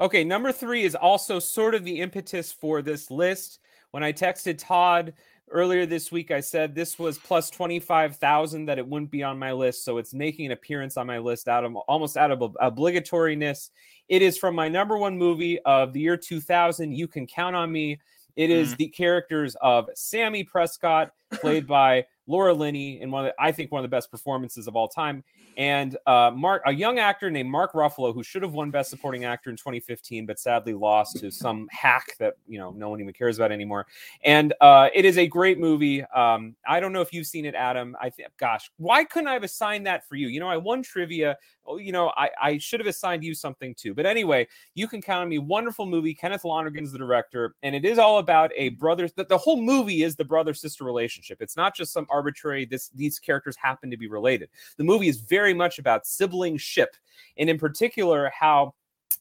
Okay, 0.00 0.24
number 0.24 0.50
three 0.50 0.84
is 0.84 0.94
also 0.94 1.38
sort 1.38 1.74
of 1.74 1.84
the 1.84 2.00
impetus 2.00 2.50
for 2.50 2.82
this 2.82 3.10
list. 3.10 3.60
When 3.90 4.02
I 4.02 4.12
texted 4.12 4.56
Todd 4.58 5.12
earlier 5.50 5.84
this 5.84 6.10
week, 6.10 6.30
I 6.30 6.40
said 6.40 6.74
this 6.74 6.98
was 6.98 7.18
plus 7.18 7.50
25,000 7.50 8.64
that 8.64 8.78
it 8.78 8.86
wouldn't 8.86 9.10
be 9.10 9.22
on 9.22 9.38
my 9.38 9.52
list. 9.52 9.84
So 9.84 9.98
it's 9.98 10.14
making 10.14 10.46
an 10.46 10.52
appearance 10.52 10.96
on 10.96 11.06
my 11.06 11.18
list 11.18 11.46
out 11.46 11.64
of 11.64 11.76
almost 11.76 12.16
out 12.16 12.30
of 12.30 12.38
obligatoriness. 12.38 13.70
It 14.08 14.22
is 14.22 14.38
from 14.38 14.54
my 14.54 14.68
number 14.68 14.96
one 14.96 15.18
movie 15.18 15.60
of 15.60 15.92
the 15.92 16.00
year 16.00 16.16
2000. 16.16 16.92
You 16.92 17.06
can 17.06 17.26
count 17.26 17.54
on 17.54 17.70
me. 17.70 18.00
It 18.34 18.48
is 18.48 18.72
mm. 18.72 18.78
the 18.78 18.88
characters 18.88 19.54
of 19.60 19.90
Sammy 19.94 20.42
Prescott, 20.42 21.10
played 21.34 21.66
by 21.66 22.06
Laura 22.26 22.54
Linney, 22.54 23.00
in 23.00 23.10
one 23.10 23.26
of 23.26 23.32
the, 23.36 23.42
I 23.42 23.52
think 23.52 23.70
one 23.70 23.84
of 23.84 23.90
the 23.90 23.94
best 23.94 24.10
performances 24.10 24.66
of 24.66 24.76
all 24.76 24.88
time, 24.88 25.22
and 25.56 25.96
uh, 26.06 26.30
Mark, 26.34 26.62
a 26.66 26.72
young 26.72 26.98
actor 26.98 27.30
named 27.30 27.50
Mark 27.50 27.72
Ruffalo, 27.72 28.14
who 28.14 28.22
should 28.22 28.42
have 28.42 28.52
won 28.52 28.70
Best 28.70 28.90
Supporting 28.90 29.24
Actor 29.24 29.50
in 29.50 29.56
2015, 29.56 30.26
but 30.26 30.38
sadly 30.38 30.74
lost 30.74 31.18
to 31.18 31.30
some 31.30 31.68
hack 31.70 32.16
that 32.18 32.34
you 32.46 32.58
know 32.58 32.70
no 32.70 32.88
one 32.88 33.00
even 33.00 33.12
cares 33.12 33.38
about 33.38 33.52
anymore. 33.52 33.86
And 34.24 34.54
uh, 34.60 34.88
it 34.94 35.04
is 35.04 35.18
a 35.18 35.26
great 35.26 35.58
movie. 35.58 36.02
Um, 36.04 36.56
I 36.66 36.80
don't 36.80 36.92
know 36.92 37.00
if 37.00 37.12
you've 37.12 37.26
seen 37.26 37.44
it, 37.44 37.54
Adam. 37.54 37.96
I 38.00 38.12
gosh, 38.38 38.70
why 38.76 39.04
couldn't 39.04 39.28
I 39.28 39.34
have 39.34 39.44
assigned 39.44 39.86
that 39.86 40.06
for 40.08 40.16
you? 40.16 40.28
You 40.28 40.40
know, 40.40 40.48
I 40.48 40.56
won 40.56 40.82
trivia. 40.82 41.36
Oh, 41.64 41.76
you 41.76 41.92
know, 41.92 42.12
I, 42.16 42.30
I 42.42 42.58
should 42.58 42.80
have 42.80 42.86
assigned 42.86 43.22
you 43.22 43.34
something 43.34 43.74
too. 43.74 43.94
But 43.94 44.04
anyway, 44.04 44.48
you 44.74 44.88
can 44.88 45.00
count 45.00 45.22
on 45.22 45.28
me. 45.28 45.38
Wonderful 45.38 45.86
movie. 45.86 46.14
Kenneth 46.14 46.44
Lonergan's 46.44 46.92
the 46.92 46.98
director, 46.98 47.54
and 47.62 47.74
it 47.74 47.84
is 47.84 47.98
all 47.98 48.18
about 48.18 48.50
a 48.56 48.70
brother. 48.70 49.08
The, 49.14 49.24
the 49.24 49.38
whole 49.38 49.60
movie 49.60 50.02
is 50.02 50.16
the 50.16 50.24
brother 50.24 50.54
sister 50.54 50.84
relationship. 50.84 51.40
It's 51.40 51.56
not 51.56 51.76
just 51.76 51.92
some 51.92 52.06
arbitrary. 52.10 52.64
This 52.64 52.88
these 52.94 53.18
characters 53.18 53.56
happen 53.56 53.90
to 53.90 53.96
be 53.96 54.08
related. 54.08 54.48
The 54.76 54.84
movie 54.84 55.08
is 55.08 55.18
very 55.18 55.54
much 55.54 55.78
about 55.78 56.06
sibling 56.06 56.56
ship, 56.56 56.96
and 57.36 57.48
in 57.48 57.58
particular, 57.58 58.32
how 58.36 58.74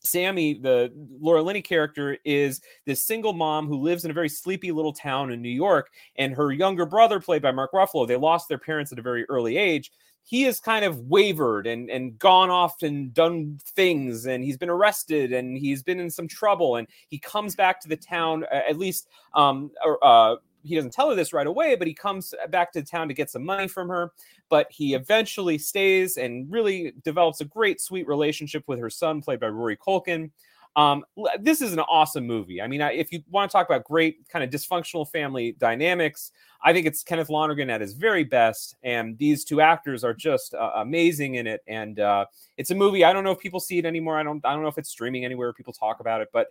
Sammy, 0.04 0.56
the 0.56 0.92
Laura 1.20 1.44
Linney 1.44 1.62
character, 1.62 2.18
is 2.26 2.62
this 2.86 3.02
single 3.02 3.34
mom 3.34 3.68
who 3.68 3.78
lives 3.78 4.04
in 4.04 4.12
a 4.12 4.16
very 4.16 4.30
sleepy 4.30 4.72
little 4.72 4.94
town 4.94 5.32
in 5.32 5.42
New 5.42 5.50
York, 5.50 5.92
and 6.16 6.34
her 6.34 6.52
younger 6.52 6.86
brother, 6.86 7.20
played 7.20 7.42
by 7.42 7.52
Mark 7.52 7.72
Ruffalo, 7.72 8.08
they 8.08 8.16
lost 8.16 8.50
their 8.50 8.58
parents 8.58 8.92
at 8.92 9.00
a 9.00 9.04
very 9.04 9.26
early 9.26 9.58
age. 9.58 9.92
He 10.24 10.44
has 10.44 10.60
kind 10.60 10.86
of 10.86 11.00
wavered 11.02 11.68
and 11.68 11.90
and 11.90 12.18
gone 12.18 12.50
off 12.50 12.84
and 12.84 13.14
done 13.14 13.60
things, 13.64 14.26
and 14.26 14.44
he's 14.44 14.58
been 14.58 14.70
arrested 14.70 15.34
and 15.34 15.58
he's 15.58 15.84
been 15.84 16.00
in 16.00 16.10
some 16.10 16.28
trouble, 16.28 16.78
and 16.78 16.88
he 17.10 17.18
comes 17.18 17.56
back 17.56 17.82
to 17.82 17.88
the 17.88 17.98
town 17.98 18.46
at 18.52 18.78
least 18.78 19.08
um, 19.34 19.72
uh, 20.02 20.36
he 20.64 20.76
doesn't 20.76 20.94
tell 20.94 21.10
her 21.10 21.16
this 21.16 21.34
right 21.34 21.48
away, 21.48 21.76
but 21.76 21.88
he 21.88 21.94
comes 21.94 22.34
back 22.50 22.72
to 22.74 22.84
town 22.84 23.08
to 23.08 23.14
get 23.14 23.30
some 23.30 23.44
money 23.44 23.68
from 23.68 23.90
her. 23.90 24.12
But 24.50 24.68
he 24.70 24.94
eventually 24.94 25.58
stays 25.58 26.18
and 26.18 26.52
really 26.52 26.94
develops 27.04 27.42
a 27.42 27.46
great, 27.46 27.82
sweet 27.82 28.08
relationship 28.08 28.64
with 28.68 28.80
her 28.80 28.90
son, 28.90 29.22
played 29.22 29.40
by 29.40 29.48
Rory 29.48 29.78
Culkin. 29.78 30.32
Um, 30.76 31.04
this 31.40 31.62
is 31.62 31.74
an 31.74 31.80
awesome 31.80 32.26
movie. 32.26 32.62
I 32.62 32.68
mean, 32.68 32.82
if 32.82 33.12
you 33.12 33.22
want 33.30 33.52
to 33.52 33.54
talk 33.54 33.68
about 33.68 33.84
great 33.84 34.28
kind 34.30 34.44
of 34.44 34.50
dysfunctional 34.50 35.10
family 35.10 35.54
dynamics, 35.54 36.32
I 36.64 36.74
think 36.74 36.86
it's 36.86 37.04
Kenneth 37.04 37.30
Lonergan 37.30 37.70
at 37.70 37.82
his 37.82 37.94
very 37.94 38.24
best, 38.24 38.76
and 38.84 39.18
these 39.18 39.44
two 39.44 39.62
actors 39.62 40.04
are 40.04 40.14
just 40.14 40.54
uh, 40.54 40.72
amazing 40.76 41.36
in 41.36 41.48
it. 41.48 41.62
And 41.68 42.00
uh, 42.00 42.26
it's 42.56 42.70
a 42.70 42.76
movie. 42.76 43.04
I 43.04 43.14
don't 43.14 43.24
know 43.24 43.32
if 43.32 43.40
people 43.40 43.60
see 43.60 43.80
it 43.80 43.86
anymore. 43.86 44.18
I 44.18 44.24
don't. 44.24 44.46
I 44.46 44.54
don't 44.54 44.62
know 44.62 44.68
if 44.68 44.78
it's 44.78 44.90
streaming 44.90 45.26
anywhere. 45.26 45.52
People 45.54 45.74
talk 45.74 46.00
about 46.00 46.22
it, 46.22 46.30
but 46.32 46.48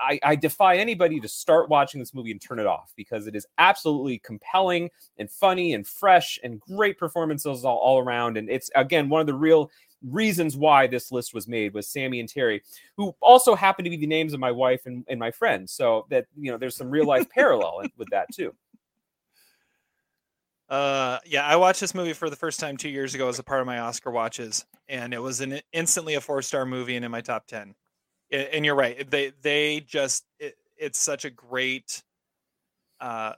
I, 0.00 0.20
I 0.22 0.36
defy 0.36 0.76
anybody 0.76 1.18
to 1.20 1.28
start 1.28 1.68
watching 1.68 1.98
this 1.98 2.14
movie 2.14 2.30
and 2.30 2.40
turn 2.40 2.60
it 2.60 2.66
off 2.66 2.92
because 2.94 3.26
it 3.26 3.34
is 3.34 3.46
absolutely 3.58 4.18
compelling 4.18 4.90
and 5.18 5.28
funny 5.28 5.74
and 5.74 5.86
fresh 5.86 6.38
and 6.44 6.60
great 6.60 6.96
performances 6.96 7.64
all, 7.64 7.78
all 7.78 7.98
around. 7.98 8.36
And 8.36 8.48
it's 8.48 8.70
again 8.76 9.08
one 9.08 9.20
of 9.20 9.26
the 9.26 9.34
real 9.34 9.70
reasons 10.06 10.56
why 10.56 10.86
this 10.86 11.10
list 11.10 11.34
was 11.34 11.48
made 11.48 11.74
was 11.74 11.88
Sammy 11.88 12.20
and 12.20 12.28
Terry, 12.28 12.62
who 12.96 13.14
also 13.20 13.54
happen 13.54 13.84
to 13.84 13.90
be 13.90 13.96
the 13.96 14.06
names 14.06 14.32
of 14.32 14.40
my 14.40 14.50
wife 14.50 14.86
and, 14.86 15.04
and 15.08 15.18
my 15.18 15.30
friends. 15.30 15.72
So 15.72 16.06
that 16.10 16.26
you 16.36 16.50
know, 16.50 16.58
there's 16.58 16.76
some 16.76 16.90
real 16.90 17.06
life 17.06 17.28
parallel 17.30 17.82
with 17.96 18.08
that 18.10 18.26
too. 18.32 18.54
Uh, 20.68 21.18
yeah, 21.24 21.46
I 21.46 21.56
watched 21.56 21.80
this 21.80 21.94
movie 21.94 22.12
for 22.12 22.28
the 22.28 22.36
first 22.36 22.60
time 22.60 22.76
two 22.76 22.90
years 22.90 23.14
ago 23.14 23.26
as 23.28 23.38
a 23.38 23.42
part 23.42 23.62
of 23.62 23.66
my 23.66 23.78
Oscar 23.78 24.10
watches, 24.10 24.66
and 24.86 25.14
it 25.14 25.18
was 25.18 25.40
an 25.40 25.62
instantly 25.72 26.16
a 26.16 26.20
four 26.20 26.42
star 26.42 26.66
movie 26.66 26.94
and 26.94 27.06
in 27.06 27.10
my 27.10 27.22
top 27.22 27.46
ten. 27.46 27.74
And 28.30 28.66
you're 28.66 28.74
right; 28.74 29.10
they 29.10 29.32
they 29.40 29.80
just 29.80 30.26
it, 30.38 30.58
it's 30.76 30.98
such 30.98 31.24
a 31.24 31.30
great 31.30 32.02
uh 33.00 33.32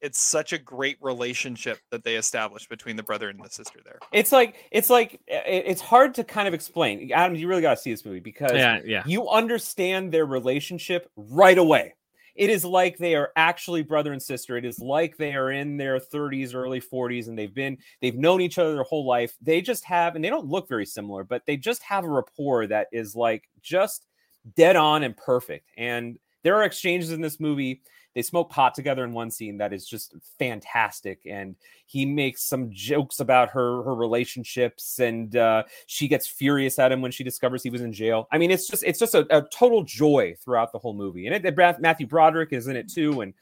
it's 0.00 0.18
such 0.18 0.52
a 0.52 0.58
great 0.58 0.98
relationship 1.00 1.78
that 1.90 2.04
they 2.04 2.16
established 2.16 2.68
between 2.68 2.96
the 2.96 3.02
brother 3.02 3.28
and 3.28 3.42
the 3.42 3.48
sister 3.48 3.80
there. 3.84 3.98
It's 4.12 4.32
like 4.32 4.56
it's 4.70 4.90
like 4.90 5.20
it's 5.26 5.80
hard 5.80 6.14
to 6.14 6.24
kind 6.24 6.46
of 6.46 6.54
explain. 6.54 7.10
Adam, 7.12 7.36
you 7.36 7.48
really 7.48 7.62
got 7.62 7.76
to 7.76 7.80
see 7.80 7.90
this 7.90 8.04
movie 8.04 8.20
because 8.20 8.52
yeah, 8.52 8.80
yeah. 8.84 9.02
you 9.06 9.28
understand 9.28 10.12
their 10.12 10.26
relationship 10.26 11.10
right 11.16 11.58
away. 11.58 11.94
It 12.34 12.50
is 12.50 12.64
like 12.64 12.98
they 12.98 13.14
are 13.14 13.30
actually 13.34 13.82
brother 13.82 14.12
and 14.12 14.22
sister. 14.22 14.58
It 14.58 14.66
is 14.66 14.78
like 14.78 15.16
they 15.16 15.34
are 15.34 15.50
in 15.50 15.78
their 15.78 15.98
30s, 15.98 16.54
early 16.54 16.80
40s, 16.80 17.28
and 17.28 17.38
they've 17.38 17.54
been 17.54 17.78
they've 18.02 18.16
known 18.16 18.42
each 18.42 18.58
other 18.58 18.74
their 18.74 18.82
whole 18.82 19.06
life. 19.06 19.34
They 19.40 19.62
just 19.62 19.84
have, 19.84 20.14
and 20.14 20.24
they 20.24 20.28
don't 20.28 20.46
look 20.46 20.68
very 20.68 20.86
similar, 20.86 21.24
but 21.24 21.46
they 21.46 21.56
just 21.56 21.82
have 21.82 22.04
a 22.04 22.10
rapport 22.10 22.66
that 22.66 22.88
is 22.92 23.16
like 23.16 23.48
just 23.62 24.06
dead 24.54 24.76
on 24.76 25.02
and 25.02 25.16
perfect. 25.16 25.70
And 25.78 26.18
there 26.42 26.56
are 26.56 26.64
exchanges 26.64 27.10
in 27.10 27.22
this 27.22 27.40
movie 27.40 27.82
they 28.16 28.22
smoke 28.22 28.48
pot 28.48 28.74
together 28.74 29.04
in 29.04 29.12
one 29.12 29.30
scene 29.30 29.58
that 29.58 29.74
is 29.74 29.86
just 29.86 30.14
fantastic 30.38 31.20
and 31.26 31.54
he 31.84 32.06
makes 32.06 32.42
some 32.42 32.70
jokes 32.70 33.20
about 33.20 33.50
her 33.50 33.82
her 33.82 33.94
relationships 33.94 34.98
and 35.00 35.36
uh, 35.36 35.62
she 35.84 36.08
gets 36.08 36.26
furious 36.26 36.78
at 36.78 36.90
him 36.90 37.02
when 37.02 37.12
she 37.12 37.22
discovers 37.22 37.62
he 37.62 37.68
was 37.68 37.82
in 37.82 37.92
jail. 37.92 38.26
I 38.32 38.38
mean 38.38 38.50
it's 38.50 38.66
just 38.66 38.82
it's 38.84 38.98
just 38.98 39.14
a, 39.14 39.26
a 39.36 39.42
total 39.42 39.84
joy 39.84 40.34
throughout 40.42 40.72
the 40.72 40.78
whole 40.78 40.94
movie 40.94 41.26
and 41.26 41.36
it, 41.36 41.44
it, 41.44 41.80
matthew 41.80 42.06
broderick 42.06 42.54
is 42.54 42.68
in 42.68 42.74
it 42.74 42.88
too 42.88 43.20
and 43.20 43.34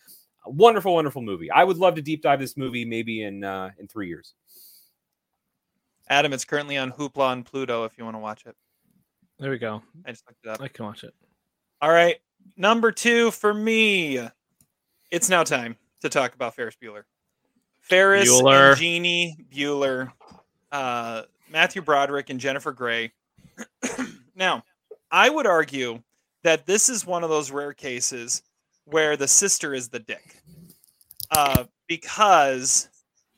wonderful 0.44 0.92
wonderful 0.92 1.22
movie. 1.22 1.52
I 1.52 1.62
would 1.62 1.78
love 1.78 1.94
to 1.94 2.02
deep 2.02 2.20
dive 2.20 2.40
this 2.40 2.56
movie 2.56 2.84
maybe 2.84 3.22
in 3.22 3.44
uh, 3.44 3.70
in 3.78 3.86
three 3.86 4.08
years. 4.08 4.34
Adam 6.10 6.32
it's 6.32 6.44
currently 6.44 6.76
on 6.76 6.90
hoopla 6.90 7.32
and 7.32 7.46
pluto 7.46 7.84
if 7.84 7.96
you 7.96 8.04
want 8.04 8.16
to 8.16 8.20
watch 8.20 8.44
it. 8.44 8.56
There 9.38 9.52
we 9.52 9.58
go. 9.58 9.82
I 10.04 10.10
just 10.10 10.26
looked 10.26 10.44
it 10.44 10.50
up. 10.50 10.60
I 10.60 10.66
can 10.66 10.84
watch 10.84 11.04
it. 11.04 11.14
All 11.80 11.92
right 11.92 12.16
number 12.56 12.92
two 12.92 13.30
for 13.30 13.54
me 13.54 14.18
it's 15.14 15.28
now 15.28 15.44
time 15.44 15.76
to 16.02 16.08
talk 16.08 16.34
about 16.34 16.56
Ferris 16.56 16.76
Bueller. 16.82 17.04
Ferris 17.80 18.28
Bueller. 18.28 18.70
and 18.70 18.78
Jeanie 18.78 19.36
Bueller, 19.54 20.10
uh, 20.72 21.22
Matthew 21.48 21.82
Broderick 21.82 22.30
and 22.30 22.40
Jennifer 22.40 22.72
Grey. 22.72 23.12
now, 24.34 24.64
I 25.12 25.30
would 25.30 25.46
argue 25.46 26.02
that 26.42 26.66
this 26.66 26.88
is 26.88 27.06
one 27.06 27.22
of 27.22 27.30
those 27.30 27.52
rare 27.52 27.72
cases 27.72 28.42
where 28.86 29.16
the 29.16 29.28
sister 29.28 29.72
is 29.72 29.88
the 29.88 30.00
dick, 30.00 30.42
uh, 31.30 31.64
because 31.86 32.88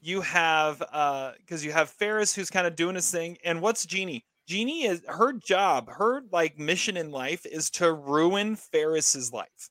you 0.00 0.22
have 0.22 0.78
because 0.78 1.62
uh, 1.62 1.66
you 1.66 1.72
have 1.72 1.90
Ferris 1.90 2.34
who's 2.34 2.48
kind 2.48 2.66
of 2.66 2.74
doing 2.74 2.94
his 2.94 3.10
thing, 3.10 3.36
and 3.44 3.60
what's 3.60 3.84
Jeanie? 3.84 4.24
Jeanie 4.46 4.84
is 4.84 5.02
her 5.08 5.34
job, 5.34 5.90
her 5.90 6.22
like 6.32 6.58
mission 6.58 6.96
in 6.96 7.10
life 7.10 7.44
is 7.44 7.68
to 7.70 7.92
ruin 7.92 8.56
Ferris's 8.56 9.30
life 9.30 9.68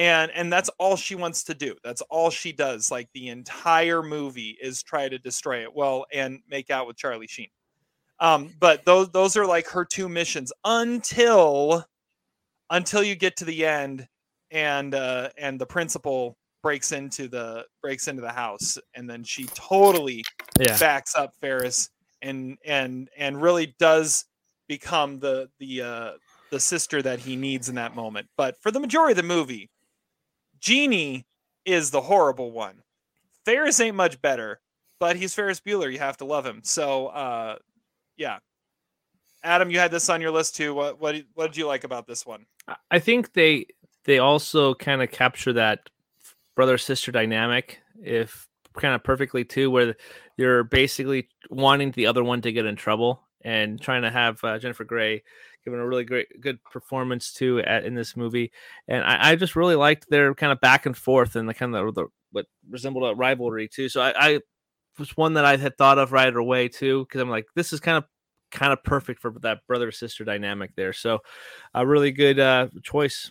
and 0.00 0.32
and 0.34 0.50
that's 0.50 0.70
all 0.78 0.96
she 0.96 1.14
wants 1.14 1.44
to 1.44 1.54
do 1.54 1.74
that's 1.84 2.00
all 2.08 2.30
she 2.30 2.52
does 2.52 2.90
like 2.90 3.08
the 3.12 3.28
entire 3.28 4.02
movie 4.02 4.56
is 4.60 4.82
try 4.82 5.08
to 5.08 5.18
destroy 5.18 5.62
it 5.62 5.74
well 5.74 6.06
and 6.12 6.40
make 6.48 6.70
out 6.70 6.86
with 6.86 6.96
charlie 6.96 7.26
sheen 7.26 7.48
um 8.18 8.50
but 8.58 8.84
those 8.86 9.10
those 9.10 9.36
are 9.36 9.46
like 9.46 9.68
her 9.68 9.84
two 9.84 10.08
missions 10.08 10.52
until 10.64 11.84
until 12.70 13.02
you 13.02 13.14
get 13.14 13.36
to 13.36 13.44
the 13.44 13.66
end 13.66 14.08
and 14.50 14.94
uh 14.94 15.28
and 15.36 15.60
the 15.60 15.66
principal 15.66 16.36
breaks 16.62 16.92
into 16.92 17.28
the 17.28 17.64
breaks 17.82 18.08
into 18.08 18.22
the 18.22 18.32
house 18.32 18.78
and 18.94 19.08
then 19.08 19.22
she 19.22 19.44
totally 19.54 20.24
Yeah. 20.58 20.78
backs 20.78 21.14
up 21.14 21.32
Ferris 21.40 21.90
and 22.22 22.56
and 22.64 23.08
and 23.16 23.40
really 23.40 23.74
does 23.78 24.24
become 24.66 25.20
the 25.20 25.48
the 25.58 25.82
uh 25.82 26.10
the 26.50 26.60
sister 26.60 27.00
that 27.02 27.20
he 27.20 27.36
needs 27.36 27.68
in 27.68 27.76
that 27.76 27.94
moment. 27.94 28.26
But 28.36 28.56
for 28.60 28.70
the 28.70 28.80
majority 28.80 29.12
of 29.12 29.16
the 29.16 29.22
movie, 29.22 29.70
Jeanie 30.60 31.26
is 31.64 31.90
the 31.90 32.00
horrible 32.00 32.52
one. 32.52 32.82
Ferris 33.44 33.80
ain't 33.80 33.96
much 33.96 34.20
better, 34.20 34.60
but 34.98 35.16
he's 35.16 35.34
Ferris 35.34 35.60
Bueller. 35.60 35.92
You 35.92 35.98
have 35.98 36.18
to 36.18 36.24
love 36.24 36.46
him. 36.46 36.60
So 36.64 37.08
uh 37.08 37.56
yeah. 38.16 38.38
Adam, 39.42 39.70
you 39.70 39.78
had 39.78 39.90
this 39.90 40.10
on 40.10 40.20
your 40.20 40.30
list 40.30 40.56
too. 40.56 40.74
What 40.74 41.00
what 41.00 41.16
what 41.34 41.46
did 41.48 41.56
you 41.56 41.66
like 41.66 41.84
about 41.84 42.06
this 42.06 42.26
one? 42.26 42.46
I 42.90 42.98
think 42.98 43.32
they 43.32 43.66
they 44.04 44.18
also 44.18 44.74
kind 44.74 45.02
of 45.02 45.10
capture 45.10 45.52
that 45.54 45.90
brother 46.54 46.78
sister 46.78 47.12
dynamic 47.12 47.80
if 48.02 48.48
kind 48.76 48.94
of 48.94 49.02
perfectly 49.02 49.44
too 49.44 49.70
where 49.70 49.96
you're 50.36 50.64
basically 50.64 51.28
wanting 51.50 51.90
the 51.92 52.06
other 52.06 52.22
one 52.22 52.40
to 52.42 52.52
get 52.52 52.66
in 52.66 52.76
trouble 52.76 53.22
and 53.42 53.80
trying 53.80 54.02
to 54.02 54.10
have 54.10 54.42
uh, 54.44 54.58
Jennifer 54.58 54.84
Grey 54.84 55.22
giving 55.64 55.80
a 55.80 55.86
really 55.86 56.04
great 56.04 56.28
good 56.40 56.62
performance 56.64 57.32
too 57.32 57.60
at, 57.60 57.84
in 57.84 57.94
this 57.94 58.16
movie 58.16 58.52
and 58.88 59.04
I, 59.04 59.30
I 59.30 59.36
just 59.36 59.56
really 59.56 59.76
liked 59.76 60.08
their 60.08 60.34
kind 60.34 60.52
of 60.52 60.60
back 60.60 60.86
and 60.86 60.96
forth 60.96 61.36
and 61.36 61.48
the 61.48 61.54
kind 61.54 61.74
of 61.74 61.94
the, 61.94 62.06
what 62.32 62.46
resembled 62.68 63.10
a 63.10 63.14
rivalry 63.14 63.68
too 63.68 63.88
so 63.88 64.00
I, 64.00 64.12
I 64.16 64.40
was 64.98 65.16
one 65.16 65.34
that 65.34 65.44
I 65.44 65.56
had 65.56 65.76
thought 65.76 65.98
of 65.98 66.12
right 66.12 66.34
away 66.34 66.68
too 66.68 67.04
because 67.04 67.20
I'm 67.20 67.30
like 67.30 67.46
this 67.54 67.72
is 67.72 67.80
kind 67.80 67.98
of 67.98 68.04
kind 68.50 68.72
of 68.72 68.82
perfect 68.82 69.20
for 69.20 69.32
that 69.42 69.58
brother 69.68 69.92
sister 69.92 70.24
dynamic 70.24 70.72
there 70.76 70.92
so 70.92 71.20
a 71.74 71.86
really 71.86 72.10
good 72.10 72.40
uh 72.40 72.66
choice 72.82 73.30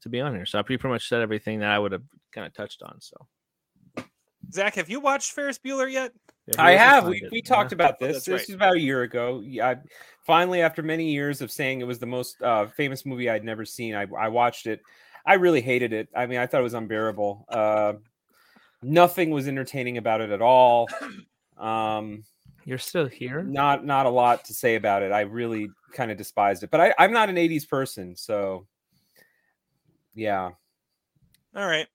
to 0.00 0.08
be 0.08 0.20
on 0.20 0.34
here. 0.34 0.46
So 0.46 0.58
I 0.58 0.62
pretty 0.62 0.86
much 0.88 1.08
said 1.08 1.20
everything 1.20 1.60
that 1.60 1.70
I 1.70 1.78
would 1.78 1.92
have 1.92 2.02
kind 2.32 2.46
of 2.46 2.54
touched 2.54 2.82
on. 2.82 3.00
So 3.00 3.16
Zach, 4.52 4.74
have 4.74 4.90
you 4.90 5.00
watched 5.00 5.32
Ferris 5.32 5.58
Bueller 5.58 5.90
yet? 5.90 6.12
Yeah, 6.46 6.54
I 6.62 6.72
have. 6.72 7.06
We, 7.06 7.28
we 7.30 7.42
talked 7.42 7.72
Yeah. 7.72 7.76
about 7.76 7.98
this. 7.98 8.14
that's 8.14 8.24
This 8.26 8.32
right. 8.40 8.48
is 8.48 8.54
about 8.54 8.74
a 8.76 8.80
year 8.80 9.02
ago. 9.02 9.40
Yeah, 9.44 9.68
I, 9.70 9.76
finally, 10.24 10.60
after 10.62 10.82
many 10.82 11.10
years 11.12 11.40
of 11.40 11.50
saying 11.50 11.80
it 11.80 11.86
was 11.86 11.98
the 11.98 12.06
most 12.06 12.40
uh, 12.42 12.66
famous 12.66 13.06
movie 13.06 13.28
I'd 13.30 13.44
never 13.44 13.64
seen, 13.64 13.94
I, 13.94 14.06
I 14.18 14.28
watched 14.28 14.66
it. 14.66 14.80
I 15.24 15.34
really 15.34 15.60
hated 15.60 15.92
it. 15.92 16.08
I 16.16 16.26
mean, 16.26 16.38
I 16.38 16.46
thought 16.46 16.60
it 16.60 16.64
was 16.64 16.74
unbearable. 16.74 17.44
Uh, 17.48 17.94
nothing 18.82 19.30
was 19.30 19.46
entertaining 19.46 19.98
about 19.98 20.20
it 20.20 20.30
at 20.30 20.42
all. 20.42 20.88
Um, 21.58 22.24
You're 22.64 22.78
still 22.78 23.06
here. 23.06 23.42
not 23.42 23.84
not 23.84 24.06
a 24.06 24.10
lot 24.10 24.44
to 24.46 24.54
say 24.54 24.74
about 24.74 25.02
it. 25.04 25.12
I 25.12 25.20
really 25.20 25.68
kind 25.92 26.10
of 26.10 26.16
despised 26.16 26.64
it. 26.64 26.70
But 26.72 26.80
I, 26.80 26.94
I'm 26.98 27.12
not 27.12 27.28
an 27.28 27.36
'80s 27.36 27.68
person, 27.68 28.16
so 28.16 28.66
yeah. 30.14 30.50
All 31.54 31.66
right. 31.66 31.86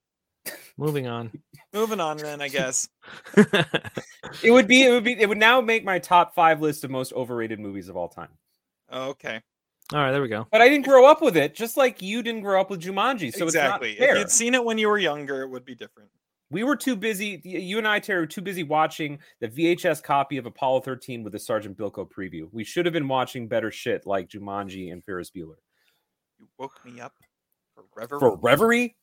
Moving 0.78 1.07
on. 1.07 1.32
Moving 1.74 1.99
on 1.99 2.18
then, 2.18 2.41
I 2.41 2.48
guess. 2.48 2.88
It 4.44 4.52
would 4.52 4.68
be. 4.68 4.84
It 4.84 4.91
would 4.91 5.03
be. 5.03 5.14
It 5.14 5.28
would 5.30 5.38
now 5.38 5.61
make 5.61 5.86
my 5.86 5.99
top 5.99 6.36
five 6.36 6.61
list 6.61 6.84
of 6.84 6.91
most 6.91 7.14
overrated 7.14 7.60
movies 7.60 7.88
of 7.88 7.95
all 7.95 8.10
time. 8.10 8.30
Okay. 8.91 9.41
All 9.94 9.99
right, 9.99 10.11
there 10.11 10.22
we 10.22 10.28
go. 10.28 10.45
But 10.52 10.61
I 10.61 10.68
didn't 10.68 10.86
grow 10.86 11.06
up 11.06 11.22
with 11.22 11.38
it, 11.38 11.56
just 11.56 11.78
like 11.78 12.02
you 12.02 12.22
didn't 12.22 12.41
grow 12.41 12.60
up 12.60 12.69
with 12.69 12.82
Jumanji. 12.82 13.34
So 13.34 13.45
exactly. 13.45 13.91
it's 13.91 14.02
not 14.02 14.10
If 14.10 14.18
you'd 14.18 14.32
seen 14.32 14.53
it 14.53 14.64
when 14.64 14.78
you 14.78 14.90
were 14.90 14.98
younger, 14.98 15.44
it 15.44 15.49
would 15.49 15.64
be 15.64 15.76
different. 15.76 16.10
We 16.49 16.64
were 16.64 16.76
too 16.76 16.95
busy. 16.95 17.41
You 17.44 17.78
and 17.78 17.88
I, 17.88 17.99
Terry, 17.99 18.22
were 18.22 18.28
too 18.28 18.41
busy 18.41 18.64
watching 18.64 19.19
the 19.40 19.48
VHS 19.48 20.03
copy 20.03 20.38
of 20.38 20.45
Apollo 20.45 20.82
13 20.82 21.24
with 21.24 21.34
the 21.34 21.40
Sergeant 21.40 21.78
Bilko 21.78 22.10
preview. 22.10 22.49
We 22.52 22.64
should 22.64 22.86
have 22.86 22.94
been 22.94 23.07
watching 23.07 23.48
better 23.48 23.72
shit 23.72 24.06
like 24.06 24.30
Jumanji 24.30 24.91
and 24.91 25.03
Ferris 25.03 25.30
Bueller. 25.30 25.56
You 26.38 26.48
woke 26.57 26.84
me 26.86 26.99
up 26.99 27.14
for 27.76 27.86
reverie. 27.95 28.19
For 28.19 28.36
Reverie, 28.38 28.95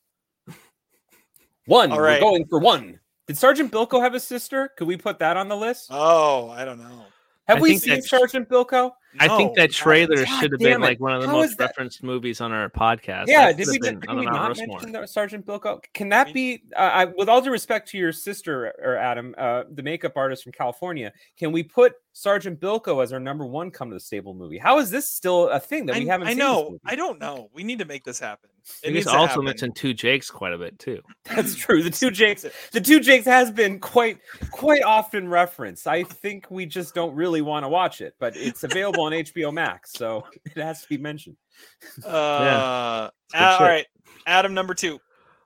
one. 1.65 1.91
All 1.91 1.99
We're 1.99 2.19
going 2.19 2.45
for 2.47 2.59
one. 2.59 2.99
Did 3.27 3.37
Sergeant 3.37 3.71
Bilko 3.71 4.01
have 4.01 4.13
a 4.13 4.19
sister? 4.19 4.69
Could 4.77 4.87
we 4.87 4.97
put 4.97 5.19
that 5.19 5.35
on 5.37 5.47
the 5.49 5.55
list? 5.57 5.87
Oh, 5.89 6.49
I 6.49 6.63
don't 6.63 6.77
know. 6.79 7.05
Have 7.47 7.57
I 7.57 7.61
we 7.61 7.77
seen 7.77 7.89
that's- 7.89 8.09
Sergeant 8.09 8.49
Bilko? 8.49 8.91
I 9.19 9.37
think 9.37 9.55
that 9.55 9.71
trailer 9.71 10.17
God 10.17 10.27
should 10.39 10.51
have 10.51 10.59
been 10.59 10.73
it. 10.73 10.79
like 10.81 10.99
one 10.99 11.13
of 11.13 11.21
the 11.21 11.27
How 11.27 11.41
is 11.41 11.51
most 11.51 11.59
referenced 11.59 12.03
movies 12.03 12.41
on 12.41 12.51
our 12.51 12.69
podcast. 12.69 13.25
Yeah, 13.27 13.47
That 13.47 13.57
did 13.57 13.67
we, 13.67 13.73
have 13.73 13.81
been 13.81 13.99
did 13.99 14.15
we 14.19 14.25
not 14.25 14.57
mention 14.57 14.91
the 14.91 15.05
Sergeant 15.05 15.45
Bilko? 15.45 15.81
Can 15.93 16.09
that 16.09 16.33
be, 16.33 16.63
uh, 16.75 16.79
I, 16.79 17.05
with 17.05 17.29
all 17.29 17.41
due 17.41 17.51
respect 17.51 17.89
to 17.89 17.97
your 17.97 18.11
sister 18.11 18.73
or 18.81 18.97
Adam, 18.97 19.35
uh, 19.37 19.63
the 19.71 19.83
makeup 19.83 20.13
artist 20.15 20.43
from 20.43 20.51
California, 20.51 21.11
can 21.37 21.51
we 21.51 21.63
put 21.63 21.93
Sergeant 22.13 22.59
Bilko 22.59 23.03
as 23.03 23.11
our 23.11 23.19
number 23.19 23.45
one 23.45 23.71
come 23.71 23.89
to 23.89 23.95
the 23.95 23.99
stable 23.99 24.33
movie? 24.33 24.57
How 24.57 24.79
is 24.79 24.89
this 24.89 25.09
still 25.09 25.49
a 25.49 25.59
thing 25.59 25.85
that 25.87 25.97
we 25.97 26.09
I, 26.09 26.11
haven't 26.11 26.27
I 26.27 26.31
seen? 26.31 26.37
this 26.37 26.45
know. 26.45 26.79
I 26.85 26.95
don't 26.95 27.19
know. 27.19 27.49
We 27.53 27.63
need 27.63 27.79
to 27.79 27.85
make 27.85 28.03
this 28.03 28.19
happen. 28.19 28.49
It 28.83 28.89
I 28.89 28.91
needs 28.93 29.05
guess 29.05 29.13
to 29.13 29.19
also 29.19 29.27
happen. 29.27 29.45
mentioned 29.45 29.75
two 29.75 29.93
Jakes 29.93 30.31
quite 30.31 30.53
a 30.53 30.57
bit 30.57 30.79
too. 30.79 31.01
That's 31.25 31.55
true. 31.55 31.83
The 31.83 31.91
two 31.91 32.09
Jakes, 32.09 32.45
the 32.71 32.81
two 32.81 32.99
Jakes 32.99 33.25
has 33.25 33.51
been 33.51 33.79
quite, 33.79 34.17
quite 34.49 34.81
often 34.81 35.27
referenced. 35.27 35.87
I 35.87 36.03
think 36.03 36.49
we 36.49 36.65
just 36.65 36.95
don't 36.95 37.13
really 37.13 37.41
want 37.41 37.63
to 37.63 37.69
watch 37.69 38.01
it, 38.01 38.15
but 38.17 38.35
it's 38.35 38.63
available 38.63 39.04
on 39.05 39.11
HBO 39.13 39.53
Max, 39.53 39.91
so 39.93 40.25
it 40.45 40.61
has 40.61 40.81
to 40.81 40.87
be 40.89 40.97
mentioned. 40.97 41.37
Uh, 42.05 43.09
good 43.31 43.41
all 43.41 43.57
shit. 43.59 43.61
right. 43.67 43.85
Adam 44.27 44.53
number 44.53 44.73
two. 44.73 44.99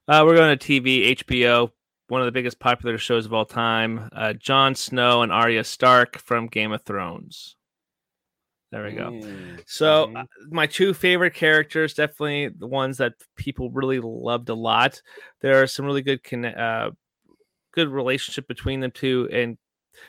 Uh, 0.07 0.23
we're 0.25 0.35
going 0.35 0.57
to 0.57 0.81
TV, 0.81 1.15
HBO, 1.17 1.69
one 2.07 2.21
of 2.21 2.25
the 2.25 2.31
biggest 2.31 2.59
popular 2.59 2.97
shows 2.97 3.25
of 3.27 3.33
all 3.33 3.45
time. 3.45 4.09
Uh, 4.11 4.33
Jon 4.33 4.73
Snow 4.73 5.21
and 5.21 5.31
Arya 5.31 5.63
Stark 5.63 6.17
from 6.17 6.47
Game 6.47 6.71
of 6.71 6.81
Thrones. 6.83 7.55
There 8.71 8.83
we 8.83 8.91
go. 8.93 9.09
Mm, 9.11 9.61
So 9.67 10.11
uh, 10.15 10.23
my 10.49 10.65
two 10.67 10.93
favorite 10.93 11.33
characters, 11.35 11.93
definitely 11.93 12.49
the 12.49 12.67
ones 12.67 12.97
that 12.97 13.13
people 13.35 13.69
really 13.71 13.99
loved 13.99 14.49
a 14.49 14.55
lot. 14.55 15.01
There 15.41 15.61
are 15.61 15.67
some 15.67 15.85
really 15.85 16.01
good 16.03 16.23
conne- 16.23 16.45
uh, 16.45 16.91
good 17.73 17.89
relationship 17.89 18.47
between 18.47 18.79
them 18.79 18.91
two, 18.91 19.27
and 19.31 19.57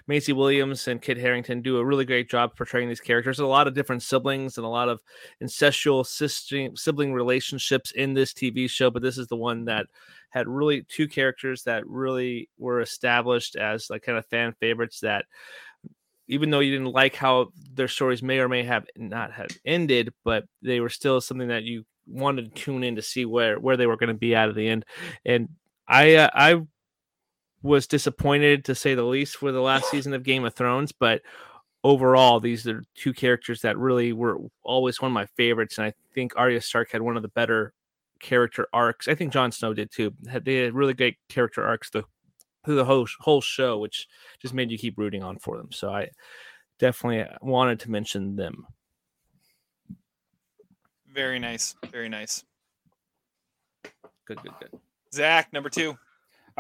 Maisie 0.06 0.32
Williams 0.32 0.88
and 0.88 1.02
Kit 1.02 1.16
Harington 1.16 1.62
do 1.62 1.78
a 1.78 1.84
really 1.84 2.04
great 2.04 2.30
job 2.30 2.56
portraying 2.56 2.88
these 2.88 3.00
characters. 3.00 3.36
There's 3.36 3.46
a 3.46 3.50
lot 3.50 3.66
of 3.66 3.74
different 3.74 4.02
siblings 4.02 4.56
and 4.56 4.64
a 4.64 4.70
lot 4.70 4.88
of 4.88 5.00
incestual 5.42 6.06
sister- 6.06 6.70
sibling 6.74 7.12
relationships 7.12 7.90
in 7.92 8.14
this 8.14 8.32
TV 8.32 8.68
show, 8.68 8.90
but 8.90 9.02
this 9.02 9.18
is 9.18 9.26
the 9.28 9.36
one 9.36 9.64
that 9.66 9.86
had 10.30 10.48
really 10.48 10.82
two 10.88 11.08
characters 11.08 11.64
that 11.64 11.86
really 11.86 12.48
were 12.58 12.80
established 12.80 13.56
as 13.56 13.90
like 13.90 14.02
kind 14.02 14.18
of 14.18 14.26
fan 14.26 14.54
favorites 14.60 15.00
that 15.00 15.24
even 16.28 16.50
though 16.50 16.60
you 16.60 16.70
didn't 16.70 16.92
like 16.92 17.16
how 17.16 17.48
their 17.74 17.88
stories 17.88 18.22
may 18.22 18.38
or 18.38 18.48
may 18.48 18.62
have 18.62 18.86
not 18.96 19.32
have 19.32 19.50
ended, 19.64 20.12
but 20.24 20.44
they 20.62 20.78
were 20.78 20.88
still 20.88 21.20
something 21.20 21.48
that 21.48 21.64
you 21.64 21.84
wanted 22.06 22.54
to 22.54 22.62
tune 22.62 22.84
in 22.84 22.96
to 22.96 23.02
see 23.02 23.24
where 23.24 23.58
where 23.58 23.76
they 23.76 23.86
were 23.86 23.96
going 23.96 24.08
to 24.08 24.14
be 24.14 24.34
out 24.34 24.48
of 24.48 24.54
the 24.54 24.68
end. 24.68 24.84
And 25.24 25.48
I 25.88 26.14
uh, 26.14 26.30
I 26.32 26.60
was 27.62 27.86
disappointed 27.86 28.64
to 28.64 28.74
say 28.74 28.94
the 28.94 29.02
least 29.02 29.36
for 29.36 29.52
the 29.52 29.60
last 29.60 29.90
season 29.90 30.14
of 30.14 30.22
Game 30.22 30.44
of 30.44 30.54
Thrones, 30.54 30.92
but 30.92 31.22
overall 31.82 32.40
these 32.40 32.66
are 32.66 32.82
two 32.94 33.12
characters 33.12 33.62
that 33.62 33.78
really 33.78 34.12
were 34.12 34.38
always 34.62 35.00
one 35.00 35.10
of 35.10 35.14
my 35.14 35.26
favorites 35.36 35.78
and 35.78 35.86
I 35.86 35.94
think 36.14 36.32
Arya 36.36 36.60
Stark 36.60 36.90
had 36.92 37.00
one 37.00 37.16
of 37.16 37.22
the 37.22 37.28
better 37.28 37.72
character 38.20 38.68
arcs. 38.72 39.08
I 39.08 39.14
think 39.14 39.32
Jon 39.32 39.50
Snow 39.50 39.74
did 39.74 39.90
too. 39.90 40.12
Had 40.28 40.44
they 40.44 40.56
had 40.56 40.74
really 40.74 40.94
great 40.94 41.16
character 41.28 41.64
arcs 41.64 41.90
the 41.90 42.04
through 42.64 42.76
the 42.76 42.84
whole 42.84 43.06
whole 43.20 43.40
show, 43.40 43.78
which 43.78 44.06
just 44.40 44.54
made 44.54 44.70
you 44.70 44.78
keep 44.78 44.98
rooting 44.98 45.22
on 45.22 45.38
for 45.38 45.56
them. 45.56 45.72
So 45.72 45.90
I 45.90 46.10
definitely 46.78 47.22
uh, 47.22 47.38
wanted 47.40 47.80
to 47.80 47.90
mention 47.90 48.36
them. 48.36 48.66
Very 51.12 51.38
nice. 51.38 51.74
Very 51.90 52.08
nice. 52.08 52.44
Good, 54.26 54.42
good, 54.42 54.52
good. 54.60 54.80
Zach 55.12 55.52
number 55.52 55.68
two. 55.68 55.96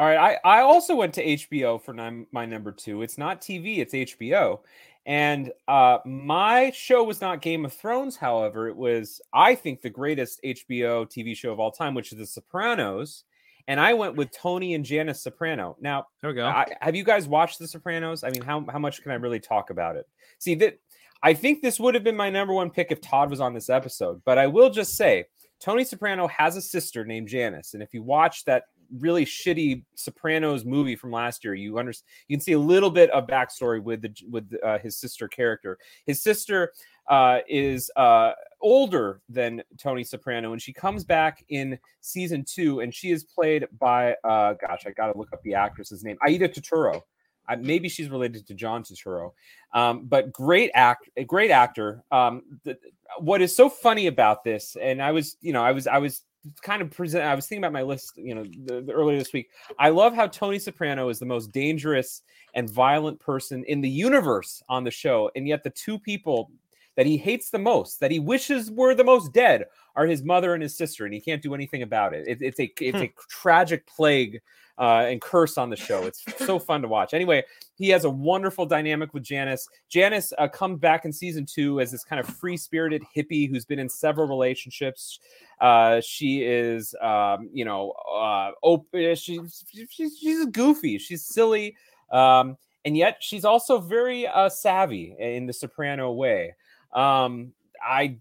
All 0.00 0.06
right, 0.06 0.38
I, 0.42 0.60
I 0.60 0.62
also 0.62 0.96
went 0.96 1.12
to 1.12 1.26
HBO 1.26 1.78
for 1.78 1.92
my 2.32 2.46
number 2.46 2.72
two. 2.72 3.02
It's 3.02 3.18
not 3.18 3.42
TV, 3.42 3.80
it's 3.80 3.92
HBO. 3.92 4.60
And 5.04 5.52
uh, 5.68 5.98
my 6.06 6.70
show 6.70 7.04
was 7.04 7.20
not 7.20 7.42
Game 7.42 7.66
of 7.66 7.74
Thrones, 7.74 8.16
however, 8.16 8.66
it 8.68 8.76
was, 8.76 9.20
I 9.34 9.54
think, 9.54 9.82
the 9.82 9.90
greatest 9.90 10.40
HBO 10.42 11.06
TV 11.06 11.36
show 11.36 11.52
of 11.52 11.60
all 11.60 11.70
time, 11.70 11.92
which 11.92 12.12
is 12.12 12.18
The 12.18 12.24
Sopranos. 12.24 13.24
And 13.68 13.78
I 13.78 13.92
went 13.92 14.16
with 14.16 14.30
Tony 14.30 14.72
and 14.72 14.86
Janice 14.86 15.22
Soprano. 15.22 15.76
Now, 15.82 16.06
There 16.22 16.30
we 16.30 16.34
go. 16.34 16.46
I, 16.46 16.64
have 16.80 16.96
you 16.96 17.04
guys 17.04 17.28
watched 17.28 17.58
The 17.58 17.68
Sopranos? 17.68 18.24
I 18.24 18.30
mean, 18.30 18.40
how, 18.40 18.64
how 18.70 18.78
much 18.78 19.02
can 19.02 19.12
I 19.12 19.16
really 19.16 19.38
talk 19.38 19.68
about 19.68 19.96
it? 19.96 20.08
See, 20.38 20.54
that 20.54 20.78
I 21.22 21.34
think 21.34 21.60
this 21.60 21.78
would 21.78 21.94
have 21.94 22.04
been 22.04 22.16
my 22.16 22.30
number 22.30 22.54
one 22.54 22.70
pick 22.70 22.90
if 22.90 23.02
Todd 23.02 23.28
was 23.28 23.42
on 23.42 23.52
this 23.52 23.68
episode, 23.68 24.22
but 24.24 24.38
I 24.38 24.46
will 24.46 24.70
just 24.70 24.96
say 24.96 25.26
Tony 25.60 25.84
Soprano 25.84 26.26
has 26.28 26.56
a 26.56 26.62
sister 26.62 27.04
named 27.04 27.28
Janice. 27.28 27.74
And 27.74 27.82
if 27.82 27.92
you 27.92 28.02
watch 28.02 28.46
that 28.46 28.64
really 28.98 29.24
shitty 29.24 29.82
Sopranos 29.94 30.64
movie 30.64 30.96
from 30.96 31.10
last 31.10 31.44
year, 31.44 31.54
you 31.54 31.78
understand 31.78 32.08
you 32.28 32.36
can 32.36 32.42
see 32.42 32.52
a 32.52 32.58
little 32.58 32.90
bit 32.90 33.10
of 33.10 33.26
backstory 33.26 33.82
with 33.82 34.02
the 34.02 34.14
with 34.28 34.52
uh, 34.64 34.78
his 34.78 34.96
sister 34.96 35.28
character. 35.28 35.78
His 36.06 36.22
sister 36.22 36.72
uh, 37.08 37.38
is 37.48 37.90
uh, 37.96 38.32
older 38.60 39.20
than 39.28 39.62
Tony 39.78 40.04
Soprano, 40.04 40.52
and 40.52 40.62
she 40.62 40.72
comes 40.72 41.04
back 41.04 41.44
in 41.48 41.78
season 42.00 42.44
two, 42.46 42.80
and 42.80 42.94
she 42.94 43.10
is 43.10 43.24
played 43.24 43.66
by 43.78 44.16
uh, 44.24 44.54
gosh, 44.54 44.84
I 44.86 44.90
got 44.90 45.12
to 45.12 45.18
look 45.18 45.32
up 45.32 45.42
the 45.42 45.54
actress's 45.54 46.04
name, 46.04 46.16
Aida 46.26 46.48
Turturro. 46.48 47.00
Uh, 47.48 47.56
maybe 47.58 47.88
she's 47.88 48.08
related 48.08 48.46
to 48.46 48.54
John 48.54 48.84
Turturro, 48.84 49.32
um, 49.74 50.06
but 50.06 50.32
great 50.32 50.70
act, 50.74 51.10
great 51.26 51.50
actor. 51.50 52.04
Um, 52.12 52.42
the, 52.64 52.78
what 53.18 53.42
is 53.42 53.56
so 53.56 53.68
funny 53.68 54.06
about 54.06 54.44
this, 54.44 54.76
and 54.80 55.02
I 55.02 55.10
was, 55.10 55.36
you 55.40 55.52
know, 55.52 55.62
I 55.62 55.72
was, 55.72 55.86
I 55.86 55.98
was 55.98 56.22
kind 56.62 56.82
of 56.82 56.90
present. 56.90 57.24
I 57.24 57.34
was 57.34 57.46
thinking 57.46 57.64
about 57.64 57.72
my 57.72 57.82
list, 57.82 58.12
you 58.16 58.34
know, 58.34 58.44
the, 58.64 58.80
the 58.82 58.92
earlier 58.92 59.18
this 59.18 59.32
week. 59.32 59.50
I 59.78 59.90
love 59.90 60.14
how 60.14 60.26
Tony 60.26 60.58
Soprano 60.58 61.08
is 61.08 61.18
the 61.18 61.26
most 61.26 61.52
dangerous 61.52 62.22
and 62.54 62.68
violent 62.68 63.20
person 63.20 63.64
in 63.64 63.80
the 63.80 63.88
universe 63.90 64.62
on 64.68 64.84
the 64.84 64.90
show, 64.90 65.30
and 65.36 65.46
yet 65.46 65.62
the 65.62 65.70
two 65.70 65.98
people 65.98 66.50
that 66.96 67.06
he 67.06 67.16
hates 67.16 67.50
the 67.50 67.58
most, 67.58 68.00
that 68.00 68.10
he 68.10 68.18
wishes 68.18 68.70
were 68.70 68.94
the 68.94 69.04
most 69.04 69.32
dead, 69.32 69.64
are 69.96 70.06
his 70.06 70.22
mother 70.24 70.54
and 70.54 70.62
his 70.62 70.76
sister, 70.76 71.04
and 71.04 71.14
he 71.14 71.20
can't 71.20 71.42
do 71.42 71.54
anything 71.54 71.82
about 71.82 72.12
it. 72.14 72.26
it 72.26 72.38
it's 72.40 72.60
a 72.60 72.72
it's 72.80 72.98
Hmm. 72.98 73.04
a 73.04 73.12
tragic 73.28 73.86
plague 73.86 74.40
uh, 74.78 75.04
and 75.06 75.20
curse 75.20 75.58
on 75.58 75.70
the 75.70 75.76
show. 75.76 76.04
It's 76.04 76.24
so 76.44 76.58
fun 76.58 76.82
to 76.82 76.88
watch. 76.88 77.12
Anyway, 77.14 77.44
he 77.80 77.88
has 77.88 78.04
a 78.04 78.10
wonderful 78.10 78.66
dynamic 78.66 79.14
with 79.14 79.22
Janice. 79.22 79.66
Janice 79.88 80.34
uh, 80.36 80.46
comes 80.46 80.78
back 80.78 81.06
in 81.06 81.12
season 81.14 81.46
two 81.46 81.80
as 81.80 81.90
this 81.90 82.04
kind 82.04 82.20
of 82.20 82.26
free 82.26 82.58
spirited 82.58 83.02
hippie 83.16 83.48
who's 83.48 83.64
been 83.64 83.78
in 83.78 83.88
several 83.88 84.28
relationships. 84.28 85.18
Uh, 85.62 85.98
she 86.02 86.42
is, 86.44 86.94
um, 87.00 87.48
you 87.54 87.64
know, 87.64 87.92
uh, 88.14 88.50
open. 88.62 89.14
She's, 89.14 89.64
she's 89.88 90.18
she's 90.18 90.44
goofy. 90.46 90.98
She's 90.98 91.24
silly. 91.24 91.74
Um, 92.12 92.58
and 92.84 92.98
yet 92.98 93.16
she's 93.20 93.46
also 93.46 93.78
very 93.78 94.26
uh, 94.26 94.50
savvy 94.50 95.16
in 95.18 95.46
the 95.46 95.52
soprano 95.54 96.12
way. 96.12 96.54
Um, 96.92 97.54
I 97.82 98.18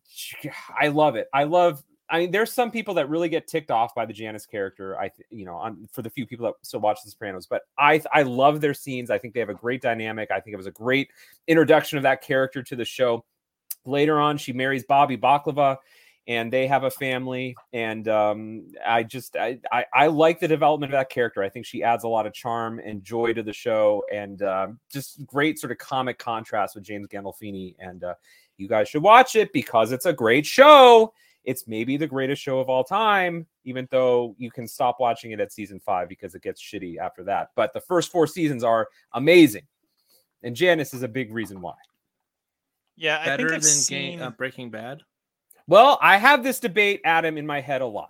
I 0.79 0.87
love 0.87 1.17
it. 1.17 1.27
I 1.33 1.43
love. 1.43 1.83
I 2.11 2.19
mean, 2.19 2.31
there's 2.31 2.51
some 2.51 2.71
people 2.71 2.93
that 2.95 3.09
really 3.09 3.29
get 3.29 3.47
ticked 3.47 3.71
off 3.71 3.93
by 3.93 4.05
the 4.05 4.13
Janice 4.13 4.45
character. 4.45 4.99
I, 4.99 5.11
you 5.29 5.45
know, 5.45 5.55
on 5.55 5.87
for 5.91 6.01
the 6.01 6.09
few 6.09 6.25
people 6.25 6.45
that 6.47 6.55
still 6.61 6.79
watch 6.79 6.99
The 7.03 7.11
Sopranos, 7.11 7.45
but 7.45 7.63
I, 7.77 8.01
I 8.13 8.23
love 8.23 8.61
their 8.61 8.73
scenes. 8.73 9.09
I 9.11 9.17
think 9.17 9.33
they 9.33 9.39
have 9.39 9.49
a 9.49 9.53
great 9.53 9.81
dynamic. 9.81 10.31
I 10.31 10.39
think 10.39 10.53
it 10.53 10.57
was 10.57 10.65
a 10.65 10.71
great 10.71 11.09
introduction 11.47 11.97
of 11.97 12.03
that 12.03 12.21
character 12.21 12.63
to 12.63 12.75
the 12.75 12.85
show. 12.85 13.23
Later 13.85 14.19
on, 14.19 14.37
she 14.37 14.53
marries 14.53 14.83
Bobby 14.83 15.17
Bacala, 15.17 15.77
and 16.27 16.51
they 16.51 16.67
have 16.67 16.83
a 16.83 16.91
family. 16.91 17.55
And 17.73 18.07
um, 18.07 18.67
I 18.85 19.03
just, 19.03 19.35
I, 19.35 19.59
I, 19.71 19.85
I 19.93 20.07
like 20.07 20.39
the 20.39 20.47
development 20.47 20.93
of 20.93 20.99
that 20.99 21.09
character. 21.09 21.43
I 21.43 21.49
think 21.49 21.65
she 21.65 21.83
adds 21.83 22.03
a 22.03 22.07
lot 22.07 22.27
of 22.27 22.33
charm 22.33 22.79
and 22.83 23.03
joy 23.03 23.33
to 23.33 23.43
the 23.43 23.53
show, 23.53 24.03
and 24.11 24.41
um, 24.41 24.79
just 24.91 25.25
great 25.25 25.59
sort 25.59 25.71
of 25.71 25.77
comic 25.77 26.19
contrast 26.19 26.75
with 26.75 26.83
James 26.83 27.07
Gandolfini. 27.07 27.75
And 27.79 28.03
uh, 28.03 28.15
you 28.57 28.67
guys 28.67 28.89
should 28.89 29.03
watch 29.03 29.35
it 29.35 29.53
because 29.53 29.91
it's 29.91 30.05
a 30.05 30.13
great 30.13 30.45
show. 30.45 31.13
It's 31.45 31.67
maybe 31.67 31.97
the 31.97 32.07
greatest 32.07 32.41
show 32.41 32.59
of 32.59 32.69
all 32.69 32.83
time, 32.83 33.47
even 33.63 33.87
though 33.91 34.35
you 34.37 34.51
can 34.51 34.67
stop 34.67 34.97
watching 34.99 35.31
it 35.31 35.39
at 35.39 35.51
season 35.53 35.79
five 35.79 36.09
because 36.09 36.35
it 36.35 36.41
gets 36.41 36.61
shitty 36.61 36.97
after 36.97 37.23
that. 37.23 37.49
But 37.55 37.73
the 37.73 37.81
first 37.81 38.11
four 38.11 38.27
seasons 38.27 38.63
are 38.63 38.87
amazing. 39.13 39.63
And 40.43 40.55
Janice 40.55 40.93
is 40.93 41.03
a 41.03 41.07
big 41.07 41.33
reason 41.33 41.61
why. 41.61 41.75
Yeah, 42.95 43.19
I 43.21 43.25
Better 43.25 43.37
think 43.37 43.49
than 43.49 43.55
I've 43.57 43.61
Ga- 43.63 43.67
seen. 43.69 44.21
uh, 44.21 44.29
Breaking 44.31 44.69
Bad. 44.69 45.01
Well, 45.67 45.97
I 46.01 46.17
have 46.17 46.43
this 46.43 46.59
debate, 46.59 47.01
Adam, 47.05 47.37
in 47.37 47.45
my 47.47 47.61
head 47.61 47.81
a 47.81 47.85
lot. 47.85 48.09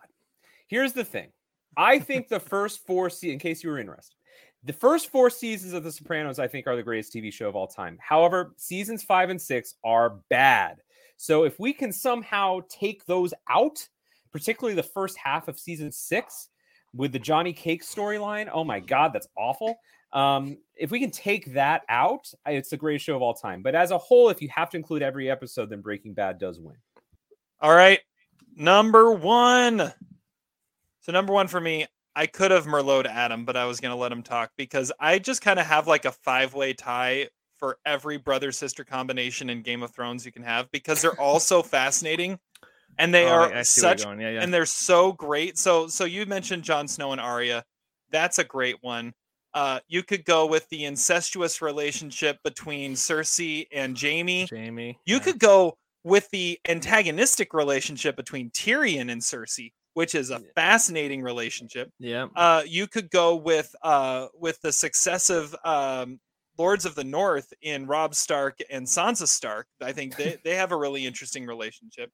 Here's 0.68 0.94
the 0.94 1.04
thing 1.06 1.32
I 1.78 2.00
think 2.00 2.28
the 2.28 2.40
first 2.40 2.86
four 2.88 3.10
seasons, 3.10 3.34
in 3.34 3.40
case 3.40 3.64
you 3.64 3.70
were 3.70 3.80
interested, 3.80 4.16
the 4.64 4.74
first 4.74 5.10
four 5.10 5.30
seasons 5.30 5.74
of 5.74 5.84
The 5.84 5.92
Sopranos, 5.92 6.40
I 6.40 6.48
think, 6.48 6.68
are 6.68 6.76
the 6.76 6.84
greatest 6.84 7.14
TV 7.14 7.32
show 7.32 7.48
of 7.48 7.56
all 7.56 7.68
time. 7.68 7.98
However, 8.02 8.54
seasons 8.58 9.04
five 9.04 9.30
and 9.30 9.42
six 9.42 9.76
are 9.84 10.18
bad. 10.30 10.82
So 11.22 11.44
if 11.44 11.60
we 11.60 11.74
can 11.74 11.92
somehow 11.92 12.62
take 12.70 13.06
those 13.06 13.34
out, 13.50 13.86
particularly 14.32 14.74
the 14.74 14.84
first 14.84 15.18
half 15.18 15.50
of 15.50 15.60
season 15.60 15.92
six 15.92 16.48
with 16.96 17.12
the 17.12 17.20
Johnny 17.20 17.52
Cake 17.52 17.84
storyline, 17.84 18.50
oh 18.54 18.64
my 18.64 18.80
God, 18.80 19.12
that's 19.12 19.28
awful. 19.38 19.76
Um, 20.14 20.60
if 20.78 20.92
we 20.92 21.00
can 21.02 21.12
take 21.12 21.54
that 21.54 21.82
out, 21.90 22.32
it's 22.46 22.70
the 22.70 22.78
greatest 22.78 23.04
show 23.04 23.18
of 23.18 23.22
all 23.22 23.34
time. 23.34 23.62
But 23.62 23.76
as 23.76 23.92
a 23.92 23.98
whole, 23.98 24.30
if 24.30 24.42
you 24.42 24.48
have 24.48 24.70
to 24.70 24.78
include 24.78 25.02
every 25.02 25.30
episode, 25.30 25.70
then 25.70 25.82
Breaking 25.82 26.14
Bad 26.14 26.40
does 26.40 26.58
win. 26.58 26.78
All 27.60 27.76
right, 27.76 28.00
number 28.56 29.12
one. 29.12 29.92
So 31.02 31.12
number 31.12 31.34
one 31.34 31.50
for 31.50 31.60
me, 31.60 31.86
I 32.16 32.28
could 32.28 32.52
have 32.52 32.66
Merlot 32.66 33.08
Adam, 33.08 33.44
but 33.44 33.58
I 33.58 33.66
was 33.66 33.82
gonna 33.82 33.98
let 33.98 34.14
him 34.14 34.24
talk 34.24 34.52
because 34.56 34.90
I 35.02 35.20
just 35.20 35.42
kind 35.42 35.60
of 35.60 35.66
have 35.66 35.86
like 35.86 36.06
a 36.06 36.14
five 36.14 36.54
way 36.54 36.72
tie 36.72 37.28
for 37.60 37.78
every 37.86 38.18
brother 38.18 38.52
sister 38.52 38.84
combination 38.84 39.50
in 39.50 39.62
Game 39.62 39.84
of 39.84 39.92
Thrones 39.92 40.26
you 40.26 40.32
can 40.32 40.44
have 40.44 40.72
because 40.72 41.02
they're 41.02 41.20
all 41.20 41.40
so 41.40 41.62
fascinating 41.62 42.40
and 42.98 43.14
they 43.14 43.26
Oh, 43.26 43.30
are 43.30 43.64
such. 43.64 44.04
Yeah, 44.06 44.14
yeah. 44.18 44.42
and 44.42 44.54
they're 44.54 44.66
so 44.66 45.14
great. 45.14 45.58
So 45.58 45.88
so 45.88 46.06
you 46.06 46.26
mentioned 46.26 46.64
Jon 46.64 46.88
Snow 46.88 47.12
and 47.12 47.22
Arya. 47.22 47.64
That's 48.12 48.40
a 48.40 48.44
great 48.44 48.78
one. 48.82 49.14
Uh, 49.54 49.80
you 49.88 50.04
could 50.04 50.26
go 50.26 50.46
with 50.46 50.68
the 50.70 50.86
incestuous 50.86 51.62
relationship 51.62 52.38
between 52.44 52.94
Cersei 52.94 53.68
and 53.72 54.00
Jaime. 54.00 54.48
Jaime. 54.50 54.98
You 55.06 55.20
could 55.20 55.40
go 55.40 55.78
with 56.04 56.30
the 56.32 56.60
antagonistic 56.68 57.54
relationship 57.54 58.16
between 58.16 58.52
Tyrion 58.52 59.12
and 59.12 59.22
Cersei, 59.22 59.72
which 59.96 60.14
is 60.16 60.30
a 60.30 60.40
fascinating 60.56 61.22
relationship. 61.24 61.90
Yeah. 62.00 62.28
Uh, 62.36 62.62
you 62.66 62.88
could 62.88 63.10
go 63.10 63.36
with 63.36 63.76
uh, 63.82 64.28
with 64.36 64.62
the 64.62 64.72
successive 64.72 65.56
um, 65.66 66.20
Lords 66.60 66.86
of 66.86 66.94
the 66.94 67.04
North 67.06 67.54
in 67.62 67.88
Robb 67.88 68.14
Stark 68.14 68.60
and 68.70 68.86
Sansa 68.86 69.28
Stark. 69.28 69.68
I 69.82 69.94
think 69.94 70.18
they, 70.18 70.38
they 70.44 70.56
have 70.56 70.74
a 70.74 70.78
really 70.78 71.06
interesting 71.06 71.46
relationship. 71.46 72.12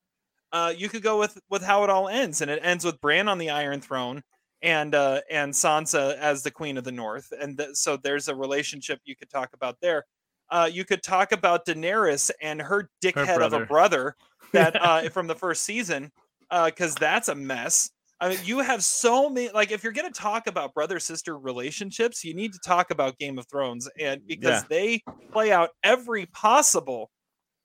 Uh, 0.52 0.72
you 0.78 0.88
could 0.88 1.02
go 1.02 1.20
with 1.20 1.38
with 1.50 1.64
how 1.64 1.84
it 1.84 1.90
all 1.90 2.08
ends, 2.08 2.42
and 2.42 2.52
it 2.52 2.60
ends 2.62 2.86
with 2.86 3.02
Bran 3.02 3.28
on 3.28 3.40
the 3.40 3.50
Iron 3.50 3.82
Throne 3.82 4.22
and 4.62 4.94
uh, 4.94 5.22
and 5.30 5.52
Sansa 5.52 6.16
as 6.18 6.44
the 6.44 6.52
Queen 6.52 6.78
of 6.78 6.84
the 6.84 6.92
North, 6.92 7.34
and 7.42 7.58
th- 7.58 7.72
so 7.74 7.98
there's 7.98 8.28
a 8.28 8.36
relationship 8.36 9.00
you 9.04 9.16
could 9.16 9.30
talk 9.30 9.50
about 9.54 9.78
there. 9.82 10.06
Uh, 10.52 10.70
you 10.72 10.86
could 10.86 11.02
talk 11.02 11.32
about 11.32 11.66
Daenerys 11.66 12.30
and 12.42 12.62
her 12.62 12.90
dickhead 13.04 13.42
of 13.42 13.54
a 13.54 13.66
brother. 13.66 13.66
brother 13.66 14.16
that 14.54 14.76
uh, 14.82 15.10
from 15.10 15.26
the 15.26 15.36
first 15.36 15.64
season, 15.64 16.12
because 16.52 16.94
that's 16.96 17.30
a 17.30 17.36
mess. 17.36 17.90
I 18.26 18.30
mean, 18.30 18.40
you 18.44 18.58
have 18.58 18.84
so 18.84 19.30
many. 19.30 19.50
Like, 19.52 19.72
if 19.72 19.84
you're 19.84 19.94
going 19.94 20.12
to 20.12 20.20
talk 20.20 20.48
about 20.48 20.74
brother 20.74 21.00
sister 21.00 21.38
relationships, 21.38 22.24
you 22.24 22.34
need 22.34 22.54
to 22.54 22.60
talk 22.66 22.90
about 22.90 23.20
Game 23.20 23.38
of 23.38 23.46
Thrones, 23.48 23.88
and 24.00 24.26
because 24.26 24.64
Yeah. 24.64 24.68
they 24.68 25.04
play 25.32 25.52
out 25.52 25.70
every 25.84 26.26
possible 26.28 27.12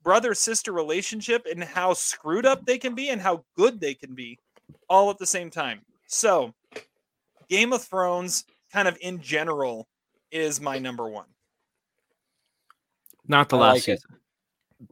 brother 0.03 0.35
sister 0.35 0.73
relationship 0.73 1.47
and 1.51 1.65
how 1.65 1.95
screwed 1.95 2.45
up 2.45 2.66
they 2.66 2.77
can 2.77 2.95
be 2.95 3.09
and 3.09 3.23
how 3.23 3.43
good 3.57 3.81
they 3.81 3.95
can 3.95 4.15
be, 4.15 4.39
all 4.91 5.09
at 5.09 5.16
the 5.16 5.24
same 5.24 5.49
time. 5.49 5.81
So, 6.09 6.53
Game 7.49 7.73
of 7.73 7.82
Thrones, 7.82 8.45
kind 8.70 8.87
of 8.87 8.99
in 9.01 9.23
general, 9.23 9.89
is 10.31 10.61
my 10.61 10.78
number 10.78 11.09
one. 11.09 11.27
Not 13.27 13.49
the 13.49 13.57
I 13.57 13.61
last 13.61 13.89
like 13.89 13.89
it. 13.89 14.01
season. 14.03 14.91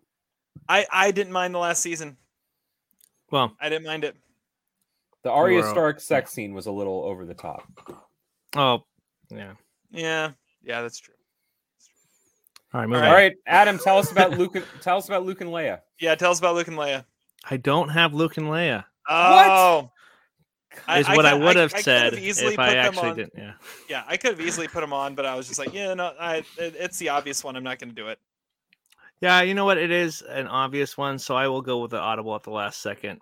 I 0.66 0.86
I 0.90 1.11
didn't 1.11 1.32
mind 1.35 1.55
the 1.55 1.59
last 1.59 1.82
season. 1.82 2.16
Well, 3.31 3.55
I 3.61 3.69
didn't 3.69 3.85
mind 3.86 4.05
it. 4.05 4.16
The 5.28 5.34
Arya 5.34 5.60
were- 5.60 5.68
Stark 5.68 6.00
sex 6.00 6.32
scene 6.32 6.55
was 6.55 6.64
a 6.66 6.72
little 6.72 7.05
over 7.05 7.26
the 7.26 7.34
top. 7.34 7.62
oh, 8.56 8.82
yeah. 9.30 9.52
Yeah, 9.90 10.30
yeah, 10.62 10.80
that's 10.82 10.98
true. 10.98 11.12
All 12.72 12.80
right, 12.80 12.84
All 12.84 12.90
moving 12.90 13.05
All 13.09 13.14
on. 13.14 13.32
Adam, 13.46 13.78
tell 13.78 13.98
us 13.98 14.10
about 14.10 14.32
Luke. 14.38 14.55
and- 14.56 14.64
Tell 14.80 14.96
us 14.96 15.06
about 15.06 15.24
Luke 15.26 15.40
and 15.42 15.50
Leia. 15.50 15.80
Yeah, 16.00 16.14
tell 16.14 16.30
us 16.30 16.38
about 16.38 16.55
Luke 16.55 16.68
and 16.68 16.76
Leia. 16.78 17.05
I 17.50 17.59
don't 17.59 17.90
have 17.90 18.14
Luke 18.14 18.38
and 18.38 18.46
Leia. 18.46 18.84
Oh, 19.09 19.90
I- 20.86 21.02
what 21.14 21.26
I, 21.26 21.32
got- 21.32 21.40
would 21.40 21.56
I- 21.56 21.60
have 21.60 21.74
I 21.74 21.82
could've 21.82 21.84
said 21.84 22.14
easily 22.14 22.55
if 22.55 22.59
I 22.59 22.68
put 22.68 22.74
them 22.74 22.84
actually 22.86 23.10
on- 23.10 23.16
didn't. 23.16 23.32
Yeah. 23.36 23.52
Yeah, 23.90 24.05
I 24.06 24.16
could 24.16 24.30
have 24.30 24.40
easily 24.40 24.68
put 24.68 24.82
him 24.82 24.92
on, 24.94 25.14
but 25.14 25.26
I 25.26 25.34
was 25.34 25.46
just 25.46 25.59
like, 25.59 25.74
yeah, 25.74 25.92
no, 25.92 26.12
I 26.18 26.36
it, 26.36 26.46
it's 26.59 26.96
the 26.98 27.10
obvious 27.10 27.44
one. 27.44 27.55
I'm 27.55 27.64
not 27.64 27.78
going 27.78 27.90
to 27.90 27.94
do 27.94 28.09
it. 28.09 28.18
Yeah, 29.20 29.42
you 29.42 29.52
know 29.55 29.64
what? 29.66 29.76
It 29.78 29.90
is 29.90 30.22
an 30.22 30.46
obvious 30.46 30.96
one, 30.96 31.18
so 31.18 31.34
I 31.36 31.48
will 31.48 31.60
go 31.62 31.80
with 31.82 31.90
the 31.90 31.98
audible 31.98 32.34
at 32.34 32.44
the 32.44 32.50
last 32.50 32.80
second. 32.80 33.20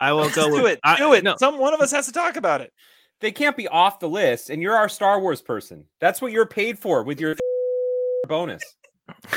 I 0.00 0.12
will 0.12 0.30
go 0.30 0.48
with 0.50 0.60
do 0.60 0.66
it. 0.66 0.80
I- 0.84 0.96
do 0.96 1.12
it. 1.14 1.24
No, 1.24 1.36
Some 1.38 1.58
one 1.58 1.74
of 1.74 1.80
us 1.80 1.90
has 1.92 2.06
to 2.06 2.12
talk 2.12 2.36
about 2.36 2.60
it. 2.60 2.72
They 3.20 3.32
can't 3.32 3.56
be 3.56 3.68
off 3.68 4.00
the 4.00 4.08
list, 4.08 4.50
and 4.50 4.60
you're 4.60 4.76
our 4.76 4.88
Star 4.88 5.20
Wars 5.20 5.40
person. 5.40 5.84
That's 6.00 6.20
what 6.20 6.32
you're 6.32 6.46
paid 6.46 6.78
for 6.78 7.02
with 7.04 7.20
your 7.20 7.36
bonus. 8.28 8.62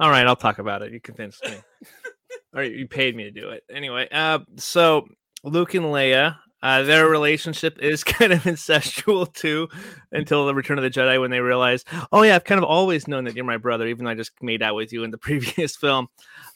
All 0.00 0.08
right, 0.10 0.26
I'll 0.26 0.36
talk 0.36 0.58
about 0.58 0.82
it. 0.82 0.92
You 0.92 1.00
convinced 1.00 1.44
me. 1.44 1.52
All 1.52 2.60
right, 2.60 2.72
you 2.72 2.88
paid 2.88 3.14
me 3.14 3.24
to 3.24 3.30
do 3.30 3.50
it. 3.50 3.62
Anyway, 3.70 4.08
uh, 4.10 4.38
so 4.56 5.06
Luke 5.44 5.74
and 5.74 5.86
Leia, 5.86 6.36
uh, 6.62 6.82
their 6.82 7.08
relationship 7.08 7.78
is 7.80 8.04
kind 8.18 8.32
of 8.32 8.40
incestual 8.44 9.32
too, 9.32 9.68
until 10.12 10.46
the 10.46 10.54
Return 10.54 10.78
of 10.78 10.84
the 10.84 10.90
Jedi 10.90 11.20
when 11.20 11.30
they 11.30 11.40
realize, 11.40 11.84
oh 12.12 12.22
yeah, 12.22 12.34
I've 12.36 12.44
kind 12.44 12.58
of 12.58 12.64
always 12.64 13.08
known 13.08 13.24
that 13.24 13.34
you're 13.36 13.44
my 13.44 13.56
brother, 13.56 13.86
even 13.86 14.04
though 14.04 14.10
I 14.10 14.14
just 14.14 14.32
made 14.42 14.62
out 14.62 14.74
with 14.74 14.92
you 14.92 15.04
in 15.04 15.10
the 15.10 15.18
previous 15.28 15.76
film. 15.76 16.08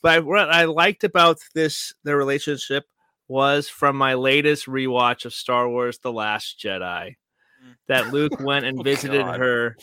But 0.03 0.13
I, 0.13 0.19
what 0.21 0.51
I 0.51 0.65
liked 0.65 1.05
about 1.05 1.39
this 1.55 1.95
their 2.05 2.17
relationship 2.17 2.85
was 3.29 3.69
from 3.69 3.97
my 3.97 4.15
latest 4.15 4.67
rewatch 4.67 5.25
of 5.25 5.33
Star 5.33 5.69
Wars: 5.69 5.99
The 5.99 6.13
Last 6.13 6.61
Jedi. 6.63 7.17
That 7.89 8.13
Luke 8.13 8.39
went 8.41 8.67
and 8.67 8.79
Oh, 8.81 8.83
visited 8.83 9.23
God. 9.23 9.41
her, 9.41 9.77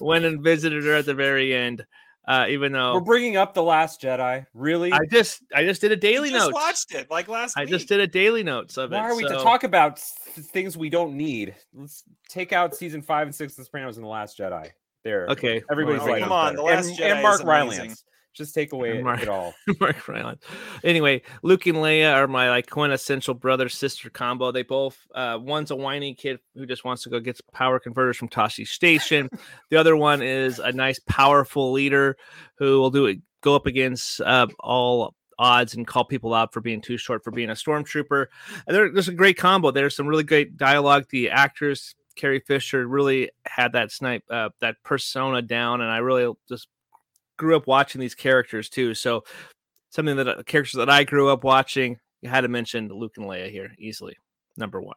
went 0.00 0.24
and 0.24 0.42
visited 0.42 0.84
her 0.84 0.94
at 0.94 1.06
the 1.06 1.14
very 1.14 1.54
end. 1.54 1.84
Uh, 2.26 2.46
even 2.48 2.72
though 2.72 2.94
We're 2.94 3.00
bringing 3.00 3.36
up 3.36 3.54
the 3.54 3.62
Last 3.62 4.02
Jedi. 4.02 4.44
Really? 4.52 4.92
I 4.92 5.00
just 5.10 5.42
I 5.54 5.64
just 5.64 5.80
did 5.80 5.92
a 5.92 5.96
daily 5.96 6.30
just 6.30 6.46
notes. 6.46 6.54
watched 6.54 6.92
it 6.92 7.08
like 7.08 7.28
last 7.28 7.56
I 7.56 7.62
week. 7.62 7.70
just 7.70 7.86
did 7.86 8.00
a 8.00 8.06
daily 8.06 8.42
notes 8.42 8.76
of 8.76 8.90
Why 8.90 8.98
it. 8.98 9.00
are 9.02 9.14
we 9.14 9.22
to 9.24 9.34
talk 9.34 9.62
about 9.62 10.00
things 10.00 10.76
we 10.76 10.90
don't 10.90 11.16
need? 11.16 11.54
Let's 11.72 12.02
take 12.28 12.52
out 12.52 12.74
season 12.74 13.00
five 13.00 13.28
and 13.28 13.34
six 13.34 13.52
of 13.52 13.58
The 13.58 13.64
Sopranos 13.66 13.96
and 13.96 14.04
The 14.04 14.08
Last 14.10 14.36
Jedi. 14.38 14.70
There. 15.04 15.28
Okay, 15.28 15.62
Everybody's 15.70 16.00
well, 16.00 16.10
like, 16.10 16.22
come 16.24 16.32
on, 16.32 16.56
The 16.56 16.62
Last 16.62 16.88
and, 16.88 16.98
Jedi 16.98 17.12
and 17.12 17.22
Mark 17.22 17.34
is 17.36 17.40
amazing. 17.42 17.78
Rylance. 17.78 18.04
Just 18.36 18.54
take 18.54 18.72
away 18.72 19.00
Mark- 19.02 19.22
it 19.22 19.28
all. 19.28 19.54
Mark 19.80 20.06
Rylance. 20.06 20.42
Anyway, 20.84 21.22
Luke 21.42 21.66
and 21.66 21.78
Leia 21.78 22.14
are 22.14 22.28
my 22.28 22.50
like 22.50 22.68
quintessential 22.68 23.34
brother 23.34 23.68
sister 23.68 24.10
combo. 24.10 24.52
They 24.52 24.62
both 24.62 24.98
uh 25.14 25.38
one's 25.40 25.70
a 25.70 25.76
whiny 25.76 26.14
kid 26.14 26.38
who 26.54 26.66
just 26.66 26.84
wants 26.84 27.02
to 27.04 27.10
go 27.10 27.20
get 27.20 27.40
power 27.52 27.78
converters 27.78 28.16
from 28.16 28.28
Tosche 28.28 28.66
Station. 28.66 29.28
the 29.70 29.76
other 29.76 29.96
one 29.96 30.22
is 30.22 30.58
a 30.58 30.72
nice 30.72 30.98
powerful 31.06 31.72
leader 31.72 32.16
who 32.58 32.78
will 32.80 32.90
do 32.90 33.06
it 33.06 33.18
go 33.40 33.54
up 33.54 33.66
against 33.66 34.20
uh 34.20 34.46
all 34.60 35.14
odds 35.38 35.74
and 35.74 35.86
call 35.86 36.04
people 36.04 36.32
out 36.34 36.52
for 36.52 36.60
being 36.60 36.80
too 36.80 36.96
short 36.96 37.22
for 37.22 37.30
being 37.30 37.50
a 37.50 37.54
stormtrooper. 37.54 38.26
And 38.66 38.74
there, 38.74 38.90
there's 38.90 39.08
a 39.08 39.12
great 39.12 39.36
combo. 39.36 39.70
There's 39.70 39.94
some 39.94 40.06
really 40.06 40.24
great 40.24 40.56
dialogue. 40.56 41.06
The 41.10 41.30
actors 41.30 41.94
Carrie 42.16 42.40
Fisher 42.40 42.86
really 42.86 43.30
had 43.44 43.72
that 43.72 43.92
snipe 43.92 44.24
uh, 44.30 44.48
that 44.60 44.76
persona 44.82 45.42
down, 45.42 45.80
and 45.82 45.90
I 45.90 45.98
really 45.98 46.32
just 46.48 46.68
grew 47.36 47.56
up 47.56 47.66
watching 47.66 48.00
these 48.00 48.14
characters 48.14 48.68
too. 48.68 48.94
So 48.94 49.24
something 49.90 50.16
that 50.16 50.28
uh, 50.28 50.42
characters 50.44 50.72
that 50.78 50.90
I 50.90 51.04
grew 51.04 51.28
up 51.28 51.44
watching, 51.44 51.98
you 52.22 52.28
had 52.30 52.42
to 52.42 52.48
mention 52.48 52.88
Luke 52.88 53.14
and 53.16 53.26
Leia 53.26 53.50
here 53.50 53.70
easily, 53.78 54.16
number 54.56 54.80
one. 54.80 54.96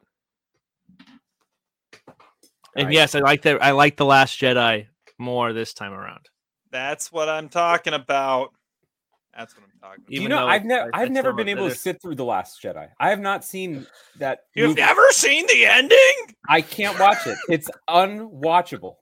And 2.75 2.85
Alright. 2.85 2.93
yes, 2.93 3.15
I 3.15 3.19
like 3.19 3.41
that. 3.43 3.63
I 3.63 3.71
like 3.71 3.97
the 3.97 4.05
Last 4.05 4.39
Jedi 4.39 4.87
more 5.17 5.53
this 5.53 5.73
time 5.73 5.91
around. 5.93 6.25
That's 6.71 7.11
what 7.11 7.27
I'm 7.27 7.49
talking 7.49 7.93
about. 7.93 8.53
That's 9.35 9.55
what 9.55 9.63
I'm 9.63 9.79
talking 9.79 10.03
about. 10.03 10.11
you 10.11 10.19
even 10.21 10.29
know, 10.29 10.47
I've 10.47 10.65
never, 10.65 10.89
I- 10.93 10.99
I 10.99 11.01
I've 11.03 11.11
never 11.11 11.33
been 11.33 11.49
able 11.49 11.67
to 11.69 11.75
sit 11.75 12.01
through 12.01 12.15
the 12.15 12.25
Last 12.25 12.61
Jedi. 12.61 12.89
I 12.99 13.09
have 13.09 13.19
not 13.19 13.43
seen 13.43 13.87
that. 14.17 14.41
You've 14.55 14.69
movie. 14.69 14.81
never 14.81 15.07
seen 15.11 15.45
the 15.47 15.65
ending? 15.65 16.35
I 16.47 16.61
can't 16.61 16.99
watch 16.99 17.25
it. 17.25 17.37
It's 17.49 17.69
unwatchable. 17.89 18.95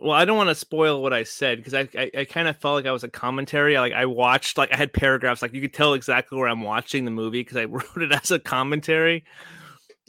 Well, 0.00 0.12
I 0.12 0.24
don't 0.24 0.36
want 0.38 0.48
to 0.48 0.54
spoil 0.54 1.02
what 1.02 1.12
I 1.12 1.24
said 1.24 1.58
because 1.58 1.74
I, 1.74 1.86
I, 1.94 2.10
I 2.20 2.24
kind 2.24 2.48
of 2.48 2.56
felt 2.56 2.74
like 2.74 2.86
I 2.86 2.92
was 2.92 3.04
a 3.04 3.08
commentary. 3.08 3.78
Like 3.78 3.92
I 3.92 4.06
watched, 4.06 4.56
like 4.56 4.72
I 4.72 4.76
had 4.76 4.92
paragraphs, 4.94 5.42
like 5.42 5.52
you 5.52 5.60
could 5.60 5.74
tell 5.74 5.92
exactly 5.92 6.38
where 6.38 6.48
I'm 6.48 6.62
watching 6.62 7.04
the 7.04 7.10
movie 7.10 7.40
because 7.42 7.58
I 7.58 7.64
wrote 7.66 7.84
it 7.96 8.10
as 8.12 8.30
a 8.30 8.38
commentary. 8.38 9.24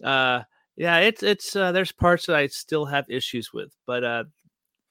Uh, 0.04 0.44
yeah, 0.78 1.00
it's 1.00 1.22
it's 1.24 1.56
uh, 1.56 1.74
there's 1.74 1.92
parts 1.92 2.26
that 2.28 2.36
I 2.38 2.48
still 2.48 2.86
have 2.86 3.06
issues 3.10 3.52
with, 3.54 3.74
but 3.86 4.04
uh, 4.04 4.24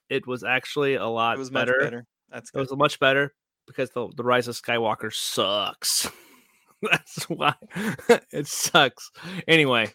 it 0.09 0.27
was 0.27 0.43
actually 0.43 0.95
a 0.95 1.07
lot 1.07 1.37
It 1.37 1.39
was 1.39 1.51
much 1.51 1.65
better. 1.65 1.79
better. 1.79 2.05
That's 2.29 2.51
It 2.53 2.59
was 2.59 2.71
much 2.75 2.99
better 2.99 3.33
because 3.67 3.89
the 3.89 4.07
the 4.15 4.23
Rise 4.23 4.47
of 4.47 4.55
Skywalker 4.55 5.11
sucks. 5.11 6.07
That's 6.83 7.23
why 7.29 7.55
it 8.31 8.47
sucks. 8.47 9.09
Anyway, 9.47 9.91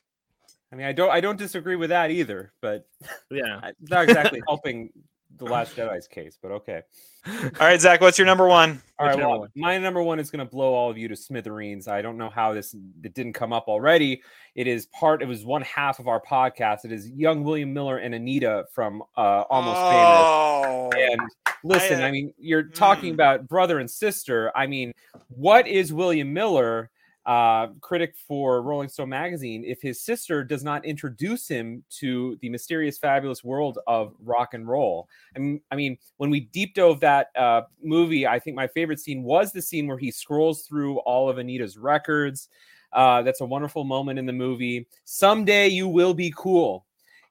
I 0.72 0.76
mean, 0.76 0.86
I 0.86 0.93
don't, 0.93 1.10
I 1.10 1.20
don't 1.20 1.38
disagree 1.38 1.76
with 1.76 1.90
that 1.90 2.10
either. 2.10 2.52
But 2.60 2.86
yeah. 3.30 3.60
it's 3.64 3.90
not 3.90 4.05
exactly 4.05 4.43
helping 4.48 4.90
the 5.36 5.44
Last 5.44 5.76
Jedi's 5.76 6.09
case. 6.09 6.38
But 6.40 6.51
okay. 6.52 6.82
All 7.28 7.51
right, 7.60 7.80
Zach, 7.80 8.01
what's 8.01 8.18
your 8.18 8.26
number 8.26 8.47
one? 8.47 8.80
All 8.98 9.06
What's 9.06 9.16
right, 9.16 9.18
your 9.18 9.20
number 9.22 9.30
well, 9.30 9.40
one? 9.40 9.51
my 9.56 9.78
number 9.78 10.02
one 10.02 10.20
is 10.20 10.30
going 10.30 10.47
to 10.47 10.51
blow 10.51 10.72
all 10.72 10.88
of 10.90 10.97
you 10.97 11.09
to 11.09 11.16
smithereens. 11.16 11.88
I 11.88 12.01
don't 12.01 12.16
know 12.16 12.30
how 12.30 12.55
this 12.55 12.72
it 13.02 13.14
didn't 13.14 13.32
come 13.32 13.52
up 13.52 13.66
already. 13.68 14.22
It 14.55 14.66
is 14.66 14.86
part. 14.86 15.22
It 15.22 15.26
was 15.28 15.44
one 15.44 15.62
half 15.62 15.98
of 15.98 16.06
our 16.09 16.20
podcast. 16.20 16.84
It 16.84 16.93
is 16.93 17.10
young 17.10 17.43
William 17.43 17.72
Miller 17.74 17.98
and 17.98 18.14
Anita 18.14 18.64
from 18.72 19.02
uh, 19.16 19.43
Almost 19.51 19.76
oh, 19.78 20.90
Famous. 20.93 21.18
And 21.18 21.20
listen, 21.64 22.01
I- 22.01 22.09
I 22.09 22.10
mean, 22.10 22.32
you're 22.38 22.62
talking 22.62 23.10
Mm. 23.10 23.14
about 23.14 23.48
brother 23.48 23.80
and 23.80 23.90
sister. 23.90 24.52
I 24.56 24.66
mean, 24.66 24.93
what 25.28 25.66
is 25.66 25.93
William 25.93 26.32
Miller? 26.32 26.90
Uh, 27.27 27.66
critic 27.81 28.15
for 28.16 28.62
Rolling 28.62 28.89
Stone 28.89 29.09
magazine, 29.09 29.65
if 29.66 29.82
his 29.82 30.01
sister 30.01 30.44
does 30.44 30.62
not 30.62 30.85
introduce 30.85 31.48
him 31.48 31.82
to 31.98 32.39
the 32.40 32.48
mysterious, 32.48 32.98
fabulous 32.98 33.43
world 33.43 33.81
of 33.89 34.15
rock 34.23 34.55
and 34.55 34.69
roll. 34.69 35.09
I 35.35 35.40
mean, 35.40 35.61
I 35.73 35.74
mean, 35.74 35.98
when 36.19 36.31
we 36.31 36.40
deep 36.40 36.74
dove 36.74 37.01
that 37.01 37.31
uh, 37.36 37.62
movie, 37.82 38.28
I 38.28 38.39
think 38.39 38.55
my 38.55 38.69
favorite 38.69 39.01
scene 39.01 39.24
was 39.24 39.51
the 39.51 39.61
scene 39.61 39.89
where 39.89 39.98
he 39.98 40.12
scrolls 40.12 40.62
through 40.62 40.98
all 40.98 41.28
of 41.28 41.40
Anita's 41.40 41.77
records. 41.77 42.48
Uh, 42.93 43.23
that's 43.23 43.40
a 43.40 43.44
wonderful 43.44 43.82
moment 43.82 44.20
in 44.20 44.27
the 44.27 44.32
movie. 44.32 44.86
Someday 45.05 45.66
you 45.66 45.89
will 45.89 46.15
be 46.15 46.32
cool. 46.36 46.86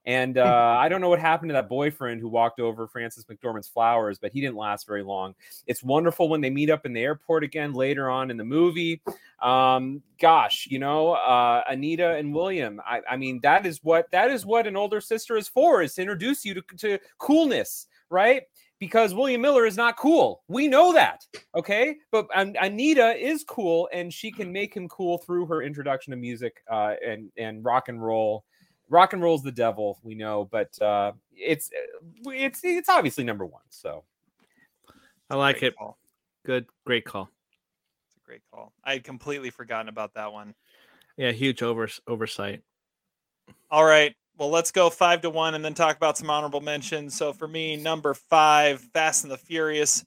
And 0.06 0.38
uh, 0.38 0.78
I 0.80 0.88
don't 0.88 1.02
know 1.02 1.10
what 1.10 1.20
happened 1.20 1.50
to 1.50 1.54
that 1.54 1.68
boyfriend 1.68 2.22
who 2.22 2.30
walked 2.30 2.60
over 2.60 2.88
Frances 2.88 3.26
McDormand's 3.26 3.68
flowers, 3.68 4.20
but 4.20 4.32
he 4.32 4.40
didn't 4.40 4.56
last 4.56 4.86
very 4.86 5.04
long. 5.04 5.34
It's 5.66 5.84
wonderful 5.84 6.30
when 6.30 6.42
they 6.42 6.52
meet 6.52 6.70
up 6.70 6.86
in 6.86 6.94
the 6.94 7.02
airport 7.02 7.44
again 7.44 7.74
later 7.74 8.10
on 8.10 8.30
in 8.30 8.38
the 8.38 8.44
movie. 8.44 9.02
Um, 9.42 10.04
gosh, 10.20 10.68
you 10.70 10.78
know, 10.78 11.14
uh, 11.14 11.64
Anita 11.68 12.16
and 12.16 12.34
William. 12.34 12.80
I, 12.86 13.02
I 13.10 13.18
mean, 13.18 13.40
that 13.42 13.66
is 13.66 13.80
what 13.84 14.10
that 14.12 14.30
is 14.30 14.46
what 14.46 14.68
an 14.68 14.76
older 14.76 15.02
sister 15.02 15.38
is 15.38 15.48
for: 15.48 15.82
is 15.82 15.96
to 15.96 16.02
introduce 16.02 16.46
you 16.46 16.54
to, 16.54 16.62
to 16.78 17.00
coolness, 17.18 17.88
right? 18.10 18.44
Because 18.78 19.14
William 19.14 19.42
Miller 19.42 19.66
is 19.66 19.78
not 19.78 19.98
cool. 19.98 20.44
We 20.50 20.68
know 20.68 20.94
that, 20.94 21.26
okay? 21.56 21.96
But 22.12 22.28
An- 22.36 22.58
Anita 22.60 23.16
is 23.16 23.44
cool, 23.44 23.90
and 23.94 24.14
she 24.14 24.32
can 24.32 24.52
make 24.52 24.76
him 24.76 24.90
cool 24.90 25.18
through 25.18 25.46
her 25.48 25.64
introduction 25.64 26.12
to 26.12 26.18
music 26.18 26.62
uh, 26.70 26.94
and 27.04 27.32
and 27.38 27.66
rock 27.66 27.88
and 27.88 28.04
roll 28.04 28.46
rock 28.90 29.14
and 29.14 29.22
roll's 29.22 29.44
the 29.44 29.52
devil 29.52 30.00
we 30.04 30.16
know 30.16 30.48
but 30.52 30.80
uh 30.82 31.12
it's 31.36 31.70
it's 32.26 32.62
it's 32.64 32.90
obviously 32.90 33.24
number 33.24 33.46
one 33.46 33.64
so 33.70 34.04
I 35.30 35.36
like 35.36 35.60
Great 35.60 35.70
it. 35.70 35.78
call. 35.78 35.98
Good, 36.46 36.68
great 36.86 37.06
call. 37.06 37.30
It's 38.08 38.18
a 38.18 38.26
great 38.26 38.42
call. 38.54 38.74
I 38.84 38.94
had 38.94 39.04
completely 39.04 39.50
forgotten 39.50 39.90
about 39.90 40.14
that 40.14 40.32
one. 40.32 40.54
Yeah, 41.18 41.32
huge 41.32 41.64
over 41.64 41.90
oversight. 42.08 42.62
All 43.72 43.86
right. 43.86 44.14
Well, 44.38 44.50
let's 44.50 44.72
go 44.72 44.90
five 44.90 45.22
to 45.22 45.30
one 45.30 45.56
and 45.56 45.64
then 45.64 45.74
talk 45.74 45.96
about 45.96 46.18
some 46.18 46.30
honorable 46.30 46.62
mentions. 46.62 47.16
So 47.18 47.32
for 47.34 47.48
me, 47.48 47.76
number 47.78 48.14
five, 48.14 48.82
Fast 48.94 49.24
and 49.24 49.32
the 49.32 49.38
Furious. 49.38 50.06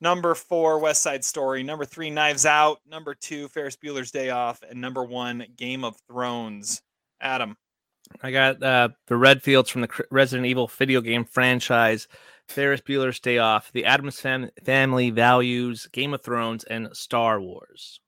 Number 0.00 0.34
four, 0.34 0.78
West 0.78 1.02
Side 1.02 1.24
Story. 1.24 1.62
Number 1.62 1.84
three, 1.84 2.10
Knives 2.10 2.46
Out. 2.46 2.78
Number 2.88 3.14
two, 3.14 3.48
Ferris 3.48 3.76
Bueller's 3.76 4.10
Day 4.10 4.30
Off. 4.30 4.62
And 4.62 4.80
number 4.80 5.04
one, 5.04 5.44
Game 5.56 5.84
of 5.84 5.96
Thrones. 6.08 6.80
Adam. 7.20 7.56
I 8.22 8.30
got 8.30 8.62
uh, 8.62 8.88
the 9.06 9.14
Redfields 9.14 9.70
from 9.70 9.82
the 9.82 10.04
Resident 10.10 10.46
Evil 10.46 10.68
video 10.68 11.00
game 11.00 11.24
franchise, 11.24 12.08
Ferris 12.48 12.80
Bueller's 12.80 13.20
Day 13.20 13.38
Off, 13.38 13.72
the 13.72 13.84
Addams 13.84 14.20
fam- 14.20 14.50
Family 14.64 15.10
Values, 15.10 15.88
Game 15.92 16.14
of 16.14 16.22
Thrones, 16.22 16.64
and 16.64 16.88
Star 16.96 17.40
Wars. 17.40 18.00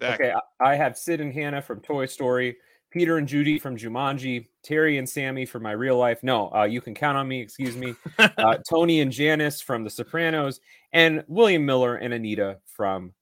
Zach. 0.00 0.14
okay 0.20 0.32
I, 0.32 0.72
I 0.72 0.74
have 0.76 0.96
sid 0.96 1.20
and 1.20 1.32
hannah 1.32 1.62
from 1.62 1.80
toy 1.80 2.06
story 2.06 2.56
peter 2.90 3.18
and 3.18 3.28
judy 3.28 3.58
from 3.58 3.76
jumanji 3.76 4.46
terry 4.62 4.98
and 4.98 5.08
sammy 5.08 5.44
from 5.44 5.62
my 5.62 5.72
real 5.72 5.96
life 5.96 6.22
no 6.22 6.50
uh, 6.52 6.64
you 6.64 6.80
can 6.80 6.94
count 6.94 7.18
on 7.18 7.28
me 7.28 7.40
excuse 7.40 7.76
me 7.76 7.94
uh, 8.18 8.56
tony 8.68 9.00
and 9.00 9.12
janice 9.12 9.60
from 9.60 9.84
the 9.84 9.90
sopranos 9.90 10.60
and 10.92 11.22
william 11.28 11.64
miller 11.64 11.96
and 11.96 12.14
anita 12.14 12.58
from 12.64 13.12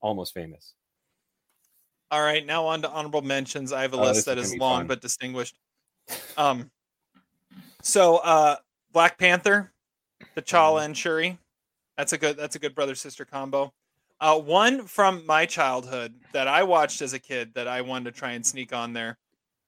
almost 0.00 0.34
famous 0.34 0.74
All 2.10 2.22
right, 2.22 2.44
now 2.46 2.66
on 2.66 2.82
to 2.82 2.90
honorable 2.90 3.22
mentions. 3.22 3.72
I 3.72 3.82
have 3.82 3.92
a 3.94 3.96
Oh, 3.96 4.02
list 4.02 4.18
is 4.20 4.24
that 4.26 4.32
gonna 4.36 4.40
is 4.42 4.52
be 4.52 4.58
long 4.58 4.80
fun. 4.80 4.86
but 4.86 5.00
distinguished. 5.00 5.58
Um, 6.36 6.70
so 7.82 8.16
uh, 8.18 8.56
Black 8.92 9.18
Panther, 9.18 9.72
Mm-hmm. 10.22 10.38
T'Challa 10.40 10.84
and 10.84 10.96
Shuri. 10.96 11.38
That's 11.98 12.12
a 12.14 12.18
good. 12.18 12.36
That's 12.38 12.56
a 12.56 12.58
good 12.58 12.74
brother 12.74 12.94
sister 12.94 13.24
combo. 13.24 13.72
Uh, 14.20 14.38
one 14.38 14.86
from 14.86 15.26
my 15.26 15.44
childhood 15.44 16.14
that 16.32 16.48
I 16.48 16.62
watched 16.62 17.02
as 17.02 17.12
a 17.12 17.18
kid 17.18 17.52
that 17.54 17.68
I 17.68 17.82
wanted 17.82 18.14
to 18.14 18.18
try 18.18 18.32
and 18.32 18.44
sneak 18.46 18.72
on 18.72 18.92
there. 18.94 19.18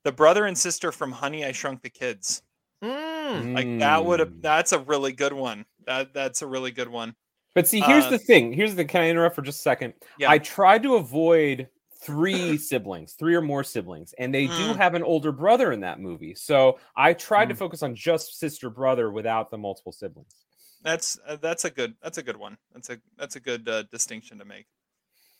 The 0.04 0.12
brother 0.12 0.46
and 0.46 0.56
sister 0.56 0.90
from 0.90 1.12
Honey 1.12 1.44
I 1.44 1.52
Shrunk 1.52 1.82
the 1.82 1.90
Kids. 1.90 2.42
Like 2.80 3.78
that 3.80 4.04
would 4.04 4.20
have. 4.20 4.30
Mm. 4.30 4.42
That's 4.42 4.72
a 4.72 4.78
really 4.78 5.12
good 5.12 5.32
one. 5.34 5.66
That 5.86 6.14
that's 6.14 6.40
a 6.42 6.46
really 6.46 6.70
good 6.70 6.88
one. 6.88 7.14
But 7.54 7.66
see, 7.68 7.80
here's 7.80 8.04
Uh, 8.06 8.10
the 8.10 8.18
thing. 8.18 8.52
Here's 8.52 8.74
the. 8.74 8.84
Can 8.86 9.02
I 9.02 9.10
interrupt 9.10 9.34
for 9.36 9.42
just 9.42 9.58
a 9.58 9.62
second? 9.62 9.92
Yeah. 10.18 10.30
I 10.30 10.38
tried 10.38 10.82
to 10.84 10.94
avoid 10.94 11.68
three 12.00 12.56
siblings, 12.58 13.14
three 13.14 13.34
or 13.34 13.40
more 13.42 13.64
siblings, 13.64 14.12
and 14.18 14.32
they 14.34 14.46
do 14.46 14.52
Mm. 14.72 14.76
have 14.76 14.94
an 14.94 15.02
older 15.02 15.32
brother 15.32 15.72
in 15.72 15.80
that 15.80 15.98
movie. 16.00 16.34
So 16.34 16.78
I 16.96 17.12
tried 17.12 17.48
to 17.48 17.54
Mm. 17.54 17.58
focus 17.58 17.82
on 17.82 17.94
just 17.94 18.38
sister 18.38 18.70
brother 18.70 19.10
without 19.10 19.50
the 19.50 19.58
multiple 19.58 19.92
siblings. 19.92 20.34
That's 20.82 21.18
uh, 21.26 21.36
that's 21.36 21.64
a 21.64 21.70
good 21.70 21.96
that's 22.00 22.18
a 22.18 22.22
good 22.22 22.36
one. 22.36 22.56
That's 22.72 22.88
a 22.90 23.00
that's 23.16 23.34
a 23.36 23.40
good 23.40 23.68
uh, 23.68 23.82
distinction 23.84 24.38
to 24.38 24.44
make. 24.44 24.66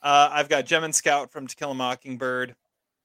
Uh, 0.02 0.28
I've 0.32 0.48
got 0.48 0.64
Jem 0.66 0.84
and 0.84 0.94
Scout 0.94 1.30
from 1.32 1.46
To 1.46 1.54
Kill 1.56 1.70
a 1.72 1.74
Mockingbird, 1.74 2.54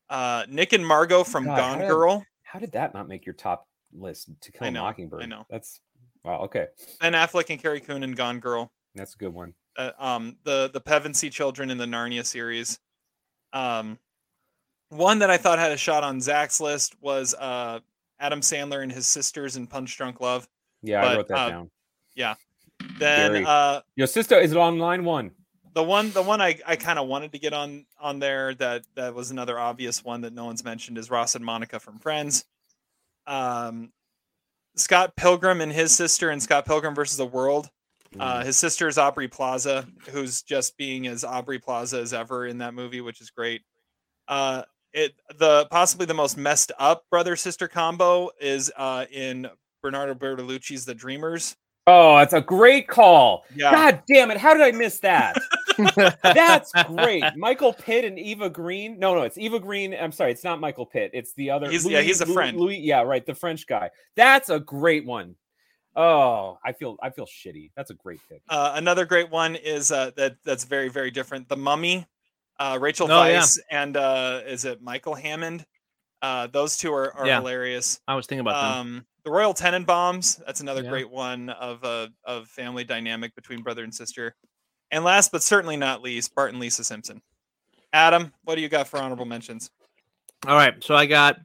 uh, 0.09 0.45
Nick 0.49 0.73
and 0.73 0.85
Margot 0.85 1.23
from 1.23 1.45
God, 1.45 1.57
Gone 1.57 1.73
how 1.75 1.81
did- 1.81 1.87
Girl, 1.89 2.25
How 2.41 2.59
did 2.59 2.71
that 2.73 2.93
not 2.93 3.07
make 3.07 3.25
your 3.25 3.33
top 3.33 3.67
list? 3.91 4.29
To 4.41 4.51
kill 4.51 4.67
a 4.67 4.71
know, 4.71 4.81
I 4.81 4.89
mockingbird. 4.89 5.29
know. 5.29 5.45
That's 5.49 5.79
wow. 6.23 6.41
Okay, 6.45 6.67
Ben 6.99 7.13
Affleck 7.13 7.49
and 7.51 7.61
Carrie 7.61 7.81
Coon 7.81 8.03
in 8.03 8.13
Gone 8.13 8.39
Girl, 8.39 8.71
that's 8.95 9.13
a 9.13 9.17
good 9.17 9.33
one. 9.33 9.53
Uh, 9.77 9.91
um, 9.99 10.37
the 10.43 10.69
the 10.73 10.81
Pevensie 10.81 11.31
children 11.31 11.69
in 11.69 11.77
the 11.77 11.85
Narnia 11.85 12.25
series. 12.25 12.79
Um, 13.53 13.97
one 14.89 15.19
that 15.19 15.29
I 15.29 15.37
thought 15.37 15.59
had 15.59 15.71
a 15.71 15.77
shot 15.77 16.03
on 16.03 16.19
Zach's 16.19 16.59
list 16.59 16.95
was 16.99 17.33
uh, 17.33 17.79
Adam 18.19 18.41
Sandler 18.41 18.83
and 18.83 18.91
his 18.91 19.07
sisters 19.07 19.55
in 19.55 19.67
Punch 19.67 19.95
Drunk 19.95 20.19
Love. 20.19 20.47
Yeah, 20.81 21.01
But, 21.01 21.11
I 21.11 21.15
wrote 21.15 21.27
that 21.29 21.37
uh, 21.37 21.49
down. 21.49 21.71
Yeah. 22.15 22.35
Then 22.99 23.45
uh, 23.45 23.81
Your 23.95 24.07
sister 24.07 24.37
is 24.37 24.51
it 24.51 24.57
on 24.57 24.77
line 24.77 25.05
one? 25.05 25.31
the 25.73 25.83
one 25.83 26.11
the 26.11 26.21
one 26.21 26.41
I, 26.41 26.59
I 26.65 26.75
kind 26.75 26.99
of 26.99 27.07
wanted 27.07 27.31
to 27.31 27.39
get 27.39 27.53
on 27.53 27.85
on 27.99 28.19
there 28.19 28.53
that 28.55 28.83
that 28.95 29.13
was 29.13 29.31
another 29.31 29.59
obvious 29.59 30.03
one 30.03 30.21
that 30.21 30.33
no 30.33 30.45
one's 30.45 30.63
mentioned 30.63 30.97
is 30.97 31.09
Ross 31.09 31.35
and 31.35 31.43
Monica 31.43 31.79
from 31.79 31.99
Friends. 31.99 32.45
Um, 33.25 33.91
Scott 34.75 35.15
Pilgrim 35.15 35.61
and 35.61 35.71
his 35.71 35.91
sister 35.91 36.29
and 36.29 36.41
Scott 36.41 36.65
Pilgrim 36.65 36.95
versus 36.95 37.17
the 37.17 37.25
World. 37.25 37.69
Uh, 38.19 38.43
his 38.43 38.57
sister 38.57 38.87
is 38.87 38.97
Aubrey 38.97 39.27
Plaza, 39.27 39.87
who's 40.09 40.41
just 40.41 40.77
being 40.77 41.07
as 41.07 41.23
Aubrey 41.23 41.59
Plaza 41.59 41.99
as 41.99 42.13
ever 42.13 42.45
in 42.47 42.57
that 42.59 42.73
movie, 42.73 43.01
which 43.01 43.21
is 43.21 43.29
great. 43.31 43.61
Uh, 44.27 44.63
it 44.93 45.13
the 45.39 45.65
possibly 45.71 46.05
the 46.05 46.13
most 46.13 46.37
messed 46.37 46.71
up 46.79 47.03
brother 47.09 47.35
sister 47.35 47.67
combo 47.67 48.29
is 48.39 48.71
uh, 48.77 49.05
in 49.11 49.47
Bernardo 49.81 50.13
Bertolucci's 50.13 50.85
The 50.85 50.93
Dreamers. 50.93 51.55
Oh, 51.87 52.17
that's 52.17 52.33
a 52.33 52.39
great 52.41 52.87
call. 52.87 53.43
Yeah. 53.55 53.71
God 53.71 54.03
damn 54.07 54.31
it. 54.31 54.37
How 54.37 54.53
did 54.53 54.61
I 54.61 54.71
miss 54.71 54.99
that? 54.99 55.35
That's 56.23 56.71
great. 56.87 57.23
Michael 57.35 57.73
Pitt 57.73 58.05
and 58.05 58.17
Eva 58.19 58.49
Green. 58.49 58.99
No, 58.99 59.15
no, 59.15 59.23
it's 59.23 59.37
Eva 59.37 59.59
Green. 59.59 59.93
I'm 59.93 60.11
sorry, 60.11 60.31
it's 60.31 60.43
not 60.43 60.59
Michael 60.61 60.85
Pitt. 60.85 61.11
It's 61.13 61.33
the 61.33 61.49
other. 61.49 61.69
He's- 61.69 61.85
yeah, 61.85 62.01
he's 62.01 62.21
a 62.21 62.25
friend. 62.27 62.57
Louis, 62.57 62.77
yeah, 62.77 63.01
right. 63.01 63.25
The 63.25 63.35
French 63.35 63.65
guy. 63.67 63.89
That's 64.15 64.49
a 64.49 64.59
great 64.59 65.05
one. 65.05 65.35
Oh, 65.95 66.57
I 66.65 66.71
feel 66.71 66.97
I 67.01 67.09
feel 67.09 67.25
shitty. 67.25 67.71
That's 67.75 67.91
a 67.91 67.93
great 67.93 68.19
pick. 68.29 68.41
Uh, 68.49 68.73
another 68.75 69.05
great 69.05 69.29
one 69.29 69.55
is 69.55 69.91
uh, 69.91 70.11
that 70.17 70.37
that's 70.43 70.63
very 70.63 70.89
very 70.89 71.11
different. 71.11 71.47
The 71.49 71.57
Mummy, 71.57 72.05
uh, 72.59 72.77
Rachel 72.81 73.11
Oh, 73.11 73.23
yeah. 73.25 73.45
And 73.69 73.95
uh, 73.95 74.41
is 74.45 74.65
it 74.65 74.81
Michael 74.81 75.13
Hammond? 75.15 75.65
Uh, 76.21 76.47
those 76.47 76.77
two 76.77 76.91
are, 76.93 77.13
are 77.15 77.27
Yeah. 77.27 77.39
hilarious. 77.39 77.99
I 78.07 78.15
was 78.15 78.25
thinking 78.25 78.39
about 78.41 78.61
them. 78.61 78.71
Um, 78.97 79.05
the 79.25 79.31
Royal 79.31 79.53
Tenenbaums. 79.53 80.43
That's 80.45 80.61
another 80.61 80.83
Yeah. 80.83 80.89
great 80.89 81.09
one 81.09 81.49
of 81.49 81.83
a 81.83 82.09
of 82.23 82.47
family 82.47 82.83
dynamic 82.83 83.35
between 83.35 83.61
brother 83.61 83.83
and 83.83 83.93
sister. 83.93 84.35
And 84.91 85.03
last 85.03 85.31
but 85.31 85.43
certainly 85.43 85.75
not 85.77 86.01
least, 86.01 86.33
Bart 86.35 86.51
and 86.51 86.59
Lisa 86.59 86.83
Simpson. 86.83 87.21
Adam, 87.93 88.33
what 88.43 88.55
do 88.55 88.61
you 88.61 88.69
got 88.69 88.87
for 88.87 88.99
honorable 88.99 89.25
mentions? 89.25 89.69
All 90.47 90.55
right, 90.55 90.83
so 90.83 90.95
I 90.95 91.05
got 91.05 91.37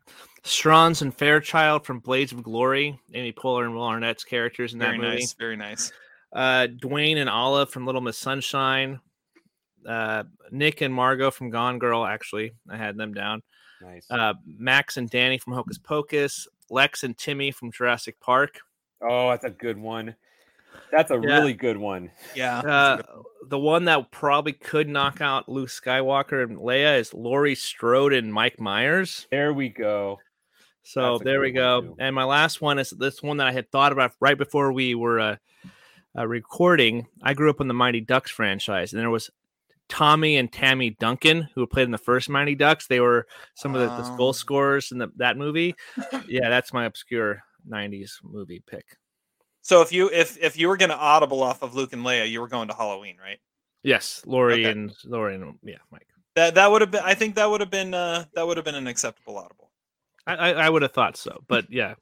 Stranz 0.48 1.02
and 1.02 1.14
Fairchild 1.14 1.84
from 1.84 2.00
Blades 2.00 2.32
of 2.32 2.42
Glory, 2.42 2.98
Amy 3.14 3.32
Poehler 3.32 3.64
and 3.64 3.74
Will 3.74 3.82
Arnett's 3.82 4.24
characters 4.24 4.72
in 4.72 4.78
that 4.80 4.86
Very 4.86 4.98
movie. 4.98 5.10
nice, 5.16 5.34
very 5.34 5.56
nice. 5.56 5.92
Uh, 6.32 6.66
Dwayne 6.82 7.16
and 7.18 7.28
Olive 7.28 7.70
from 7.70 7.86
Little 7.86 8.00
Miss 8.00 8.18
Sunshine. 8.18 9.00
Uh, 9.86 10.24
Nick 10.50 10.80
and 10.80 10.92
Margot 10.92 11.30
from 11.30 11.50
Gone 11.50 11.78
Girl. 11.78 12.04
Actually, 12.04 12.52
I 12.68 12.76
had 12.76 12.96
them 12.96 13.14
down. 13.14 13.42
Nice. 13.80 14.06
Uh, 14.10 14.34
Max 14.46 14.96
and 14.96 15.10
Dani 15.10 15.40
from 15.40 15.52
Hocus 15.54 15.78
Pocus. 15.78 16.46
Lex 16.70 17.04
and 17.04 17.16
Timmy 17.16 17.50
from 17.50 17.70
Jurassic 17.72 18.18
Park. 18.20 18.58
Oh, 19.00 19.30
that's 19.30 19.44
a 19.44 19.50
good 19.50 19.78
one. 19.78 20.14
That's 20.92 21.10
a 21.10 21.14
Yeah. 21.14 21.38
really 21.38 21.54
good 21.54 21.76
one. 21.78 22.10
Yeah. 22.34 22.58
Uh, 22.58 23.02
the 23.46 23.58
one 23.58 23.84
that 23.86 24.10
probably 24.10 24.52
could 24.52 24.88
knock 24.88 25.20
out 25.20 25.48
Luke 25.48 25.70
Skywalker 25.70 26.42
and 26.42 26.58
Leia 26.58 26.98
is 26.98 27.14
Laurie 27.14 27.54
Strode 27.54 28.12
and 28.12 28.32
Mike 28.32 28.60
Myers. 28.60 29.26
There 29.30 29.52
we 29.54 29.68
go. 29.70 30.18
So 30.84 31.12
That's 31.12 31.20
a 31.20 31.24
there 31.24 31.40
we 31.40 31.50
go. 31.52 31.96
And 31.98 32.14
my 32.14 32.24
last 32.24 32.60
one 32.60 32.78
is 32.78 32.90
this 32.90 33.22
one 33.22 33.36
that 33.38 33.46
I 33.46 33.52
had 33.52 33.70
thought 33.70 33.92
about 33.92 34.12
right 34.20 34.38
before 34.38 34.72
we 34.72 34.94
were 34.94 35.20
uh, 35.20 35.36
uh, 36.16 36.26
recording. 36.26 37.06
I 37.22 37.34
grew 37.34 37.50
up 37.50 37.60
in 37.60 37.68
the 37.68 37.74
Mighty 37.74 38.00
Ducks 38.00 38.30
franchise, 38.30 38.92
and 38.92 39.00
there 39.02 39.10
was 39.10 39.30
Tommy 39.88 40.36
and 40.36 40.50
Tammy 40.52 40.90
Duncan 40.98 41.48
who 41.54 41.66
played 41.66 41.84
in 41.84 41.90
the 41.90 41.98
first 41.98 42.28
Mighty 42.28 42.54
Ducks. 42.54 42.86
They 42.86 43.00
were 43.00 43.26
some 43.54 43.74
of 43.74 43.80
the, 43.80 44.02
the 44.02 44.10
Oh. 44.12 44.16
goal 44.16 44.32
scorers 44.32 44.90
in 44.92 44.98
the, 44.98 45.08
that 45.16 45.36
movie. 45.36 45.74
yeah, 46.28 46.48
that's 46.48 46.72
my 46.72 46.84
obscure 46.86 47.42
'90s 47.68 48.12
movie 48.22 48.62
pick. 48.66 48.84
So 49.62 49.82
if 49.82 49.92
you 49.92 50.08
if 50.10 50.38
if 50.38 50.58
you 50.58 50.68
were 50.68 50.76
gonna 50.78 50.94
audible 50.94 51.42
off 51.42 51.62
of 51.62 51.74
Luke 51.74 51.92
and 51.92 52.02
Leia, 52.04 52.30
you 52.30 52.40
were 52.40 52.48
going 52.48 52.68
to 52.68 52.74
Halloween, 52.74 53.16
right? 53.22 53.38
Yes, 53.82 54.22
Laurie 54.26 54.64
Okay. 54.66 54.70
and 54.70 54.92
Laurie 55.04 55.34
and 55.34 55.58
yeah, 55.62 55.76
Mike. 55.90 56.06
That 56.34 56.54
that 56.54 56.70
would 56.70 56.80
have 56.80 56.90
been. 56.90 57.02
I 57.04 57.14
think 57.14 57.34
that 57.34 57.50
would 57.50 57.60
have 57.60 57.70
been. 57.70 57.92
Uh, 57.92 58.24
that 58.34 58.46
would 58.46 58.56
have 58.56 58.64
been 58.64 58.74
an 58.74 58.86
acceptable 58.86 59.36
audible. 59.36 59.67
I, 60.28 60.34
I, 60.34 60.50
I 60.66 60.70
would 60.70 60.82
have 60.82 60.92
thought 60.92 61.16
so, 61.16 61.42
but 61.48 61.66
yeah, 61.70 61.94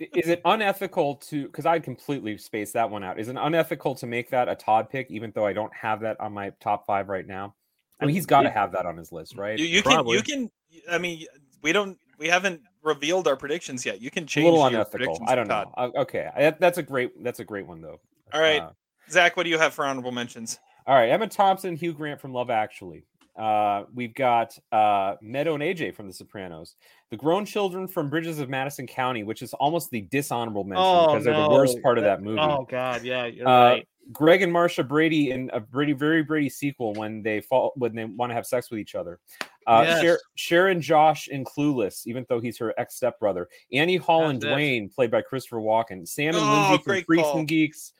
Is 0.00 0.28
it 0.28 0.40
unethical 0.44 1.16
to 1.16 1.46
because 1.46 1.66
I 1.66 1.78
completely 1.78 2.36
spaced 2.38 2.74
that 2.74 2.90
one 2.90 3.04
out? 3.04 3.18
Is 3.18 3.28
it 3.28 3.36
unethical 3.38 3.94
to 3.96 4.06
make 4.06 4.30
that 4.30 4.48
a 4.48 4.54
Todd 4.54 4.90
pick, 4.90 5.10
even 5.10 5.32
though 5.34 5.46
I 5.46 5.52
don't 5.52 5.72
have 5.74 6.00
that 6.00 6.20
on 6.20 6.32
my 6.32 6.50
top 6.60 6.86
five 6.86 7.08
right 7.08 7.26
now? 7.26 7.54
I 8.00 8.06
mean, 8.06 8.14
he's 8.14 8.26
got 8.26 8.42
to 8.42 8.50
have 8.50 8.72
that 8.72 8.86
on 8.86 8.96
his 8.96 9.10
list, 9.10 9.36
right? 9.36 9.58
You, 9.58 9.66
you 9.66 9.82
can. 9.82 10.06
You 10.06 10.22
can. 10.22 10.50
I 10.90 10.98
mean, 10.98 11.26
we 11.62 11.72
don't. 11.72 11.98
We 12.18 12.28
haven't 12.28 12.60
revealed 12.82 13.26
our 13.28 13.36
predictions 13.36 13.84
yet. 13.86 14.00
You 14.00 14.10
can 14.10 14.26
change 14.26 14.44
a 14.44 14.46
change 14.46 14.52
little 14.52 14.58
your 14.70 14.80
unethical. 14.80 14.98
predictions 14.98 15.30
I 15.30 15.34
don't 15.34 15.48
know. 15.48 15.64
Todd. 15.74 15.92
Uh, 15.96 16.00
Okay, 16.02 16.28
I- 16.34 16.50
that's 16.50 16.78
a 16.78 16.82
great. 16.82 17.22
That's 17.22 17.40
a 17.40 17.44
great 17.44 17.66
one 17.66 17.80
though. 17.80 18.00
All 18.32 18.40
right, 18.40 18.62
Uh, 18.62 18.70
Zach. 19.10 19.36
What 19.36 19.44
do 19.44 19.50
you 19.50 19.58
have 19.58 19.74
for 19.74 19.84
honorable 19.84 20.12
mentions? 20.12 20.58
All 20.86 20.94
right, 20.94 21.10
Emma 21.10 21.26
Thompson, 21.28 21.76
Hugh 21.76 21.92
Grant 21.92 22.20
from 22.20 22.32
Love 22.32 22.50
Actually. 22.50 23.04
Uh, 23.38 23.84
we've 23.94 24.14
got 24.14 24.58
uh, 24.72 25.14
Meadow 25.22 25.54
and 25.54 25.62
AJ 25.62 25.94
from 25.94 26.06
The 26.08 26.12
Sopranos. 26.12 26.74
The 27.10 27.16
grown 27.16 27.44
children 27.46 27.86
from 27.86 28.10
Bridges 28.10 28.38
of 28.40 28.48
Madison 28.48 28.86
County, 28.86 29.22
which 29.22 29.40
is 29.42 29.54
almost 29.54 29.90
the 29.90 30.02
dishonorable 30.02 30.64
mention 30.64 31.06
because 31.06 31.24
they're 31.24 31.34
the 31.40 31.48
worst 31.48 31.80
part 31.82 31.98
of 31.98 32.04
that 32.04 32.20
movie. 32.22 32.40
Oh 32.40 32.66
God, 32.68 33.02
yeah, 33.04 33.26
you're 33.26 33.48
Uh, 33.48 33.68
right. 33.70 33.88
Greg 34.12 34.40
and 34.42 34.50
Marcia 34.52 34.82
Brady 34.82 35.30
in 35.32 35.50
a 35.52 35.60
Brady 35.60 35.92
very 35.92 36.22
Brady 36.22 36.48
sequel 36.48 36.94
when 36.94 37.22
they 37.22 37.40
fall 37.40 37.72
when 37.76 37.94
they 37.94 38.04
want 38.06 38.30
to 38.30 38.34
have 38.34 38.46
sex 38.46 38.70
with 38.70 38.80
each 38.80 38.94
other. 38.94 39.20
Uh, 39.66 39.84
Yes. 39.86 40.00
Sher- 40.02 40.20
Cher 40.34 40.66
and 40.68 40.80
Josh 40.82 41.28
in 41.28 41.44
Clueless, 41.44 42.06
even 42.06 42.24
though 42.28 42.40
he's 42.40 42.58
her 42.58 42.74
ex 42.78 42.96
stepbrother. 42.96 43.48
Annie 43.72 43.96
Hall 43.96 44.28
and. 44.28 44.40
Dwayne, 44.42 44.92
played 44.92 45.10
by 45.10 45.20
Christopher 45.22 45.58
Walken. 45.58 46.08
Sam 46.08 46.34
and 46.34 46.38
Oh, 46.38 46.68
Lindsay 46.70 46.82
from 46.84 47.04
Freaks 47.04 47.28
and 47.34 47.46
Geeks. 47.48 47.92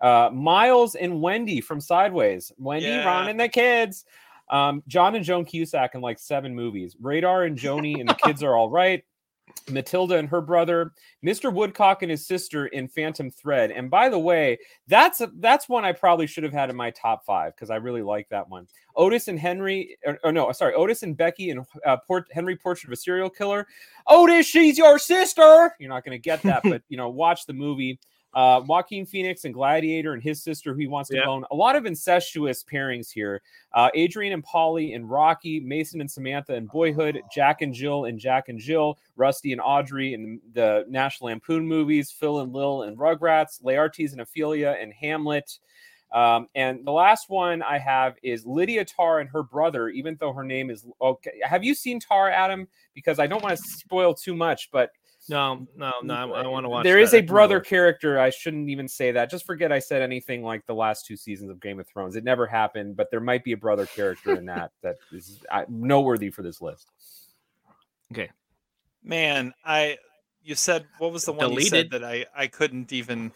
Uh, 0.00 0.30
Miles 0.32 0.96
and 0.96 1.20
Wendy 1.22 1.60
from 1.60 1.80
Sideways. 1.80 2.50
Wendy, 2.58 2.86
Yeah. 2.86 3.06
Ron, 3.06 3.28
and 3.28 3.38
the 3.38 3.48
kids. 3.48 4.04
Um, 4.52 4.82
John 4.86 5.16
and 5.16 5.24
Joan 5.24 5.44
Cusack 5.44 5.94
in 5.94 6.00
like 6.00 6.18
seven 6.18 6.54
movies. 6.54 6.94
Radar 7.00 7.44
and 7.44 7.58
Joni 7.58 7.98
and 7.98 8.08
the 8.08 8.14
kids 8.14 8.42
are 8.42 8.54
all 8.54 8.70
right. 8.70 9.02
Matilda 9.70 10.16
and 10.16 10.28
her 10.28 10.40
brother, 10.40 10.92
Mr. 11.24 11.52
Woodcock 11.52 12.02
and 12.02 12.10
his 12.10 12.26
sister 12.26 12.66
in 12.66 12.88
Phantom 12.88 13.30
Thread. 13.30 13.70
And 13.70 13.90
by 13.90 14.08
the 14.08 14.18
way, 14.18 14.58
that's 14.86 15.20
a, 15.20 15.30
that's 15.38 15.68
one 15.68 15.84
I 15.84 15.92
probably 15.92 16.26
should 16.26 16.44
have 16.44 16.52
had 16.52 16.70
in 16.70 16.76
my 16.76 16.90
top 16.90 17.24
five 17.24 17.54
because 17.54 17.70
I 17.70 17.76
really 17.76 18.02
like 18.02 18.28
that 18.30 18.48
one. 18.48 18.66
Otis 18.96 19.28
and 19.28 19.38
Henry, 19.38 19.96
or, 20.04 20.18
or 20.24 20.32
no, 20.32 20.50
sorry, 20.52 20.74
Otis 20.74 21.02
and 21.02 21.16
Becky 21.16 21.50
and 21.50 21.64
uh, 21.86 21.96
Port, 22.06 22.26
Henry 22.32 22.56
Portrait 22.56 22.88
of 22.88 22.92
a 22.92 22.96
Serial 22.96 23.30
Killer. 23.30 23.66
Otis, 24.06 24.46
she's 24.46 24.78
your 24.78 24.98
sister. 24.98 25.74
You're 25.78 25.90
not 25.90 26.04
going 26.04 26.16
to 26.16 26.22
get 26.22 26.42
that, 26.42 26.62
but 26.64 26.82
you 26.88 26.96
know, 26.96 27.08
watch 27.08 27.46
the 27.46 27.54
movie. 27.54 27.98
Uh, 28.34 28.62
Joaquin 28.66 29.04
Phoenix 29.04 29.44
and 29.44 29.52
Gladiator 29.52 30.14
and 30.14 30.22
his 30.22 30.42
sister 30.42 30.72
who 30.72 30.80
he 30.80 30.86
wants 30.86 31.10
to 31.10 31.16
Yeah. 31.16 31.26
bone. 31.26 31.44
A 31.50 31.54
lot 31.54 31.76
of 31.76 31.84
incestuous 31.86 32.64
pairings 32.64 33.10
here. 33.12 33.42
Uh, 33.74 33.90
Adrian 33.94 34.32
and 34.32 34.44
Paulie 34.44 34.94
and 34.94 35.08
Rocky, 35.10 35.60
Mason 35.60 36.00
and 36.00 36.10
Samantha 36.10 36.54
and 36.54 36.68
Boyhood, 36.68 37.20
Jack 37.30 37.60
and 37.62 37.74
Jill 37.74 38.06
and 38.06 38.18
Jack 38.18 38.48
and 38.48 38.58
Jill, 38.58 38.98
Rusty 39.16 39.52
and 39.52 39.60
Audrey 39.60 40.14
in 40.14 40.40
the 40.54 40.84
National 40.88 41.28
Lampoon 41.28 41.66
movies, 41.66 42.10
Phil 42.10 42.40
and 42.40 42.52
Lil 42.52 42.82
and 42.82 42.96
Rugrats, 42.96 43.62
Laertes 43.62 44.12
and 44.12 44.20
Ophelia 44.22 44.76
and 44.80 44.92
Hamlet. 44.92 45.58
Um, 46.10 46.48
and 46.54 46.86
the 46.86 46.92
last 46.92 47.30
one 47.30 47.62
I 47.62 47.78
have 47.78 48.16
is 48.22 48.44
Lydia 48.44 48.84
Tár 48.84 49.22
and 49.22 49.30
her 49.30 49.42
brother, 49.42 49.88
even 49.88 50.16
though 50.20 50.32
her 50.34 50.44
name 50.44 50.68
is 50.68 50.86
okay. 51.00 51.40
Have 51.42 51.64
you 51.64 51.74
seen 51.74 52.00
Tár, 52.00 52.30
Adam? 52.30 52.68
Because 52.94 53.18
I 53.18 53.26
don't 53.26 53.42
want 53.42 53.56
to 53.56 53.62
spoil 53.62 54.12
too 54.12 54.34
much, 54.34 54.70
but 54.70 54.90
No, 55.28 55.66
no, 55.76 55.92
no. 56.02 56.14
I, 56.34 56.42
I 56.42 56.46
want 56.48 56.64
to 56.64 56.68
watch. 56.68 56.84
there 56.84 56.98
is 56.98 57.12
that. 57.12 57.18
a 57.18 57.22
I 57.22 57.26
brother 57.26 57.58
watch- 57.58 57.68
character. 57.68 58.18
I 58.18 58.30
shouldn't 58.30 58.68
even 58.68 58.88
say 58.88 59.12
that. 59.12 59.30
Just 59.30 59.46
forget 59.46 59.70
I 59.70 59.78
said 59.78 60.02
anything 60.02 60.42
like 60.42 60.66
the 60.66 60.74
last 60.74 61.06
two 61.06 61.16
seasons 61.16 61.50
of 61.50 61.60
Game 61.60 61.78
of 61.78 61.86
Thrones. 61.86 62.16
It 62.16 62.24
never 62.24 62.46
happened, 62.46 62.96
but 62.96 63.10
there 63.10 63.20
might 63.20 63.44
be 63.44 63.52
a 63.52 63.56
brother 63.56 63.86
character 63.86 64.34
in 64.34 64.46
that 64.46 64.72
that 64.82 64.96
is 65.12 65.38
uh, 65.50 65.64
noteworthy 65.68 66.30
for 66.30 66.42
this 66.42 66.60
list. 66.60 66.88
Okay. 68.12 68.30
Man, 69.04 69.52
I. 69.64 69.98
You 70.44 70.56
said 70.56 70.86
what 70.98 71.12
was 71.12 71.24
the 71.24 71.32
one 71.32 71.52
you 71.52 71.60
said 71.60 71.88
Deleted. 71.88 71.92
that 71.92 72.04
I 72.04 72.26
I 72.36 72.46
couldn't 72.48 72.92
even. 72.92 73.30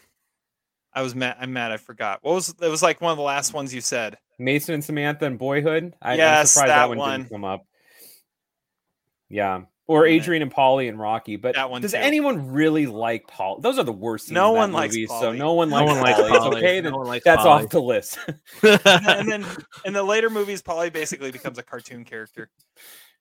I 0.93 1.03
was 1.03 1.15
mad. 1.15 1.37
I'm 1.39 1.53
mad. 1.53 1.71
I 1.71 1.77
forgot. 1.77 2.19
What 2.23 2.35
was 2.35 2.49
it? 2.61 2.69
Was 2.69 2.83
like 2.83 3.01
one 3.01 3.13
of 3.13 3.17
the 3.17 3.23
last 3.23 3.53
ones 3.55 3.73
you 3.73 3.81
said. 3.81 4.19
Mason 4.41 4.75
and 4.75 4.85
Samantha 4.85 5.25
and 5.27 5.39
Boyhood. 5.39 5.95
I, 6.03 6.21
I'm 6.21 6.47
surprised 6.47 6.57
that, 6.57 6.67
that 6.67 6.89
one, 6.89 6.99
one. 6.99 7.21
didn't 7.21 7.31
come 7.31 7.45
up. 7.45 7.65
Yeah. 9.29 9.63
Or 9.89 10.05
Adrian 10.05 10.43
and 10.43 10.53
Paulie 10.53 10.89
and 10.89 10.99
Rocky, 10.99 11.37
but 11.37 11.55
That 11.55 11.71
one 11.71 11.81
does 11.81 11.93
too. 11.93 11.99
anyone 11.99 12.51
really 12.53 12.87
like 12.87 13.29
Paul? 13.29 13.61
Those 13.61 13.79
are 13.79 13.85
the 13.85 13.93
worst. 13.93 14.33
No 14.33 14.51
one 14.51 14.73
likes 14.73 14.95
movie, 14.95 15.07
so 15.07 15.33
no 15.33 15.55
one 15.55 15.71
No 15.71 15.77
likes 15.77 15.87
one 15.87 16.03
Paulie. 16.03 16.31
It's 16.35 16.45
Paulie. 16.45 16.57
okay. 16.57 16.81
No 16.81 16.91
then 16.91 16.97
one 16.99 17.07
likes 17.07 17.25
that's 17.25 17.43
Paulie. 17.43 17.47
off 17.65 17.71
the 17.71 17.81
list. 17.81 18.19
and 18.65 19.29
then 19.31 19.47
in 19.85 19.93
the 19.93 20.03
later 20.03 20.29
movies, 20.29 20.61
Paulie 20.61 20.93
basically 20.93 21.31
becomes 21.31 21.59
a 21.59 21.63
cartoon 21.63 22.05
character. 22.05 22.51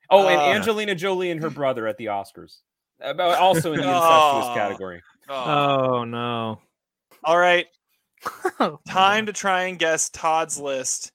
Oh, 0.10 0.28
and 0.28 0.40
Uh, 0.42 0.46
Angelina 0.56 0.96
Jolie 0.96 1.30
and 1.30 1.40
her 1.44 1.52
brother 1.52 1.86
at 1.88 1.98
the 1.98 2.08
Oscars, 2.08 2.58
About- 3.00 3.38
also 3.38 3.74
in 3.74 3.80
the 3.82 3.86
incestuous 3.88 4.46
Oh. 4.48 4.52
category. 4.56 5.02
Oh. 5.30 5.34
Oh 5.98 6.04
no. 6.04 6.62
All 7.24 7.38
right. 7.38 7.68
Time 8.88 9.28
to 9.28 9.34
try 9.34 9.64
and 9.66 9.78
guess 9.78 10.10
Todd's 10.10 10.60
list. 10.60 11.12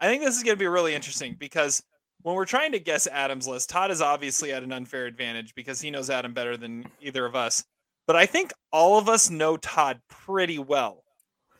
I 0.00 0.06
think 0.08 0.22
this 0.22 0.36
is 0.36 0.42
going 0.42 0.54
to 0.56 0.58
be 0.58 0.66
really 0.66 0.94
interesting 0.94 1.36
because 1.38 1.82
when 2.22 2.36
we're 2.36 2.44
trying 2.44 2.72
to 2.72 2.78
guess 2.78 3.06
Adam's 3.06 3.46
list, 3.46 3.70
Todd 3.70 3.90
is 3.90 4.00
obviously 4.00 4.52
at 4.52 4.62
an 4.62 4.72
unfair 4.72 5.06
advantage 5.06 5.54
because 5.54 5.80
he 5.80 5.90
knows 5.90 6.10
Adam 6.10 6.32
better 6.32 6.56
than 6.56 6.84
either 7.00 7.24
of 7.24 7.34
us. 7.34 7.64
But 8.06 8.16
I 8.16 8.26
think 8.26 8.52
all 8.72 8.98
of 8.98 9.08
us 9.08 9.30
know 9.30 9.56
Todd 9.56 10.00
pretty 10.08 10.58
well 10.58 11.04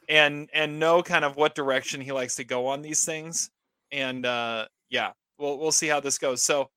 and 0.08 0.48
and 0.52 0.78
know 0.78 1.02
kind 1.02 1.24
of 1.24 1.36
what 1.36 1.54
direction 1.54 2.00
he 2.00 2.12
likes 2.12 2.36
to 2.36 2.44
go 2.44 2.66
on 2.66 2.82
these 2.82 3.04
things. 3.04 3.50
And 3.90 4.26
uh 4.26 4.66
yeah, 4.90 5.12
we'll 5.38 5.58
we'll 5.58 5.72
see 5.72 5.88
how 5.88 6.00
this 6.00 6.18
goes. 6.18 6.42
So 6.42 6.68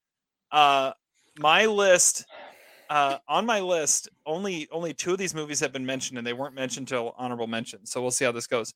uh 0.51 0.91
my 1.39 1.65
list 1.65 2.25
uh 2.89 3.17
on 3.27 3.45
my 3.45 3.59
list 3.59 4.09
only 4.25 4.67
only 4.71 4.93
two 4.93 5.13
of 5.13 5.17
these 5.17 5.33
movies 5.33 5.59
have 5.59 5.73
been 5.73 5.85
mentioned 5.85 6.17
and 6.17 6.25
they 6.25 6.33
weren't 6.33 6.55
mentioned 6.55 6.87
till 6.87 7.13
honorable 7.17 7.47
mention. 7.47 7.85
So 7.85 8.01
we'll 8.01 8.11
see 8.11 8.25
how 8.25 8.31
this 8.31 8.47
goes. 8.47 8.73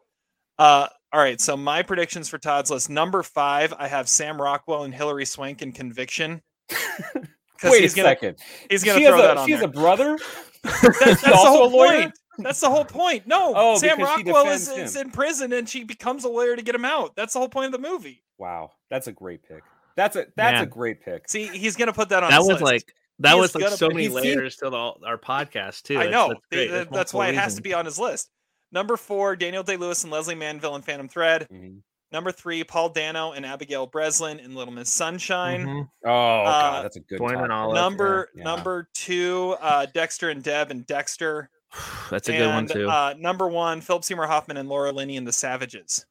Uh 0.58 0.88
all 1.14 1.20
right, 1.20 1.40
so 1.42 1.58
my 1.58 1.82
predictions 1.82 2.30
for 2.30 2.38
Todd's 2.38 2.70
list. 2.70 2.90
Number 2.90 3.24
five, 3.24 3.74
I 3.78 3.88
have 3.88 4.08
Sam 4.10 4.42
Rockwell 4.42 4.84
and 4.84 4.94
Hilary 4.94 5.26
Swank 5.26 5.62
in 5.62 5.72
Conviction. 5.72 6.42
Wait 7.64 7.82
he's 7.82 7.94
a 7.94 7.96
gonna- 7.98 8.10
second. 8.10 8.38
He's 8.70 8.84
gonna 8.84 9.00
she 9.00 9.06
throw 9.06 9.16
has 9.18 9.24
a, 9.24 9.28
that 9.28 9.38
on 9.38 9.46
She 9.48 9.52
has 9.54 9.62
a 9.64 9.68
brother. 9.68 10.18
That- 10.64 11.00
that's 11.02 11.22
the 11.24 11.30
whole 11.36 11.68
a 11.68 11.70
lawyer? 11.70 12.02
point. 12.02 12.14
That's 12.40 12.60
the 12.62 12.70
whole 12.70 12.86
point. 12.86 13.26
No, 13.28 13.54
Oh, 13.56 13.78
Sam 13.78 13.98
Rockwell 14.00 14.48
is, 14.48 14.68
is 14.70 14.96
in 14.96 15.10
prison 15.12 15.52
and 15.54 15.68
she 15.68 15.84
becomes 15.86 16.24
a 16.26 16.30
lawyer 16.30 16.56
to 16.56 16.62
get 16.62 16.76
him 16.76 16.86
out. 16.86 17.16
That's 17.16 17.34
the 17.34 17.40
whole 17.40 17.50
point 17.50 17.74
of 17.74 17.82
the 17.82 17.88
movie. 17.90 18.24
Wow, 18.38 18.72
that's 18.90 19.08
a 19.08 19.12
great 19.12 19.42
pick. 19.44 19.64
That's 19.96 20.16
a 20.16 20.28
that's 20.38 20.56
Man. 20.56 20.64
a 20.64 20.66
great 20.68 21.02
pick. 21.02 21.30
See, 21.30 21.48
he's 21.48 21.76
gonna 21.76 21.92
put 21.94 22.10
that 22.10 22.24
on. 22.24 22.30
that 22.32 22.40
his 22.40 22.48
was 22.48 22.62
list. 22.62 22.64
like 22.64 22.94
that 23.20 23.34
He 23.36 23.40
was 23.42 23.56
like 23.56 23.70
so 23.70 23.88
many 23.90 24.04
he's 24.04 24.14
seen- 24.14 24.22
layers 24.38 24.56
to 24.58 24.70
the, 24.70 24.78
our 24.78 25.18
podcast 25.18 25.84
too. 25.84 25.98
I 25.98 26.10
know. 26.10 26.30
that's, 26.30 26.40
great. 26.52 26.68
Th- 26.68 26.72
That's 26.72 26.92
multiple 26.92 27.18
why 27.20 27.28
it 27.30 27.36
has 27.36 27.56
to 27.56 27.62
be 27.62 27.74
on 27.74 27.86
his 27.86 28.00
list. 28.00 28.30
Number 28.72 28.98
four, 28.98 29.36
Daniel 29.36 29.64
Day 29.64 29.78
Lewis 29.78 30.04
and 30.04 30.12
Lesley 30.12 30.36
Manville 30.36 30.76
in 30.76 30.82
Phantom 30.82 31.08
Thread. 31.08 31.48
Mhm. 31.52 31.82
Number 32.12 32.32
three, 32.32 32.64
Paul 32.64 32.90
Dano 32.90 33.34
and 33.34 33.46
Abigail 33.46 33.86
Breslin 33.86 34.40
in 34.40 34.56
Little 34.56 34.74
Miss 34.74 34.92
Sunshine. 34.92 35.66
Mhm. 35.66 35.90
Oh 36.06 36.08
god, 36.46 36.80
Uh, 36.80 36.82
that's 36.82 36.96
a 36.96 37.02
good 37.02 37.20
Dwayne 37.20 37.34
top 37.34 37.38
and 37.42 37.48
pick. 37.50 37.52
Olive, 37.52 37.76
Number 37.76 38.30
yeah. 38.34 38.44
number 38.44 38.90
two, 38.96 39.56
uh, 39.62 39.86
Dexter 39.88 40.30
and 40.30 40.44
Deb 40.44 40.72
and 40.72 40.86
Dexter. 40.88 41.50
That's 42.10 42.28
a 42.30 42.32
good 42.32 42.48
one 42.48 42.66
too. 42.68 42.90
Uh, 42.90 43.14
number 43.20 43.48
one, 43.48 43.80
Philip 43.82 44.04
Seymour 44.04 44.26
Hoffman 44.26 44.58
and 44.58 44.68
Laura 44.68 44.92
Linney 44.92 45.18
in 45.18 45.24
the 45.26 45.32
Savages. 45.32 46.04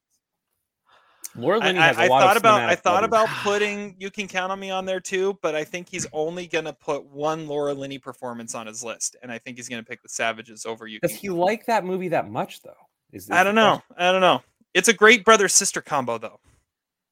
Laura 1.37 1.61
I, 1.61 1.67
Linney 1.67 1.79
I, 1.79 1.87
has 1.89 1.97
a 1.97 2.01
I 2.01 2.07
lot 2.09 2.23
thought 2.23 2.37
of 2.37 2.43
about 2.43 2.61
I 2.63 2.75
thought 2.75 3.03
buddies. 3.03 3.07
about 3.07 3.29
putting 3.43 3.95
You 3.99 4.11
Can 4.11 4.29
Count 4.29 4.51
on 4.53 4.59
Me 4.61 4.71
on 4.71 4.85
there 4.85 5.01
too, 5.01 5.39
but 5.43 5.55
I 5.55 5.65
think 5.65 5.89
he's 5.89 6.07
only 6.13 6.47
gonna 6.47 6.73
put 6.73 7.05
one 7.07 7.47
Laura 7.47 7.75
Linney 7.75 7.99
performance 7.99 8.55
on 8.55 8.67
his 8.67 8.83
list, 8.83 9.17
and 9.23 9.31
I 9.31 9.39
think 9.39 9.57
he's 9.57 9.69
gonna 9.69 9.83
pick 9.83 10.03
the 10.03 10.09
Savages 10.09 10.67
over 10.67 10.87
You. 10.87 11.01
Does 11.01 11.13
Can 11.13 11.21
he 11.21 11.29
like 11.31 11.67
that 11.67 11.85
movie 11.85 12.09
that 12.09 12.29
much 12.31 12.63
though? 12.63 12.73
Is, 13.13 13.25
is 13.25 13.31
I 13.31 13.45
don't 13.45 13.55
know. 13.55 13.83
question. 13.87 13.97
I 13.99 14.13
don't 14.13 14.21
know. 14.21 14.43
It's 14.75 14.89
a 14.89 14.93
great 14.93 15.25
brother 15.25 15.49
sister 15.49 15.81
combo 15.81 16.19
though. 16.19 16.41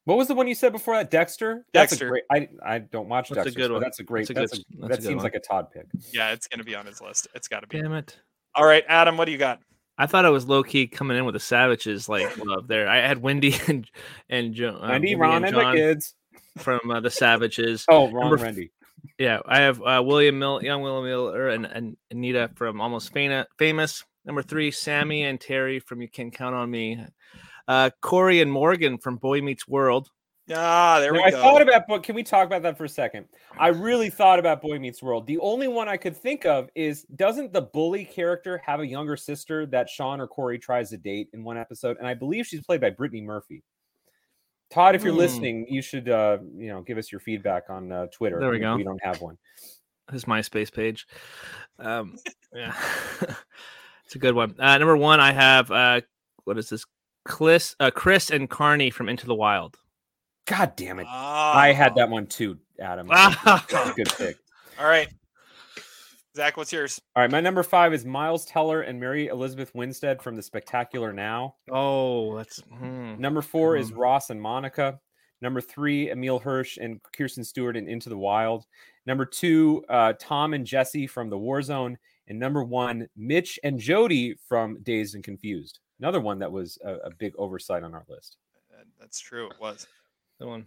What 0.04 0.18
was 0.18 0.28
the 0.28 0.34
one 0.36 0.46
you 0.46 0.54
said 0.54 0.70
before 0.70 0.94
that? 0.94 1.10
Dexter. 1.10 1.66
That's 1.72 1.90
Dexter. 1.90 2.06
a 2.06 2.10
great. 2.10 2.22
I 2.30 2.48
I 2.64 2.78
don't 2.78 3.08
watch 3.08 3.28
That's 3.28 3.48
a 3.48 3.50
good 3.50 3.72
one. 3.72 3.80
That's 3.80 3.98
a 3.98 4.04
great. 4.04 4.28
That's 4.28 4.38
a 4.38 4.40
That's 4.40 4.52
a, 4.52 4.56
that's 4.56 4.76
a 4.76 4.80
that 4.82 4.88
good 4.88 5.02
seems 5.02 5.16
one. 5.16 5.24
like 5.24 5.34
a 5.34 5.40
Todd 5.40 5.66
pick. 5.72 5.86
Yeah, 6.12 6.30
it's 6.32 6.46
gonna 6.46 6.62
be 6.64 6.76
on 6.76 6.86
his 6.86 7.00
list. 7.00 7.26
It's 7.34 7.48
got 7.48 7.60
to 7.60 7.66
be. 7.66 7.80
Damn 7.80 7.92
it. 7.92 8.16
All 8.54 8.64
right, 8.64 8.84
Adam, 8.88 9.16
what 9.16 9.24
do 9.24 9.32
you 9.32 9.38
got? 9.38 9.60
I 9.98 10.06
thought 10.06 10.24
I 10.26 10.30
was 10.30 10.46
low 10.46 10.62
key 10.62 10.86
coming 10.86 11.16
in 11.16 11.24
with 11.24 11.32
the 11.34 11.40
savages 11.40 12.08
like 12.08 12.36
love 12.44 12.68
there. 12.68 12.88
I 12.88 12.96
had 12.98 13.22
Wendy 13.22 13.54
and 13.66 13.88
and 14.28 14.54
Jo- 14.54 14.76
uh, 14.76 14.88
Wendy, 14.88 15.14
Wendy 15.14 15.14
Ron, 15.16 15.44
and 15.44 15.56
the 15.56 15.72
kids. 15.72 16.14
from 16.58 16.80
uh, 16.90 17.00
the 17.00 17.10
Savages. 17.10 17.84
Oh, 17.88 18.10
Ron, 18.10 18.28
Number 18.30 18.36
Randy. 18.44 18.70
Yeah, 19.18 19.40
I 19.46 19.60
have 19.60 19.80
uh, 19.80 20.02
William 20.04 20.38
Mill, 20.38 20.62
young 20.62 20.82
William 20.82 21.04
Miller, 21.04 21.48
and, 21.48 21.64
and 21.64 21.96
Anita 22.10 22.50
from 22.56 22.80
Almost 22.80 23.14
Fana- 23.14 23.46
Famous. 23.58 24.04
Number 24.24 24.42
three, 24.42 24.70
Sammy 24.72 25.22
and 25.22 25.40
Terry 25.40 25.78
from 25.78 26.02
You 26.02 26.08
Can 26.08 26.30
Count 26.32 26.54
on 26.54 26.70
Me. 26.70 26.98
Uh, 27.68 27.90
Corey 28.02 28.40
and 28.40 28.50
Morgan 28.50 28.98
from 28.98 29.16
Boy 29.16 29.40
Meets 29.40 29.68
World. 29.68 30.08
Ah, 30.54 31.00
there 31.00 31.12
Now, 31.12 31.24
we 31.24 31.30
go. 31.30 31.38
I 31.38 31.42
thought 31.42 31.60
about, 31.62 31.82
but 31.88 32.02
can 32.04 32.14
we 32.14 32.22
talk 32.22 32.46
about 32.46 32.62
that 32.62 32.78
for 32.78 32.84
a 32.84 32.88
second? 32.88 33.26
I 33.58 33.68
really 33.68 34.10
thought 34.10 34.38
about 34.38 34.62
Boy 34.62 34.78
Meets 34.78 35.02
World. 35.02 35.26
The 35.26 35.38
only 35.38 35.66
one 35.66 35.88
I 35.88 35.96
could 35.96 36.16
think 36.16 36.46
of 36.46 36.68
is 36.76 37.02
doesn't 37.16 37.52
the 37.52 37.62
bully 37.62 38.04
character 38.04 38.62
have 38.64 38.78
a 38.80 38.86
younger 38.86 39.16
sister 39.16 39.66
that 39.66 39.88
Sean 39.88 40.20
or 40.20 40.28
Corey 40.28 40.58
tries 40.58 40.90
to 40.90 40.96
date 40.96 41.28
in 41.32 41.42
one 41.42 41.58
episode? 41.58 41.96
And 41.98 42.06
I 42.06 42.14
believe 42.14 42.46
she's 42.46 42.60
played 42.60 42.80
by 42.80 42.90
Brittany 42.90 43.22
Murphy. 43.22 43.64
Todd, 44.70 44.94
if 44.94 45.02
you're 45.02 45.12
Hmm. 45.12 45.18
listening, 45.18 45.66
you 45.68 45.82
should 45.82 46.08
uh, 46.08 46.38
you 46.56 46.68
know 46.68 46.82
give 46.82 46.98
us 46.98 47.10
your 47.10 47.20
feedback 47.20 47.64
on 47.68 47.90
uh, 47.90 48.06
Twitter. 48.12 48.38
There 48.38 48.50
we 48.50 48.58
go. 48.60 48.76
We 48.76 48.84
don't 48.84 49.02
have 49.02 49.20
one. 49.20 49.38
His 50.12 50.26
MySpace 50.26 50.72
page. 50.72 51.08
Um, 51.80 52.16
yeah, 52.54 52.72
it's 54.04 54.14
a 54.14 54.18
good 54.18 54.34
one. 54.36 54.54
Uh, 54.58 54.78
number 54.78 54.96
one, 54.96 55.18
I 55.18 55.32
have 55.32 55.70
uh, 55.72 56.00
what 56.44 56.56
is 56.58 56.68
this? 56.68 56.84
Chris, 57.24 57.74
uh, 57.80 57.90
Chris 57.90 58.30
and 58.30 58.48
Carney 58.48 58.90
from 58.90 59.08
Into 59.08 59.26
the 59.26 59.34
Wild. 59.34 59.76
God 60.46 60.74
damn 60.76 60.98
it! 60.98 61.06
Ah. 61.08 61.56
I 61.56 61.72
had 61.72 61.94
that 61.96 62.08
one 62.08 62.26
too, 62.26 62.58
Adam. 62.80 63.08
Ah. 63.10 63.64
Good 63.96 64.08
pick. 64.16 64.36
All 64.78 64.86
right, 64.86 65.08
Zach, 66.36 66.56
what's 66.56 66.72
yours? 66.72 67.00
All 67.14 67.22
right, 67.22 67.30
my 67.30 67.40
number 67.40 67.62
five 67.62 67.94
is 67.94 68.04
Miles 68.04 68.44
Teller 68.44 68.82
and 68.82 69.00
Mary 69.00 69.28
Elizabeth 69.28 69.74
Winstead 69.74 70.22
from 70.22 70.36
The 70.36 70.42
Spectacular 70.42 71.12
Now. 71.12 71.56
Oh, 71.70 72.36
that's 72.36 72.60
hmm. 72.60 73.14
Number 73.18 73.42
four 73.42 73.76
is 73.76 73.90
Mhm. 73.90 73.98
Ross 73.98 74.30
and 74.30 74.40
Monica. 74.40 75.00
Number 75.42 75.60
three, 75.60 76.10
Emile 76.10 76.38
Hirsch 76.38 76.76
and 76.78 77.00
Kristen 77.14 77.44
Stewart 77.44 77.76
in 77.76 77.88
Into 77.88 78.08
the 78.08 78.16
Wild. 78.16 78.64
Number 79.06 79.24
two, 79.26 79.84
uh, 79.88 80.14
Tom 80.18 80.54
and 80.54 80.66
Jesse 80.66 81.06
from 81.06 81.28
The 81.28 81.38
War 81.38 81.60
Zone. 81.62 81.98
And 82.28 82.38
number 82.38 82.64
one, 82.64 83.06
Mitch 83.16 83.58
and 83.62 83.78
Jody 83.78 84.34
from 84.48 84.82
Dazed 84.82 85.14
and 85.14 85.22
Confused. 85.22 85.78
Another 86.00 86.20
one 86.20 86.38
that 86.38 86.50
was 86.50 86.78
a, 86.84 86.94
a 86.96 87.10
big 87.10 87.34
oversight 87.38 87.82
on 87.82 87.94
our 87.94 88.04
list. 88.08 88.36
That's 88.98 89.20
true. 89.20 89.46
It 89.50 89.60
was. 89.60 89.86
Good 90.38 90.48
one. 90.48 90.66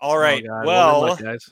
All 0.00 0.18
right. 0.18 0.42
Oh, 0.44 0.48
God, 0.48 0.66
well, 0.66 1.00
luck, 1.02 1.18
guys. 1.20 1.48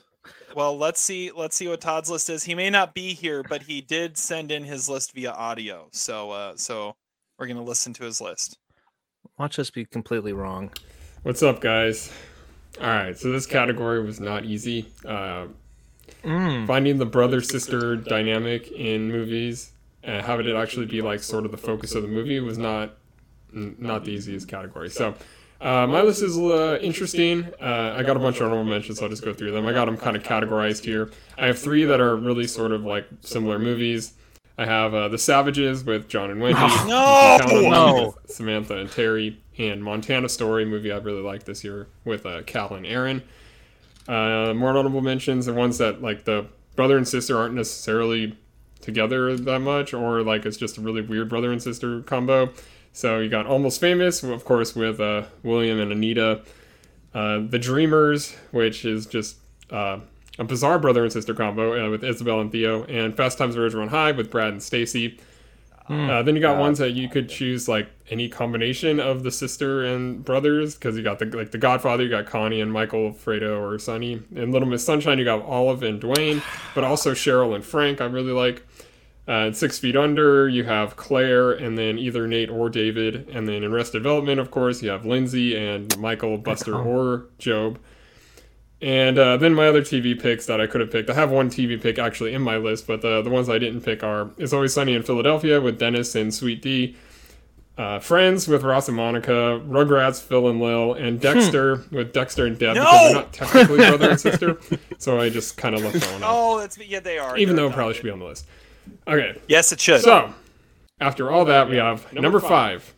well, 0.55 0.77
let's 0.77 0.99
see. 0.99 1.31
Let's 1.35 1.55
see 1.55 1.67
what 1.67 1.81
Todd's 1.81 2.09
list 2.09 2.29
is. 2.29 2.43
He 2.43 2.55
may 2.55 2.69
not 2.69 2.93
be 2.93 3.13
here, 3.13 3.43
but 3.43 3.63
he 3.63 3.81
did 3.81 4.17
send 4.17 4.51
in 4.51 4.63
his 4.63 4.89
list 4.89 5.13
via 5.13 5.31
audio. 5.31 5.87
So, 5.91 6.31
uh, 6.31 6.53
so 6.55 6.95
we're 7.37 7.47
gonna 7.47 7.63
listen 7.63 7.93
to 7.93 8.03
his 8.03 8.19
list. 8.21 8.57
Watch 9.37 9.59
us 9.59 9.69
be 9.69 9.85
completely 9.85 10.33
wrong. 10.33 10.71
What's 11.23 11.43
up, 11.43 11.61
guys? 11.61 12.11
All 12.79 12.87
right, 12.87 13.17
so 13.17 13.31
this 13.31 13.45
category 13.45 14.03
was 14.03 14.19
not 14.19 14.45
easy. 14.45 14.91
Uh, 15.05 15.47
Mm. 16.23 16.65
finding 16.65 16.97
the 16.97 17.05
brother 17.05 17.39
sister 17.39 17.95
dynamic 17.95 18.71
in 18.71 19.11
movies 19.11 19.71
and 20.03 20.25
having 20.25 20.47
it 20.47 20.55
actually 20.55 20.87
be 20.87 21.01
like 21.03 21.19
sort 21.21 21.45
of 21.45 21.51
the 21.51 21.57
focus 21.57 21.93
of 21.93 22.01
the 22.01 22.07
movie 22.09 22.39
was 22.39 22.57
not 22.57 22.97
not 23.53 24.03
the 24.05 24.11
easiest 24.11 24.47
category. 24.47 24.89
So 24.89 25.13
uh, 25.61 25.87
my 25.87 26.01
list 26.01 26.23
is 26.23 26.37
uh, 26.37 26.79
interesting. 26.81 27.45
Uh, 27.61 27.95
I 27.97 28.03
got 28.03 28.15
a 28.15 28.19
bunch 28.19 28.37
of 28.37 28.43
honorable 28.43 28.63
mentions, 28.63 28.99
so 28.99 29.05
I'll 29.05 29.09
just 29.09 29.23
go 29.23 29.33
through 29.33 29.51
them. 29.51 29.65
I 29.65 29.73
got 29.73 29.85
them 29.85 29.97
kind 29.97 30.15
of 30.15 30.23
categorized 30.23 30.85
here. 30.85 31.11
I 31.37 31.47
have 31.47 31.59
three 31.59 31.85
that 31.85 31.99
are 31.99 32.15
really 32.15 32.47
sort 32.47 32.71
of 32.71 32.83
like 32.85 33.07
similar 33.21 33.59
movies. 33.59 34.13
I 34.57 34.65
have 34.65 34.93
uh, 34.93 35.07
The 35.07 35.17
Savages 35.17 35.85
with 35.85 36.09
John 36.09 36.31
and 36.31 36.41
Wendy. 36.41 36.59
No! 36.87 37.37
Can 37.39 37.39
Count 37.39 37.53
on 37.53 37.61
Me 37.63 37.69
No! 37.69 38.15
Samantha 38.25 38.77
and 38.77 38.91
Terry. 38.91 39.41
And 39.57 39.83
Montana 39.83 40.29
Story, 40.29 40.63
movie 40.63 40.91
I 40.91 40.97
really 40.97 41.21
liked 41.21 41.45
this 41.45 41.65
year 41.65 41.87
with 42.05 42.25
uh, 42.25 42.43
Cal 42.43 42.73
and 42.75 42.85
Erin. 42.85 43.23
Uh, 44.07 44.53
more 44.53 44.73
notable 44.73 45.01
mentions 45.01 45.47
are 45.47 45.53
ones 45.53 45.77
that 45.77 46.01
like 46.01 46.23
the 46.23 46.47
brother 46.75 46.97
and 46.97 47.05
sister 47.07 47.37
aren't 47.37 47.55
necessarily 47.55 48.37
together 48.81 49.35
that 49.35 49.59
much, 49.59 49.93
or 49.93 50.23
like 50.23 50.45
it's 50.45 50.57
just 50.57 50.77
a 50.77 50.81
really 50.81 51.01
weird 51.01 51.27
brother 51.29 51.51
and 51.51 51.61
sister 51.61 52.01
combo. 52.01 52.51
So 52.99 53.19
you 53.19 53.29
got 53.29 53.47
Almost 53.47 53.79
Famous, 53.79 54.23
of 54.23 54.43
course, 54.43 54.75
with 54.75 54.99
uh, 54.99 55.23
William 55.41 55.79
and 55.79 55.89
Anita. 55.93 56.41
Uh, 57.13 57.39
the 57.47 57.57
Dreamers, 57.57 58.35
which 58.51 58.83
is 58.83 59.05
just 59.05 59.37
uh, 59.71 59.99
a 60.37 60.43
bizarre 60.43 60.79
brother 60.79 61.03
and 61.03 61.13
sister 61.13 61.33
combo 61.33 61.87
uh, 61.87 61.89
with 61.89 62.03
Isabel 62.03 62.41
and 62.41 62.51
Theo, 62.51 62.83
and 62.83 63.15
Fast 63.15 63.37
Times 63.37 63.55
at 63.55 63.61
Ridgemont 63.61 63.87
High 63.87 64.11
with 64.11 64.29
Brad 64.29 64.49
and 64.49 64.61
Stacy. 64.61 65.17
Uh, 65.87 66.21
then 66.23 66.35
you 66.35 66.41
got 66.41 66.59
ones 66.59 66.77
that 66.77 66.91
you 66.91 67.07
could 67.07 67.29
choose 67.29 67.69
like 67.69 67.89
any 68.09 68.27
combination 68.27 68.99
of 68.99 69.23
the 69.23 69.31
sister 69.31 69.85
and 69.85 70.23
brothers 70.23 70.75
because 70.75 70.97
you 70.97 71.01
got 71.01 71.19
the 71.19 71.25
like 71.25 71.51
the 71.51 71.57
Godfather, 71.57 72.03
you 72.03 72.09
got 72.09 72.25
Connie 72.25 72.59
and 72.59 72.71
Michael, 72.71 73.13
Fredo 73.13 73.61
or 73.61 73.79
Sonny. 73.79 74.21
and 74.35 74.51
Little 74.51 74.67
Miss 74.67 74.85
Sunshine, 74.85 75.17
you 75.17 75.25
got 75.25 75.41
Olive 75.45 75.83
and 75.83 76.01
Dwayne, 76.01 76.43
but 76.75 76.83
also 76.83 77.13
Sheryl 77.13 77.55
and 77.55 77.63
Frank. 77.63 78.01
I 78.01 78.05
really 78.05 78.33
like. 78.33 78.67
Uh, 79.29 79.51
Six 79.51 79.77
Feet 79.77 79.95
Under, 79.95 80.49
you 80.49 80.63
have 80.63 80.95
Claire, 80.95 81.51
and 81.51 81.77
then 81.77 81.99
either 81.99 82.27
Nate 82.27 82.49
or 82.49 82.67
David. 82.67 83.29
And 83.31 83.47
then 83.47 83.63
in 83.63 83.71
Arrested 83.71 83.99
Development, 83.99 84.39
of 84.39 84.49
course, 84.49 84.81
you 84.81 84.89
have 84.89 85.05
Lindsay 85.05 85.55
and 85.55 85.95
Michael, 85.99 86.39
Buster, 86.39 86.75
or 86.75 87.27
Gob. 87.45 87.77
And 88.81 89.19
uh, 89.19 89.37
then 89.37 89.53
my 89.53 89.67
other 89.67 89.81
TV 89.81 90.19
picks 90.19 90.47
that 90.47 90.59
I 90.59 90.65
could 90.65 90.81
have 90.81 90.89
picked. 90.89 91.11
I 91.11 91.13
have 91.13 91.29
one 91.29 91.51
TV 91.51 91.79
pick 91.79 91.99
actually 91.99 92.33
in 92.33 92.41
my 92.41 92.57
list, 92.57 92.87
but 92.87 93.01
the, 93.03 93.21
the 93.21 93.29
ones 93.29 93.49
I 93.49 93.59
didn't 93.59 93.81
pick 93.81 94.03
are 94.03 94.31
It's 94.37 94.51
Always 94.51 94.73
Sunny 94.73 94.95
in 94.95 95.03
Philadelphia 95.03 95.61
with 95.61 95.77
Dennis 95.77 96.15
and 96.15 96.33
Sweet 96.33 96.63
Dee, 96.63 96.95
uh, 97.77 97.99
Friends 97.99 98.47
with 98.47 98.63
Ross 98.63 98.87
and 98.87 98.97
Monica, 98.97 99.61
Rugrats, 99.63 100.19
Phil 100.21 100.47
and 100.47 100.59
Lil, 100.59 100.93
and 100.93 101.19
Dexter 101.19 101.83
with 101.91 102.13
Dexter 102.13 102.47
and 102.47 102.57
Deb 102.57 102.73
because 102.73 103.01
they're 103.01 103.13
not 103.13 103.33
technically 103.33 103.77
brother 103.77 104.09
and 104.09 104.19
sister. 104.19 104.59
So 104.97 105.17
I 105.17 105.29
just 105.29 105.55
kind 105.55 105.75
of 105.75 105.81
left 105.81 106.01
that 106.01 106.11
one 106.11 106.23
out. 106.23 106.29
Oh, 106.29 106.59
that's 106.59 106.77
yeah, 106.77 106.99
they 106.99 107.17
are. 107.19 107.37
Even 107.37 107.55
They're 107.55 107.63
though 107.65 107.71
it 107.71 107.75
probably 107.75 107.93
should 107.93 108.03
be 108.03 108.09
on 108.09 108.19
the 108.19 108.25
list. 108.25 108.45
Okay. 109.07 109.39
Yes, 109.47 109.71
it 109.71 109.79
should. 109.79 110.01
So, 110.01 110.33
after 110.99 111.31
all 111.31 111.45
that, 111.45 111.69
we 111.69 111.77
have 111.77 112.11
number 112.13 112.39
five 112.39 112.93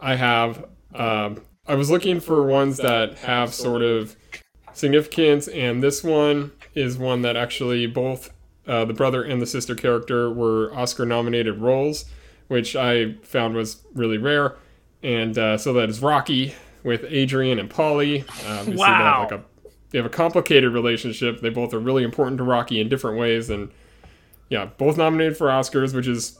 I 0.00 0.14
have 0.16 0.64
um, 0.94 1.42
I 1.66 1.74
was 1.74 1.90
looking 1.90 2.20
for 2.20 2.42
ones 2.44 2.76
that 2.78 3.14
have 3.18 3.52
sort 3.54 3.82
of 3.82 4.14
significance, 4.74 5.48
and 5.48 5.82
this 5.82 6.04
one 6.04 6.52
is 6.74 6.98
one 6.98 7.22
that 7.22 7.36
actually 7.36 7.86
both 7.86 8.30
uh, 8.66 8.84
the 8.84 8.92
brother 8.92 9.22
and 9.22 9.40
the 9.40 9.46
sister 9.46 9.74
character 9.74 10.30
were 10.30 10.72
Oscar 10.74 11.06
nominated 11.06 11.58
roles, 11.58 12.04
which 12.48 12.76
I 12.76 13.14
found 13.22 13.54
was 13.54 13.82
really 13.94 14.18
rare. 14.18 14.56
And 15.02 15.36
uh, 15.38 15.56
so 15.58 15.72
that 15.74 15.88
is 15.88 16.00
Rocky 16.02 16.54
with 16.82 17.04
Adrian 17.08 17.58
and 17.58 17.70
Paulie. 17.70 18.22
Uh, 18.46 18.60
obviously 18.60 18.74
they 18.76 18.82
have 18.82 19.00
Wow. 19.00 19.22
like 19.22 19.32
a 19.32 19.44
they 19.90 19.98
have 19.98 20.06
a 20.06 20.10
complicated 20.10 20.72
relationship. 20.72 21.40
They 21.40 21.48
both 21.48 21.72
are 21.72 21.78
really 21.78 22.02
important 22.02 22.38
to 22.38 22.44
Rocky 22.44 22.80
in 22.80 22.88
different 22.88 23.18
ways, 23.18 23.48
and 23.50 23.70
yeah, 24.48 24.66
both 24.78 24.96
nominated 24.96 25.36
for 25.36 25.48
Oscars, 25.48 25.94
which 25.94 26.06
is, 26.06 26.38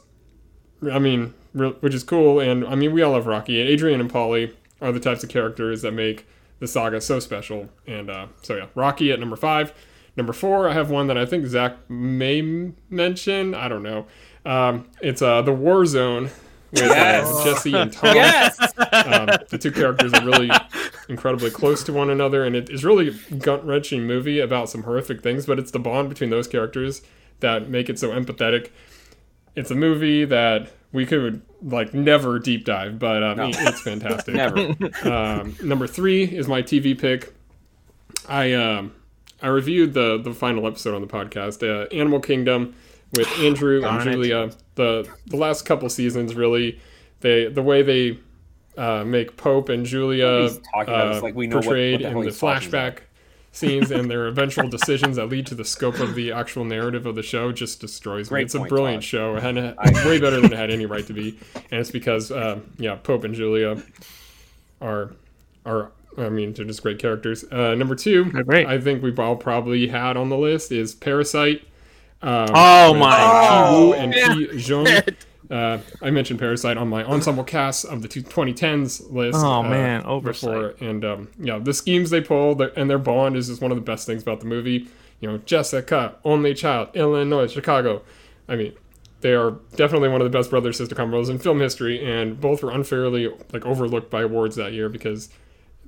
I 0.91 0.99
mean, 0.99 1.33
re- 1.53 1.75
which 1.81 1.93
is 1.93 2.03
cool. 2.03 2.39
And 2.39 2.65
I 2.65 2.75
mean, 2.75 2.93
we 2.93 3.01
all 3.01 3.11
love 3.13 3.27
Rocky. 3.27 3.59
And 3.59 3.69
Adrian 3.69 3.99
and 3.99 4.11
Paulie 4.11 4.53
are 4.81 4.91
the 4.91 4.99
types 4.99 5.23
of 5.23 5.29
characters 5.29 5.81
that 5.81 5.91
make 5.93 6.27
the 6.59 6.67
saga 6.67 7.01
so 7.01 7.19
special. 7.19 7.69
And 7.85 8.09
uh, 8.09 8.27
so 8.41 8.55
yeah, 8.55 8.65
Rocky 8.75 9.11
at 9.11 9.19
number 9.19 9.35
five. 9.35 9.73
Number 10.15 10.33
four, 10.33 10.67
I 10.67 10.73
have 10.73 10.89
one 10.89 11.07
that 11.07 11.17
I 11.17 11.25
think 11.27 11.45
Zach 11.45 11.75
may 11.89 12.39
m- 12.39 12.75
mention. 12.89 13.53
I 13.53 13.67
don't 13.67 13.83
know. 13.83 14.07
Um, 14.45 14.87
it's 15.01 15.21
uh, 15.21 15.41
the 15.43 15.53
War 15.53 15.85
Zone 15.85 16.23
with 16.71 16.81
Yes. 16.81 17.27
uh, 17.31 17.43
Jesse 17.43 17.73
and 17.75 17.93
Tom. 17.93 18.15
Yes. 18.15 18.59
um, 18.59 19.27
the 19.49 19.59
two 19.61 19.71
characters 19.71 20.13
are 20.13 20.25
really 20.25 20.49
incredibly 21.09 21.51
close 21.51 21.83
to 21.83 21.93
one 21.93 22.09
another, 22.09 22.43
and 22.45 22.55
it 22.55 22.69
is 22.69 22.83
really 22.83 23.09
a 23.09 23.35
gut 23.35 23.63
wrenching 23.65 24.07
movie 24.07 24.39
about 24.39 24.69
some 24.69 24.83
horrific 24.83 25.21
things. 25.21 25.45
But 25.45 25.59
it's 25.59 25.69
the 25.71 25.79
bond 25.79 26.09
between 26.09 26.29
those 26.31 26.47
characters 26.47 27.01
that 27.39 27.69
make 27.69 27.89
it 27.89 27.99
so 27.99 28.09
empathetic. 28.09 28.69
It's 29.55 29.71
a 29.71 29.75
movie 29.75 30.25
that 30.25 30.71
we 30.91 31.05
could 31.05 31.41
like 31.61 31.93
never 31.93 32.39
deep 32.39 32.65
dive, 32.65 32.99
but 32.99 33.23
um, 33.23 33.37
No. 33.37 33.47
it's 33.51 33.81
fantastic. 33.81 34.35
Never. 34.35 34.75
Um, 35.09 35.55
number 35.63 35.87
three 35.87 36.23
is 36.23 36.47
my 36.47 36.61
TV 36.61 36.97
pick. 36.97 37.33
I 38.29 38.53
um, 38.53 38.93
I 39.41 39.47
reviewed 39.47 39.93
the 39.93 40.17
the 40.21 40.33
final 40.33 40.67
episode 40.67 40.95
on 40.95 41.01
the 41.01 41.07
podcast, 41.07 41.61
uh, 41.67 41.87
Animal 41.95 42.19
Kingdom, 42.19 42.75
with 43.15 43.27
Andrew 43.39 43.75
and 43.77 43.83
Darn 43.83 44.07
it. 44.07 44.11
Julia. 44.11 44.51
The 44.75 45.09
the 45.25 45.37
last 45.37 45.65
couple 45.65 45.89
seasons 45.89 46.35
really, 46.35 46.79
they 47.21 47.47
the 47.47 47.63
way 47.63 47.81
they 47.81 48.19
uh, 48.77 49.03
make 49.03 49.37
Pope 49.37 49.69
and 49.69 49.85
Julia 49.85 50.41
He's 50.43 50.59
about 50.75 51.17
uh, 51.17 51.21
like 51.23 51.33
we 51.35 51.47
know 51.47 51.57
what- 51.57 51.65
portrayed 51.65 52.01
what 52.01 52.11
the 52.11 52.17
in 52.17 52.19
the 52.19 52.25
he's 52.25 52.37
about. 52.37 52.61
flashback 52.61 52.97
scenes 53.57 53.91
and 53.91 54.09
their 54.09 54.27
eventual 54.27 54.67
decisions 54.69 55.15
that 55.17 55.27
lead 55.27 55.45
to 55.47 55.55
the 55.55 55.65
scope 55.65 55.99
of 55.99 56.15
the 56.15 56.31
actual 56.31 56.63
narrative 56.63 57.05
of 57.05 57.15
the 57.15 57.23
show 57.23 57.51
just 57.51 57.81
destroys 57.81 58.27
me. 58.27 58.35
Great 58.35 58.45
It's 58.45 58.55
a 58.55 58.59
brilliant 58.61 59.01
Todd. 59.01 59.07
show 59.09 59.35
and 59.35 59.57
it's 59.83 60.05
way 60.05 60.19
better 60.19 60.39
than 60.39 60.53
it 60.53 60.57
had 60.57 60.71
any 60.71 60.85
right 60.85 61.05
to 61.07 61.13
be. 61.13 61.37
And 61.71 61.81
it's 61.81 61.91
because 61.91 62.31
uh, 62.31 62.59
yeah, 62.77 62.95
Pope 62.95 63.23
and 63.23 63.33
Julia 63.33 63.81
are 64.81 65.11
are 65.65 65.91
I 66.17 66.29
mean 66.29 66.53
they're 66.53 66.65
just 66.65 66.81
great 66.83 66.99
characters. 66.99 67.43
Uh, 67.51 67.75
number 67.75 67.95
two, 67.95 68.25
great. 68.25 68.67
I 68.67 68.79
think 68.79 69.03
we've 69.03 69.19
all 69.19 69.35
probably 69.35 69.87
had 69.87 70.17
on 70.17 70.29
the 70.29 70.37
list 70.37 70.71
is 70.71 70.93
Parasite. 70.95 71.63
Um, 72.21 72.49
Oh 72.53 72.93
my 72.95 73.15
Ki 73.69 73.75
Woo 73.75 73.93
and 73.93 74.13
Ki 74.13 74.57
Jung. 74.57 74.87
Uh, 75.49 75.77
I 76.01 76.11
mentioned 76.11 76.39
Parasite 76.39 76.77
on 76.77 76.89
my 76.89 77.03
ensemble 77.05 77.43
cast 77.43 77.85
of 77.85 78.01
the 78.01 78.07
two- 78.07 78.23
2010s 78.23 79.11
list. 79.11 79.37
Oh, 79.41 79.59
uh, 79.59 79.63
man, 79.63 80.03
oversight. 80.03 80.49
before. 80.49 80.89
And 80.89 81.05
um, 81.05 81.29
yeah, 81.39 81.57
the 81.59 81.73
schemes 81.73 82.09
they 82.09 82.21
pull 82.21 82.61
and 82.61 82.89
their 82.89 82.97
bond 82.97 83.37
is 83.37 83.47
just 83.47 83.61
one 83.61 83.71
of 83.71 83.77
the 83.77 83.81
best 83.83 84.05
things 84.05 84.21
about 84.21 84.41
the 84.41 84.45
movie. 84.45 84.87
You 85.19 85.31
know, 85.31 85.37
Jessica, 85.39 86.15
only 86.25 86.53
child, 86.53 86.89
Illinois, 86.93 87.51
Chicago. 87.51 88.03
I 88.47 88.55
mean, 88.55 88.73
they 89.21 89.33
are 89.33 89.51
definitely 89.75 90.09
one 90.09 90.21
of 90.21 90.31
the 90.31 90.37
best 90.37 90.49
brother 90.49 90.71
sister 90.73 90.95
combos 90.95 91.29
in 91.29 91.39
film 91.39 91.59
history, 91.59 92.03
and 92.05 92.39
both 92.39 92.61
were 92.61 92.71
unfairly 92.71 93.29
like 93.51 93.65
overlooked 93.65 94.11
by 94.11 94.23
awards 94.23 94.55
that 94.57 94.73
year 94.73 94.89
because 94.89 95.29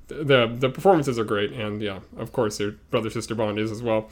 the 0.07 0.47
the 0.47 0.69
performances 0.69 1.19
are 1.19 1.23
great, 1.23 1.51
and 1.51 1.81
yeah, 1.81 1.99
of 2.17 2.31
course 2.31 2.57
their 2.57 2.71
brother 2.89 3.09
sister 3.09 3.35
bond 3.35 3.59
is 3.59 3.71
as 3.71 3.83
well. 3.83 4.09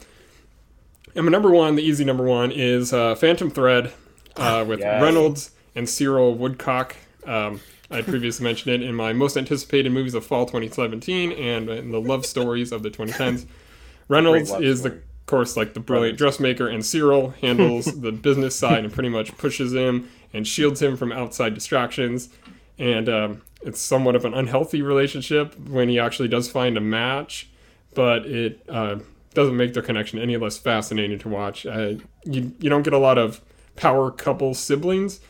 And 1.16 1.24
my 1.24 1.32
number 1.32 1.50
one, 1.50 1.74
the 1.74 1.82
easy 1.82 2.04
number 2.04 2.22
one, 2.22 2.52
is 2.52 2.92
uh, 2.92 3.14
Phantom 3.14 3.50
Thread 3.50 3.92
uh, 4.38 4.64
with 4.66 4.80
Yes. 4.80 5.02
Reynolds 5.02 5.50
and 5.74 5.88
Cyril 5.88 6.34
Woodcock. 6.34 6.96
Um, 7.26 7.60
I 7.90 8.02
previously 8.02 8.44
mentioned 8.44 8.74
it 8.74 8.86
in 8.86 8.94
my 8.94 9.12
most 9.12 9.36
anticipated 9.36 9.90
movies 9.92 10.14
of 10.14 10.24
fall 10.24 10.44
2017 10.46 11.32
and 11.32 11.68
in 11.70 11.90
the 11.90 12.00
love 12.00 12.26
stories 12.26 12.70
of 12.72 12.82
the 12.82 12.90
2010s. 12.90 13.46
Reynolds 14.08 14.50
is 14.52 14.82
the 14.82 14.90
of 14.92 15.26
course 15.26 15.56
like 15.56 15.74
the 15.74 15.80
brilliant 15.80 16.16
dressmaker, 16.16 16.68
and 16.68 16.84
Cyril 16.84 17.30
handles 17.42 17.84
the 17.86 18.12
business 18.12 18.56
side 18.56 18.84
and 18.84 18.92
pretty 18.92 19.10
much 19.10 19.36
pushes 19.36 19.74
him 19.74 20.08
and 20.32 20.46
shields 20.46 20.80
him 20.80 20.96
from 20.96 21.12
outside 21.12 21.54
distractions. 21.54 22.30
And 22.78 23.08
um, 23.08 23.42
it's 23.62 23.80
somewhat 23.80 24.14
of 24.16 24.24
an 24.24 24.34
unhealthy 24.34 24.82
relationship 24.82 25.58
when 25.68 25.88
he 25.88 25.98
actually 25.98 26.28
does 26.28 26.50
find 26.50 26.76
a 26.76 26.80
match, 26.80 27.48
but 27.94 28.24
it 28.24 28.62
uh, 28.68 28.96
doesn't 29.34 29.56
make 29.56 29.74
their 29.74 29.82
connection 29.82 30.18
any 30.18 30.36
less 30.36 30.56
fascinating 30.58 31.18
to 31.20 31.28
watch. 31.28 31.66
Uh, 31.66 31.94
you 32.24 32.52
you 32.58 32.70
don't 32.70 32.82
get 32.82 32.92
a 32.92 32.98
lot 32.98 33.18
of 33.18 33.40
power 33.80 34.10
couple 34.10 34.54
siblings, 34.54 35.20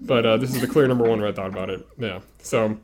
but 0.00 0.24
uh, 0.26 0.36
this 0.36 0.54
is 0.54 0.60
the 0.60 0.66
clear 0.66 0.86
number 0.88 1.04
one 1.08 1.20
when 1.20 1.30
I 1.30 1.34
thought 1.34 1.48
about 1.50 1.70
it. 1.70 1.86
Yeah. 1.98 2.20
So 2.40 2.76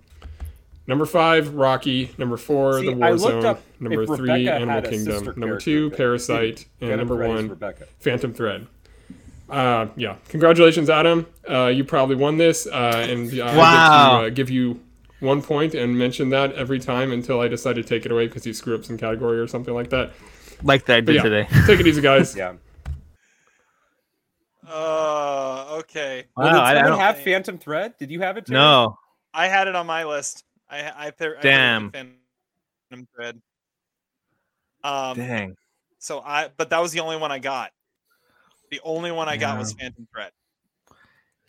number 0.86 1.06
five, 1.06 1.54
Rocky. 1.54 2.10
Number 2.18 2.36
four, 2.36 2.80
See, 2.80 2.86
The 2.86 2.92
War 2.94 3.18
Zone. 3.18 3.56
Number 3.80 4.06
three, 4.06 4.30
Rebecca 4.48 4.54
Animal 4.54 4.82
Kingdom. 4.82 5.24
Number 5.36 5.58
two, 5.58 5.90
but 5.90 5.96
Parasite, 5.96 6.66
and 6.80 6.96
number 6.96 7.16
Thread 7.16 7.28
one, 7.28 7.48
Rebecca. 7.48 7.86
Phantom 7.98 8.32
Thread. 8.34 8.66
Uh, 9.48 9.88
yeah, 9.96 10.16
congratulations, 10.28 10.88
Adam. 10.88 11.26
Uh, 11.48 11.66
you 11.66 11.82
probably 11.82 12.14
won 12.14 12.36
this, 12.38 12.66
uh, 12.68 13.06
and 13.08 13.32
uh, 13.38 13.44
I 13.44 13.56
Wow. 13.56 13.58
get 13.58 14.20
to 14.20 14.26
uh, 14.26 14.28
give 14.30 14.50
you 14.50 14.80
one 15.18 15.42
point 15.42 15.74
and 15.74 15.98
mention 15.98 16.30
that 16.30 16.52
every 16.54 16.78
time 16.78 17.10
until 17.12 17.40
I 17.40 17.48
decide 17.48 17.74
to 17.74 17.82
take 17.82 18.06
it 18.06 18.12
away 18.12 18.26
because 18.28 18.46
you 18.46 18.54
screw 18.54 18.74
up 18.76 18.84
some 18.84 18.96
category 18.96 19.38
or 19.40 19.48
something 19.48 19.74
like 19.74 19.90
that. 19.90 20.12
Like 20.62 20.84
that 20.86 20.96
I 20.98 21.00
did 21.00 21.16
yeah, 21.16 21.22
today. 21.22 21.48
take 21.66 21.80
it 21.80 21.86
easy, 21.86 22.00
guys. 22.00 22.36
Yeah. 22.36 22.54
Uh, 24.70 25.66
okay. 25.80 26.26
Wow, 26.36 26.44
Well, 26.44 26.52
did 26.52 26.60
I- 26.60 26.80
I 26.80 26.82
don't- 26.88 26.98
have 26.98 27.18
Phantom 27.18 27.58
Thread? 27.58 27.96
Did 27.98 28.10
you 28.10 28.20
have 28.20 28.36
it? 28.36 28.46
Terry? 28.46 28.58
No. 28.58 28.98
I 29.34 29.46
had 29.48 29.68
it 29.68 29.74
on 29.74 29.86
my 29.86 30.04
list. 30.04 30.44
I 30.68 30.78
I, 30.78 30.82
put- 30.82 30.98
I 31.00 31.10
put 31.10 31.26
it 31.26 31.34
with 31.36 31.42
Damn. 31.42 31.90
Phantom 31.92 33.08
Thread. 33.14 33.42
Um, 34.84 35.16
Dang. 35.16 35.56
So 35.98 36.20
I, 36.20 36.48
but 36.56 36.70
that 36.70 36.80
was 36.80 36.92
the 36.92 37.00
only 37.00 37.16
one 37.16 37.30
I 37.32 37.38
got. 37.38 37.72
The 38.70 38.80
only 38.84 39.10
one 39.10 39.28
I 39.28 39.36
got 39.36 39.58
was 39.58 39.72
Phantom 39.72 40.06
Thread. 40.12 40.30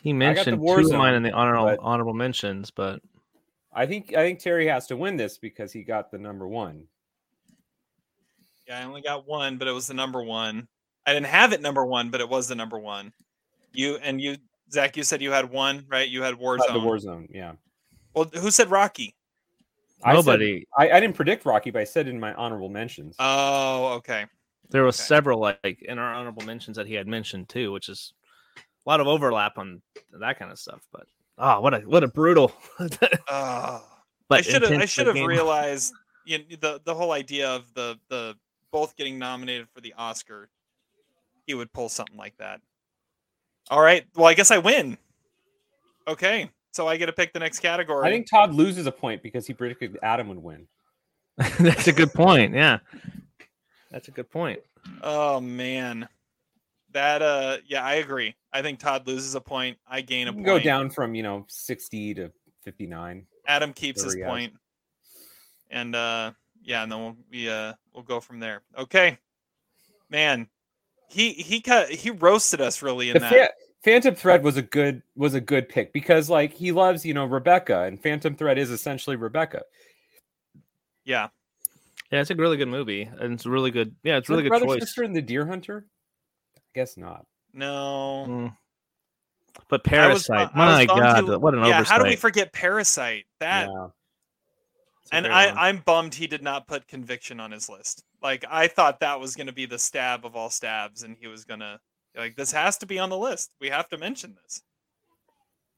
He 0.02 0.12
mentioned 0.14 0.60
two 0.60 0.72
of 0.74 0.92
mine 0.94 1.14
in 1.14 1.22
the 1.24 1.32
honorable 1.32 1.66
but- 1.66 1.80
honorable 1.80 2.14
mentions, 2.16 2.72
but 2.72 3.02
I 3.72 3.86
think 3.86 4.14
I 4.16 4.24
think 4.24 4.40
Terry 4.40 4.68
has 4.68 4.88
to 4.88 4.98
win 4.98 5.16
this 5.16 5.38
because 5.38 5.72
he 5.72 5.84
got 5.84 6.12
the 6.12 6.18
number 6.18 6.48
one. 6.48 6.88
Yeah, 8.68 8.80
I 8.80 8.84
only 8.84 9.02
got 9.02 9.28
one, 9.28 9.58
but 9.58 9.68
it 9.68 9.72
was 9.72 9.88
the 9.88 9.94
number 9.94 10.24
one. 10.24 10.68
I 11.06 11.14
didn't 11.14 11.28
have 11.28 11.54
it 11.54 11.62
number 11.62 11.86
one, 11.86 12.10
but 12.10 12.22
it 12.22 12.30
was 12.30 12.48
the 12.48 12.56
number 12.56 12.80
one. 12.80 13.12
You 13.74 13.98
and 14.04 14.22
you, 14.22 14.38
Zach, 14.72 14.96
you 14.98 15.04
said 15.04 15.22
you 15.22 15.32
had 15.32 15.50
one, 15.50 15.86
right? 15.90 16.08
You 16.08 16.22
had 16.22 16.36
Uh, 16.36 16.38
Warzone. 16.38 16.74
the 16.74 16.80
Warzone, 16.80 17.28
yeah. 17.32 17.54
Well, 18.14 18.26
who 18.34 18.52
said 18.52 18.70
Rocky? 18.70 19.16
I 20.04 20.12
said- 20.12 20.16
Nobody. 20.16 20.68
I, 20.78 20.92
I 20.92 21.00
didn't 21.00 21.16
predict 21.16 21.46
Rocky, 21.46 21.72
but 21.72 21.82
I 21.82 21.86
said 21.86 22.08
in 22.08 22.20
my 22.20 22.34
honorable 22.34 22.70
mentions. 22.70 23.16
Oh, 23.20 23.94
okay. 23.98 24.26
there 24.70 24.84
was 24.84 24.96
several 24.96 25.40
like 25.40 25.82
in 25.82 26.00
our 26.00 26.14
honorable 26.14 26.44
mentions 26.44 26.78
that 26.78 26.88
he 26.88 26.94
had 26.94 27.08
mentioned 27.08 27.50
too, 27.50 27.72
which 27.72 27.90
is 27.90 28.14
a 28.58 28.90
lot 28.90 29.00
of 29.02 29.08
overlap 29.08 29.58
on 29.58 29.82
that 30.20 30.40
kind 30.40 30.52
of 30.52 30.58
stuff. 30.60 30.82
But 30.92 31.08
oh, 31.38 31.60
what 31.62 31.74
a 31.74 31.80
what 31.80 32.04
a 32.04 32.08
brutal. 32.08 32.52
Oh, 33.30 33.84
but 34.30 34.40
I 34.40 34.42
should 34.42 34.62
have 34.64 34.72
I 34.72 34.86
should 34.86 35.08
have 35.08 35.16
realized 35.16 35.94
you 36.26 36.40
know, 36.40 36.44
the 36.60 36.82
the 36.84 36.94
whole 36.96 37.12
idea 37.12 37.50
of 37.50 37.72
the 37.74 37.98
the 38.10 38.36
both 38.72 38.96
getting 38.96 39.20
nominated 39.20 39.68
for 39.70 39.82
the 39.82 39.94
Oscar. 39.98 40.50
He 41.52 41.56
would 41.56 41.74
pull 41.74 41.90
something 41.90 42.16
like 42.16 42.38
that. 42.38 42.62
All 43.70 43.82
right. 43.82 44.06
Well, 44.16 44.26
I 44.28 44.34
guess 44.36 44.52
I 44.52 44.58
win. 44.58 44.98
Okay. 46.08 46.50
So 46.72 46.88
I 46.88 46.96
get 46.96 47.08
to 47.08 47.12
pick 47.12 47.34
the 47.34 47.40
next 47.40 47.60
category. 47.60 48.08
I 48.08 48.10
think 48.10 48.30
Todd 48.30 48.54
loses 48.54 48.88
a 48.88 48.92
point 48.94 49.22
because 49.22 49.46
he 49.46 49.54
predicted 49.54 50.00
Adam 50.02 50.30
would 50.30 50.42
win. 50.42 50.66
That's 51.60 51.90
a 51.90 51.92
good 51.92 52.14
point. 52.14 52.56
Yeah, 52.56 52.80
that's 53.90 54.08
a 54.08 54.12
good 54.12 54.32
point. 54.32 54.62
Oh 55.04 55.42
man. 55.42 56.08
That 56.94 57.22
uh 57.22 57.58
yeah, 57.68 57.84
I 57.84 57.96
agree. 57.96 58.34
I 58.54 58.62
think 58.62 58.80
Todd 58.80 59.06
loses 59.08 59.36
a 59.36 59.42
point. 59.42 59.78
I 59.86 60.00
gain 60.00 60.28
a 60.28 60.32
You 60.32 60.36
can 60.38 60.46
point. 60.46 60.46
go 60.46 60.60
down 60.60 60.90
from 60.90 61.14
you 61.16 61.24
know 61.24 61.46
sixty 61.50 62.14
to 62.14 62.32
fifty 62.64 62.86
nine. 62.88 63.26
Adam 63.46 63.74
keeps 63.74 64.04
his 64.04 64.16
Whatever 64.16 64.30
has. 64.30 64.40
point. 64.40 64.54
And 65.70 65.96
uh 65.96 66.32
yeah, 66.64 66.84
and 66.84 66.92
then 66.92 67.00
we'll 67.00 67.18
we 67.30 67.50
uh 67.50 67.74
we'll 67.94 68.04
go 68.04 68.22
from 68.22 68.40
there. 68.40 68.62
Okay. 68.78 69.18
Man, 70.10 70.48
he 71.12 71.34
he 71.34 71.62
cut 71.62 71.90
he 71.90 72.10
roasted 72.10 72.62
us 72.62 72.82
really 72.82 73.10
in 73.10 73.14
The 73.16 73.20
that. 73.20 73.32
Pha- 73.32 73.50
Phantom 73.84 74.16
Thread 74.16 74.44
was 74.44 74.58
a 74.58 74.62
good 74.62 75.02
was 75.16 75.34
a 75.34 75.42
good 75.42 75.68
pick 75.70 75.92
because 75.94 76.30
like 76.30 76.54
he 76.54 76.72
loves 76.72 77.06
you 77.06 77.14
know 77.14 77.26
Rebecca 77.26 77.82
and 77.82 78.02
Phantom 78.02 78.36
Thread 78.36 78.58
is 78.58 78.70
essentially 78.72 79.16
Rebecca. 79.16 79.64
yeah. 81.06 81.28
Yeah, 82.12 82.20
it's 82.20 82.30
a 82.30 82.36
really 82.36 82.58
good 82.58 82.68
movie, 82.68 83.04
and 83.04 83.34
it's 83.34 83.46
a 83.46 83.50
really 83.50 83.72
good. 83.72 83.96
Yeah, 84.04 84.18
it's 84.18 84.28
a 84.28 84.34
really 84.34 84.44
good 84.44 84.50
brother 84.50 84.66
choice. 84.66 84.82
sister 84.82 85.04
and 85.04 85.16
the 85.16 85.22
Deer 85.22 85.46
Hunter. 85.46 85.86
I 86.58 86.60
guess 86.76 86.98
not. 86.98 87.26
No. 87.54 88.26
Mm. 88.28 88.58
But 89.70 89.82
I 89.94 90.08
was 90.12 90.28
bu- 90.28 90.34
Parasite, 90.34 90.40
was 90.48 90.56
my 90.56 90.86
God, 90.86 91.24
he- 91.24 91.36
what 91.38 91.54
an 91.54 91.62
yeah, 91.62 91.78
oversight! 91.78 91.88
how 91.88 92.04
do 92.04 92.10
we 92.10 92.18
forget 92.18 92.52
Parasite? 92.52 93.24
That 93.40 93.70
Yeah. 93.70 93.88
It's 95.12 95.26
a 95.26 95.26
and 95.26 95.28
I, 95.28 95.48
one. 95.48 95.58
I'm 95.58 95.78
bummed 95.80 96.16
he 96.16 96.28
did 96.28 96.42
not 96.42 96.68
put 96.68 96.88
Conviction 96.88 97.40
on 97.40 97.52
his 97.52 97.70
list. 97.70 98.04
Like 98.22 98.46
I 98.50 98.68
thought 98.68 99.00
that 99.02 99.20
was 99.20 99.36
going 99.36 99.48
to 99.48 99.54
be 99.54 99.66
the 99.66 99.80
stab 99.80 100.26
of 100.26 100.36
all 100.36 100.50
stabs, 100.50 101.04
and 101.04 101.18
he 101.20 101.28
was 101.28 101.44
gonna 101.44 101.80
like 102.16 102.36
this 102.36 102.52
has 102.52 102.78
to 102.80 102.86
be 102.86 103.00
on 103.00 103.10
the 103.10 103.18
list. 103.18 103.54
We 103.60 103.70
have 103.70 103.90
to 103.90 103.98
mention 103.98 104.36
this. 104.44 104.62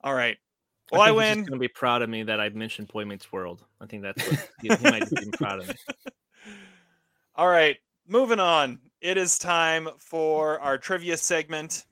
All 0.04 0.14
right. 0.14 0.38
Well, 0.92 1.02
I, 1.02 1.08
think 1.08 1.20
he's 1.20 1.28
just 1.28 1.38
win. 1.38 1.46
gonna 1.46 1.60
be 1.60 1.68
proud 1.68 2.02
of 2.02 2.10
me 2.10 2.24
that 2.24 2.40
I 2.40 2.50
mentioned 2.50 2.90
Boy 2.90 3.06
Meets 3.06 3.32
World. 3.32 3.64
I 3.82 3.86
think 3.86 4.04
that's 4.04 4.30
what 4.30 4.50
he, 4.62 4.68
he 4.68 4.90
might 4.90 5.10
be 5.10 5.32
proud 5.32 5.60
of 5.60 5.68
me. 5.70 5.76
All 7.36 7.48
right, 7.48 7.78
moving 8.08 8.40
on. 8.40 8.80
It 9.02 9.18
is 9.18 9.40
time 9.40 9.90
for 9.98 10.60
our 10.60 10.78
trivia 10.78 11.18
segment. 11.18 11.86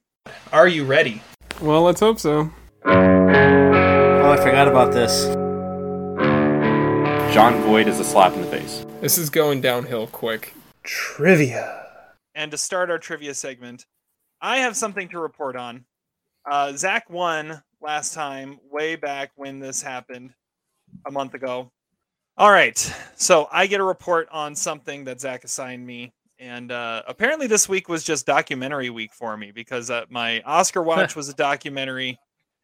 Are 0.53 0.67
you 0.67 0.85
ready? 0.85 1.21
Well, 1.61 1.81
let's 1.81 1.99
hope 1.99 2.19
so. 2.19 2.51
Oh, 2.85 4.31
I 4.31 4.37
forgot 4.37 4.67
about 4.67 4.91
this. 4.91 5.35
Jon 7.31 7.61
Voight 7.61 7.87
is 7.87 7.97
a 7.97 8.03
slap 8.03 8.33
in 8.33 8.41
the 8.41 8.47
face. 8.47 8.85
This 8.99 9.17
is 9.17 9.29
going 9.29 9.61
downhill 9.61 10.05
quick. 10.05 10.53
Trivia. 10.83 11.87
And 12.35 12.51
to 12.51 12.57
start 12.57 12.91
our 12.91 12.99
trivia 12.99 13.33
segment, 13.33 13.85
I 14.41 14.57
have 14.57 14.75
something 14.75 15.07
to 15.07 15.19
report 15.19 15.55
on. 15.55 15.85
Uh, 16.45 16.73
Zach 16.73 17.09
won 17.09 17.63
last 17.79 18.13
time, 18.13 18.59
way 18.69 18.97
back 18.97 19.31
when 19.37 19.59
this 19.59 19.81
happened 19.81 20.33
a 21.07 21.11
month 21.11 21.33
ago. 21.33 21.71
All 22.35 22.51
right, 22.51 22.77
so 23.15 23.47
I 23.49 23.65
get 23.67 23.79
a 23.79 23.85
report 23.85 24.27
on 24.29 24.53
something 24.53 25.05
that 25.05 25.21
Zach 25.21 25.45
assigned 25.45 25.87
me, 25.87 26.11
and 26.37 26.69
uh, 26.69 27.03
apparently 27.07 27.47
this 27.47 27.69
week 27.69 27.87
was 27.87 28.03
just 28.03 28.25
documentary 28.25 28.89
week 28.89 29.13
for 29.13 29.37
me 29.37 29.53
because 29.53 29.89
uh, 29.89 30.03
my 30.09 30.41
Oscar 30.41 30.83
watch 30.83 31.15
was 31.15 31.29
a 31.29 31.33
documentary, 31.33 32.19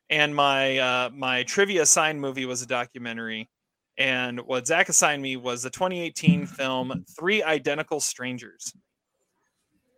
and 0.10 0.36
my 0.36 0.78
uh, 0.78 1.10
my 1.14 1.44
trivia 1.44 1.84
assigned 1.84 2.20
movie 2.20 2.46
was 2.46 2.62
a 2.62 2.68
documentary, 2.68 3.48
and 3.98 4.40
what 4.42 4.68
Zach 4.68 4.90
assigned 4.90 5.22
me 5.22 5.38
was 5.38 5.64
the 5.64 5.70
2018 5.70 6.46
film 6.46 7.06
Three 7.18 7.42
Identical 7.44 8.00
Strangers 8.00 8.74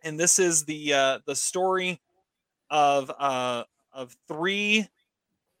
and 0.02 0.18
this 0.18 0.38
is 0.38 0.64
the 0.64 0.94
uh, 0.94 1.18
the 1.26 1.34
story 1.34 2.00
of 2.70 3.10
uh, 3.18 3.64
of 3.92 4.16
three 4.28 4.86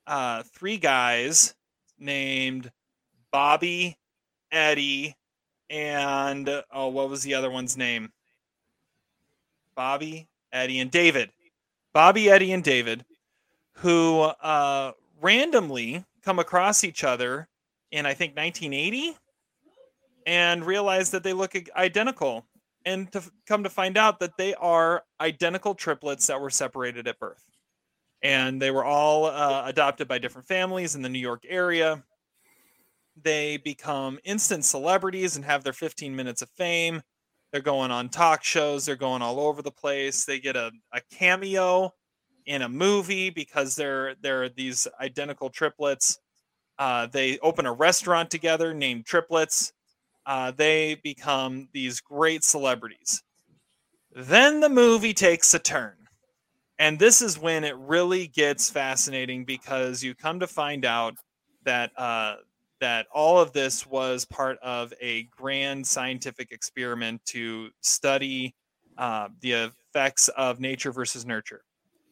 uh, 0.06 0.42
three 0.54 0.76
guys 0.76 1.54
named 1.98 2.70
Bobby, 3.30 3.96
Eddie, 4.50 5.16
and 5.68 6.48
oh, 6.72 6.88
what 6.88 7.08
was 7.08 7.22
the 7.22 7.34
other 7.34 7.50
one's 7.50 7.76
name? 7.76 8.10
Bobby, 9.74 10.28
Eddie, 10.52 10.80
and 10.80 10.90
David. 10.90 11.30
Bobby, 11.92 12.30
Eddie, 12.30 12.52
and 12.52 12.62
David, 12.62 13.04
who 13.74 14.20
uh, 14.20 14.92
randomly 15.20 16.04
come 16.22 16.38
across 16.38 16.84
each 16.84 17.02
other 17.04 17.48
in 17.90 18.06
I 18.06 18.14
think 18.14 18.36
1980, 18.36 19.16
and 20.26 20.64
realize 20.64 21.10
that 21.10 21.22
they 21.22 21.32
look 21.32 21.54
identical 21.76 22.46
and 22.84 23.10
to 23.12 23.22
come 23.46 23.62
to 23.64 23.70
find 23.70 23.98
out 23.98 24.20
that 24.20 24.36
they 24.38 24.54
are 24.54 25.02
identical 25.20 25.74
triplets 25.74 26.26
that 26.28 26.40
were 26.40 26.50
separated 26.50 27.06
at 27.08 27.18
birth. 27.18 27.44
And 28.22 28.60
they 28.60 28.70
were 28.70 28.84
all 28.84 29.26
uh, 29.26 29.62
adopted 29.66 30.08
by 30.08 30.18
different 30.18 30.46
families 30.46 30.94
in 30.94 31.02
the 31.02 31.08
New 31.08 31.18
York 31.18 31.42
area. 31.48 32.02
They 33.22 33.58
become 33.58 34.18
instant 34.24 34.64
celebrities 34.64 35.36
and 35.36 35.44
have 35.44 35.64
their 35.64 35.72
15 35.72 36.14
minutes 36.14 36.42
of 36.42 36.50
fame. 36.50 37.02
They're 37.52 37.60
going 37.60 37.90
on 37.90 38.08
talk 38.08 38.44
shows, 38.44 38.86
they're 38.86 38.96
going 38.96 39.22
all 39.22 39.40
over 39.40 39.62
the 39.62 39.70
place. 39.70 40.24
They 40.24 40.38
get 40.38 40.56
a, 40.56 40.70
a 40.92 41.00
cameo 41.10 41.92
in 42.46 42.62
a 42.62 42.68
movie 42.68 43.30
because 43.30 43.76
they're 43.76 44.14
they're 44.22 44.48
these 44.48 44.86
identical 45.00 45.50
triplets. 45.50 46.18
Uh, 46.80 47.06
they 47.06 47.38
open 47.40 47.66
a 47.66 47.72
restaurant 47.72 48.30
together 48.30 48.74
named 48.74 49.06
Triplets 49.06 49.72
uh, 50.26 50.52
they 50.52 50.96
become 51.02 51.68
these 51.72 52.00
great 52.00 52.44
celebrities. 52.44 53.22
Then 54.14 54.60
the 54.60 54.68
movie 54.68 55.14
takes 55.14 55.54
a 55.54 55.58
turn. 55.58 55.96
And 56.78 56.98
this 56.98 57.20
is 57.20 57.38
when 57.38 57.64
it 57.64 57.76
really 57.76 58.28
gets 58.28 58.70
fascinating 58.70 59.44
because 59.44 60.02
you 60.02 60.14
come 60.14 60.40
to 60.40 60.46
find 60.46 60.84
out 60.84 61.14
that 61.64 61.90
uh, 61.98 62.36
that 62.80 63.06
all 63.12 63.38
of 63.38 63.52
this 63.52 63.86
was 63.86 64.24
part 64.24 64.58
of 64.62 64.94
a 65.02 65.24
grand 65.24 65.86
scientific 65.86 66.52
experiment 66.52 67.20
to 67.26 67.68
study 67.82 68.54
uh, 68.96 69.28
the 69.40 69.52
effects 69.52 70.28
of 70.28 70.60
nature 70.60 70.92
versus 70.92 71.26
nurture 71.26 71.62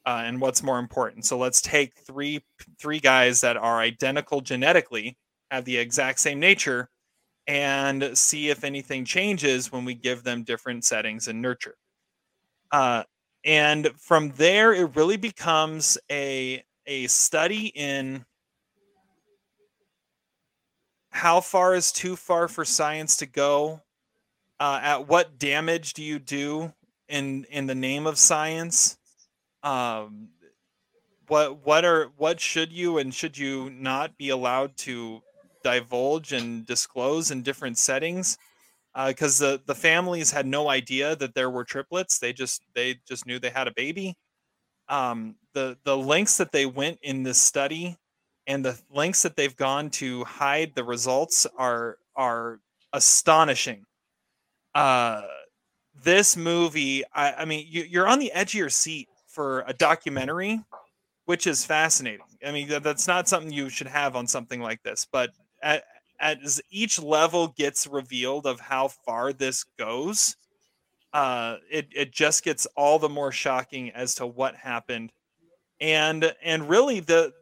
uh, 0.09 0.23
and 0.25 0.41
what's 0.41 0.63
more 0.63 0.79
important. 0.79 1.27
So 1.27 1.37
let's 1.37 1.61
take 1.61 1.93
three 1.99 2.43
three 2.81 2.99
guys 2.99 3.43
that 3.43 3.59
are 3.59 3.79
identical 3.79 4.41
genetically, 4.41 5.19
have 5.51 5.67
the 5.67 5.77
exact 5.77 6.19
same 6.19 6.41
nature, 6.41 6.89
and 7.47 8.17
see 8.17 8.49
if 8.49 8.65
anything 8.65 9.05
changes 9.05 9.71
when 9.71 9.85
we 9.85 9.93
give 9.93 10.23
them 10.23 10.45
different 10.45 10.87
settings 10.87 11.29
and 11.29 11.43
nurture. 11.43 11.75
Uh, 12.73 13.03
and 13.45 13.91
from 13.99 14.31
there, 14.37 14.73
it 14.73 14.97
really 14.97 15.19
becomes 15.19 15.99
a 16.11 16.65
a 16.87 17.07
study 17.09 17.67
in 17.67 18.25
how 21.11 21.43
far 21.43 21.75
is 21.75 21.93
too 21.93 22.17
far 22.17 22.49
for 22.49 22.65
science 22.65 23.19
to 23.19 23.27
go. 23.27 23.83
Uh, 24.59 24.81
at 24.83 25.07
what 25.07 25.39
damage 25.39 25.93
do 25.93 26.03
you 26.03 26.19
do 26.19 26.73
in 27.11 27.45
in 27.51 27.67
the 27.67 27.75
name 27.75 28.07
of 28.07 28.17
science? 28.17 28.99
Um, 29.63 30.29
what 31.29 31.65
what 31.67 31.85
are 31.85 32.07
what 32.17 32.41
should 32.41 32.73
you 32.73 32.99
and 32.99 33.15
should 33.15 33.37
you 33.37 33.71
not 33.71 34.17
be 34.17 34.31
allowed 34.31 34.77
to 34.79 35.23
divulge 35.63 36.33
and 36.33 36.67
disclose 36.67 37.31
in 37.31 37.43
different 37.43 37.79
settings? 37.79 38.39
Uh, 38.95 39.09
because 39.09 39.39
the 39.39 39.63
the 39.67 39.75
families 39.75 40.31
had 40.33 40.47
no 40.47 40.69
idea 40.71 41.17
that 41.17 41.35
there 41.35 41.51
were 41.51 41.65
triplets. 41.65 42.19
They 42.19 42.33
just 42.33 42.63
they 42.75 42.97
just 43.09 43.27
knew 43.27 43.39
they 43.41 43.51
had 43.51 43.69
a 43.69 43.75
baby. 43.75 44.17
Um 44.89 45.37
the 45.55 45.79
the 45.85 45.97
lengths 45.97 46.39
that 46.39 46.53
they 46.53 46.67
went 46.67 46.99
in 47.03 47.23
this 47.25 47.41
study 47.41 47.97
and 48.47 48.65
the 48.65 48.79
lengths 48.91 49.23
that 49.23 49.37
they've 49.37 49.57
gone 49.57 49.91
to 49.91 50.25
hide 50.25 50.75
the 50.75 50.85
results 50.85 51.47
are 51.59 51.99
are 52.17 52.61
astonishing. 52.93 53.85
Uh 54.75 55.23
this 56.05 56.37
movie 56.37 57.05
i 57.15 57.33
i 57.35 57.45
mean 57.45 57.67
you, 57.69 57.83
you're 57.85 58.09
on 58.09 58.19
the 58.19 58.33
edge 58.33 58.51
of 58.55 58.59
your 58.59 58.71
seat 58.71 59.09
for 59.39 59.65
a 59.67 59.73
documentary 59.73 60.61
which 61.27 61.47
is 61.47 61.65
fascinating. 61.65 62.27
I 62.45 62.53
mean 62.53 62.69
that, 62.69 62.83
that's 62.83 63.07
not 63.07 63.29
something 63.29 63.53
you 63.53 63.69
should 63.69 63.87
have 63.87 64.17
on 64.17 64.27
something 64.27 64.61
like 64.61 64.83
this 64.83 65.07
but 65.11 65.31
at, 65.63 65.85
as 66.21 66.61
each 66.71 67.01
level 67.01 67.49
gets 67.57 67.87
revealed 67.87 68.47
of 68.47 68.61
how 68.61 68.89
far 68.89 69.33
this 69.33 69.65
goes, 69.79 70.37
uh, 71.13 71.57
it 71.71 71.89
it 71.95 72.13
just 72.13 72.45
gets 72.45 72.67
all 72.77 72.99
the 72.99 73.09
more 73.09 73.33
shocking 73.33 73.91
as 73.91 74.15
to 74.17 74.27
what 74.27 74.55
happened, 74.57 75.13
and 75.81 76.35
and 76.43 76.69
really 76.69 77.01
the 77.01 77.33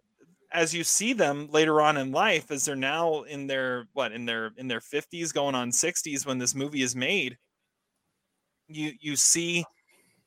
as 0.53 0.75
you 0.75 0.85
see 0.85 1.13
them 1.13 1.49
later 1.51 1.81
on 1.81 1.97
in 1.97 2.13
life, 2.13 2.51
as 2.51 2.65
they're 2.65 2.77
now 2.77 3.23
in 3.23 3.47
their 3.47 3.87
what 3.95 4.13
in 4.13 4.27
their 4.27 4.53
in 4.57 4.69
their 4.69 4.81
fifties, 4.81 5.33
going 5.33 5.55
on 5.55 5.73
sixties 5.73 6.27
when 6.27 6.39
this 6.39 6.55
movie 6.55 6.83
is 6.83 6.95
made, 6.95 7.39
you 8.69 8.93
you 9.01 9.17
see 9.17 9.65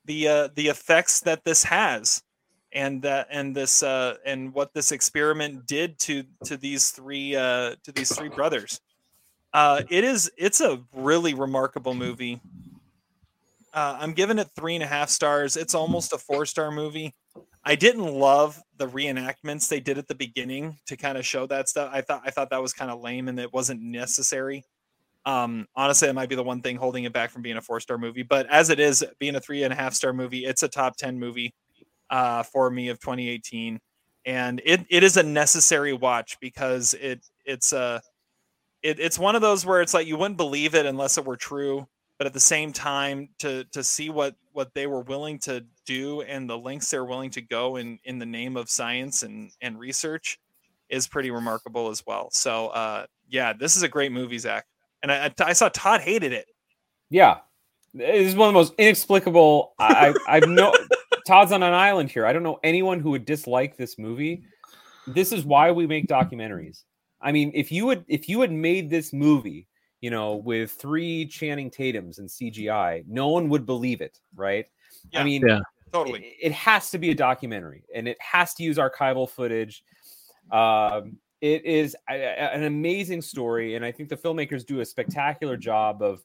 the 0.05 0.27
uh, 0.27 0.49
the 0.55 0.67
effects 0.67 1.21
that 1.21 1.43
this 1.43 1.63
has 1.63 2.21
and 2.71 3.01
that 3.01 3.27
and 3.31 3.55
this 3.55 3.81
uh 3.84 4.15
and 4.26 4.53
what 4.53 4.73
this 4.73 4.91
experiment 4.91 5.65
did 5.65 5.97
to 5.99 6.23
to 6.43 6.57
these 6.57 6.91
three 6.91 7.35
uh 7.35 7.76
to 7.84 7.91
these 7.91 8.15
three 8.15 8.30
brothers. 8.30 8.80
Uh 9.53 9.81
it 9.89 10.03
is 10.03 10.31
it's 10.38 10.61
a 10.61 10.80
really 10.93 11.34
remarkable 11.34 11.93
movie. 11.93 12.39
Uh 13.73 13.97
i'm 13.99 14.13
giving 14.13 14.39
it 14.39 14.49
three 14.55 14.76
and 14.76 14.84
a 14.84 14.88
half 14.88 15.09
stars. 15.09 15.57
It's 15.57 15.73
almost 15.73 16.13
a 16.13 16.17
four 16.17 16.45
star 16.45 16.71
movie. 16.71 17.15
I 17.65 17.76
didn't 17.76 18.13
love 18.13 18.61
the 18.77 18.88
reenactments 18.88 19.67
they 19.67 19.80
did 19.80 19.97
at 19.97 20.07
the 20.07 20.15
beginning 20.15 20.77
to 20.88 20.95
kind 20.95 21.17
of 21.17 21.26
show 21.26 21.45
that 21.47 21.69
stuff. 21.69 21.89
I 21.91 22.01
thought 22.01 22.21
i 22.26 22.30
thought 22.30 22.51
that 22.51 22.61
was 22.61 22.73
kind 22.73 22.91
of 22.91 23.01
lame 23.01 23.27
and 23.27 23.39
it 23.39 23.51
wasn't 23.51 23.81
necessary 23.81 24.63
um 25.30 25.65
honestly 25.76 26.07
it 26.10 26.14
might 26.14 26.30
be 26.30 26.35
the 26.35 26.43
one 26.43 26.61
thing 26.61 26.77
holding 26.77 27.03
it 27.03 27.14
back 27.14 27.30
from 27.30 27.41
being 27.41 27.57
a 27.57 27.61
four 27.61 27.80
star 27.80 27.97
movie 27.97 28.23
but 28.23 28.47
as 28.47 28.69
it 28.69 28.80
is 28.80 29.03
being 29.19 29.35
a 29.35 29.39
three 29.39 29.64
and 29.64 29.73
a 29.73 29.76
half 29.76 29.93
star 29.93 30.14
movie 30.14 30.45
it's 30.45 30.64
a 30.64 30.68
top 30.68 30.95
10 30.97 31.19
movie 31.19 31.53
uh, 32.10 32.43
for 32.43 32.69
me 32.69 32.89
of 32.89 32.99
2018, 32.99 33.80
and 34.26 34.61
it, 34.65 34.85
it 34.89 35.03
is 35.03 35.18
a 35.18 35.23
necessary 35.23 35.93
watch 35.93 36.38
because 36.41 36.93
it 36.95 37.26
it's 37.45 37.73
a 37.73 38.01
it, 38.84 38.99
it's 38.99 39.19
one 39.19 39.35
of 39.35 39.41
those 39.41 39.65
where 39.65 39.81
it's 39.81 39.93
like 39.93 40.07
you 40.07 40.18
wouldn't 40.18 40.38
believe 40.38 40.76
it 40.76 40.85
unless 40.85 41.18
it 41.18 41.26
were 41.26 41.38
true, 41.38 41.88
but 42.18 42.27
at 42.27 42.34
the 42.34 42.39
same 42.39 42.73
time 42.73 43.30
to 43.39 43.64
to 43.72 43.84
see 43.84 44.10
what 44.10 44.35
what 44.53 44.73
they 44.73 44.88
were 44.88 45.01
willing 45.01 45.39
to 45.39 45.65
do 45.85 46.22
and 46.22 46.49
the 46.49 46.57
lengths 46.57 46.91
they're 46.91 47.06
willing 47.06 47.31
to 47.31 47.41
go 47.41 47.77
in 47.77 47.99
in 48.06 48.19
the 48.19 48.26
name 48.26 48.57
of 48.57 48.69
science 48.69 49.23
and 49.23 49.51
and 49.61 49.80
research 49.80 50.39
is 50.89 51.07
pretty 51.07 51.31
remarkable 51.31 51.89
as 51.89 52.03
well. 52.07 52.30
So 52.31 52.68
uh, 52.69 53.06
yeah, 53.30 53.53
this 53.53 53.76
is 53.77 53.84
a 53.84 53.89
great 53.89 54.11
movie, 54.11 54.39
Zach, 54.39 54.65
and 55.03 55.11
I, 55.11 55.34
I 55.39 55.53
saw 55.53 55.69
Todd 55.69 56.01
hated 56.01 56.34
it. 56.34 56.47
Yeah, 57.09 57.38
it 57.93 58.15
is 58.15 58.35
one 58.35 58.49
of 58.49 58.53
the 58.53 58.59
most 58.59 58.73
inexplicable. 58.77 59.73
I 59.80 60.09
I, 60.27 60.38
I've 60.38 60.49
no 60.49 60.73
Todd's 61.27 61.51
on 61.51 61.63
an 61.63 61.73
island 61.73 62.09
here. 62.11 62.26
I 62.26 62.34
don't 62.34 62.43
know 62.43 62.59
anyone 62.63 62.99
who 62.99 63.11
would 63.11 63.26
dislike 63.26 63.77
this 63.77 63.97
movie. 63.97 64.43
This 65.07 65.31
is 65.31 65.43
why 65.43 65.71
we 65.71 65.88
make 65.88 66.07
documentaries. 66.07 66.84
I 67.21 67.31
mean, 67.31 67.51
if 67.53 67.71
you 67.71 67.85
would 67.85 68.05
if 68.07 68.30
you 68.30 68.41
had 68.41 68.51
made 68.51 68.89
this 68.89 69.11
movie, 69.13 69.67
you 70.01 70.09
know, 70.09 70.35
with 70.35 70.71
three 70.71 71.26
Channing 71.26 71.69
Tatum's 71.69 72.19
and 72.19 72.30
CGI, 72.30 73.03
no 73.07 73.30
one 73.30 73.49
would 73.49 73.65
believe 73.65 74.01
it, 74.01 74.19
right? 74.35 74.65
I 75.13 75.23
mean, 75.23 75.43
Yeah. 75.47 75.59
Totally. 75.91 76.19
it, 76.19 76.47
it 76.47 76.51
has 76.51 76.91
to 76.91 76.99
be 76.99 77.09
a 77.09 77.15
documentary 77.15 77.84
and 77.95 78.07
it 78.07 78.17
has 78.21 78.53
to 78.55 78.63
use 78.63 78.77
archival 78.77 79.27
footage. 79.30 79.84
Um, 80.51 81.17
it 81.41 81.66
is 81.66 81.95
a- 82.10 82.14
a- 82.16 82.53
an 82.53 82.64
amazing 82.64 83.22
story, 83.22 83.76
and 83.76 83.86
I 83.86 83.91
think 83.91 84.10
the 84.10 84.18
filmmakers 84.18 84.66
do 84.66 84.82
a 84.82 84.86
spectacular 84.86 85.56
job 85.57 86.02
of 86.02 86.24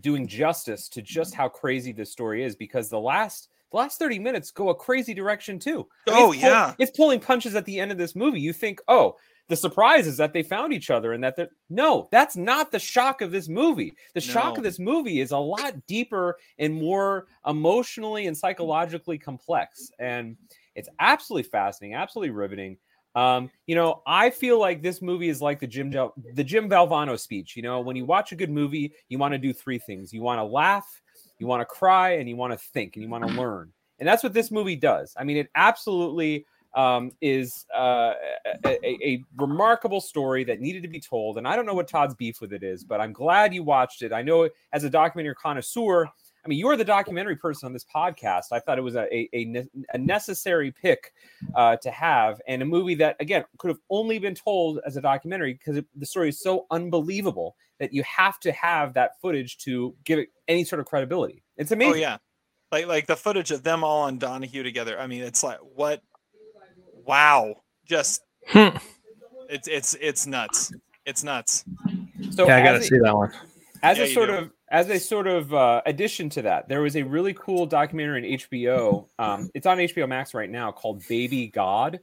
doing 0.00 0.26
justice 0.26 0.88
to 0.90 1.02
just 1.02 1.34
how 1.34 1.48
crazy 1.48 1.92
this 1.92 2.12
story 2.12 2.44
is 2.44 2.54
because 2.56 2.88
the 2.88 3.00
last 3.00 3.48
the 3.70 3.76
last 3.76 4.00
30 4.00 4.18
minutes 4.18 4.50
go 4.50 4.68
a 4.70 4.74
crazy 4.74 5.14
direction 5.14 5.56
too. 5.56 5.86
I 6.08 6.10
mean, 6.10 6.22
Oh, 6.22 6.32
it's 6.32 6.40
pull- 6.42 6.50
yeah. 6.50 6.74
it's 6.80 6.96
pulling 6.96 7.20
punches 7.20 7.54
at 7.54 7.64
the 7.66 7.78
end 7.78 7.92
of 7.92 7.98
this 7.98 8.16
movie. 8.16 8.40
You 8.40 8.52
think, 8.52 8.80
oh, 8.88 9.16
the 9.46 9.54
surprise 9.56 10.08
is 10.08 10.16
that 10.16 10.32
they 10.32 10.42
found 10.42 10.72
each 10.72 10.90
other 10.90 11.12
and 11.12 11.22
that 11.22 11.36
they're 11.36 11.50
no, 11.70 12.08
that's 12.10 12.36
not 12.36 12.72
the 12.72 12.80
shock 12.80 13.20
of 13.22 13.30
this 13.30 13.48
movie. 13.48 13.94
The 14.14 14.20
shock 14.20 14.58
of 14.58 14.64
this 14.64 14.80
movie 14.80 15.20
is 15.20 15.30
a 15.30 15.38
lot 15.38 15.86
deeper 15.86 16.36
and 16.58 16.74
more 16.74 17.28
emotionally 17.46 18.26
and 18.26 18.36
psychologically 18.36 19.18
complex. 19.18 19.92
And 20.00 20.36
it's 20.74 20.88
absolutely 20.98 21.48
fascinating, 21.48 21.94
absolutely 21.94 22.30
riveting. 22.30 22.76
Um, 23.14 23.50
you 23.66 23.74
know, 23.74 24.02
I 24.06 24.30
feel 24.30 24.60
like 24.60 24.82
this 24.82 25.02
movie 25.02 25.28
is 25.28 25.42
like 25.42 25.60
the 25.60 25.66
Jim 25.66 25.90
the 25.90 26.44
Jim 26.44 26.68
Valvano 26.68 27.18
speech. 27.18 27.56
You 27.56 27.62
know, 27.62 27.80
when 27.80 27.96
you 27.96 28.04
watch 28.04 28.32
a 28.32 28.36
good 28.36 28.50
movie, 28.50 28.92
you 29.08 29.18
want 29.18 29.32
to 29.32 29.38
do 29.38 29.52
three 29.52 29.78
things: 29.78 30.12
you 30.12 30.22
want 30.22 30.38
to 30.38 30.44
laugh, 30.44 31.02
you 31.38 31.46
want 31.46 31.60
to 31.60 31.64
cry, 31.64 32.12
and 32.12 32.28
you 32.28 32.36
want 32.36 32.52
to 32.52 32.58
think, 32.58 32.96
and 32.96 33.02
you 33.02 33.08
want 33.08 33.26
to 33.26 33.32
learn. 33.34 33.72
And 33.98 34.08
that's 34.08 34.22
what 34.22 34.32
this 34.32 34.50
movie 34.50 34.76
does. 34.76 35.14
I 35.18 35.24
mean, 35.24 35.36
it 35.36 35.50
absolutely 35.54 36.46
um, 36.74 37.12
is 37.20 37.66
uh, 37.74 38.14
a, 38.64 38.78
a 38.84 39.24
remarkable 39.36 40.00
story 40.00 40.44
that 40.44 40.60
needed 40.60 40.82
to 40.82 40.88
be 40.88 41.00
told. 41.00 41.38
And 41.38 41.46
I 41.46 41.56
don't 41.56 41.66
know 41.66 41.74
what 41.74 41.88
Todd's 41.88 42.14
beef 42.14 42.40
with 42.40 42.52
it 42.52 42.62
is, 42.62 42.84
but 42.84 43.00
I'm 43.00 43.12
glad 43.12 43.52
you 43.52 43.62
watched 43.62 44.02
it. 44.02 44.12
I 44.12 44.22
know 44.22 44.48
as 44.72 44.84
a 44.84 44.90
documentary 44.90 45.34
connoisseur, 45.34 46.08
I 46.44 46.48
mean, 46.48 46.58
you're 46.58 46.76
the 46.76 46.84
documentary 46.84 47.36
person 47.36 47.66
on 47.66 47.72
this 47.72 47.84
podcast. 47.84 48.44
I 48.52 48.60
thought 48.60 48.78
it 48.78 48.82
was 48.82 48.94
a, 48.96 49.12
a, 49.14 49.28
a 49.34 49.44
ne- 49.44 49.68
a 49.92 49.98
necessary 49.98 50.72
pick 50.72 51.12
uh, 51.54 51.76
to 51.76 51.90
have, 51.90 52.40
and 52.48 52.62
a 52.62 52.64
movie 52.64 52.94
that, 52.96 53.16
again, 53.20 53.44
could 53.58 53.68
have 53.68 53.80
only 53.90 54.18
been 54.18 54.34
told 54.34 54.80
as 54.86 54.96
a 54.96 55.00
documentary 55.02 55.52
because 55.54 55.76
it, 55.76 55.84
the 55.96 56.06
story 56.06 56.30
is 56.30 56.40
so 56.40 56.66
unbelievable 56.70 57.56
that 57.78 57.92
you 57.92 58.02
have 58.04 58.38
to 58.40 58.52
have 58.52 58.94
that 58.94 59.20
footage 59.20 59.58
to 59.58 59.94
give 60.04 60.18
it 60.18 60.28
any 60.48 60.64
sort 60.64 60.80
of 60.80 60.86
credibility. 60.86 61.42
It's 61.56 61.72
amazing. 61.72 61.94
Oh 61.94 61.96
yeah, 61.96 62.16
like 62.72 62.86
like 62.86 63.06
the 63.06 63.16
footage 63.16 63.50
of 63.50 63.62
them 63.62 63.84
all 63.84 64.02
on 64.02 64.18
Donahue 64.18 64.62
together. 64.62 64.98
I 64.98 65.06
mean, 65.06 65.22
it's 65.22 65.42
like 65.42 65.58
what? 65.74 66.02
Wow, 67.04 67.56
just 67.86 68.22
Hmm. 68.48 68.76
it's 69.48 69.68
it's 69.68 69.94
it's 70.00 70.26
nuts. 70.26 70.72
It's 71.06 71.22
nuts. 71.24 71.64
So 72.30 72.46
yeah, 72.46 72.56
I 72.56 72.62
gotta 72.62 72.78
a- 72.78 72.82
see 72.82 72.98
that 72.98 73.14
one. 73.16 73.32
as 73.82 73.98
Yeah, 73.98 74.04
a 74.04 74.12
sort 74.12 74.28
do. 74.28 74.34
of 74.36 74.50
as 74.70 74.88
a 74.88 74.98
sort 74.98 75.26
of 75.26 75.52
uh, 75.52 75.82
addition 75.86 76.28
to 76.30 76.42
that 76.42 76.68
there 76.68 76.82
was 76.82 76.96
a 76.96 77.02
really 77.02 77.34
cool 77.34 77.66
documentary 77.66 78.32
on 78.32 78.38
hbo 78.38 79.06
um, 79.18 79.50
it's 79.54 79.66
on 79.66 79.78
hbo 79.78 80.08
max 80.08 80.34
right 80.34 80.50
now 80.50 80.70
called 80.70 81.02
baby 81.08 81.48
god 81.48 82.00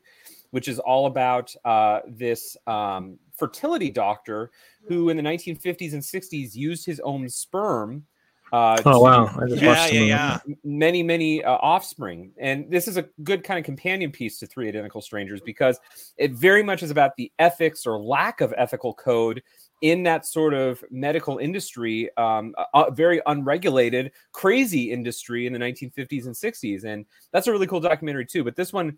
which 0.51 0.67
is 0.67 0.79
all 0.79 1.07
about 1.07 1.53
uh, 1.65 1.99
this 2.07 2.55
um, 2.67 3.19
fertility 3.35 3.91
doctor 3.91 4.49
who 4.87 5.09
in 5.09 5.17
the 5.17 5.23
1950s 5.23 5.93
and 5.93 6.01
60s 6.01 6.55
used 6.55 6.85
his 6.85 6.99
own 7.01 7.27
sperm 7.29 8.05
uh, 8.51 8.77
Oh 8.77 8.91
to 8.91 8.99
wow, 8.99 9.25
I 9.25 9.45
just 9.47 9.61
Yeah, 9.61 9.67
watched 9.67 9.93
yeah, 9.93 10.01
yeah. 10.01 10.37
many 10.63 11.03
many 11.03 11.43
uh, 11.43 11.51
offspring. 11.51 12.31
And 12.37 12.71
this 12.71 12.87
is 12.87 12.97
a 12.97 13.03
good 13.23 13.43
kind 13.43 13.59
of 13.59 13.65
companion 13.65 14.11
piece 14.11 14.39
to 14.39 14.47
three 14.47 14.67
identical 14.67 15.01
strangers 15.01 15.41
because 15.41 15.79
it 16.17 16.31
very 16.31 16.63
much 16.63 16.83
is 16.83 16.91
about 16.91 17.15
the 17.17 17.31
ethics 17.39 17.85
or 17.85 17.99
lack 17.99 18.41
of 18.41 18.53
ethical 18.57 18.93
code 18.93 19.43
in 19.81 20.03
that 20.03 20.25
sort 20.25 20.53
of 20.53 20.83
medical 20.89 21.37
industry 21.37 22.09
um, 22.17 22.53
a, 22.73 22.81
a 22.81 22.91
very 22.91 23.21
unregulated 23.27 24.11
crazy 24.31 24.91
industry 24.91 25.45
in 25.47 25.53
the 25.53 25.59
1950s 25.59 26.25
and 26.25 26.35
60s 26.35 26.83
and 26.83 27.05
that's 27.31 27.47
a 27.47 27.51
really 27.51 27.67
cool 27.67 27.79
documentary 27.79 28.25
too 28.25 28.43
but 28.43 28.55
this 28.55 28.73
one 28.73 28.97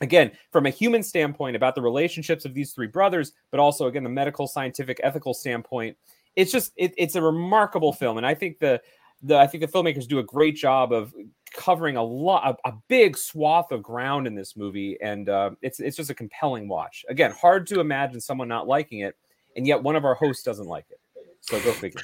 again 0.00 0.30
from 0.52 0.66
a 0.66 0.70
human 0.70 1.02
standpoint 1.02 1.56
about 1.56 1.74
the 1.74 1.82
relationships 1.82 2.44
of 2.44 2.54
these 2.54 2.72
three 2.72 2.86
brothers 2.86 3.32
but 3.50 3.60
also 3.60 3.86
again 3.86 4.04
the 4.04 4.10
medical 4.10 4.46
scientific 4.46 5.00
ethical 5.02 5.32
standpoint 5.32 5.96
it's 6.36 6.52
just 6.52 6.72
it, 6.76 6.92
it's 6.96 7.14
a 7.14 7.22
remarkable 7.22 7.92
film 7.92 8.16
and 8.16 8.26
i 8.26 8.34
think 8.34 8.58
the 8.58 8.80
the 9.22 9.36
i 9.36 9.46
think 9.46 9.62
the 9.62 9.68
filmmakers 9.68 10.06
do 10.06 10.18
a 10.18 10.22
great 10.22 10.54
job 10.54 10.92
of 10.92 11.14
covering 11.52 11.96
a 11.96 12.02
lot 12.02 12.58
a, 12.64 12.68
a 12.68 12.72
big 12.88 13.16
swath 13.16 13.72
of 13.72 13.82
ground 13.82 14.26
in 14.26 14.34
this 14.34 14.56
movie 14.56 14.98
and 15.00 15.28
uh, 15.28 15.50
it's 15.62 15.80
it's 15.80 15.96
just 15.96 16.10
a 16.10 16.14
compelling 16.14 16.68
watch. 16.68 17.04
Again 17.08 17.30
hard 17.32 17.66
to 17.68 17.80
imagine 17.80 18.20
someone 18.20 18.48
not 18.48 18.66
liking 18.66 19.00
it 19.00 19.16
and 19.58 19.66
yet 19.66 19.82
one 19.82 19.94
of 19.96 20.04
our 20.06 20.14
hosts 20.14 20.42
doesn't 20.42 20.66
like 20.66 20.86
it 20.90 20.98
so 21.40 21.60
go 21.60 21.72
figure 21.72 22.00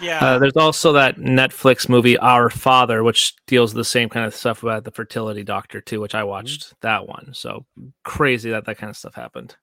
Yeah, 0.00 0.24
Uh, 0.24 0.38
there's 0.38 0.56
also 0.56 0.92
that 0.92 1.16
Netflix 1.16 1.88
movie 1.88 2.16
Our 2.18 2.48
Father, 2.50 3.02
which 3.02 3.34
deals 3.46 3.74
with 3.74 3.80
the 3.80 3.84
same 3.84 4.08
kind 4.08 4.24
of 4.24 4.34
stuff 4.34 4.62
about 4.62 4.84
the 4.84 4.90
fertility 4.92 5.42
doctor 5.42 5.80
too, 5.80 6.00
which 6.00 6.14
I 6.14 6.22
watched 6.24 6.72
that 6.82 7.06
one. 7.06 7.30
So 7.34 7.66
crazy 8.04 8.50
that 8.50 8.64
that 8.66 8.78
kind 8.78 8.88
of 8.90 8.96
stuff 8.96 9.14
happened. 9.14 9.56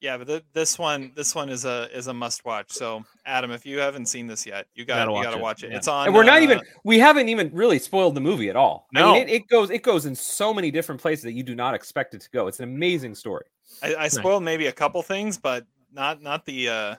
yeah, 0.00 0.18
but 0.18 0.26
th- 0.26 0.44
this 0.52 0.78
one 0.78 1.12
this 1.16 1.34
one 1.34 1.48
is 1.48 1.64
a 1.64 1.88
is 1.96 2.06
a 2.08 2.14
must 2.14 2.44
watch. 2.44 2.70
So 2.70 3.02
Adam, 3.24 3.50
if 3.50 3.64
you 3.64 3.78
haven't 3.78 4.06
seen 4.06 4.26
this 4.26 4.44
yet, 4.46 4.66
you 4.74 4.84
got 4.84 4.96
Gotta 4.96 5.10
you 5.10 5.14
watch 5.14 5.24
got 5.24 5.30
to 5.34 5.38
watch 5.38 5.64
it. 5.64 5.70
yeah. 5.70 5.76
It's 5.78 5.88
on. 5.88 6.06
and 6.06 6.14
we're 6.14 6.24
not 6.24 6.40
uh, 6.40 6.44
even 6.44 6.60
we 6.84 6.98
haven't 6.98 7.28
even 7.30 7.50
really 7.54 7.78
spoiled 7.78 8.14
the 8.14 8.20
movie 8.20 8.50
at 8.50 8.56
all 8.56 8.86
I 8.94 9.00
No. 9.00 9.14
mean, 9.14 9.28
it, 9.28 9.32
it 9.32 9.48
goes 9.48 9.70
it 9.70 9.82
goes 9.82 10.04
in 10.06 10.14
so 10.14 10.52
many 10.52 10.70
different 10.70 11.00
places 11.00 11.24
that 11.24 11.32
you 11.32 11.42
do 11.42 11.54
not 11.54 11.74
expect 11.74 12.14
it 12.14 12.20
to 12.20 12.30
go 12.30 12.46
it's 12.48 12.58
an 12.60 12.64
amazing 12.64 13.14
story 13.14 13.46
I, 13.82 13.94
I 13.96 14.08
spoiled 14.08 14.42
maybe 14.42 14.66
a 14.66 14.72
couple 14.72 15.02
things, 15.02 15.38
but 15.38 15.64
not 15.92 16.22
not 16.22 16.44
the. 16.44 16.68
uh 16.68 16.94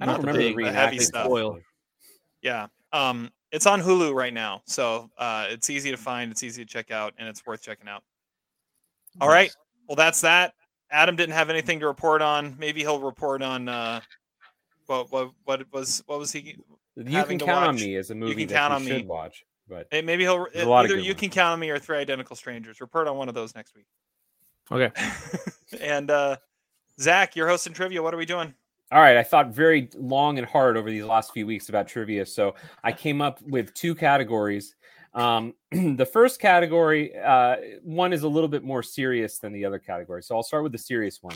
i 0.00 0.04
not 0.04 0.06
don't 0.06 0.14
the 0.14 0.26
remember 0.26 0.42
the, 0.42 0.54
big- 0.54 0.64
the 0.66 0.72
heavy 0.72 0.98
stuff. 0.98 1.26
Spoil. 1.26 1.58
Yeah. 2.42 2.66
Um, 2.92 3.30
it's 3.52 3.66
on 3.66 3.80
Hulu 3.80 4.12
right 4.14 4.34
now, 4.34 4.62
so 4.66 5.10
uh, 5.18 5.46
it's 5.48 5.70
easy 5.70 5.90
to 5.90 5.96
find. 5.96 6.30
It's 6.30 6.42
easy 6.42 6.64
to 6.64 6.68
check 6.68 6.90
out, 6.90 7.14
and 7.18 7.28
it's 7.28 7.44
worth 7.46 7.62
checking 7.62 7.88
out. 7.88 8.02
All 9.20 9.28
right. 9.28 9.54
Well, 9.88 9.96
that's 9.96 10.20
that. 10.22 10.52
Adam 10.90 11.16
didn't 11.16 11.34
have 11.34 11.48
anything 11.50 11.80
to 11.80 11.86
report 11.86 12.22
on. 12.22 12.56
Maybe 12.58 12.80
he'll 12.80 13.00
report 13.00 13.42
on. 13.42 13.68
Uh, 13.68 14.00
what 14.86 15.10
what 15.10 15.30
what 15.44 15.72
was 15.72 16.02
what 16.06 16.18
was 16.18 16.32
he? 16.32 16.56
you 16.96 17.24
can 17.24 17.38
to 17.38 17.44
count 17.44 17.66
on 17.66 17.76
me 17.76 17.96
as 17.96 18.10
a 18.10 18.14
movie 18.14 18.30
You 18.30 18.36
can 18.46 18.54
that 18.54 18.54
count 18.54 18.70
you 18.70 18.76
on 18.76 18.86
should 18.86 19.06
me. 19.06 19.06
watch 19.06 19.44
but 19.68 19.86
eh, 19.92 20.00
Maybe 20.00 20.22
he'll 20.24 20.46
a 20.54 20.64
lot 20.64 20.84
either 20.84 20.94
good 20.94 21.04
you 21.04 21.10
ones. 21.10 21.20
can 21.20 21.30
count 21.30 21.52
on 21.54 21.60
me 21.60 21.70
or 21.70 21.78
three 21.78 21.98
identical 21.98 22.36
strangers. 22.36 22.80
Report 22.80 23.06
on 23.08 23.16
one 23.16 23.28
of 23.28 23.34
those 23.34 23.54
next 23.54 23.74
week. 23.74 23.86
Okay. 24.70 24.90
and 25.80 26.10
uh, 26.10 26.36
Zach, 27.00 27.36
you're 27.36 27.48
hosting 27.48 27.72
trivia. 27.72 28.02
What 28.02 28.14
are 28.14 28.18
we 28.18 28.26
doing? 28.26 28.54
All 28.92 29.00
right, 29.00 29.16
I 29.16 29.24
thought 29.24 29.48
very 29.48 29.90
long 29.96 30.38
and 30.38 30.46
hard 30.46 30.76
over 30.76 30.88
these 30.88 31.04
last 31.04 31.32
few 31.32 31.44
weeks 31.44 31.68
about 31.68 31.88
trivia, 31.88 32.24
so 32.24 32.54
I 32.84 32.92
came 32.92 33.20
up 33.20 33.42
with 33.42 33.74
two 33.74 33.96
categories. 33.96 34.76
Um, 35.12 35.54
the 35.72 36.06
first 36.06 36.40
category, 36.40 37.18
uh, 37.18 37.56
one 37.82 38.12
is 38.12 38.22
a 38.22 38.28
little 38.28 38.48
bit 38.48 38.62
more 38.62 38.84
serious 38.84 39.38
than 39.38 39.52
the 39.52 39.64
other 39.64 39.80
category, 39.80 40.22
so 40.22 40.36
I'll 40.36 40.44
start 40.44 40.62
with 40.62 40.70
the 40.70 40.78
serious 40.78 41.20
one. 41.20 41.34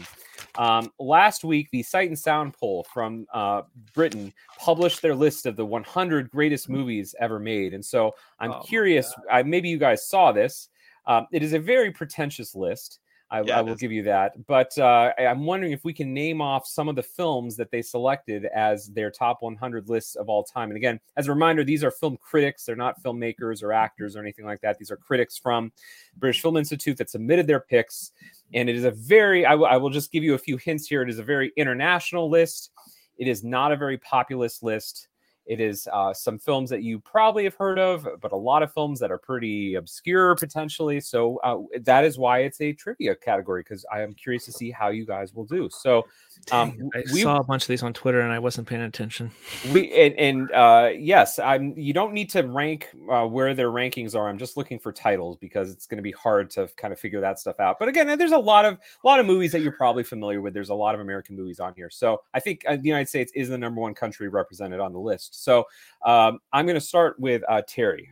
Um, 0.58 0.92
last 1.00 1.42
week, 1.42 1.70
the 1.72 1.82
Sight 1.82 2.08
and 2.08 2.18
Sound 2.18 2.54
poll 2.54 2.86
from 2.92 3.26
uh, 3.34 3.62
Britain 3.94 4.32
published 4.56 5.02
their 5.02 5.14
list 5.16 5.44
of 5.44 5.56
the 5.56 5.66
100 5.66 6.30
greatest 6.30 6.68
movies 6.68 7.16
ever 7.18 7.40
made, 7.40 7.74
and 7.74 7.84
so 7.84 8.14
I'm 8.38 8.52
Oh 8.52 8.60
curious. 8.60 9.12
I, 9.28 9.42
maybe 9.42 9.68
you 9.68 9.78
guys 9.78 10.06
saw 10.06 10.30
this. 10.30 10.68
Um, 11.06 11.26
it 11.32 11.42
is 11.42 11.52
a 11.52 11.58
very 11.58 11.90
pretentious 11.90 12.54
list. 12.54 13.00
I, 13.30 13.42
Yeah, 13.42 13.58
I 13.58 13.62
will 13.62 13.76
give 13.76 13.92
you 13.92 14.02
that. 14.04 14.44
But 14.46 14.76
uh, 14.78 15.12
I'm 15.18 15.44
wondering 15.44 15.72
if 15.72 15.84
we 15.84 15.92
can 15.92 16.12
name 16.12 16.40
off 16.40 16.66
some 16.66 16.88
of 16.88 16.96
the 16.96 17.02
films 17.02 17.56
that 17.56 17.70
they 17.70 17.80
selected 17.80 18.46
as 18.46 18.88
their 18.88 19.10
top 19.10 19.38
100 19.40 19.88
lists 19.88 20.16
of 20.16 20.28
all 20.28 20.42
time. 20.42 20.70
And 20.70 20.76
again, 20.76 20.98
as 21.16 21.28
a 21.28 21.32
reminder, 21.32 21.62
these 21.62 21.84
are 21.84 21.90
film 21.90 22.16
critics. 22.20 22.64
They're 22.64 22.74
not 22.76 23.00
filmmakers 23.02 23.62
or 23.62 23.72
actors 23.72 24.16
or 24.16 24.20
anything 24.20 24.44
like 24.44 24.60
that. 24.62 24.78
These 24.78 24.90
are 24.90 24.96
critics 24.96 25.38
from 25.38 25.70
British 26.16 26.42
Film 26.42 26.56
Institute 26.56 26.96
that 26.96 27.08
submitted 27.10 27.46
their 27.46 27.60
picks. 27.60 28.12
And 28.52 28.68
it 28.68 28.74
is 28.74 28.84
a 28.84 28.90
very, 28.90 29.46
I 29.46 29.54
will- 29.54 29.66
I 29.66 29.76
will 29.76 29.90
just 29.90 30.10
give 30.10 30.24
you 30.24 30.34
a 30.34 30.38
few 30.38 30.56
hints 30.56 30.88
here. 30.88 31.02
It 31.02 31.08
is 31.10 31.20
a 31.20 31.24
very 31.24 31.52
international 31.56 32.28
list. 32.28 32.72
It 33.16 33.28
is 33.28 33.44
not 33.44 33.70
a 33.70 33.76
very 33.76 33.98
populist 33.98 34.62
list. 34.62 35.06
It 35.50 35.60
is 35.60 35.88
uh, 35.92 36.14
some 36.14 36.38
films 36.38 36.70
that 36.70 36.84
you 36.84 37.00
probably 37.00 37.42
have 37.42 37.56
heard 37.56 37.80
of, 37.80 38.06
but 38.20 38.30
a 38.30 38.36
lot 38.36 38.62
of 38.62 38.72
films 38.72 39.00
that 39.00 39.10
are 39.10 39.18
pretty 39.18 39.74
obscure 39.74 40.36
potentially. 40.36 41.00
So 41.00 41.40
uh, 41.42 41.56
that 41.80 42.04
is 42.04 42.18
why 42.18 42.42
it's 42.42 42.60
a 42.60 42.72
trivia 42.72 43.16
category 43.16 43.62
because 43.62 43.84
I 43.92 44.02
am 44.02 44.14
curious 44.14 44.44
to 44.44 44.52
see 44.52 44.70
how 44.70 44.90
you 44.90 45.04
guys 45.04 45.34
will 45.34 45.46
do. 45.46 45.68
So 45.68 46.06
um, 46.52 46.90
I 46.94 47.02
we 47.12 47.22
saw 47.22 47.38
a 47.38 47.44
bunch 47.44 47.62
of 47.62 47.68
these 47.68 47.82
on 47.82 47.92
Twitter 47.92 48.20
and 48.20 48.32
I 48.32 48.38
wasn't 48.38 48.66
paying 48.66 48.82
attention. 48.82 49.30
we 49.72 49.92
and, 49.92 50.14
and 50.18 50.52
uh, 50.52 50.90
yes, 50.96 51.38
I'm. 51.38 51.76
You 51.76 51.92
don't 51.92 52.12
need 52.12 52.30
to 52.30 52.42
rank 52.42 52.88
uh, 53.10 53.26
where 53.26 53.54
their 53.54 53.70
rankings 53.70 54.14
are. 54.16 54.28
I'm 54.28 54.38
just 54.38 54.56
looking 54.56 54.78
for 54.78 54.92
titles 54.92 55.36
because 55.36 55.70
it's 55.70 55.86
going 55.86 55.98
to 55.98 56.02
be 56.02 56.12
hard 56.12 56.50
to 56.50 56.68
kind 56.76 56.92
of 56.92 56.98
figure 56.98 57.20
that 57.20 57.38
stuff 57.38 57.60
out. 57.60 57.78
But 57.78 57.88
again, 57.88 58.18
there's 58.18 58.32
a 58.32 58.38
lot 58.38 58.64
of 58.64 58.74
a 58.74 59.06
lot 59.06 59.20
of 59.20 59.26
movies 59.26 59.52
that 59.52 59.60
you're 59.60 59.72
probably 59.72 60.02
familiar 60.02 60.40
with. 60.40 60.54
There's 60.54 60.70
a 60.70 60.74
lot 60.74 60.94
of 60.94 61.00
American 61.00 61.36
movies 61.36 61.60
on 61.60 61.74
here, 61.74 61.90
so 61.90 62.22
I 62.34 62.40
think 62.40 62.64
uh, 62.66 62.76
the 62.76 62.88
United 62.88 63.08
States 63.08 63.32
is 63.34 63.48
the 63.48 63.58
number 63.58 63.80
one 63.80 63.94
country 63.94 64.28
represented 64.28 64.80
on 64.80 64.92
the 64.92 65.00
list. 65.00 65.44
So 65.44 65.64
um, 66.04 66.40
I'm 66.52 66.66
going 66.66 66.78
to 66.78 66.80
start 66.80 67.18
with 67.20 67.42
uh, 67.48 67.62
Terry. 67.66 68.10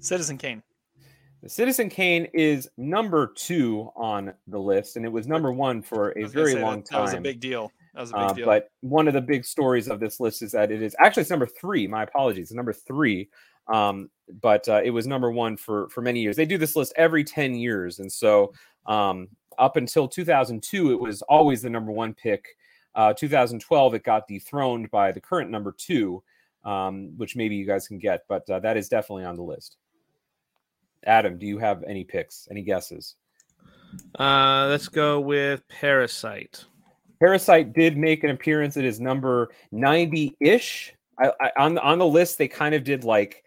Citizen 0.00 0.38
Kane. 0.38 0.62
The 1.42 1.48
Citizen 1.48 1.88
Kane 1.88 2.26
is 2.34 2.68
number 2.76 3.32
two 3.36 3.90
on 3.94 4.34
the 4.48 4.58
list, 4.58 4.96
and 4.96 5.04
it 5.04 5.12
was 5.12 5.28
number 5.28 5.52
one 5.52 5.82
for 5.82 6.10
a 6.18 6.24
very 6.24 6.56
long 6.56 6.80
that, 6.80 6.86
time. 6.86 6.98
That 6.98 7.02
was 7.02 7.14
a 7.14 7.20
big 7.20 7.40
deal. 7.40 7.70
That 7.94 8.00
was 8.00 8.10
a 8.10 8.14
big 8.14 8.22
Uh, 8.22 8.32
deal. 8.32 8.46
But 8.46 8.70
one 8.80 9.06
of 9.06 9.14
the 9.14 9.20
big 9.20 9.44
stories 9.44 9.88
of 9.88 10.00
this 10.00 10.18
list 10.18 10.42
is 10.42 10.52
that 10.52 10.72
it 10.72 10.82
is 10.82 10.96
actually 10.98 11.22
it's 11.22 11.30
number 11.30 11.46
three. 11.46 11.86
My 11.86 12.02
apologies, 12.02 12.46
it's 12.46 12.52
number 12.52 12.72
three. 12.72 13.28
Um, 13.68 14.10
but 14.40 14.68
uh, 14.68 14.80
it 14.82 14.90
was 14.90 15.06
number 15.06 15.30
one 15.30 15.56
for 15.56 15.88
for 15.90 16.02
many 16.02 16.20
years. 16.20 16.36
They 16.36 16.46
do 16.46 16.58
this 16.58 16.74
list 16.74 16.92
every 16.96 17.22
ten 17.22 17.54
years, 17.54 18.00
and 18.00 18.10
so 18.10 18.52
um, 18.86 19.28
up 19.58 19.76
until 19.76 20.08
2002, 20.08 20.92
it 20.92 21.00
was 21.00 21.22
always 21.22 21.62
the 21.62 21.70
number 21.70 21.92
one 21.92 22.14
pick. 22.14 22.46
Uh, 22.94 23.12
2012, 23.12 23.94
it 23.94 24.02
got 24.02 24.26
dethroned 24.26 24.90
by 24.90 25.12
the 25.12 25.20
current 25.20 25.50
number 25.50 25.72
two, 25.76 26.22
um, 26.64 27.12
which 27.16 27.36
maybe 27.36 27.54
you 27.54 27.66
guys 27.66 27.86
can 27.86 27.98
get, 27.98 28.22
but 28.28 28.48
uh, 28.50 28.58
that 28.58 28.76
is 28.76 28.88
definitely 28.88 29.24
on 29.24 29.36
the 29.36 29.42
list. 29.42 29.76
Adam, 31.08 31.38
do 31.38 31.46
you 31.46 31.58
have 31.58 31.82
any 31.84 32.04
picks? 32.04 32.46
Any 32.50 32.62
guesses? 32.62 33.16
Uh, 34.18 34.66
let's 34.68 34.88
go 34.88 35.18
with 35.18 35.66
Parasite. 35.68 36.64
Parasite 37.18 37.72
did 37.72 37.96
make 37.96 38.22
an 38.22 38.30
appearance. 38.30 38.76
It 38.76 38.84
is 38.84 39.00
number 39.00 39.48
90-ish. 39.72 40.94
I, 41.18 41.32
I, 41.40 41.50
on 41.58 41.78
on 41.78 41.98
the 41.98 42.06
list, 42.06 42.38
they 42.38 42.46
kind 42.46 42.74
of 42.74 42.84
did 42.84 43.02
like 43.02 43.42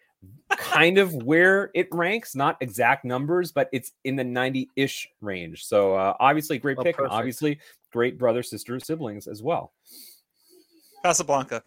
kind 0.49 0.97
of 0.97 1.13
where 1.23 1.71
it 1.73 1.87
ranks, 1.91 2.35
not 2.35 2.57
exact 2.59 3.05
numbers, 3.05 3.51
but 3.51 3.69
it's 3.71 3.93
in 4.03 4.17
the 4.17 4.23
90-ish 4.23 5.07
range. 5.21 5.63
So 5.63 5.95
uh, 5.95 6.15
obviously, 6.19 6.57
great 6.57 6.79
Oh, 6.79 6.83
pick, 6.83 6.97
and 6.97 7.07
obviously 7.07 7.59
great 7.93 8.17
brother, 8.17 8.43
sister, 8.43 8.79
siblings 8.79 9.27
as 9.27 9.41
well. 9.41 9.71
Casablanca. 11.03 11.63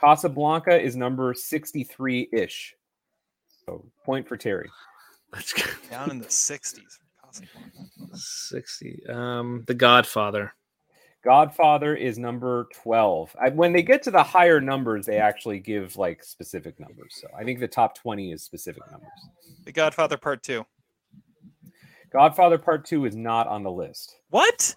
Casablanca 0.00 0.80
is 0.80 0.94
number 0.94 1.34
63-ish. 1.34 2.76
So 3.68 3.84
point 4.02 4.26
for 4.26 4.38
Terry. 4.38 4.70
Let's 5.34 5.52
go. 5.52 5.62
Down 5.90 6.10
in 6.10 6.18
the 6.18 6.24
60s. 6.24 6.98
60. 8.14 9.06
Um, 9.10 9.64
The 9.66 9.74
Godfather. 9.74 10.54
Godfather 11.22 11.94
is 11.94 12.18
number 12.18 12.68
12. 12.82 13.36
I, 13.38 13.50
when 13.50 13.74
they 13.74 13.82
get 13.82 14.02
to 14.04 14.10
the 14.10 14.22
higher 14.22 14.58
numbers, 14.58 15.04
they 15.04 15.18
actually 15.18 15.58
give 15.58 15.96
like 15.98 16.24
specific 16.24 16.80
numbers. 16.80 17.18
So 17.20 17.28
I 17.38 17.44
think 17.44 17.60
the 17.60 17.68
top 17.68 17.94
20 17.94 18.32
is 18.32 18.42
specific 18.42 18.82
numbers. 18.90 19.10
The 19.64 19.72
Godfather 19.72 20.16
Part 20.16 20.42
2. 20.42 20.64
Godfather 22.10 22.56
Part 22.56 22.86
2 22.86 23.04
is 23.04 23.14
not 23.14 23.48
on 23.48 23.62
the 23.62 23.70
list. 23.70 24.16
What? 24.30 24.74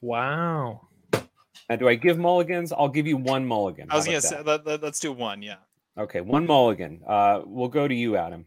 Wow. 0.00 0.88
Now, 1.68 1.76
do 1.76 1.88
I 1.88 1.94
give 1.94 2.16
mulligans? 2.18 2.72
I'll 2.72 2.88
give 2.88 3.06
you 3.06 3.18
one 3.18 3.44
mulligan. 3.44 3.88
I 3.90 3.96
was 3.96 4.06
going 4.06 4.16
about 4.16 4.22
to 4.22 4.28
say, 4.28 4.42
let, 4.42 4.66
let, 4.66 4.82
let's 4.82 5.00
do 5.00 5.12
one. 5.12 5.42
Yeah. 5.42 5.56
Okay, 5.96 6.20
one 6.20 6.46
mulligan. 6.46 7.02
Uh, 7.06 7.42
we'll 7.44 7.68
go 7.68 7.86
to 7.86 7.94
you, 7.94 8.16
Adam. 8.16 8.46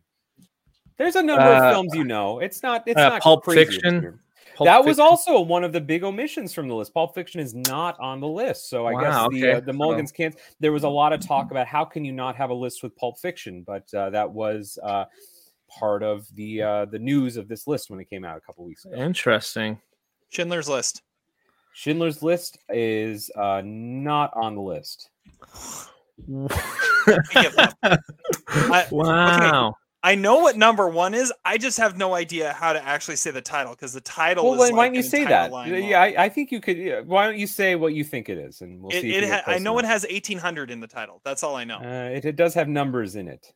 There's 0.98 1.16
a 1.16 1.24
number 1.24 1.44
Uh, 1.44 1.68
of 1.68 1.74
films 1.74 1.94
you 1.96 2.04
know. 2.04 2.40
It's 2.40 2.62
not. 2.64 2.84
It's 2.88 3.00
uh, 3.00 3.10
not 3.10 3.22
Pulp 3.22 3.44
crazy 3.44 3.66
Fiction. 3.66 4.20
Pulp 4.56 4.66
that 4.68 4.80
was 4.84 4.98
Fiction. 4.98 5.02
also 5.06 5.40
one 5.42 5.64
of 5.64 5.72
the 5.72 5.80
big 5.80 6.04
omissions 6.04 6.52
from 6.52 6.68
the 6.68 6.74
list. 6.74 6.94
Pulp 6.94 7.14
Fiction 7.14 7.40
is 7.40 7.54
not 7.54 7.98
on 8.00 8.20
the 8.20 8.28
list, 8.28 8.70
so 8.70 8.88
I 8.88 8.94
Wow, 8.94 9.02
guess 9.30 9.40
the 9.40 9.48
okay. 9.50 9.58
uh, 9.58 9.60
the 9.62 9.74
mulligans 9.74 10.12
can't. 10.12 10.36
There 10.60 10.72
was 10.72 10.84
a 10.84 10.90
lot 10.90 11.14
of 11.14 11.20
talk 11.26 11.52
about 11.52 11.68
how 11.68 11.86
can 11.86 12.04
you 12.04 12.12
not 12.12 12.36
have 12.36 12.50
a 12.50 12.54
list 12.56 12.82
with 12.82 12.96
Pulp 12.96 13.20
Fiction, 13.20 13.62
but 13.62 13.92
uh, 13.94 14.10
that 14.10 14.30
was 14.30 14.80
uh, 14.82 15.06
part 15.70 16.02
of 16.02 16.28
the 16.36 16.64
uh, 16.64 16.86
the 16.86 16.98
news 17.00 17.38
of 17.38 17.48
this 17.48 17.68
list 17.68 17.92
when 17.92 18.00
it 18.00 18.10
came 18.10 18.26
out 18.26 18.36
a 18.36 18.42
couple 18.42 18.66
weeks 18.66 18.84
ago. 18.86 18.96
Interesting. 18.96 19.80
Schindler's 20.30 20.68
List. 20.68 21.04
Schindler's 21.74 22.24
List 22.24 22.58
is 22.70 23.30
uh, 23.36 23.62
not 23.64 24.32
on 24.36 24.56
the 24.56 24.62
list. 24.62 25.12
I 26.20 27.18
give 27.42 27.58
up. 27.58 27.74
I- 28.48 28.88
Wow. 28.92 29.76
I 30.04 30.16
know 30.16 30.38
what 30.38 30.56
number 30.56 30.88
one 30.88 31.14
is. 31.14 31.34
I 31.44 31.58
just 31.58 31.78
have 31.80 31.98
no 31.98 32.14
idea 32.14 32.54
how 32.54 32.72
to 32.72 32.82
actually 32.82 33.16
say 33.18 33.32
the 33.32 33.42
title 33.42 33.74
because 33.74 33.94
the 33.94 34.00
title 34.00 34.46
Well, 34.46 34.54
is 34.54 34.60
then 34.60 34.70
like 34.70 34.78
why 34.78 34.86
don't 34.86 34.96
you 34.96 35.02
say 35.04 35.26
that? 35.26 35.52
Yeah. 35.68 36.00
I, 36.00 36.26
I 36.26 36.30
think 36.30 36.52
you 36.52 36.62
could. 36.62 36.78
yeah, 36.78 37.00
Why 37.02 37.26
don't 37.26 37.38
you 37.38 37.48
say 37.48 37.76
what 37.76 37.94
you 37.94 38.04
think 38.04 38.30
it 38.30 38.38
is, 38.38 38.62
and 38.62 38.80
we'll 38.82 38.96
it, 38.96 39.02
see. 39.02 39.16
if 39.16 39.24
it 39.24 39.30
ha- 39.30 39.42
I 39.48 39.58
know 39.58 39.78
it 39.80 39.86
has 39.86 40.04
1800 40.04 40.70
in 40.72 40.80
the 40.80 40.88
title. 40.88 41.20
That's 41.26 41.44
all 41.44 41.56
I 41.56 41.64
know. 41.66 41.78
Uh, 41.80 42.10
it, 42.16 42.24
it 42.26 42.36
does 42.36 42.54
have 42.54 42.68
numbers 42.70 43.16
in 43.16 43.28
it. 43.28 43.52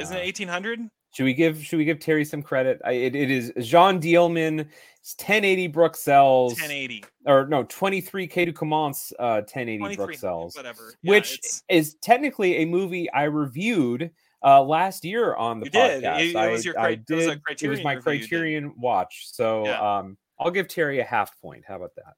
Isn't 0.00 0.16
Uh, 0.16 0.20
it 0.20 0.24
1800? 0.24 0.80
Should 1.14 1.24
we 1.24 1.32
give 1.32 1.64
Should 1.64 1.76
we 1.78 1.84
give 1.84 2.00
Terry 2.00 2.24
some 2.24 2.42
credit? 2.42 2.82
I, 2.84 2.92
it, 2.92 3.14
it 3.14 3.30
is 3.30 3.52
Jeanne 3.60 4.00
Dielman, 4.00 4.66
1080 5.04 5.68
Bruxelles, 5.68 6.52
1080. 6.54 7.04
or 7.26 7.46
no 7.46 7.62
23 7.64 8.26
K 8.26 8.44
to 8.46 8.52
Commence, 8.52 9.12
uh, 9.18 9.42
1080 9.42 9.78
23, 9.78 10.06
Bruxelles, 10.06 10.56
whatever. 10.56 10.94
Yeah, 11.02 11.10
which 11.10 11.34
it's- 11.34 11.62
is 11.68 11.94
technically 11.96 12.56
a 12.56 12.64
movie 12.64 13.10
I 13.10 13.24
reviewed 13.24 14.10
uh, 14.42 14.62
last 14.62 15.04
year 15.04 15.34
on 15.34 15.60
the 15.60 15.66
You 15.66 15.70
did. 15.70 16.02
podcast. 16.04 16.20
It- 16.20 16.26
it 16.30 16.36
I, 16.36 16.48
was 16.48 16.64
your 16.64 16.78
I 16.78 16.96
cri- 16.96 17.04
it 17.08 17.14
was 17.14 17.26
a 17.26 17.36
did- 17.36 17.62
It 17.62 17.68
was 17.68 17.82
my 17.84 17.92
review 17.94 18.12
you 18.12 18.18
did. 18.20 18.28
Criterion 18.30 18.74
watch. 18.78 19.28
So 19.32 19.66
Yeah. 19.66 19.98
um, 19.98 20.16
I'll 20.38 20.50
give 20.50 20.68
Terry 20.68 21.00
a 21.00 21.04
half 21.04 21.38
point. 21.40 21.64
How 21.68 21.76
about 21.76 21.94
that? 21.96 22.14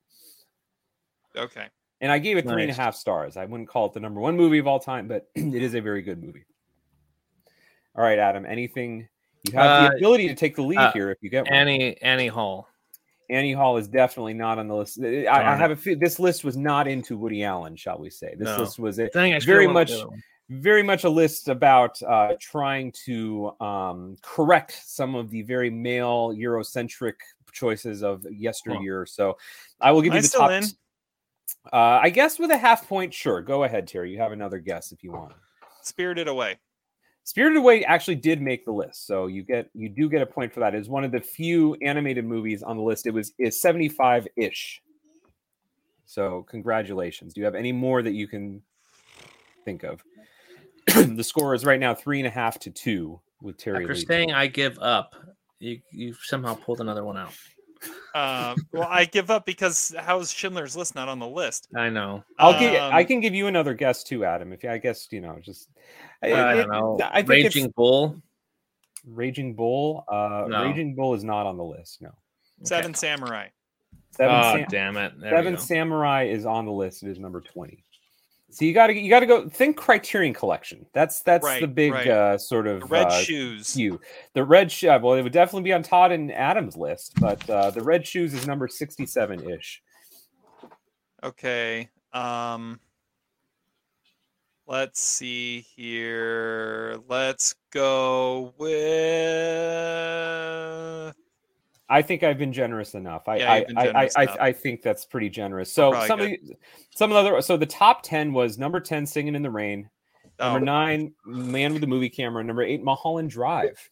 Okay. 1.40 1.66
And 2.00 2.10
I 2.12 2.18
gave 2.18 2.36
it 2.36 2.42
three 2.42 2.62
and 2.62 2.62
a 2.62 2.66
Nice. 2.68 2.76
half 2.76 2.94
stars. 2.94 3.36
I 3.36 3.44
wouldn't 3.46 3.68
call 3.68 3.86
it 3.86 3.92
the 3.94 4.00
number 4.00 4.20
one 4.20 4.36
movie 4.36 4.58
of 4.58 4.66
all 4.66 4.78
time, 4.80 5.08
but 5.08 5.28
it 5.34 5.62
is 5.62 5.74
a 5.74 5.80
very 5.80 6.02
good 6.02 6.22
movie. 6.22 6.44
All 7.96 8.02
right, 8.04 8.18
Adam. 8.18 8.44
Anything 8.46 9.08
you 9.44 9.52
have 9.52 9.66
Uh, 9.66 9.90
the 9.90 9.96
ability 9.96 10.28
to 10.28 10.34
take 10.34 10.56
the 10.56 10.62
lead 10.62 10.78
uh, 10.78 10.92
here 10.92 11.10
if 11.10 11.18
you 11.20 11.30
get 11.30 11.44
one. 11.44 11.52
Annie 11.54 11.96
Annie 12.02 12.26
Hall. 12.28 12.68
Annie 13.30 13.52
Hall 13.52 13.76
is 13.76 13.88
definitely 13.88 14.34
not 14.34 14.58
on 14.58 14.68
the 14.68 14.74
list. 14.74 15.00
I, 15.02 15.26
I 15.26 15.56
have 15.56 15.70
a 15.70 15.76
feel 15.76 15.98
this 15.98 16.18
list 16.18 16.44
was 16.44 16.56
not 16.56 16.86
into 16.86 17.16
Woody 17.16 17.42
Allen, 17.44 17.76
shall 17.76 17.98
we 17.98 18.10
say? 18.10 18.34
This 18.38 18.46
No. 18.46 18.58
list 18.58 18.78
was 18.78 18.98
a, 18.98 19.08
Dang, 19.08 19.38
very 19.40 19.66
much, 19.66 19.90
with 19.90 19.98
the 19.98 20.02
other 20.04 20.10
one. 20.10 20.22
very 20.50 20.82
much 20.82 21.04
a 21.04 21.08
list 21.08 21.48
about 21.48 22.00
uh, 22.02 22.34
trying 22.40 22.92
to 23.04 23.52
um, 23.60 24.16
correct 24.22 24.80
some 24.84 25.14
of 25.14 25.30
the 25.30 25.42
very 25.42 25.70
male 25.70 26.32
Eurocentric 26.34 27.14
choices 27.52 28.02
of 28.02 28.24
yesteryear. 28.30 29.06
So 29.06 29.36
I 29.80 29.90
will 29.92 30.02
give 30.02 30.12
Am 30.12 30.16
you 30.18 30.22
the 30.22 30.28
top. 30.28 30.50
in? 30.50 30.64
Uh, 31.72 32.00
I 32.02 32.10
guess 32.10 32.38
with 32.38 32.50
a 32.50 32.56
half 32.56 32.86
point, 32.88 33.12
sure. 33.12 33.40
Go 33.40 33.64
ahead, 33.64 33.86
Terry. 33.88 34.12
You 34.12 34.18
have 34.18 34.32
another 34.32 34.58
guess 34.58 34.92
if 34.92 35.02
you 35.02 35.12
want. 35.12 35.32
Spirited 35.82 36.28
Away. 36.28 36.58
Spirited 37.26 37.58
Away 37.58 37.84
actually 37.84 38.14
did 38.14 38.40
make 38.40 38.64
the 38.64 38.70
list, 38.70 39.04
so 39.04 39.26
you 39.26 39.42
get 39.42 39.68
you 39.74 39.88
do 39.88 40.08
get 40.08 40.22
a 40.22 40.26
point 40.26 40.54
for 40.54 40.60
that. 40.60 40.76
It's 40.76 40.88
one 40.88 41.02
of 41.02 41.10
the 41.10 41.20
few 41.20 41.74
animated 41.82 42.24
movies 42.24 42.62
on 42.62 42.76
the 42.76 42.84
list. 42.84 43.04
It 43.04 43.10
was 43.10 43.32
is 43.36 43.60
seventy 43.60 43.88
five 43.88 44.28
ish. 44.36 44.80
So 46.04 46.46
congratulations. 46.48 47.34
Do 47.34 47.40
you 47.40 47.44
have 47.44 47.56
any 47.56 47.72
more 47.72 48.00
that 48.00 48.12
you 48.12 48.28
can 48.28 48.62
think 49.64 49.82
of? 49.82 50.04
the 51.16 51.24
score 51.24 51.52
is 51.52 51.64
right 51.64 51.80
now 51.80 51.96
three 51.96 52.20
and 52.20 52.28
a 52.28 52.30
half 52.30 52.60
to 52.60 52.70
two 52.70 53.20
with 53.42 53.58
Terry. 53.58 53.78
After 53.78 53.94
leading. 53.94 54.06
saying 54.06 54.32
I 54.32 54.46
give 54.46 54.78
up, 54.78 55.16
you 55.58 55.80
you 55.90 56.14
somehow 56.22 56.54
pulled 56.54 56.80
another 56.80 57.04
one 57.04 57.16
out. 57.16 57.34
Um, 58.16 58.56
well, 58.72 58.88
I 58.90 59.04
give 59.04 59.30
up 59.30 59.44
because 59.44 59.94
how 59.98 60.18
is 60.20 60.30
Schindler's 60.32 60.74
List 60.76 60.94
not 60.94 61.08
on 61.08 61.18
the 61.18 61.28
list? 61.28 61.68
I 61.76 61.90
know. 61.90 62.24
I'll 62.38 62.58
give. 62.58 62.72
I 62.74 63.02
Um, 63.02 63.06
can 63.06 63.20
give 63.20 63.34
you 63.34 63.46
another 63.46 63.74
guess 63.74 64.02
too, 64.02 64.24
Adam. 64.24 64.52
If 64.52 64.64
I 64.64 64.78
guess 64.78 65.08
you 65.10 65.20
know, 65.20 65.38
just 65.42 65.68
I 66.22 66.28
it- 66.28 66.30
don't 66.36 66.58
it- 66.60 66.68
know. 66.68 66.98
I 67.02 67.16
think 67.22 67.28
Raging 67.28 67.72
Bull. 67.76 68.16
Raging 69.06 69.54
Bull. 69.54 70.04
Uh, 70.08 70.46
No. 70.48 70.64
Raging 70.64 70.94
Bull 70.94 71.14
is 71.14 71.24
not 71.24 71.46
on 71.46 71.56
the 71.56 71.64
list. 71.64 72.00
No. 72.00 72.10
Seven 72.64 72.94
Samurai. 72.94 73.48
Seven, 74.12 74.34
oh 74.34 74.52
Sam- 74.56 74.66
damn 74.70 74.96
it! 74.96 75.20
There 75.20 75.30
Seven. 75.30 75.58
Samurai 75.58 76.22
is 76.24 76.46
on 76.46 76.64
the 76.64 76.72
list. 76.72 77.02
It 77.02 77.10
is 77.10 77.18
number 77.18 77.42
twenty. 77.42 77.84
So 78.56 78.64
you 78.64 78.72
got 78.72 78.86
to 78.86 78.98
you 78.98 79.10
got 79.10 79.20
to 79.20 79.26
go 79.26 79.46
think 79.50 79.76
Criterion 79.76 80.32
Collection. 80.32 80.86
That's 80.94 81.20
that's 81.20 81.46
the 81.60 81.66
big 81.66 81.92
right. 81.92 82.08
uh, 82.08 82.38
sort 82.38 82.66
of 82.66 82.80
The 82.80 82.86
Red 82.86 83.08
uh, 83.08 83.20
Shoes. 83.20 83.76
You 83.76 84.00
The 84.32 84.42
red 84.42 84.72
shoe. 84.72 84.88
Well, 84.88 85.12
it 85.12 85.20
would 85.20 85.32
definitely 85.32 85.64
be 85.64 85.74
on 85.74 85.82
Todd 85.82 86.10
and 86.10 86.32
Adam's 86.32 86.74
list, 86.74 87.20
but 87.20 87.50
uh, 87.50 87.70
the 87.70 87.82
red 87.82 88.06
shoes 88.06 88.32
is 88.32 88.46
number 88.46 88.66
sixty-seven 88.66 89.50
ish. 89.50 89.82
Okay. 91.22 91.90
Um 92.14 92.80
let's 94.66 95.02
see 95.02 95.60
here. 95.76 96.98
Let's 97.08 97.56
go 97.72 98.54
with 98.56 98.72
I 101.88 102.02
think 102.02 102.22
I've 102.22 102.38
been 102.38 102.52
generous 102.52 102.94
enough. 102.94 103.28
I 103.28 103.36
Yeah, 103.36 103.52
I, 103.52 103.56
I, 103.56 103.58
I, 103.58 103.64
generous 103.84 104.16
I, 104.16 104.22
enough. 104.22 104.36
I 104.40 104.52
think 104.52 104.82
that's 104.82 105.04
pretty 105.04 105.30
generous. 105.30 105.72
So 105.72 105.90
probably 105.90 106.08
some 106.08 106.20
of 106.20 106.26
the, 106.26 106.38
some 106.94 107.12
of 107.12 107.14
the 107.14 107.30
other 107.30 107.42
so 107.42 107.56
the 107.56 107.66
top 107.66 108.02
ten 108.02 108.32
was 108.32 108.58
number 108.58 108.80
ten, 108.80 109.06
Singing 109.06 109.34
in 109.34 109.42
the 109.42 109.50
Rain. 109.50 109.88
Number 110.38 110.58
Oh. 110.60 110.64
nine, 110.64 111.14
Man 111.24 111.72
with 111.72 111.80
the 111.80 111.86
Movie 111.86 112.10
Camera. 112.10 112.44
Number 112.44 112.62
eight, 112.62 112.82
Mulholland 112.82 113.30
Drive. 113.30 113.90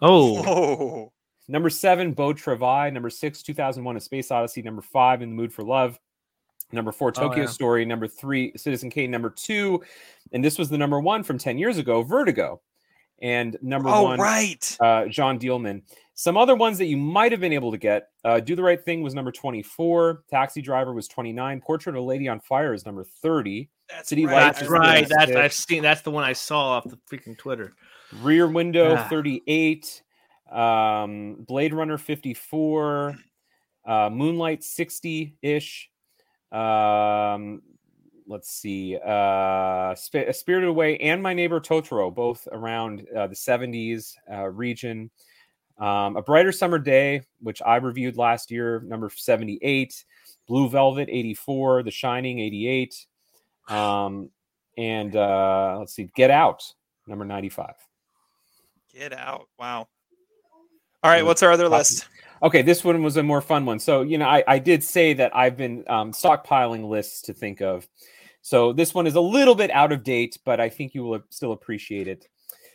Oh, 0.00 0.42
Oh, 0.46 1.12
Number 1.48 1.68
seven, 1.68 2.12
Beau 2.12 2.32
Travail. 2.32 2.90
Number 2.90 3.10
six, 3.10 3.42
2001 3.42 3.96
A 3.96 4.00
Space 4.00 4.30
Odyssey. 4.30 4.62
Number 4.62 4.82
five, 4.82 5.22
In 5.22 5.30
the 5.30 5.34
Mood 5.34 5.52
for 5.52 5.62
Love. 5.62 5.98
Number 6.72 6.92
four, 6.92 7.12
Tokyo 7.12 7.42
yeah. 7.42 7.48
Story. 7.48 7.84
Number 7.84 8.08
three, 8.08 8.52
Citizen 8.56 8.88
Kane. 8.88 9.10
Number 9.10 9.28
two, 9.28 9.82
and 10.32 10.42
this 10.42 10.58
was 10.58 10.70
the 10.70 10.78
number 10.78 10.98
one 11.00 11.22
from 11.22 11.36
10 11.36 11.58
years 11.58 11.76
ago, 11.76 12.02
Vertigo. 12.02 12.60
And 13.20 13.56
number 13.60 13.88
oh 13.90 14.02
one, 14.02 14.18
right. 14.18 14.76
uh, 14.80 15.06
John 15.06 15.38
Dielman. 15.38 15.82
Some 16.22 16.36
other 16.36 16.54
ones 16.54 16.78
that 16.78 16.84
you 16.84 16.96
might 16.96 17.32
have 17.32 17.40
been 17.40 17.52
able 17.52 17.72
to 17.72 17.76
get 17.78 18.10
uh, 18.24 18.38
Do 18.38 18.54
the 18.54 18.62
Right 18.62 18.80
Thing 18.80 19.02
was 19.02 19.12
number 19.12 19.32
24. 19.32 20.22
Taxi 20.30 20.62
Driver 20.62 20.92
was 20.92 21.08
29. 21.08 21.60
Portrait 21.60 21.96
of 21.96 22.00
a 22.00 22.06
Lady 22.06 22.28
on 22.28 22.38
Fire 22.38 22.72
is 22.72 22.86
number 22.86 23.02
30. 23.02 23.68
That's 23.88 24.08
City 24.08 24.24
right. 24.26 24.34
Lights 24.44 24.60
that's 24.60 24.62
is 24.62 24.70
right. 24.70 25.08
That's 25.08 25.32
I've 25.32 25.52
seen. 25.52 25.82
That's 25.82 26.02
the 26.02 26.12
one 26.12 26.22
I 26.22 26.32
saw 26.32 26.76
off 26.76 26.84
the 26.84 26.96
freaking 27.10 27.36
Twitter. 27.36 27.74
Rear 28.20 28.46
Window 28.46 28.94
Ah. 28.94 29.08
38, 29.08 30.00
um, 30.52 31.38
Blade 31.40 31.74
Runner 31.74 31.98
54, 31.98 33.16
uh, 33.84 34.08
Moonlight 34.12 34.62
60 34.62 35.34
ish. 35.42 35.90
Um, 36.52 37.62
let's 38.28 38.48
see, 38.48 38.96
uh, 38.96 39.96
Sp- 39.98 40.30
Spirited 40.30 40.68
Away 40.68 40.98
and 40.98 41.20
My 41.20 41.34
Neighbor 41.34 41.58
Totoro, 41.58 42.14
both 42.14 42.46
around 42.52 43.08
uh, 43.08 43.26
the 43.26 43.34
70s 43.34 44.14
uh, 44.32 44.48
region. 44.48 45.10
Um, 45.78 46.16
A 46.16 46.22
Brighter 46.22 46.52
Summer 46.52 46.78
Day, 46.78 47.22
which 47.40 47.62
I 47.62 47.76
reviewed 47.76 48.16
last 48.16 48.50
year, 48.50 48.80
number 48.80 49.10
78. 49.10 50.04
Blue 50.46 50.68
Velvet 50.68 51.08
84, 51.10 51.84
The 51.84 51.90
Shining 51.90 52.38
88. 52.40 53.06
Um, 53.68 54.30
and 54.76 55.14
uh, 55.14 55.76
let's 55.78 55.94
see, 55.94 56.10
Get 56.14 56.30
Out, 56.30 56.62
number 57.06 57.24
95. 57.24 57.74
Get 58.92 59.12
out. 59.12 59.48
Wow. 59.58 59.88
All 61.02 61.10
right, 61.10 61.24
what's 61.24 61.42
our 61.42 61.50
other 61.50 61.68
list? 61.68 62.06
Okay, 62.42 62.62
this 62.62 62.84
one 62.84 63.02
was 63.02 63.16
a 63.16 63.22
more 63.22 63.40
fun 63.40 63.64
one. 63.64 63.78
So, 63.78 64.02
you 64.02 64.18
know, 64.18 64.26
I, 64.26 64.44
I 64.46 64.58
did 64.58 64.84
say 64.84 65.14
that 65.14 65.34
I've 65.34 65.56
been 65.56 65.84
um, 65.88 66.12
stockpiling 66.12 66.88
lists 66.88 67.22
to 67.22 67.32
think 67.32 67.60
of. 67.60 67.88
So, 68.42 68.72
this 68.72 68.92
one 68.94 69.06
is 69.06 69.14
a 69.14 69.20
little 69.20 69.54
bit 69.54 69.70
out 69.70 69.92
of 69.92 70.02
date, 70.02 70.38
but 70.44 70.60
I 70.60 70.68
think 70.68 70.94
you 70.94 71.04
will 71.04 71.22
still 71.30 71.52
appreciate 71.52 72.08
it. 72.08 72.28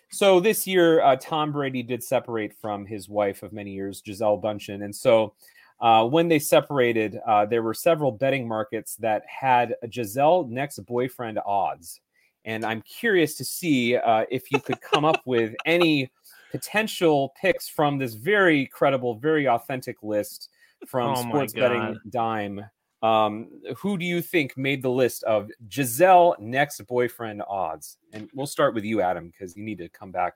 So, 0.09 0.39
this 0.39 0.65
year, 0.65 1.01
uh, 1.01 1.17
Tom 1.17 1.51
Brady 1.51 1.83
did 1.83 2.03
separate 2.03 2.53
from 2.53 2.85
his 2.85 3.09
wife 3.09 3.43
of 3.43 3.51
many 3.51 3.71
years, 3.71 4.01
Gisele 4.01 4.41
Bündchen. 4.41 4.83
And 4.83 4.95
so, 4.95 5.33
uh, 5.79 6.05
when 6.05 6.27
they 6.27 6.39
separated, 6.39 7.19
uh, 7.27 7.45
there 7.45 7.61
were 7.61 7.73
several 7.73 8.11
betting 8.11 8.47
markets 8.47 8.95
that 8.95 9.23
had 9.27 9.75
Gisele 9.89 10.47
next 10.47 10.79
boyfriend 10.85 11.39
odds. 11.45 11.99
And 12.45 12.65
I'm 12.65 12.81
curious 12.81 13.35
to 13.35 13.45
see 13.45 13.97
uh, 13.97 14.25
if 14.31 14.51
you 14.51 14.59
could 14.59 14.79
come 14.81 15.03
up 15.03 15.21
with 15.25 15.53
any 15.65 16.09
potential 16.51 17.33
picks 17.39 17.67
from 17.67 17.97
this 17.97 18.13
very 18.13 18.65
credible, 18.67 19.15
very 19.15 19.47
authentic 19.47 20.01
list 20.01 20.49
from 20.87 21.11
Oh 21.11 21.21
Sports 21.21 21.53
Betting 21.53 21.99
Dime. 22.09 22.65
Um, 23.01 23.49
who 23.77 23.97
do 23.97 24.05
you 24.05 24.21
think 24.21 24.57
made 24.57 24.81
the 24.81 24.89
list 24.89 25.23
of 25.23 25.49
Gisele 25.67 26.35
next 26.39 26.81
boyfriend 26.87 27.43
odds? 27.47 27.97
And 28.13 28.29
we'll 28.33 28.47
start 28.47 28.73
with 28.73 28.83
you, 28.83 29.01
Adam, 29.01 29.27
because 29.27 29.55
you 29.55 29.63
need 29.63 29.77
to 29.79 29.89
come 29.89 30.11
back 30.11 30.33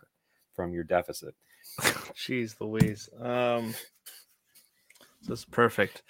from 0.56 0.74
your 0.74 0.84
deficit. 0.84 1.34
Jeez 1.82 2.56
Louise. 2.60 3.10
Um, 3.20 3.74
this 5.28 5.40
is 5.40 5.46
perfect. 5.46 6.04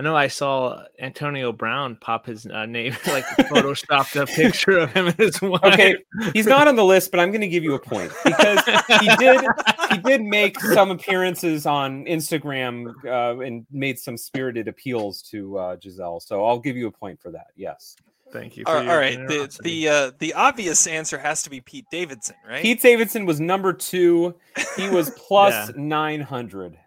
I 0.00 0.02
know 0.02 0.16
I 0.16 0.28
saw 0.28 0.82
Antonio 0.98 1.52
Brown 1.52 1.94
pop 1.94 2.24
his 2.24 2.46
uh, 2.46 2.64
name, 2.64 2.96
like 3.08 3.24
photoshopped 3.38 4.18
a 4.18 4.24
picture 4.24 4.78
of 4.78 4.90
him 4.94 5.08
and 5.08 5.16
his 5.16 5.42
wife. 5.42 5.62
Okay, 5.62 5.94
he's 6.32 6.46
not 6.46 6.66
on 6.66 6.76
the 6.76 6.84
list, 6.86 7.10
but 7.10 7.20
I'm 7.20 7.30
going 7.30 7.42
to 7.42 7.48
give 7.48 7.62
you 7.62 7.74
a 7.74 7.78
point 7.78 8.10
because 8.24 8.60
he 8.98 9.14
did 9.16 9.42
he 9.90 9.98
did 10.06 10.22
make 10.22 10.58
some 10.58 10.90
appearances 10.90 11.66
on 11.66 12.06
Instagram 12.06 12.94
uh, 13.04 13.40
and 13.40 13.66
made 13.70 13.98
some 13.98 14.16
spirited 14.16 14.68
appeals 14.68 15.20
to 15.32 15.58
uh, 15.58 15.76
Gisele. 15.76 16.20
So 16.20 16.46
I'll 16.46 16.60
give 16.60 16.78
you 16.78 16.86
a 16.86 16.92
point 16.92 17.20
for 17.20 17.30
that. 17.32 17.48
Yes. 17.54 17.94
Thank 18.32 18.56
you. 18.56 18.64
All 18.66 18.76
all 18.76 18.96
right, 18.96 19.18
the 19.28 19.54
the 19.62 19.88
uh, 19.88 20.12
the 20.18 20.32
obvious 20.32 20.86
answer 20.86 21.18
has 21.18 21.42
to 21.42 21.50
be 21.50 21.60
Pete 21.60 21.84
Davidson, 21.90 22.36
right? 22.48 22.62
Pete 22.62 22.80
Davidson 22.80 23.26
was 23.26 23.38
number 23.38 23.74
two. 23.74 24.34
He 24.78 24.88
was 24.88 25.10
plus 25.10 25.68
Yeah. 25.68 25.74
900. 25.76 26.78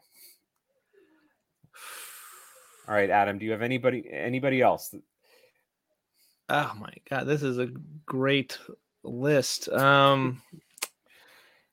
All 2.88 2.93
right, 2.95 3.10
Adam. 3.10 3.38
Do 3.38 3.45
you 3.45 3.51
have 3.51 3.61
anybody 3.61 4.05
anybody 4.11 4.61
else? 4.61 4.93
Oh 6.49 6.73
my 6.80 6.93
god, 7.10 7.26
this 7.26 7.41
is 7.43 7.57
a 7.57 7.69
great 8.05 8.57
list. 9.03 9.69
Um, 9.69 10.41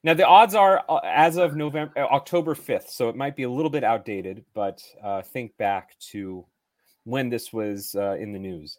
Now 0.03 0.13
the 0.15 0.25
odds 0.25 0.55
are 0.55 0.83
uh, 0.89 0.99
as 1.03 1.37
of 1.37 1.55
November 1.55 1.93
uh, 1.97 2.07
October 2.07 2.55
5th, 2.55 2.89
so 2.89 3.09
it 3.09 3.15
might 3.15 3.35
be 3.35 3.43
a 3.43 3.49
little 3.49 3.69
bit 3.69 3.83
outdated, 3.83 4.43
but 4.53 4.81
uh, 5.03 5.21
think 5.21 5.55
back 5.57 5.97
to 6.11 6.45
when 7.03 7.29
this 7.29 7.53
was 7.53 7.95
uh, 7.95 8.15
in 8.19 8.31
the 8.31 8.39
news. 8.39 8.77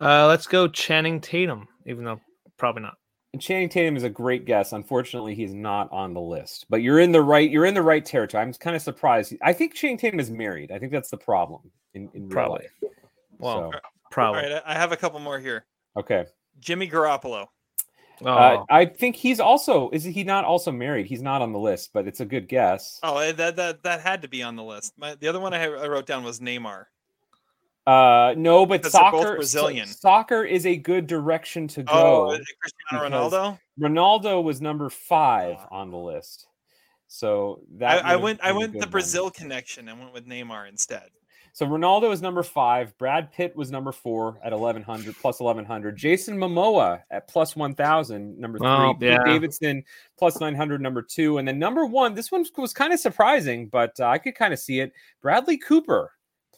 uh, 0.00 0.26
let's 0.26 0.46
go 0.46 0.66
Channing 0.66 1.20
Tatum, 1.20 1.68
even 1.86 2.04
though 2.04 2.20
probably 2.56 2.82
not. 2.82 2.96
And 3.34 3.40
Channing 3.42 3.68
Tatum 3.68 3.96
is 3.96 4.04
a 4.04 4.08
great 4.08 4.44
guess. 4.44 4.72
Unfortunately, 4.72 5.34
he's 5.34 5.52
not 5.52 5.90
on 5.90 6.14
the 6.14 6.20
list. 6.20 6.66
But 6.70 6.82
you're 6.82 7.00
in 7.00 7.10
the 7.10 7.20
right. 7.20 7.50
You're 7.50 7.64
in 7.64 7.74
the 7.74 7.82
right 7.82 8.06
territory. 8.06 8.40
I'm 8.40 8.52
kind 8.52 8.76
of 8.76 8.80
surprised. 8.82 9.34
I 9.42 9.52
think 9.52 9.74
Channing 9.74 9.96
Tatum 9.98 10.20
is 10.20 10.30
married. 10.30 10.70
I 10.70 10.78
think 10.78 10.92
that's 10.92 11.10
the 11.10 11.16
problem 11.16 11.62
in, 11.94 12.08
in 12.14 12.28
real 12.28 12.30
Probably. 12.30 12.66
life. 12.82 12.92
Well, 13.38 13.72
So, 13.72 13.78
probably. 14.12 14.44
All 14.44 14.50
right, 14.52 14.62
I 14.64 14.70
I 14.70 14.74
have 14.78 14.92
a 14.92 14.96
couple 14.96 15.18
more 15.18 15.40
here. 15.40 15.66
okay. 15.96 16.26
Jimmy 16.60 16.88
Garoppolo. 16.88 17.48
Oh, 18.22 18.28
Uh, 18.28 18.64
I 18.70 18.84
think 18.86 19.16
he's 19.16 19.40
also. 19.40 19.90
Is 19.90 20.04
he 20.04 20.22
not 20.22 20.44
also 20.44 20.70
married? 20.70 21.06
He's 21.06 21.20
not 21.22 21.42
on 21.42 21.50
the 21.52 21.58
list, 21.58 21.90
but 21.92 22.06
it's 22.06 22.20
a 22.20 22.24
good 22.24 22.46
guess. 22.46 23.00
Oh, 23.02 23.18
eh, 23.18 23.32
that 23.32 23.56
that 23.56 23.82
that 23.82 24.00
had 24.00 24.22
to 24.22 24.28
be 24.28 24.44
on 24.44 24.54
the 24.54 24.62
list. 24.62 24.92
My, 24.96 25.16
the 25.16 25.26
other 25.26 25.40
one 25.40 25.52
I, 25.52 25.64
I 25.64 25.88
wrote 25.88 26.06
down 26.06 26.22
was 26.22 26.38
Neymar. 26.38 26.84
Uh, 27.86 28.34
no, 28.38 28.64
but 28.64 28.80
Because 28.80 28.92
they're 28.92 29.00
soccer. 29.00 29.22
so- 29.22 29.34
Brazilian. 29.36 29.86
soccer 29.86 30.42
is 30.44 30.64
a 30.66 30.76
good 30.76 31.06
direction 31.06 31.68
to 31.68 31.84
Oh, 31.88 32.30
go. 32.30 32.32
uh, 32.32 32.38
Cristiano 32.60 33.28
Ronaldo. 33.30 33.58
Ronaldo 33.78 34.42
was 34.42 34.60
number 34.60 34.88
five 34.88 35.58
on 35.70 35.90
the 35.90 35.98
list. 35.98 36.46
So 37.08 37.60
that 37.76 38.04
I 38.04 38.16
would've 38.16 38.22
went 38.22 38.40
I 38.42 38.52
went 38.52 38.72
good 38.72 38.80
the 38.82 38.86
one. 38.86 38.90
Brazil 38.90 39.30
connection 39.30 39.88
and 39.88 40.00
went 40.00 40.12
with 40.14 40.26
Neymar 40.26 40.68
instead. 40.68 41.10
So 41.52 41.64
Ronaldo 41.66 42.10
is 42.12 42.20
number 42.20 42.42
five. 42.42 42.96
Brad 42.98 43.30
Pitt 43.30 43.54
was 43.54 43.70
number 43.70 43.92
four 43.92 44.40
at 44.42 44.52
eleven 44.52 44.82
hundred 44.82 45.14
plus 45.20 45.38
eleven 45.38 45.64
hundred. 45.64 45.96
Jason 45.96 46.36
Momoa 46.36 47.02
at 47.12 47.28
plus 47.28 47.54
one 47.54 47.74
thousand, 47.76 48.36
number 48.40 48.58
three. 48.58 48.66
Oh, 48.66 48.94
Pete 48.98 49.10
yeah. 49.10 49.22
Davidson 49.24 49.84
plus 50.18 50.40
nine 50.40 50.56
hundred, 50.56 50.80
number 50.80 51.02
two, 51.02 51.38
and 51.38 51.46
then 51.46 51.58
number 51.60 51.86
one. 51.86 52.14
This 52.14 52.32
one 52.32 52.44
was 52.56 52.72
kind 52.72 52.92
of 52.92 52.98
surprising, 52.98 53.68
but 53.68 53.92
uh, 54.00 54.06
I 54.06 54.18
could 54.18 54.34
kind 54.34 54.52
of 54.52 54.58
see 54.58 54.80
it. 54.80 54.92
Bradley 55.22 55.58
Cooper 55.58 56.10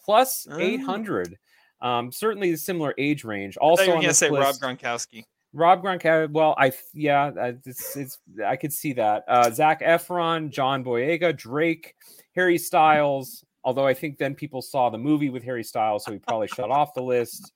plus 0.06 0.46
Oh. 0.50 0.58
eight 0.58 0.80
hundred. 0.80 1.36
Um, 1.82 2.10
certainly 2.10 2.52
a 2.52 2.56
similar 2.56 2.94
age 2.96 3.22
range. 3.24 3.58
Also, 3.58 3.84
were 3.86 3.92
on 3.92 3.96
gonna 3.98 4.08
this 4.08 4.18
say 4.18 4.30
Rob 4.30 4.46
list- 4.46 4.62
Gronkowski. 4.62 5.24
Rob 5.52 5.82
Gronkowski. 5.82 6.30
Well, 6.32 6.54
I 6.56 6.72
yeah, 6.94 7.30
it's, 7.66 7.96
it's 7.96 8.18
I 8.44 8.56
could 8.56 8.72
see 8.72 8.94
that. 8.94 9.24
Uh, 9.28 9.50
Zac 9.50 9.82
Efron, 9.82 10.48
John 10.50 10.82
Boyega, 10.84 11.36
Drake, 11.36 11.94
Harry 12.34 12.56
Styles. 12.58 13.44
Although 13.64 13.86
I 13.86 13.94
think 13.94 14.16
then 14.18 14.34
people 14.36 14.62
saw 14.62 14.90
the 14.90 14.98
movie 14.98 15.28
with 15.28 15.42
Harry 15.42 15.64
Styles, 15.64 16.04
so 16.04 16.12
he 16.12 16.18
probably 16.20 16.46
shut 16.48 16.70
off 16.70 16.94
the 16.94 17.02
list. 17.02 17.52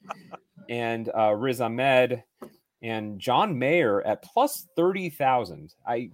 And 0.68 1.08
uh, 1.16 1.32
Riz 1.34 1.60
Ahmed 1.60 2.22
and 2.82 3.18
John 3.20 3.58
Mayer 3.58 4.02
at 4.06 4.22
plus 4.22 4.66
thirty 4.76 5.08
thousand. 5.10 5.74
I 5.86 6.10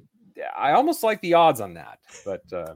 I 0.57 0.73
almost 0.73 1.03
like 1.03 1.21
the 1.23 1.35
odds 1.35 1.61
on 1.61 1.75
that, 1.75 1.99
but 2.25 2.43
uh, 2.53 2.75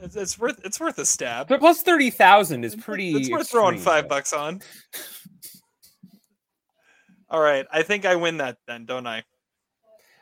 It's, 0.00 0.16
it's 0.16 0.38
worth 0.38 0.60
it's 0.64 0.80
worth 0.80 0.98
a 0.98 1.06
stab. 1.06 1.48
but 1.48 1.60
plus 1.60 1.82
thirty 1.82 2.10
thousand 2.10 2.64
is 2.64 2.76
pretty. 2.76 3.12
It's 3.12 3.30
worth 3.30 3.50
throwing 3.50 3.78
five 3.78 4.08
bucks 4.08 4.32
on. 4.32 4.60
All 7.30 7.40
right, 7.40 7.66
I 7.72 7.82
think 7.82 8.04
I 8.04 8.16
win 8.16 8.36
that 8.38 8.58
then, 8.66 8.84
don't 8.84 9.06
I? 9.06 9.24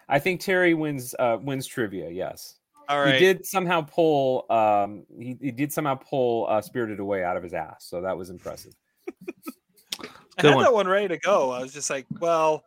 I 0.09 0.19
think 0.19 0.41
Terry 0.41 0.75
wins 0.75 1.15
uh, 1.19 1.39
wins 1.41 1.67
trivia. 1.67 2.11
Yes. 2.11 2.57
All 2.89 3.01
right. 3.01 3.15
He 3.15 3.21
did 3.21 3.47
somehow 3.47 3.83
pull 3.83 4.45
um 4.51 5.05
he, 5.19 5.37
he 5.41 5.51
did 5.51 5.73
somehow 5.73 5.95
pull 5.95 6.47
uh 6.49 6.61
spirited 6.61 7.01
away 7.01 7.25
out 7.25 7.37
of 7.37 7.43
his 7.43 7.55
ass 7.55 7.87
so 7.89 8.03
that 8.03 8.19
was 8.19 8.29
impressive 8.29 8.75
I 10.39 10.47
had 10.47 10.55
one. 10.55 10.65
that 10.65 10.73
one 10.75 10.89
ready 10.89 11.09
to 11.09 11.19
go. 11.19 11.51
I 11.51 11.61
was 11.61 11.73
just 11.73 11.91
like, 11.91 12.07
well, 12.21 12.65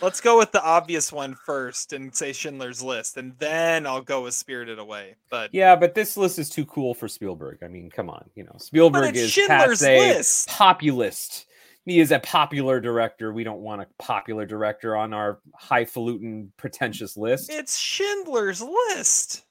let's 0.00 0.20
go 0.20 0.38
with 0.38 0.52
the 0.52 0.62
obvious 0.62 1.12
one 1.12 1.34
first 1.46 1.92
and 1.92 2.14
say 2.14 2.32
Schindler's 2.32 2.82
List, 2.82 3.16
and 3.16 3.32
then 3.38 3.86
I'll 3.86 4.02
go 4.02 4.22
with 4.22 4.34
Spirited 4.34 4.78
Away. 4.78 5.16
But 5.30 5.50
yeah 5.52 5.76
but 5.76 5.94
this 5.94 6.16
list 6.16 6.38
is 6.38 6.48
too 6.50 6.64
cool 6.66 6.94
for 6.94 7.08
spielberg 7.08 7.58
i 7.62 7.68
mean 7.68 7.90
come 7.90 8.08
on 8.10 8.24
you 8.34 8.44
know 8.44 8.54
spielberg 8.58 9.16
is 9.16 9.30
Schindler's 9.30 9.80
passe 9.80 9.98
List. 9.98 10.48
populist 10.48 11.46
he 11.84 12.00
is 12.00 12.12
a 12.12 12.18
popular 12.20 12.80
director 12.80 13.32
we 13.32 13.44
don't 13.44 13.60
want 13.60 13.82
a 13.82 13.86
popular 13.98 14.46
director 14.46 14.96
on 14.96 15.12
our 15.12 15.38
highfalutin 15.54 16.52
pretentious 16.56 17.16
list 17.16 17.50
it's 17.50 17.78
Schindler's 17.78 18.62
List. 18.62 19.44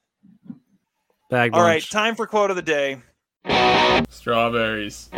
bag 1.30 1.54
All 1.54 1.62
right, 1.62 1.76
lunch. 1.76 1.92
time 1.92 2.16
for 2.16 2.28
quote 2.28 2.50
of 2.50 2.56
the 2.56 2.62
day. 2.62 2.98
Strawberries 4.10 5.10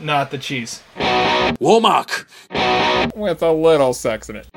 Not 0.00 0.30
the 0.30 0.38
cheese. 0.38 0.82
Womack. 0.96 2.26
with 3.16 3.42
a 3.42 3.52
little 3.52 3.94
sex 3.94 4.28
in 4.28 4.36
it. 4.36 4.48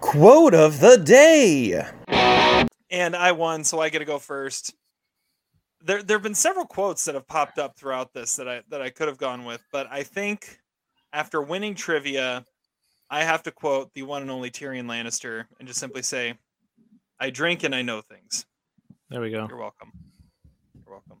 Quote 0.00 0.54
of 0.54 0.80
the 0.80 0.96
day. 0.98 1.82
and 2.90 3.16
I 3.16 3.32
won, 3.32 3.64
so 3.64 3.80
I 3.80 3.88
get 3.88 4.00
to 4.00 4.04
go 4.04 4.18
first. 4.18 4.74
There, 5.82 6.02
there 6.02 6.16
have 6.16 6.22
been 6.22 6.34
several 6.34 6.64
quotes 6.66 7.04
that 7.04 7.14
have 7.14 7.26
popped 7.28 7.58
up 7.58 7.76
throughout 7.76 8.12
this 8.14 8.36
that 8.36 8.48
I 8.48 8.62
that 8.70 8.80
I 8.80 8.88
could 8.90 9.08
have 9.08 9.18
gone 9.18 9.44
with, 9.44 9.62
but 9.70 9.86
I 9.90 10.02
think 10.02 10.58
after 11.12 11.42
winning 11.42 11.74
trivia, 11.74 12.44
I 13.10 13.22
have 13.24 13.42
to 13.42 13.50
quote 13.50 13.92
the 13.92 14.02
one 14.02 14.22
and 14.22 14.30
only 14.30 14.50
Tyrion 14.50 14.86
Lannister 14.86 15.44
and 15.58 15.68
just 15.68 15.78
simply 15.80 16.00
say, 16.02 16.34
"I 17.20 17.28
drink 17.28 17.64
and 17.64 17.74
I 17.74 17.82
know 17.82 18.00
things." 18.00 18.46
There 19.10 19.20
we 19.20 19.30
go. 19.30 19.46
You're 19.46 19.58
welcome. 19.58 19.92
You're 20.74 20.94
welcome. 20.94 21.18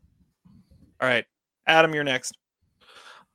All 1.04 1.10
right, 1.10 1.26
Adam, 1.66 1.92
you're 1.92 2.02
next. 2.02 2.34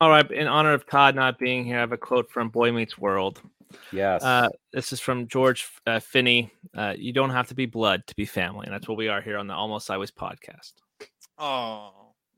All 0.01 0.09
right. 0.09 0.29
In 0.31 0.47
honor 0.47 0.73
of 0.73 0.87
Todd 0.87 1.13
not 1.13 1.37
being 1.37 1.63
here, 1.63 1.77
I 1.77 1.81
have 1.81 1.91
a 1.91 1.97
quote 1.97 2.31
from 2.31 2.49
Boy 2.49 2.71
Meets 2.71 2.97
World. 2.97 3.43
Yes. 3.91 4.23
Uh, 4.23 4.49
this 4.73 4.91
is 4.91 4.99
from 4.99 5.27
George 5.27 5.69
uh, 5.85 5.99
Feeny. 5.99 6.51
Uh, 6.75 6.95
you 6.97 7.13
don't 7.13 7.29
have 7.29 7.47
to 7.49 7.53
be 7.53 7.67
blood 7.67 8.07
to 8.07 8.15
be 8.15 8.25
family, 8.25 8.65
and 8.65 8.73
that's 8.73 8.87
what 8.87 8.97
we 8.97 9.07
are 9.07 9.21
here 9.21 9.37
on 9.37 9.45
the 9.45 9.53
Almost 9.53 9.85
Sideways 9.85 10.09
podcast. 10.09 10.73
Oh, 11.37 11.91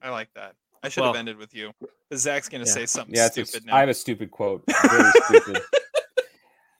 I 0.03 0.09
like 0.09 0.27
that. 0.35 0.55
I 0.83 0.89
should 0.89 0.99
Well- 0.99 1.13
have 1.13 1.19
ended 1.19 1.37
with 1.37 1.55
you. 1.55 1.71
'cause 2.09 2.19
Zach's 2.19 2.49
gonna 2.49 2.65
Yeah. 2.65 2.71
say 2.73 2.85
something 2.85 3.15
yeah, 3.15 3.27
it's 3.27 3.37
a- 3.37 3.45
stupid 3.45 3.67
now. 3.67 3.77
I 3.77 3.79
have 3.79 3.87
a 3.87 3.93
stupid 3.93 4.31
quote. 4.31 4.63
Very 4.67 5.11
stupid. 5.27 5.61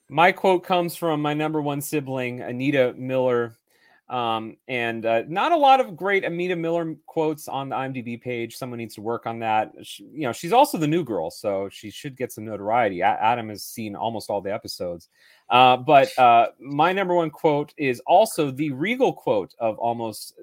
My 0.10 0.34
quote 0.34 0.66
comes 0.66 0.98
from 0.98 1.22
my 1.22 1.34
number 1.34 1.62
one 1.62 1.80
sibling, 1.80 2.42
Anita 2.42 2.94
Miller. 2.98 3.56
Um, 4.12 4.58
and 4.68 5.06
uh, 5.06 5.24
not 5.30 5.54
a 5.54 5.58
lot 5.58 5.80
of 5.80 5.96
great 5.96 6.26
Anita 6.26 6.58
Miller 6.58 6.96
quotes 7.06 7.48
on 7.48 7.70
the 7.70 7.78
IMDb 7.78 8.22
page. 8.22 8.58
Someone 8.58 8.78
needs 8.78 8.96
to 8.96 9.02
work 9.02 9.26
on 9.26 9.40
that. 9.40 9.72
She, 9.84 10.04
you 10.04 10.24
know, 10.24 10.34
she's 10.34 10.52
also 10.52 10.78
the 10.78 10.88
new 10.88 11.06
girl, 11.06 11.32
so 11.32 11.70
she 11.72 11.90
should 11.90 12.18
get 12.18 12.34
some 12.34 12.44
notoriety. 12.44 13.00
A- 13.00 13.06
Adam 13.06 13.48
has 13.48 13.64
seen 13.64 13.96
almost 13.96 14.30
all 14.30 14.42
the 14.42 14.54
episodes. 14.54 15.08
Uh, 15.50 15.78
but 15.78 16.10
uh, 16.20 16.48
my 16.60 16.92
number 16.92 17.16
one 17.16 17.30
quote 17.30 17.74
is 17.78 18.02
also 18.06 18.52
the 18.52 18.72
Regal 18.74 19.14
quote 19.14 19.56
of 19.60 19.78
Almost 19.80 20.34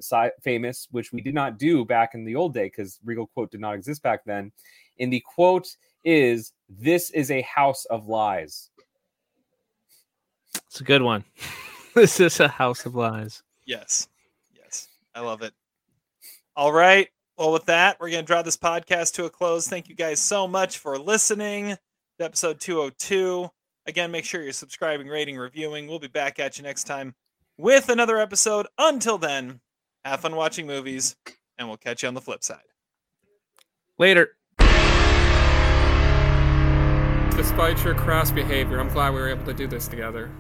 Famous, 0.41 0.89
which 0.91 1.13
we 1.13 1.21
did 1.21 1.35
not 1.35 1.59
do 1.59 1.85
back 1.85 2.15
in 2.15 2.25
the 2.25 2.37
old 2.37 2.55
day 2.55 2.69
because 2.69 2.99
Regal 3.05 3.27
quote 3.27 3.51
did 3.51 3.61
not 3.61 3.75
exist 3.75 4.03
back 4.03 4.25
then. 4.25 4.51
And 4.99 5.13
the 5.13 5.21
quote 5.21 5.77
is, 6.05 6.55
"This 6.71 7.11
is 7.11 7.31
a 7.31 7.43
house 7.43 7.85
of 7.85 8.09
lies." 8.09 8.71
It's 10.69 10.81
a 10.81 10.85
good 10.85 11.03
one. 11.03 11.25
this 11.95 12.19
is 12.19 12.41
a 12.41 12.49
house 12.49 12.87
of 12.87 12.95
lies. 12.95 13.43
Yes. 13.69 14.09
Yes. 14.57 14.89
I 15.15 15.21
love 15.21 15.43
it. 15.43 15.53
All 16.57 16.73
right. 16.73 17.09
Well, 17.37 17.53
with 17.53 17.67
that, 17.67 18.01
we're 18.01 18.11
going 18.11 18.25
to 18.25 18.27
draw 18.27 18.41
this 18.41 18.57
podcast 18.57 19.13
to 19.15 19.27
a 19.27 19.31
close. 19.31 19.69
Thank 19.69 19.91
you 19.91 19.95
guys 19.95 20.19
so 20.21 20.49
much 20.49 20.79
for 20.79 20.99
listening 20.99 21.77
to 22.19 22.25
episode 22.25 22.61
202. 22.61 23.49
Again, 23.87 24.11
make 24.11 24.25
sure 24.25 24.43
you're 24.43 24.55
subscribing, 24.55 25.07
rating, 25.07 25.37
reviewing. 25.37 25.87
We'll 25.87 25.99
be 25.99 26.09
back 26.09 26.39
at 26.39 26.57
you 26.57 26.65
next 26.65 26.85
time 26.85 27.15
with 27.59 27.91
another 27.91 28.19
episode. 28.19 28.67
Until 28.79 29.19
then, 29.19 29.61
have 30.03 30.21
fun 30.21 30.35
watching 30.35 30.67
movies, 30.67 31.15
and 31.59 31.69
we'll 31.69 31.77
catch 31.77 32.03
you 32.03 32.09
on 32.09 32.15
the 32.15 32.23
flip 32.23 32.43
side. 32.43 32.63
Later. 33.99 34.31
Despite 37.37 37.85
your 37.85 37.95
crass 37.95 38.31
behavior, 38.31 38.81
I'm 38.81 38.89
glad 38.89 39.13
we 39.13 39.21
were 39.21 39.29
able 39.29 39.45
to 39.45 39.55
do 39.55 39.67
this 39.67 39.89
together. 39.89 40.31